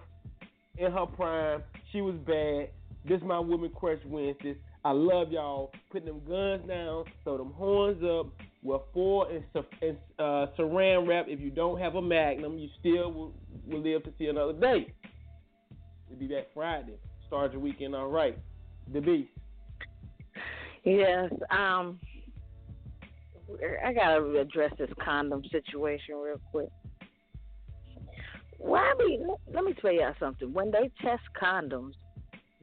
in 0.79 0.91
her 0.91 1.05
prime. 1.05 1.61
She 1.91 2.01
was 2.01 2.15
bad. 2.25 2.69
This 3.07 3.21
my 3.23 3.39
woman 3.39 3.71
crush 3.75 3.99
Wednesdays. 4.05 4.57
I 4.83 4.91
love 4.91 5.31
y'all. 5.31 5.71
Putting 5.91 6.07
them 6.07 6.21
guns 6.27 6.67
down, 6.67 7.05
throw 7.23 7.37
them 7.37 7.53
horns 7.53 8.03
up. 8.03 8.27
We're 8.63 8.79
four 8.93 9.29
and, 9.29 9.43
and 9.81 9.97
uh, 10.17 10.47
saran 10.57 11.07
wrap. 11.07 11.25
If 11.27 11.39
you 11.39 11.49
don't 11.49 11.79
have 11.79 11.95
a 11.95 12.01
magnum, 12.01 12.57
you 12.57 12.69
still 12.79 13.11
will, 13.11 13.33
will 13.67 13.81
live 13.81 14.03
to 14.03 14.13
see 14.17 14.27
another 14.27 14.53
day. 14.53 14.93
We'll 16.09 16.19
be 16.19 16.27
back 16.27 16.47
Friday. 16.53 16.95
Start 17.27 17.53
your 17.53 17.61
weekend 17.61 17.95
all 17.95 18.09
right. 18.09 18.37
The 18.93 19.01
beast. 19.01 19.29
Yes. 20.83 21.31
Um. 21.51 21.99
I 23.83 23.93
gotta 23.93 24.39
address 24.39 24.71
this 24.77 24.89
condom 25.03 25.41
situation 25.51 26.15
real 26.15 26.39
quick. 26.51 26.69
Why 28.59 28.93
be? 28.99 29.19
Let 29.53 29.63
me 29.63 29.73
tell 29.81 29.91
y'all 29.91 30.13
something. 30.19 30.53
When 30.53 30.69
they 30.69 30.91
test 31.01 31.23
condoms, 31.41 31.93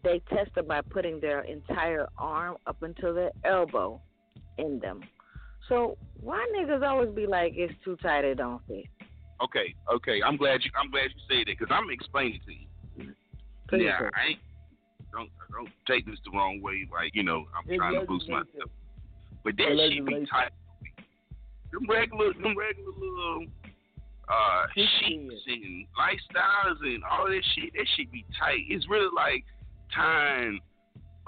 they 0.05 0.21
test 0.29 0.55
them 0.55 0.69
by 0.69 0.83
putting 0.83 1.21
their 1.21 1.41
entire 1.41 2.07
arm 2.19 2.57
up 2.67 2.83
until 2.83 3.15
their 3.15 3.33
elbow 3.45 4.01
in 4.59 4.79
them. 4.79 5.01
So 5.69 5.97
why 6.21 6.47
niggas 6.57 6.87
always 6.87 7.11
be 7.11 7.27
like 7.27 7.55
it's 7.57 7.75
too 7.85 7.97
tight, 7.97 8.25
it 8.25 8.37
don't 8.37 8.65
fit? 8.69 8.85
Okay, 9.43 9.75
okay. 9.93 10.23
I'm 10.25 10.37
glad 10.37 10.63
you. 10.65 10.71
I'm 10.81 10.91
glad 10.91 11.11
you 11.15 11.21
say 11.29 11.45
that 11.45 11.59
because 11.59 11.69
I'm 11.71 11.91
explaining 11.91 12.41
to 12.47 12.53
you. 12.53 13.15
Please 13.69 13.85
yeah. 13.85 14.09
I 14.15 14.31
ain't. 14.31 14.41
Don't 15.13 15.31
don't 15.51 15.69
take 15.87 16.07
this 16.07 16.19
the 16.25 16.37
wrong 16.37 16.61
way. 16.63 16.87
Like 16.93 17.15
you 17.15 17.23
know, 17.23 17.47
I'm 17.57 17.65
It's 17.69 17.77
trying 17.77 18.01
to 18.01 18.07
boost 18.07 18.29
myself. 18.29 18.71
But 19.45 19.57
that 19.57 19.91
shit 19.91 20.07
be 20.07 20.27
tight. 20.31 20.53
Them 21.73 21.87
regular, 21.89 22.33
them 22.33 22.57
regular 22.57 22.93
little 22.97 23.47
uh 24.29 24.67
sheets 24.75 25.43
and 25.47 25.87
lifestyles 25.95 26.81
and 26.83 27.03
all 27.05 27.27
that 27.27 27.43
shit. 27.55 27.73
That 27.75 27.87
shit 27.97 28.11
be 28.11 28.25
tight. 28.39 28.65
It's 28.69 28.89
really 28.89 29.11
like 29.15 29.45
tying 29.95 30.61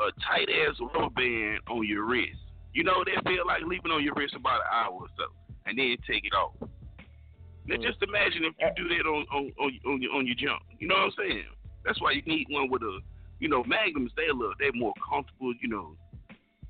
a 0.00 0.10
tight 0.22 0.48
ass 0.50 0.76
rubber 0.94 1.10
band 1.14 1.60
on 1.70 1.86
your 1.86 2.04
wrist. 2.04 2.38
You 2.74 2.84
know 2.84 3.04
that 3.04 3.24
feel 3.24 3.46
like 3.46 3.62
leaving 3.66 3.90
on 3.90 4.02
your 4.02 4.14
wrist 4.14 4.34
about 4.34 4.60
an 4.60 4.70
hour 4.72 4.92
or 4.92 5.06
so, 5.16 5.24
and 5.66 5.78
then 5.78 5.96
take 6.06 6.24
it 6.24 6.34
off. 6.34 6.54
Now 7.66 7.76
Mm. 7.76 7.82
just 7.82 8.02
imagine 8.02 8.44
if 8.44 8.54
you 8.58 8.70
do 8.76 8.88
that 8.96 9.06
on 9.06 9.26
on 9.30 9.52
on, 9.58 9.78
on 9.86 10.02
your 10.02 10.12
on 10.14 10.26
your 10.26 10.36
jump. 10.36 10.62
You 10.78 10.88
know 10.88 10.94
what 10.96 11.04
I'm 11.04 11.12
saying? 11.18 11.44
That's 11.84 12.00
why 12.00 12.12
you 12.12 12.22
need 12.22 12.46
one 12.50 12.68
with 12.70 12.82
a, 12.82 13.00
you 13.40 13.48
know, 13.48 13.62
magnums. 13.64 14.12
They 14.16 14.26
little, 14.28 14.54
they're 14.58 14.72
more 14.74 14.92
comfortable. 15.08 15.54
You 15.60 15.68
know, 15.68 15.96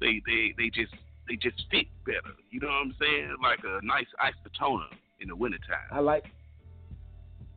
they 0.00 0.20
they 0.26 0.55
they 0.56 0.70
just 0.70 0.94
they 1.28 1.36
just 1.36 1.62
fit 1.70 1.86
better. 2.05 2.34
You 2.50 2.60
know 2.60 2.68
what 2.68 2.86
I'm 2.86 2.94
saying? 3.00 3.36
Like 3.42 3.60
a 3.64 3.84
nice 3.84 4.06
Isotoner 4.20 4.88
in 5.20 5.28
the 5.28 5.36
wintertime. 5.36 5.89
I 5.93 6.01
like. 6.01 6.24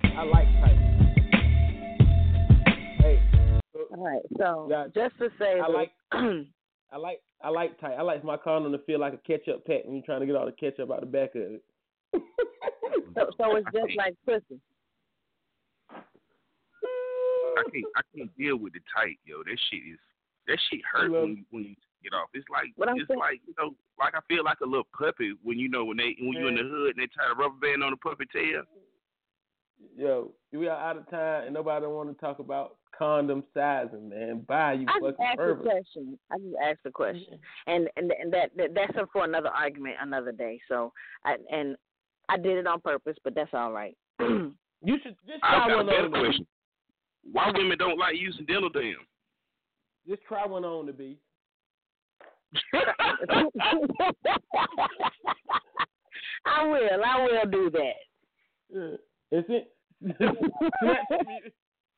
I 0.03 0.23
like 0.23 0.45
tight. 0.61 0.77
Hey. 2.99 3.19
All 3.91 4.03
right. 4.03 4.21
So 4.37 4.67
Yeah, 4.69 4.85
just 4.93 5.17
to 5.19 5.29
say 5.39 5.59
I 5.59 5.67
that 5.67 5.71
like. 5.71 5.91
I 6.91 6.97
like. 6.97 7.21
I 7.43 7.49
like 7.49 7.79
tight. 7.79 7.93
I 7.93 8.01
like 8.01 8.23
my 8.23 8.37
condom 8.37 8.71
to 8.71 8.77
feel 8.79 8.99
like 8.99 9.13
a 9.13 9.17
ketchup 9.17 9.65
pack 9.65 9.85
when 9.85 9.95
you're 9.95 10.05
trying 10.05 10.19
to 10.19 10.25
get 10.25 10.35
all 10.35 10.45
the 10.45 10.51
ketchup 10.51 10.91
out 10.91 10.99
the 10.99 11.05
back 11.07 11.33
of 11.35 11.41
it. 11.41 11.63
so, 13.15 13.29
so 13.37 13.55
it's 13.55 13.67
just 13.73 13.97
like 13.97 14.13
pussy. 14.25 14.59
I 15.91 17.63
can't 17.71 17.85
I 17.95 18.01
can't 18.15 18.37
deal 18.37 18.57
with 18.57 18.73
the 18.73 18.79
tight, 18.95 19.17
yo. 19.25 19.37
That 19.43 19.57
shit 19.69 19.79
is 19.93 19.99
that 20.47 20.57
shit 20.69 20.81
hurt 20.91 21.11
love- 21.11 21.23
when 21.23 21.45
when 21.51 21.63
you 21.63 21.75
get 22.03 22.13
off. 22.13 22.29
It's 22.33 22.45
like 22.49 22.71
What 22.75 22.89
it's 22.95 23.07
saying- 23.07 23.19
like 23.19 23.41
you 23.47 23.53
know, 23.57 23.75
like 23.99 24.15
I 24.15 24.19
feel 24.27 24.43
like 24.43 24.59
a 24.61 24.65
little 24.65 24.87
puppy 24.97 25.33
when 25.43 25.57
you 25.59 25.69
know 25.69 25.85
when 25.85 25.97
they 25.97 26.15
when 26.19 26.33
you 26.33 26.47
in 26.47 26.55
the 26.55 26.63
hood 26.63 26.95
and 26.97 26.99
they 27.03 27.07
tie 27.07 27.31
a 27.31 27.35
rubber 27.35 27.55
band 27.61 27.83
on 27.83 27.91
the 27.91 27.97
puppy 27.97 28.25
tail. 28.33 28.63
yo, 29.97 30.31
we 30.51 30.67
are 30.67 30.77
out 30.77 30.97
of 30.97 31.09
time, 31.09 31.45
and 31.45 31.53
nobody 31.53 31.85
want 31.85 32.09
to 32.09 32.19
talk 32.25 32.39
about 32.39 32.77
condom 32.97 33.43
sizing, 33.53 34.09
man. 34.09 34.41
Bye, 34.47 34.73
you 34.73 34.85
I 34.87 34.99
just 34.99 35.17
fucking 35.17 35.25
asked 35.25 35.39
a 35.39 35.55
question. 35.55 36.19
I 36.31 36.37
just 36.37 36.55
asked 36.63 36.79
a 36.85 36.91
question, 36.91 37.39
and 37.67 37.89
and 37.97 38.11
and 38.11 38.31
that, 38.33 38.51
that 38.57 38.73
that's 38.75 38.97
up 38.97 39.09
for 39.11 39.23
another 39.23 39.49
argument 39.49 39.95
another 40.01 40.31
day. 40.31 40.59
So 40.67 40.91
I 41.25 41.35
and 41.51 41.75
I 42.29 42.37
did 42.37 42.57
it 42.57 42.67
on 42.67 42.79
purpose, 42.81 43.17
but 43.23 43.33
that's 43.35 43.53
all 43.53 43.71
right. 43.71 43.95
you 44.19 44.53
should 45.03 45.15
just 45.27 45.43
I've 45.43 45.65
try 45.65 45.67
got 45.67 45.71
a 45.73 45.77
one 45.77 45.85
better 45.87 46.05
on. 46.05 46.11
question. 46.11 46.47
Why 47.31 47.51
women 47.53 47.77
don't 47.77 47.99
like 47.99 48.15
using 48.17 48.45
dental 48.45 48.69
dam? 48.69 48.95
Just 50.07 50.23
try 50.23 50.45
one 50.45 50.65
on 50.65 50.85
to 50.87 50.93
be. 50.93 51.17
I 56.45 56.67
will. 56.67 57.03
I 57.05 57.21
will 57.23 57.45
do 57.51 57.69
that. 57.71 57.93
Yeah. 58.73 58.95
Is 59.37 59.45
it? 59.47 59.71
Snapchat 60.83 61.25
me, 61.27 61.39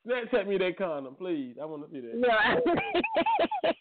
Snapchat 0.08 0.48
me 0.48 0.58
that 0.58 0.78
condom, 0.78 1.16
please. 1.16 1.56
I 1.62 1.66
want 1.66 1.86
to 1.86 1.92
see 1.92 2.02
that. 2.02 2.16
No. 2.16 2.28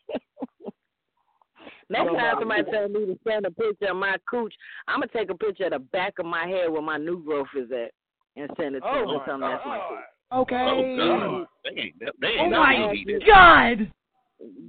Next 1.90 2.07
No, 2.07 2.15
time 2.16 2.36
somebody 2.39 2.62
no. 2.62 2.70
tell 2.70 2.89
me 2.89 3.07
to 3.07 3.19
send 3.27 3.44
a 3.44 3.51
picture 3.51 3.90
of 3.90 3.97
my 3.97 4.16
cooch, 4.28 4.55
I'm 4.89 5.01
gonna 5.01 5.12
take 5.12 5.31
a 5.31 5.35
picture 5.35 5.66
of 5.66 5.73
the 5.73 5.78
back 5.78 6.15
of 6.19 6.27
my 6.27 6.47
head 6.47 6.70
where 6.70 6.81
my 6.81 6.97
new 6.97 7.23
growth 7.23 7.49
is 7.57 7.70
at 7.70 7.90
and 8.36 8.51
send 8.57 8.77
it 8.77 8.81
to 8.81 8.86
Oh 8.86 9.07
them 9.07 9.20
my 9.27 9.35
and 9.35 9.43
that's 9.43 9.66
my 9.66 9.78
cooch. 9.89 9.99
Okay. 10.32 10.57
Oh 10.57 10.97
God, 10.97 11.47
they 11.65 11.82
ain't, 11.82 11.99
they 12.20 12.28
Oh 12.40 12.51
my 12.51 12.77
gonna 12.77 12.93
that. 13.05 13.27
God. 13.27 13.93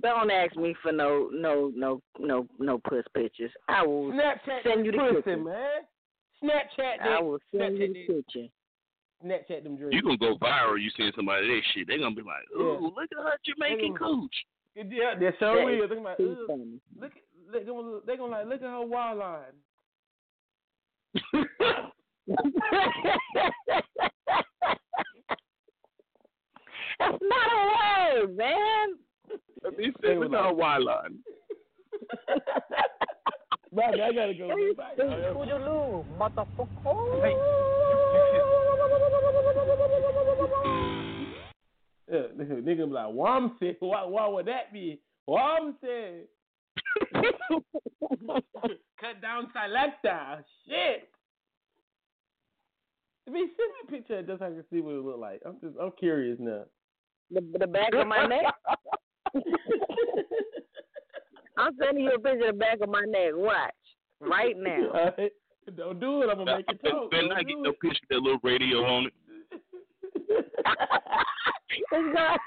Don't 0.01 0.29
ask 0.31 0.55
me 0.55 0.75
for 0.83 0.91
no 0.91 1.29
no 1.33 1.71
no 1.75 1.99
no 2.19 2.47
no 2.59 2.77
puss 2.87 3.03
pictures. 3.15 3.51
I 3.67 3.85
will 3.85 4.11
Snapchat 4.11 4.63
send 4.63 4.85
you 4.85 4.91
the 4.91 4.97
pussy, 4.99 5.15
picture. 5.15 5.37
man. 5.37 5.81
Snapchat 6.43 6.97
that. 6.99 7.07
I 7.07 7.21
will 7.21 7.39
send 7.55 7.77
you 7.77 7.87
Snapchat 7.87 7.93
the 8.07 8.13
picture. 8.13 8.47
Snapchat 9.25 9.63
them 9.63 9.77
dreams. 9.77 9.93
You 9.93 10.01
gonna 10.03 10.17
go 10.17 10.37
viral? 10.37 10.79
You 10.81 10.89
send 10.95 11.13
somebody 11.15 11.47
that 11.47 11.61
shit? 11.73 11.87
They 11.87 11.97
gonna 11.97 12.13
be 12.13 12.21
like, 12.21 12.43
Yeah. 12.55 12.61
"Ooh, 12.63 12.91
look 12.95 13.09
at 13.11 13.17
her 13.17 13.37
Jamaican 13.45 13.93
They 13.93 13.97
cooch." 13.97 14.45
Yeah, 14.75 15.15
they 15.15 15.31
sure 15.39 15.55
That 15.55 15.65
will. 15.65 15.83
is 15.83 15.89
They 15.89 15.95
gonna 15.95 16.01
like, 16.01 16.17
too 16.17 16.47
look, 16.99 17.11
at- 17.15 17.51
they 17.51 17.63
gonna, 17.63 17.99
they 18.05 18.17
gonna 18.17 18.31
like, 18.31 18.45
look 18.47 18.61
at 18.61 18.69
her 18.69 18.81
wild 18.85 19.17
line. 19.19 19.53
That's 26.99 27.17
not 27.21 27.47
a 27.53 28.21
word, 28.21 28.37
man. 28.37 28.87
Let 29.63 29.77
me 29.77 29.91
say, 30.01 30.17
look 30.17 30.33
at 30.33 30.43
her 30.45 30.53
wild 30.53 30.83
line. 30.83 31.19
Bye, 33.71 33.83
I 33.85 34.13
gotta 34.13 34.33
go. 34.33 34.47
man. 34.49 34.73
Bye, 34.75 34.93
y'all. 34.97 35.33
Yeah, 42.11 42.27
nigga, 42.37 42.61
nigga 42.61 42.85
be 42.85 42.93
like, 42.93 43.05
Wamsi, 43.07 43.75
why, 43.79 44.03
why 44.03 44.27
would 44.27 44.45
that 44.45 44.71
be? 44.71 45.01
Wamsi. 45.27 46.27
Cut 48.99 49.21
down 49.21 49.47
selector. 49.51 50.45
Shit. 50.67 51.09
I 53.27 53.31
mean, 53.31 53.49
send 53.57 53.71
me 53.71 53.75
a 53.87 53.91
picture 53.91 54.21
just 54.21 54.39
so 54.39 54.45
I 54.45 54.49
can 54.49 54.63
see 54.71 54.81
what 54.81 54.93
it 54.95 55.03
look 55.03 55.17
like. 55.17 55.41
I'm 55.45 55.59
just, 55.61 55.75
I'm 55.81 55.91
curious 55.97 56.37
now. 56.39 56.65
The 57.31 57.41
the 57.57 57.67
back 57.67 57.93
of 57.95 58.05
my 58.07 58.27
neck. 58.27 58.43
I'm 61.57 61.71
sending 61.81 62.03
you 62.05 62.11
a 62.11 62.19
picture 62.19 62.47
of 62.49 62.55
the 62.55 62.59
back 62.59 62.79
of 62.81 62.89
my 62.89 63.03
neck. 63.07 63.31
Watch 63.33 63.71
right 64.19 64.55
now. 64.57 64.89
All 64.93 65.11
right? 65.17 65.31
Don't 65.77 65.99
do 65.99 66.21
it. 66.23 66.29
I'm 66.29 66.37
gonna 66.39 66.57
make 66.57 66.65
it 66.69 66.81
talk. 66.83 67.09
Better 67.11 67.21
Don't 67.21 67.29
not 67.29 67.45
get 67.45 67.47
do 67.55 67.61
no 67.61 67.69
it. 67.71 67.79
picture 67.79 67.99
with 68.01 68.09
that 68.09 68.19
little 68.21 68.39
radio 68.43 68.83
on 68.83 69.05
it. 69.07 69.13
It's 71.91 71.91
not- 72.13 72.39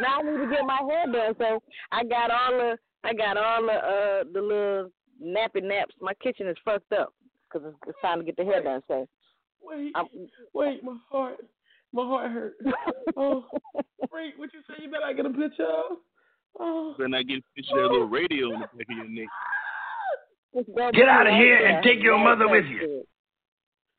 now 0.00 0.18
I 0.18 0.22
need 0.22 0.36
to 0.44 0.50
get 0.50 0.64
my 0.66 0.78
hair 0.88 1.06
done, 1.10 1.34
so 1.38 1.62
I 1.90 2.04
got 2.04 2.30
all 2.30 2.50
the 2.52 2.76
I 3.04 3.14
got 3.14 3.36
all 3.38 3.62
the 3.62 3.72
uh 3.72 4.24
the 4.32 4.40
little 4.42 4.90
nappy 5.24 5.62
naps. 5.62 5.94
My 6.00 6.12
kitchen 6.14 6.48
is 6.48 6.56
fucked 6.64 6.92
up 6.92 7.14
because 7.48 7.66
it's, 7.68 7.76
it's 7.88 7.98
time 8.02 8.18
to 8.18 8.24
get 8.24 8.36
the 8.36 8.44
hair 8.44 8.62
done. 8.62 8.82
So 8.88 9.08
Wait, 9.62 9.92
I'm, 9.96 10.06
wait, 10.54 10.84
my 10.84 10.96
heart, 11.10 11.38
my 11.96 12.06
heart 12.06 12.30
hurt. 12.30 12.54
Oh, 13.16 13.44
freak, 14.10 14.34
what 14.36 14.50
you 14.52 14.60
say? 14.68 14.82
You 14.82 14.90
better 14.90 15.06
not 15.06 15.16
get 15.16 15.26
a 15.26 15.30
picture 15.30 15.64
of? 15.64 15.96
Oh, 16.60 16.94
Better 16.98 17.08
not 17.08 17.26
get 17.26 17.38
a 17.38 17.42
picture 17.54 17.76
of 17.76 17.82
that 17.88 17.92
little 17.92 18.08
radio 18.08 18.46
on 18.52 18.60
the 18.60 18.66
back 18.66 18.86
of 18.90 18.96
your 18.96 19.08
neck. 19.08 19.28
Get 20.94 21.08
out 21.08 21.26
of 21.26 21.34
here 21.34 21.64
and 21.66 21.82
take 21.84 22.02
your 22.02 22.18
mother 22.18 22.48
with 22.48 22.64
you. 22.66 23.04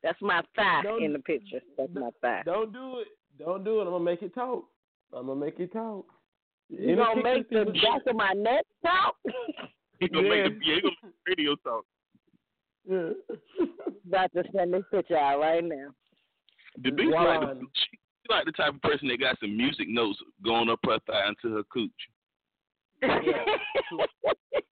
That's 0.02 0.20
my 0.20 0.42
thigh 0.56 0.82
Don't- 0.84 1.02
in 1.02 1.12
the 1.12 1.18
picture. 1.20 1.60
That's 1.76 1.92
my 1.94 2.10
thigh. 2.20 2.42
don't 2.44 2.72
do 2.72 2.98
it. 3.00 3.08
Don't 3.38 3.64
do 3.64 3.78
it. 3.80 3.84
I'm 3.84 3.90
gonna 3.90 4.04
make 4.04 4.22
it 4.22 4.34
talk. 4.34 4.64
I'm 5.12 5.26
gonna 5.26 5.40
make 5.40 5.58
it 5.58 5.72
talk. 5.72 6.06
You 6.68 6.96
gonna 6.96 7.22
make 7.22 7.48
the 7.50 7.64
back 7.64 8.02
of 8.06 8.14
my 8.16 8.32
neck 8.34 8.64
talk? 8.84 9.16
He 10.00 10.06
gonna 10.08 10.28
Yeah. 10.28 10.42
make 10.48 10.58
the, 10.60 10.64
yeah, 10.66 10.74
he 10.76 10.80
gonna 10.82 10.94
make 11.02 11.12
the 11.24 11.30
radio 11.30 11.56
talk. 11.56 11.84
Yeah. 12.88 13.10
About 14.06 14.32
to 14.34 14.44
send 14.54 14.74
this 14.74 14.84
picture 14.90 15.16
out 15.18 15.40
right 15.40 15.64
now. 15.64 15.88
The 16.82 16.90
bitch 16.90 17.12
like 17.12 17.40
the, 17.40 17.66
she, 17.74 17.90
she 17.92 18.32
like 18.32 18.44
the 18.44 18.52
type 18.52 18.74
of 18.74 18.82
person 18.82 19.08
that 19.08 19.20
got 19.20 19.38
some 19.40 19.56
music 19.56 19.88
notes 19.88 20.18
going 20.44 20.68
up 20.68 20.80
her 20.84 20.98
thigh 21.06 21.28
into 21.28 21.56
her 21.56 21.62
cooch. 21.72 21.90
Look, 23.02 24.04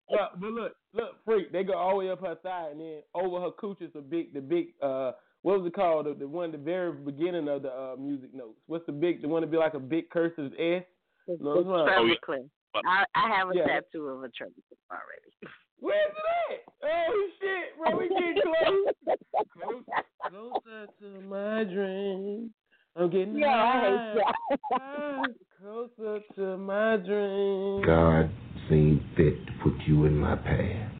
but 0.39 0.39
look, 0.41 0.75
look, 0.93 1.23
freak. 1.25 1.51
They 1.51 1.63
go 1.63 1.73
all 1.73 1.91
the 1.91 1.95
way 1.97 2.09
up 2.09 2.21
her 2.21 2.35
thigh, 2.35 2.69
and 2.71 2.79
then 2.79 3.01
over 3.13 3.39
her 3.41 3.51
cooch 3.51 3.81
is 3.81 3.91
a 3.95 4.01
big, 4.01 4.33
the 4.33 4.41
big, 4.41 4.67
uh, 4.81 5.13
what 5.41 5.59
was 5.59 5.67
it 5.67 5.75
called? 5.75 6.07
The, 6.07 6.13
the 6.13 6.27
one, 6.27 6.51
the 6.51 6.57
very 6.57 6.91
beginning 6.91 7.47
of 7.47 7.61
the 7.63 7.69
uh, 7.71 7.95
music 7.99 8.33
notes. 8.33 8.59
What's 8.67 8.85
the 8.85 8.91
big, 8.91 9.21
the 9.21 9.27
one 9.27 9.41
to 9.41 9.47
be 9.47 9.57
like 9.57 9.73
a 9.73 9.79
big 9.79 10.09
cursive 10.09 10.51
S? 10.59 10.83
It's, 11.27 11.41
No, 11.41 11.51
it's 11.53 11.59
it's 11.61 11.67
not. 11.67 11.85
Trevor 11.85 12.01
Oh, 12.01 12.05
yeah. 12.05 12.81
I, 12.85 13.05
I 13.15 13.29
have 13.37 13.49
a 13.49 13.55
Yeah. 13.55 13.65
tattoo 13.65 14.07
of 14.07 14.23
a 14.23 14.29
Trevor 14.29 14.53
already. 14.91 15.31
Where's 15.79 16.11
it 16.51 16.53
at? 16.53 16.89
Oh 16.89 17.27
shit, 17.39 17.77
bro, 17.77 17.97
we 17.97 18.09
getting 18.09 18.41
close. 18.41 19.17
Close- 19.53 19.83
Closer 20.29 20.87
to 21.01 21.21
my 21.21 21.63
dream. 21.65 22.51
I'm 22.95 23.09
getting 23.11 23.37
Yeah, 23.37 23.47
I 23.49 23.71
high. 23.71 24.13
hate 24.49 24.59
high, 24.71 25.25
Closer 25.61 26.19
to 26.35 26.57
my 26.57 26.97
dream. 26.97 27.83
God 27.85 28.31
seemed 28.69 29.01
fit 29.15 29.45
to 29.45 29.51
put 29.63 29.73
you 29.85 30.05
in 30.05 30.17
my 30.17 30.35
path. 30.35 30.91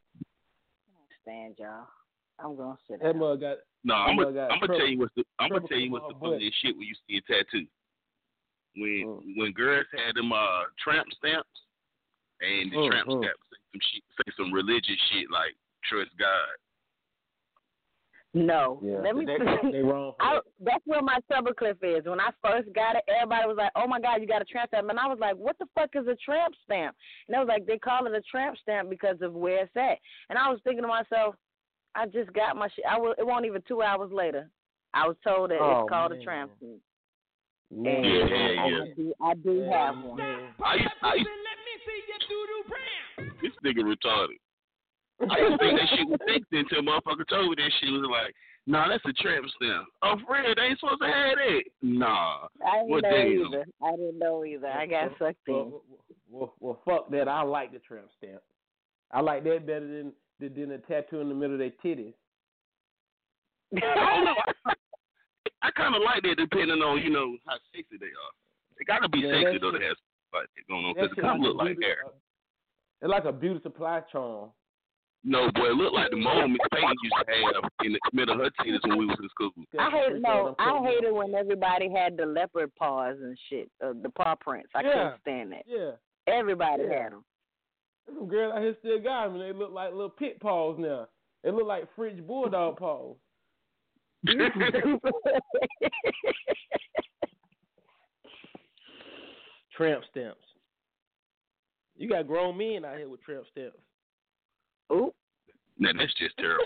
Stand, 1.22 1.56
y'all. 1.58 1.86
I'm 2.38 2.56
gonna 2.56 2.76
sit 2.88 3.00
That 3.00 3.12
down. 3.12 3.18
mug 3.18 3.40
got. 3.40 3.58
No, 3.82 3.94
I'm 3.94 4.16
That 4.16 4.34
gonna 4.34 4.48
I'm 4.52 4.60
gonna 4.60 4.78
tell 4.78 4.86
you 4.86 4.98
what's 5.00 5.14
the 5.16 5.24
I'm 5.40 5.48
gonna 5.50 5.66
tell 5.66 5.78
you 5.78 5.90
what's 5.90 6.06
the 6.06 6.14
her 6.14 6.20
funniest 6.20 6.56
shit 6.62 6.76
when 6.76 6.86
you 6.86 6.94
see 7.08 7.16
a 7.16 7.20
tattoo. 7.22 7.66
When 8.76 9.06
Mm. 9.06 9.36
when 9.36 9.52
girls 9.52 9.86
had 9.92 10.14
them 10.14 10.32
uh 10.32 10.64
tramp 10.78 11.08
stamps 11.18 11.48
and 12.40 12.72
the 12.72 12.76
Mm, 12.76 12.90
tramp 12.90 13.08
mm. 13.08 13.18
stamps 13.22 13.42
say 13.50 13.58
some 13.72 13.80
shit 13.92 14.02
say 14.18 14.32
some 14.36 14.52
religious 14.52 15.00
shit 15.10 15.30
like 15.30 15.54
trust 15.88 16.10
God. 16.18 16.56
No, 18.34 18.78
Yeah, 18.82 18.98
let 19.00 19.16
me. 19.16 19.24
they, 19.24 19.38
they 19.72 19.80
wrong. 19.82 20.12
I, 20.20 20.40
that's 20.60 20.84
where 20.84 21.00
my 21.00 21.18
treble 21.30 21.54
clef 21.54 21.76
is. 21.82 22.04
When 22.04 22.20
I 22.20 22.28
first 22.44 22.68
got 22.74 22.94
it, 22.96 23.02
everybody 23.08 23.46
was 23.48 23.56
like, 23.56 23.72
"Oh 23.74 23.86
my 23.86 23.98
God, 23.98 24.20
you 24.20 24.26
got 24.26 24.42
a 24.42 24.44
tramp 24.44 24.68
stamp!" 24.68 24.90
And 24.90 25.00
I 25.00 25.06
was 25.06 25.18
like, 25.18 25.36
"What 25.36 25.56
the 25.58 25.64
fuck 25.74 25.90
is 25.94 26.06
a 26.06 26.16
tramp 26.16 26.54
stamp?" 26.64 26.94
And 27.26 27.34
they 27.34 27.38
was 27.38 27.48
like, 27.48 27.64
"They 27.64 27.78
call 27.78 28.06
it 28.06 28.12
a 28.12 28.20
tramp 28.30 28.58
stamp 28.60 28.90
because 28.90 29.16
of 29.22 29.32
where 29.32 29.62
it's 29.64 29.72
at." 29.76 29.98
And 30.28 30.38
I 30.38 30.50
was 30.50 30.60
thinking 30.64 30.82
to 30.82 30.88
myself, 30.88 31.34
"I 31.94 32.04
just 32.06 32.30
got 32.34 32.56
my 32.56 32.68
shit. 32.76 32.84
I 32.84 32.98
was. 32.98 33.14
It 33.18 33.26
wasn't 33.26 33.46
even 33.46 33.62
two 33.66 33.80
hours 33.80 34.12
later. 34.12 34.50
I 34.92 35.08
was 35.08 35.16
told 35.24 35.50
that 35.50 35.58
Oh, 35.58 35.80
it's 35.80 35.88
called 35.88 36.12
man. 36.12 36.20
a 36.20 36.24
tramp 36.24 36.50
stamp. 36.58 36.72
Man. 37.70 37.94
And 37.96 38.04
Yeah, 38.04 38.20
I, 38.20 38.28
yeah, 38.28 38.62
I, 38.62 38.68
yeah. 38.68 38.94
do, 38.96 39.14
I 39.22 39.34
do 39.34 39.60
have 39.72 39.96
one. 40.04 40.20
I 40.20 40.74
used, 40.74 40.88
I 41.02 41.14
used, 41.14 41.28
this 43.42 43.52
nigga 43.64 43.82
retarded. 43.82 44.38
I 45.30 45.38
used 45.38 45.52
to 45.52 45.58
think 45.58 45.78
that 45.78 45.88
shit 45.96 46.08
was 46.08 46.20
fixed 46.26 46.52
until 46.52 46.80
a 46.80 46.82
motherfucker 46.82 47.26
told 47.28 47.48
me 47.50 47.56
that 47.56 47.72
shit 47.80 47.90
was 47.90 48.04
like, 48.10 48.34
nah, 48.66 48.88
that's 48.88 49.04
a 49.06 49.12
tramp 49.14 49.46
stamp. 49.56 49.86
Oh, 50.02 50.16
for 50.26 50.34
real, 50.34 50.54
they 50.54 50.62
ain't 50.62 50.78
supposed 50.78 51.00
to 51.00 51.06
have 51.08 51.36
that. 51.38 51.62
Nah. 51.82 52.48
I 52.66 52.76
didn't 52.84 52.88
What 52.90 53.02
know 53.04 53.10
damn? 53.10 53.46
either. 53.46 53.64
I 53.82 53.90
didn't 53.92 54.18
know 54.18 54.44
either. 54.44 54.68
I 54.68 54.86
got 54.86 55.10
sucked 55.18 55.38
in. 55.48 55.54
Well, 55.54 55.82
well, 56.30 56.54
well, 56.60 56.80
fuck 56.84 57.10
that. 57.12 57.28
I 57.28 57.42
like 57.42 57.72
the 57.72 57.78
tramp 57.78 58.08
stamp. 58.18 58.42
I 59.12 59.20
like 59.20 59.44
that 59.44 59.66
better 59.66 59.86
than 59.86 60.12
than, 60.38 60.52
than 60.54 60.72
a 60.72 60.78
tattoo 60.78 61.20
in 61.20 61.28
the 61.30 61.34
middle 61.34 61.54
of 61.54 61.60
their 61.60 61.72
titties. 61.82 62.12
I 63.76 63.80
don't 63.80 64.24
know. 64.24 64.34
I, 64.66 64.72
I 65.62 65.70
kind 65.70 65.94
of 65.96 66.02
like 66.02 66.22
that 66.24 66.36
depending 66.36 66.82
on, 66.82 67.00
you 67.02 67.08
know, 67.10 67.36
how 67.46 67.56
sexy 67.74 67.96
they 67.98 68.06
are. 68.12 68.32
They 68.78 68.84
gotta 68.84 69.08
be 69.08 69.20
Yeah, 69.20 69.32
sexy 69.32 69.52
that 69.56 69.60
though 69.62 69.70
to 69.72 69.78
shit- 69.78 69.88
have 69.88 69.96
like 70.34 70.48
that 70.54 70.68
going 70.68 70.84
on 70.84 70.92
because 70.94 71.10
it 71.10 71.14
shit 71.14 71.24
kind 71.24 71.40
of 71.40 71.46
look 71.48 71.56
like 71.56 71.78
hair. 71.80 72.04
It's 73.02 73.10
like 73.10 73.24
a 73.24 73.32
beauty 73.32 73.60
supply 73.62 74.00
charm. 74.10 74.50
No, 75.24 75.50
boy, 75.52 75.66
it 75.70 75.74
looked 75.74 75.94
like 75.94 76.10
the 76.10 76.16
mom 76.16 76.52
Miss 76.52 76.60
Payne 76.72 76.94
used 77.02 77.14
to 77.18 77.24
have 77.32 77.70
in 77.84 77.92
the 77.92 77.98
middle 78.12 78.34
of 78.34 78.40
her 78.40 78.50
titties 78.64 78.78
when 78.88 78.96
we 78.98 79.06
was 79.06 79.16
in 79.20 79.28
school. 79.30 79.50
I 79.78 79.90
hate 79.90 80.20
no. 80.20 80.54
I 80.58 80.78
hate 80.84 80.94
hated 81.00 81.12
when 81.12 81.34
everybody 81.34 81.90
had 81.90 82.16
the 82.16 82.26
leopard 82.26 82.72
paws 82.76 83.16
and 83.20 83.36
shit, 83.48 83.68
uh, 83.84 83.92
the 84.02 84.08
paw 84.10 84.36
prints. 84.36 84.70
I 84.74 84.82
Yeah. 84.82 84.92
couldn't 84.92 85.20
stand 85.22 85.52
that. 85.52 85.64
Yeah. 85.66 85.92
Everybody 86.28 86.84
Yeah. 86.84 87.02
had 87.02 87.12
them. 87.12 87.24
There's 88.06 88.18
some 88.18 88.28
girls 88.28 88.52
out 88.54 88.62
here 88.62 88.76
still 88.78 89.00
got 89.00 89.24
them, 89.26 89.34
and 89.40 89.42
they 89.42 89.52
look 89.52 89.72
like 89.72 89.90
little 89.92 90.10
pit 90.10 90.38
paws 90.38 90.78
now. 90.78 91.08
They 91.42 91.50
look 91.50 91.66
like 91.66 91.92
French 91.96 92.24
bulldog 92.24 92.76
paws. 92.78 93.16
tramp 99.76 100.04
stamps. 100.10 100.40
You 101.96 102.08
got 102.08 102.26
grown 102.26 102.58
men 102.58 102.84
out 102.84 102.98
here 102.98 103.08
with 103.08 103.22
tramp 103.22 103.46
stamps. 103.50 103.78
Oh. 104.90 105.14
Now 105.78 105.90
that's 105.96 106.14
just 106.14 106.36
terrible. 106.38 106.64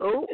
oh. 0.00 0.26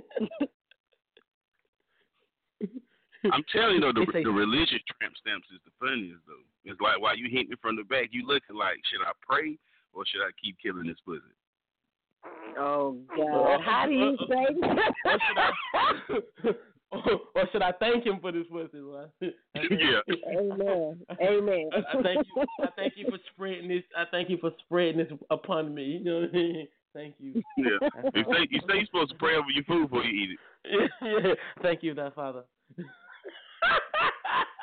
I'm 3.32 3.44
telling 3.52 3.76
you 3.76 3.80
though, 3.80 3.92
the, 3.92 4.06
They 4.12 4.24
the 4.24 4.30
religious 4.30 4.82
tramp 4.98 5.14
stamps 5.20 5.46
is 5.54 5.60
the 5.64 5.70
funniest 5.78 6.20
though. 6.26 6.42
It's 6.64 6.80
like 6.80 7.00
while 7.00 7.16
you 7.16 7.28
hit 7.30 7.48
me 7.48 7.56
from 7.62 7.76
the 7.76 7.84
back, 7.84 8.08
you 8.10 8.26
looking 8.26 8.56
like, 8.56 8.78
should 8.90 9.06
I 9.06 9.12
pray 9.22 9.58
or 9.92 10.04
should 10.06 10.22
I 10.22 10.30
keep 10.42 10.56
killing 10.60 10.86
this 10.86 10.98
pussy? 11.06 11.22
Oh 12.58 12.98
God! 13.16 13.60
How 13.64 13.86
do 13.86 13.92
you 13.92 14.16
uh, 14.20 14.34
uh, 15.06 15.10
uh, 15.10 15.96
say? 16.42 16.50
or 17.34 17.48
should 17.50 17.62
I 17.62 17.72
thank 17.72 18.04
him 18.04 18.18
for 18.20 18.32
this 18.32 18.46
pussy? 18.50 18.78
yeah. 19.54 20.00
Amen. 20.38 21.00
Amen. 21.22 21.70
I, 21.72 21.78
I 21.78 22.02
thank 22.02 22.26
you. 22.26 22.44
I 22.60 22.66
thank 22.76 22.92
you 22.96 23.06
for 23.10 23.18
spreading 23.32 23.68
this. 23.68 23.82
I 23.96 24.04
thank 24.10 24.28
you 24.28 24.36
for 24.38 24.50
spreading 24.64 24.98
this 24.98 25.08
upon 25.30 25.74
me. 25.74 25.84
You 25.84 26.04
know 26.04 26.20
what 26.20 26.30
I 26.30 26.32
mean? 26.32 26.68
Thank 26.94 27.14
you. 27.18 27.42
Yeah. 27.56 27.78
You 28.14 28.24
say 28.24 28.46
you 28.50 28.60
say 28.68 28.74
you're 28.74 28.86
supposed 28.86 29.12
to 29.12 29.16
pray 29.16 29.36
over 29.36 29.48
your 29.54 29.64
food 29.64 29.88
before 29.88 30.04
you 30.04 30.22
eat 30.22 30.30
it. 30.32 30.90
yeah. 31.00 31.34
Thank 31.62 31.82
you, 31.82 31.94
that 31.94 32.14
father. 32.14 32.44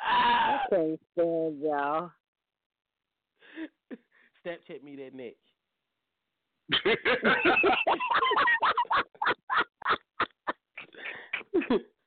I 0.06 0.58
can't 0.70 1.00
stand 1.12 1.60
y'all. 1.60 2.12
Snapchat 4.46 4.84
me 4.84 4.96
that 4.96 5.14
neck. 5.14 5.34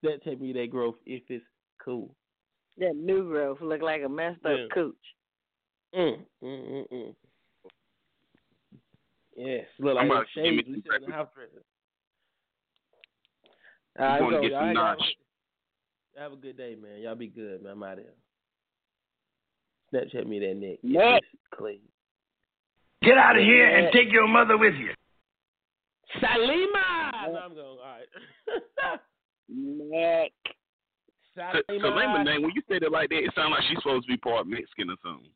Snapchat 0.03 0.39
me 0.39 0.53
that 0.53 0.69
growth 0.69 0.95
if 1.05 1.23
it's 1.29 1.45
cool. 1.83 2.15
That 2.77 2.95
new 2.95 3.29
growth 3.29 3.59
look 3.61 3.81
like 3.81 4.01
a 4.03 4.09
messed 4.09 4.45
up 4.45 4.51
Yeah. 4.57 4.65
cooch. 4.73 4.95
Mm, 5.95 6.25
mm, 6.43 6.71
mm, 6.71 6.85
mm. 6.91 7.15
Yes, 9.35 9.65
look 9.79 9.95
like 9.95 10.05
I'm 10.05 10.11
a 10.11 10.13
about 10.15 10.25
to 10.35 10.43
give 10.43 10.53
me 10.53 10.57
shades. 10.57 10.67
some 10.67 10.73
We 10.73 10.81
sitting 10.81 11.03
in 11.03 11.09
the 11.09 11.15
house 11.15 11.29
dresser. 11.35 11.63
I'm 13.97 14.03
All 14.03 14.09
right, 14.09 14.19
going 14.19 14.35
to 14.35 14.41
get 14.41 14.51
y'all, 14.51 14.61
some 14.61 14.73
y'all, 14.75 14.97
have 16.17 16.33
a 16.33 16.35
good 16.35 16.57
day, 16.57 16.75
man. 16.75 17.01
Y'all 17.01 17.15
be 17.15 17.27
good, 17.27 17.63
man. 17.63 17.73
I'm 17.73 17.83
out 17.83 17.99
of 17.99 18.05
here. 18.05 18.13
Snapchat 19.93 20.27
me 20.27 20.39
that 20.39 20.55
neck. 20.55 20.79
if 20.81 20.91
Neck. 20.91 21.21
it's 21.31 21.41
clean. 21.55 21.79
Get 23.03 23.17
out 23.17 23.37
of 23.37 23.43
here 23.43 23.67
and 23.67 23.91
take 23.93 24.11
your 24.11 24.27
mother 24.27 24.57
with 24.57 24.73
you. 24.75 24.91
Salima. 26.21 27.31
No, 27.31 27.39
I'm 27.39 27.53
going. 27.53 27.59
All 27.59 27.77
right. 27.79 28.99
Neck. 29.49 30.31
So, 31.35 31.41
so 31.67 31.89
name 31.95 32.23
name. 32.25 32.41
When 32.43 32.51
you 32.55 32.61
say 32.69 32.75
it 32.77 32.91
like 32.91 33.09
that, 33.09 33.17
it 33.23 33.31
sounds 33.35 33.51
like 33.51 33.63
she's 33.67 33.77
supposed 33.79 34.05
to 34.05 34.11
be 34.13 34.17
part 34.17 34.45
Mexican 34.45 34.89
or 34.91 34.95
something. 35.03 35.29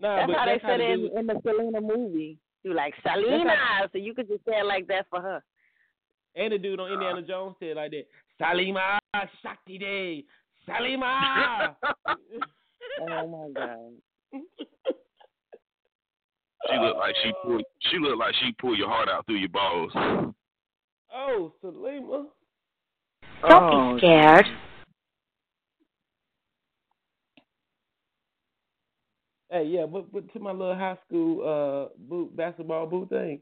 Nah, 0.00 0.16
That's 0.16 0.26
but 0.28 0.36
how 0.38 0.46
that's 0.46 0.62
they 0.62 0.68
said 0.68 0.80
it 0.80 0.90
in, 0.90 1.18
in 1.18 1.26
the 1.26 1.40
Selena 1.44 1.80
movie. 1.80 2.38
You 2.62 2.72
like 2.74 2.94
That's 3.04 3.18
Selena, 3.20 3.54
how- 3.56 3.88
so 3.92 3.98
you 3.98 4.14
could 4.14 4.28
just 4.28 4.44
say 4.44 4.58
it 4.58 4.64
like 4.66 4.86
that 4.88 5.06
for 5.10 5.20
her. 5.20 5.42
And 6.34 6.52
the 6.52 6.58
dude 6.58 6.80
on 6.80 6.92
Indiana 6.92 7.20
Jones 7.22 7.56
said 7.58 7.68
it 7.70 7.76
like 7.76 7.90
that. 7.90 8.06
Salima 8.40 8.98
Shakti 9.42 9.78
Day. 9.78 10.24
Salima. 10.68 11.74
Oh 13.00 13.28
my 13.28 13.48
god. 13.54 14.42
She 16.68 16.76
look 16.78 16.96
like 16.96 17.14
she 17.22 17.32
pull. 17.44 17.60
She 17.90 17.98
look 17.98 18.18
like 18.18 18.34
she 18.40 18.52
pull 18.60 18.76
your 18.76 18.88
heart 18.88 19.08
out 19.08 19.24
through 19.26 19.36
your 19.36 19.48
balls. 19.48 19.92
oh, 21.14 21.52
Salima. 21.62 22.26
Don't 23.42 23.62
Oh, 23.62 23.94
be 23.94 23.98
scared. 24.00 24.46
Hey, 29.50 29.64
yeah, 29.64 29.86
but 29.86 30.12
but 30.12 30.30
to 30.32 30.40
my 30.40 30.52
little 30.52 30.74
high 30.74 30.98
school 31.06 31.40
uh 31.42 31.88
boot 32.08 32.36
basketball 32.36 32.86
boot 32.86 33.08
thing, 33.08 33.40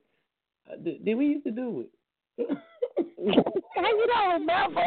uh, 0.70 0.77
did, 0.77 1.05
did 1.05 1.16
we 1.16 1.27
used 1.27 1.44
to 1.44 1.51
do 1.51 1.81
it? 1.81 1.90
you 3.18 4.06
don't 4.06 4.32
remember? 4.40 4.82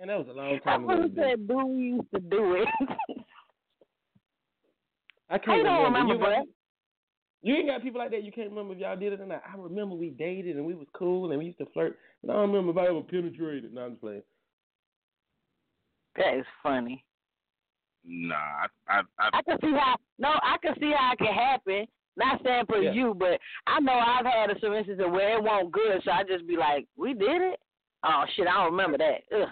and 0.00 0.10
that 0.10 0.18
was 0.18 0.26
a 0.28 0.32
long 0.32 0.58
time 0.60 0.84
ago. 0.84 1.00
would 1.00 1.14
said, 1.14 1.46
"Do 1.46 1.64
we 1.66 1.82
used 1.82 2.10
to 2.12 2.20
do 2.20 2.54
it?" 2.54 2.68
I 5.30 5.38
can't 5.38 5.60
I 5.60 5.62
don't 5.62 5.84
remember. 5.84 6.14
remember 6.14 6.14
You, 6.14 6.36
got, 6.36 6.46
you 7.42 7.54
ain't 7.54 7.68
got 7.68 7.82
people 7.82 8.00
like 8.00 8.10
that. 8.10 8.24
You 8.24 8.32
can't 8.32 8.50
remember 8.50 8.74
if 8.74 8.80
y'all 8.80 8.96
did 8.96 9.12
it 9.12 9.20
or 9.20 9.26
not. 9.26 9.42
I 9.46 9.56
remember 9.56 9.94
we 9.94 10.10
dated 10.10 10.56
and 10.56 10.66
we 10.66 10.74
was 10.74 10.88
cool 10.92 11.30
and 11.30 11.38
we 11.38 11.46
used 11.46 11.58
to 11.58 11.66
flirt. 11.66 11.96
But 12.22 12.32
I 12.32 12.34
don't 12.36 12.52
remember 12.52 12.72
if 12.72 12.78
I 12.86 12.90
ever 12.90 13.00
penetrated. 13.02 13.72
No, 13.72 13.82
I'm 13.82 13.90
just 13.92 14.00
playing. 14.02 14.22
that 16.16 16.34
is 16.38 16.44
funny. 16.62 17.04
Nah, 18.04 18.34
I, 18.34 18.66
I, 18.88 19.00
I, 19.18 19.30
I 19.34 19.42
can 19.42 19.58
see 19.60 19.72
how. 19.72 19.96
No, 20.18 20.28
I 20.42 20.56
can 20.62 20.74
see 20.80 20.92
how 20.96 21.12
it 21.12 21.18
can 21.18 21.34
happen. 21.34 21.86
Not 22.16 22.40
saying 22.44 22.64
for 22.68 22.82
Yeah. 22.82 22.92
you, 22.92 23.14
but 23.14 23.38
I 23.66 23.80
know 23.80 23.92
I've 23.92 24.26
had 24.26 24.50
a 24.50 24.58
some 24.60 24.72
instances 24.74 25.04
where 25.10 25.36
it 25.38 25.42
won't 25.42 25.70
good, 25.72 26.02
so 26.04 26.10
I 26.10 26.22
just 26.24 26.46
be 26.46 26.56
like, 26.56 26.86
"We 26.96 27.14
did 27.14 27.40
it." 27.42 27.60
Oh 28.02 28.24
shit, 28.36 28.46
I 28.46 28.54
don't 28.62 28.72
remember 28.72 28.98
that. 28.98 29.22
Ugh. 29.34 29.48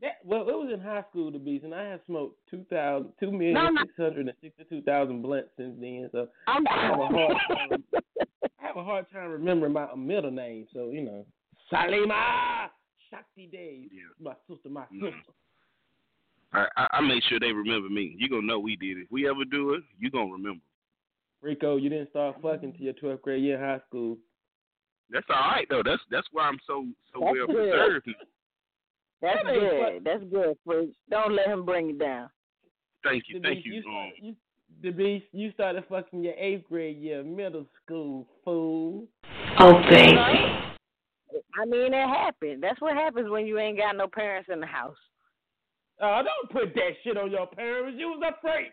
That, 0.00 0.12
well, 0.24 0.48
it 0.48 0.52
was 0.54 0.70
in 0.72 0.80
high 0.80 1.02
school 1.10 1.32
to 1.32 1.40
be, 1.40 1.60
and 1.62 1.74
I 1.74 1.82
have 1.88 2.00
smoked 2.06 2.38
two 2.48 2.64
thousand, 2.70 3.12
two 3.18 3.32
million 3.32 3.54
No, 3.54 3.68
no. 3.70 3.82
six 3.82 3.94
hundred 3.96 4.28
and 4.28 4.32
sixty-two 4.40 4.82
thousand 4.82 5.22
blunts 5.22 5.50
since 5.56 5.74
then. 5.80 6.08
So 6.12 6.28
I'm 6.46 6.64
I 6.68 6.86
have 6.86 7.00
a 7.00 7.06
hard 7.06 7.36
time. 7.48 7.84
I 8.60 8.66
have 8.66 8.76
a 8.76 8.84
hard 8.84 9.06
time 9.12 9.30
remembering 9.30 9.72
my 9.72 9.92
middle 9.96 10.30
name. 10.30 10.66
So 10.72 10.90
you 10.90 11.02
know, 11.02 11.26
Salima 11.72 12.68
Shakti 13.10 13.46
Day. 13.46 13.88
My 14.20 14.34
sister, 14.48 14.68
my 14.68 14.84
Mm. 14.92 15.00
sister. 15.00 15.32
I, 16.52 16.66
I, 16.76 16.86
I 16.92 17.00
make 17.02 17.22
sure 17.24 17.38
they 17.38 17.52
remember 17.52 17.90
me. 17.90 18.14
You 18.18 18.28
gonna 18.28 18.46
know 18.46 18.58
we 18.58 18.76
did 18.76 18.96
it. 18.96 19.02
If 19.02 19.10
we 19.10 19.28
ever 19.28 19.44
do 19.44 19.74
it, 19.74 19.82
you 19.98 20.10
gonna 20.10 20.32
remember. 20.32 20.62
Rico, 21.42 21.76
you 21.76 21.90
didn't 21.90 22.10
start 22.10 22.36
fucking 22.42 22.72
till 22.72 22.82
your 22.82 22.94
twelfth 22.94 23.22
grade 23.22 23.42
year 23.42 23.56
in 23.56 23.60
high 23.60 23.80
school. 23.86 24.16
That's 25.10 25.26
all 25.28 25.36
right 25.36 25.66
though. 25.68 25.82
That's 25.84 26.02
that's 26.10 26.26
why 26.32 26.44
I'm 26.44 26.58
so 26.66 26.86
so 27.12 27.20
That's 27.20 27.32
well 27.32 27.46
good. 27.46 27.70
preserved. 27.70 28.06
That's 29.20 29.42
That 29.44 29.52
ain't 29.52 29.70
good. 29.70 30.04
That's 30.04 30.24
good, 30.32 30.56
Fridge. 30.64 30.94
Don't 31.10 31.34
let 31.34 31.48
him 31.48 31.64
bring 31.64 31.88
you 31.90 31.98
down. 31.98 32.30
Thank 33.04 33.24
you, 33.28 33.40
The 33.40 33.48
thank 33.48 33.64
beast, 33.64 33.66
you. 33.66 33.92
You, 33.92 33.98
Um, 33.98 34.12
you, 34.20 34.36
the 34.82 34.90
beast, 34.90 35.26
you 35.32 35.52
started 35.52 35.84
fucking 35.88 36.22
your 36.22 36.34
eighth 36.34 36.68
grade 36.68 36.98
year, 36.98 37.22
middle 37.22 37.66
school, 37.84 38.26
fool. 38.44 39.06
Oh, 39.58 39.82
baby. 39.90 40.67
I 41.60 41.64
mean, 41.64 41.92
it 41.92 42.08
happened. 42.08 42.62
That's 42.62 42.80
what 42.80 42.94
happens 42.94 43.30
when 43.30 43.46
you 43.46 43.58
ain't 43.58 43.78
got 43.78 43.96
no 43.96 44.06
parents 44.08 44.48
in 44.52 44.60
the 44.60 44.66
house. 44.66 44.96
Oh, 46.00 46.22
don't 46.24 46.50
put 46.50 46.74
that 46.74 46.90
shit 47.02 47.16
on 47.16 47.30
your 47.30 47.46
parents. 47.48 47.96
You 47.98 48.08
was 48.08 48.22
a 48.26 48.40
freak. 48.40 48.72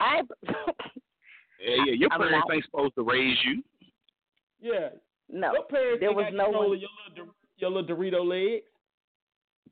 I. 0.00 0.22
yeah, 0.46 1.76
yeah. 1.86 1.92
Your 1.94 2.12
I 2.12 2.18
mean, 2.18 2.28
parents 2.28 2.48
I- 2.50 2.54
ain't 2.54 2.64
supposed 2.64 2.94
to 2.96 3.02
raise 3.02 3.36
you. 3.44 3.62
Yeah. 4.60 4.88
No, 5.30 5.52
Your 5.52 5.64
parents 5.64 6.00
there 6.00 6.12
was 6.12 6.26
no 6.32 6.44
control 6.46 6.68
one. 6.68 6.76
of 6.76 6.80
your 6.82 6.90
little, 7.08 7.34
your 7.56 7.70
little 7.70 7.96
Dorito 7.96 8.24
legs. 8.26 8.64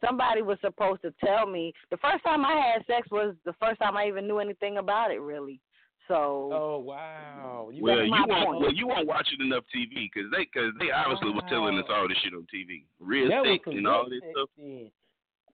Somebody 0.04 0.42
was 0.42 0.58
supposed 0.60 1.02
to 1.02 1.14
tell 1.24 1.46
me. 1.46 1.72
The 1.90 1.96
first 1.98 2.24
time 2.24 2.44
I 2.44 2.54
had 2.74 2.84
sex 2.86 3.06
was 3.10 3.34
the 3.44 3.52
first 3.60 3.78
time 3.78 3.96
I 3.96 4.06
even 4.08 4.26
knew 4.26 4.38
anything 4.38 4.78
about 4.78 5.10
it, 5.12 5.20
really. 5.20 5.60
So. 6.08 6.50
Oh 6.52 6.78
wow. 6.84 7.70
You 7.72 7.82
well, 7.84 7.96
that's 7.96 8.06
you 8.06 8.10
my 8.10 8.24
won't. 8.26 8.46
point. 8.46 8.60
Well, 8.60 8.72
you 8.74 8.86
won't 8.86 9.06
watch 9.06 9.28
it 9.32 9.40
enough 9.42 9.64
TV 9.74 10.10
because 10.12 10.30
they 10.30 10.44
because 10.44 10.72
they 10.80 10.90
obviously 10.90 11.30
was 11.30 11.44
telling 11.48 11.78
us 11.78 11.84
all 11.90 12.08
this 12.08 12.18
shit 12.22 12.34
on 12.34 12.46
TV, 12.52 12.84
real 13.00 13.28
that 13.28 13.42
was 13.42 13.58
some 13.64 13.76
and 13.76 13.86
all 13.86 14.08
this 14.08 14.20
stuff. 14.32 14.48
then. 14.56 14.90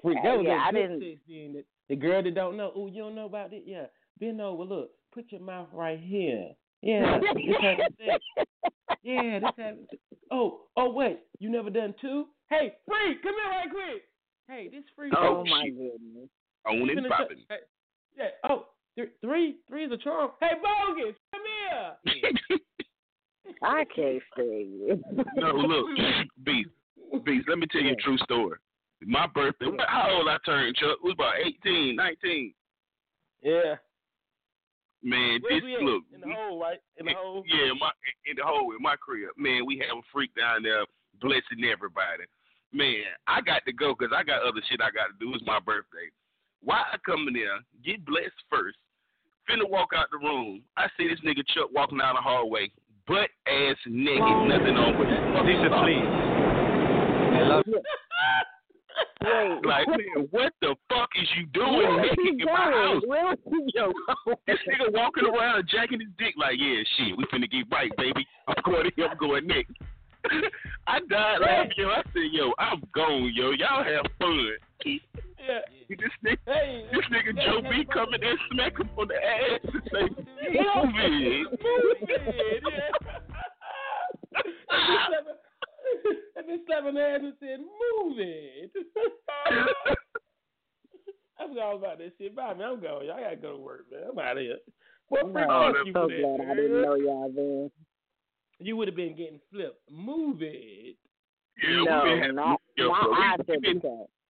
Freak, 0.03 0.19
that 0.23 0.37
was 0.39 0.47
Yeah, 0.47 0.57
that 0.59 0.67
I 0.69 0.73
didn't- 0.73 1.01
sex 1.01 1.21
then. 1.29 1.65
The 1.89 1.97
girl 1.97 2.23
that 2.23 2.35
don't 2.35 2.57
know. 2.57 2.73
Oh, 2.75 2.87
you 2.87 3.03
don't 3.03 3.15
know 3.15 3.27
about 3.27 3.53
it? 3.53 3.63
Yeah. 3.67 3.87
Bend 4.21 4.41
over. 4.41 4.63
Look. 4.65 4.91
Put 5.13 5.33
your 5.33 5.41
mouth 5.41 5.69
right 5.73 5.99
here. 5.99 6.51
Yeah. 6.83 7.19
this 7.19 7.57
type 7.61 7.79
of 7.79 7.95
sex. 7.99 8.25
Yeah. 9.03 9.39
This 9.41 9.51
type 9.57 9.79
of 9.91 9.99
Oh. 10.31 10.61
Oh 10.77 10.91
wait. 10.93 11.21
You 11.41 11.51
never 11.51 11.71
done 11.71 11.95
two? 12.01 12.27
Hey, 12.51 12.75
freak, 12.87 13.23
come 13.23 13.35
here 13.35 13.51
right 13.51 13.71
quick. 13.71 14.03
Hey, 14.49 14.69
this 14.71 14.85
freak. 14.97 15.13
Oh, 15.17 15.39
Oh, 15.39 15.45
my 15.45 15.65
shit. 15.65 15.77
goodness. 15.77 16.29
On 16.67 16.77
You 16.77 16.83
and 16.91 16.91
finna 17.07 17.09
popping. 17.09 17.39
hey, 17.49 17.57
Yeah. 18.17 18.29
Oh, 18.49 18.67
th- 18.99 19.13
three. 19.21 19.57
Three 19.69 19.85
is 19.85 19.93
a 19.93 19.97
charm. 19.97 20.31
Hey, 20.41 20.53
bogus, 20.63 21.15
come 21.33 21.43
here. 21.71 22.59
I 23.63 23.85
can't 23.95 24.23
stand 24.33 24.49
you. 24.49 25.03
no, 25.37 25.53
look, 25.53 25.87
Beast, 26.45 26.69
Beast. 27.25 27.49
Let 27.49 27.59
me 27.59 27.67
tell 27.71 27.81
you 27.83 27.93
a 27.93 27.97
true 27.97 28.19
story. 28.19 28.59
My 29.07 29.27
birthday. 29.27 29.67
How 29.87 30.11
old 30.11 30.29
I 30.29 30.37
turned, 30.45 30.77
Chuck? 30.77 30.99
It 31.03 31.05
was 31.05 31.15
about 31.15 31.35
18, 31.39 31.95
19. 31.97 32.55
Yeah. 33.43 33.77
Man, 35.03 35.39
Where 35.41 35.55
this 35.55 35.63
we 35.65 35.79
look. 35.81 36.03
In 36.13 36.21
the 36.21 36.35
hole, 36.35 36.61
right? 36.61 36.79
In 36.97 37.07
the 37.07 37.15
hole. 37.17 37.45
Yeah, 37.47 37.73
my 37.79 37.91
in 38.27 38.35
the 38.37 38.43
hole 38.43 38.75
in 38.75 38.83
my 38.83 38.97
crib. 38.97 39.31
Man, 39.37 39.65
we 39.65 39.79
have 39.79 39.97
a 39.97 40.03
freak 40.13 40.35
down 40.35 40.65
there 40.65 40.85
blessing 41.21 41.63
everybody. 41.71 42.27
Man, 42.73 43.07
I 43.27 43.41
got 43.41 43.63
to 43.67 43.73
go 43.73 43.95
because 43.95 44.13
I 44.15 44.25
got 44.25 44.43
other 44.43 44.61
shit 44.69 44.83
I 44.83 44.91
got 44.91 45.09
to 45.09 45.17
do. 45.21 45.33
It's 45.35 45.47
my 45.47 45.61
birthday. 45.61 46.11
Why 46.61 46.83
I 46.93 46.97
come 47.07 47.29
in 47.29 47.35
there, 47.35 47.63
get 47.85 48.05
blessed 48.05 48.35
first, 48.51 48.77
Finna 49.49 49.69
walk 49.69 49.91
out 49.97 50.11
the 50.11 50.19
room. 50.19 50.63
I 50.77 50.87
see 50.97 51.09
this 51.09 51.19
nigga 51.25 51.47
Chuck 51.55 51.71
walking 51.75 51.99
down 51.99 52.15
the 52.15 52.21
hallway, 52.21 52.71
butt 53.07 53.31
ass 53.47 53.77
naked, 53.87 54.23
oh. 54.23 54.45
nothing 54.45 54.77
on 54.77 54.99
with 54.99 55.09
his 55.09 55.19
Lisa, 55.19 55.71
please. 55.81 56.09
I 57.35 57.43
love 57.49 57.65
you. 57.67 57.81
Like, 59.21 59.87
man, 59.89 60.27
what 60.31 60.53
the 60.61 60.75
fuck 60.89 61.11
is 61.21 61.29
you 61.37 61.47
doing 61.47 61.69
nigga? 61.69 62.41
in 62.41 62.45
my 62.45 62.71
house? 62.73 63.03
This 64.47 64.59
nigga 64.67 64.93
walking 64.93 65.25
around 65.25 65.69
jacking 65.69 66.01
his 66.01 66.09
dick 66.19 66.35
like, 66.39 66.57
yeah, 66.59 66.83
shit, 66.97 67.17
we 67.17 67.25
finna 67.25 67.51
get 67.51 67.67
right, 67.71 67.91
baby. 67.97 68.27
I'm 68.47 68.55
going, 68.65 68.91
I'm 68.99 69.17
going 69.19 69.47
next. 69.47 69.73
I 70.87 71.01
died 71.09 71.41
laughing, 71.41 71.73
yo. 71.77 71.89
I 71.89 72.03
said, 72.03 72.33
yo, 72.33 72.53
I'm 72.59 72.83
gone, 72.95 73.33
yo. 73.35 73.51
Y'all 73.53 73.85
have 73.85 74.07
fun. 74.19 74.49
Yeah. 74.85 75.61
This 75.89 76.11
nigga, 76.25 76.37
Hey, 76.47 76.87
this 76.93 77.05
nigga 77.11 77.39
hey, 77.39 77.47
Joe 77.47 77.63
hey, 77.63 77.71
B 77.71 77.85
coming 77.93 78.23
and 78.23 78.39
smack 78.53 78.79
him 78.79 78.91
on 78.99 79.09
the 79.09 79.15
ass 79.15 79.61
and 79.65 79.83
say, 79.93 80.03
move 80.03 80.95
it. 80.97 81.51
Move 81.51 82.09
it, 82.09 82.63
yeah. 82.63 82.93
I've 86.39 86.47
been 86.47 86.61
slapping 86.67 86.95
the 86.95 87.01
ass 87.01 87.21
and 87.23 87.33
said, 87.41 87.59
move 87.59 88.19
it. 88.19 88.73
I 91.41 91.47
forgot 91.47 91.65
all 91.65 91.77
about 91.77 91.99
that 91.99 92.13
shit. 92.19 92.35
Bye, 92.35 92.55
man. 92.55 92.69
I'm 92.69 92.81
going. 92.81 93.07
Y'all 93.07 93.21
gotta 93.21 93.37
go 93.37 93.53
to 93.53 93.59
work, 93.59 93.87
man. 93.91 94.03
I'm 94.11 94.19
out 94.19 94.37
of 94.37 94.43
here. 94.43 94.59
Well, 95.09 95.29
No, 95.29 95.41
I'm 95.41 95.75
so 95.93 96.09
glad 96.09 96.41
I 96.51 96.55
didn't 96.55 96.83
know 96.83 96.95
y'all 96.95 97.33
then 97.35 97.71
you 98.59 98.77
would 98.77 98.89
have 98.89 98.97
been 98.97 99.17
getting 99.17 99.41
flipped. 99.51 99.81
Move 99.91 100.43
it. 100.43 100.97
Yeah, 101.63 101.85
no, 101.85 102.03
we've 102.05 102.15
been 102.15 102.21
having, 102.21 102.37
not, 102.37 102.61
not 102.79 103.49
we, 103.49 103.57
we 103.57 103.61
been, 103.61 103.81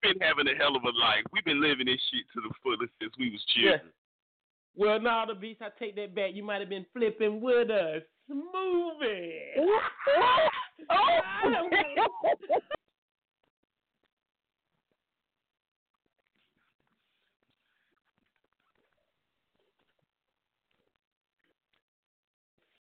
been, 0.03 0.21
having 0.21 0.49
a 0.49 0.57
hell 0.57 0.77
of 0.77 0.83
a 0.83 0.99
life. 0.99 1.25
We've 1.33 1.45
been 1.45 1.61
living 1.61 1.87
this 1.87 2.01
shit 2.11 2.25
to 2.35 2.41
the 2.41 2.55
fullest 2.63 2.93
since 3.01 3.13
we 3.19 3.31
was 3.31 3.45
children. 3.55 3.81
Yeah. 3.85 3.91
Well, 4.77 5.01
now 5.01 5.27
the 5.27 5.35
beast, 5.35 5.61
I 5.61 5.69
take 5.79 5.97
that 5.97 6.15
back. 6.15 6.31
You 6.35 6.45
might 6.45 6.61
have 6.61 6.71
been 6.71 6.87
flipping 6.93 7.41
with 7.41 7.71
us. 7.71 8.03
Move 8.29 9.03
it. 9.03 9.59
oh. 10.91 11.69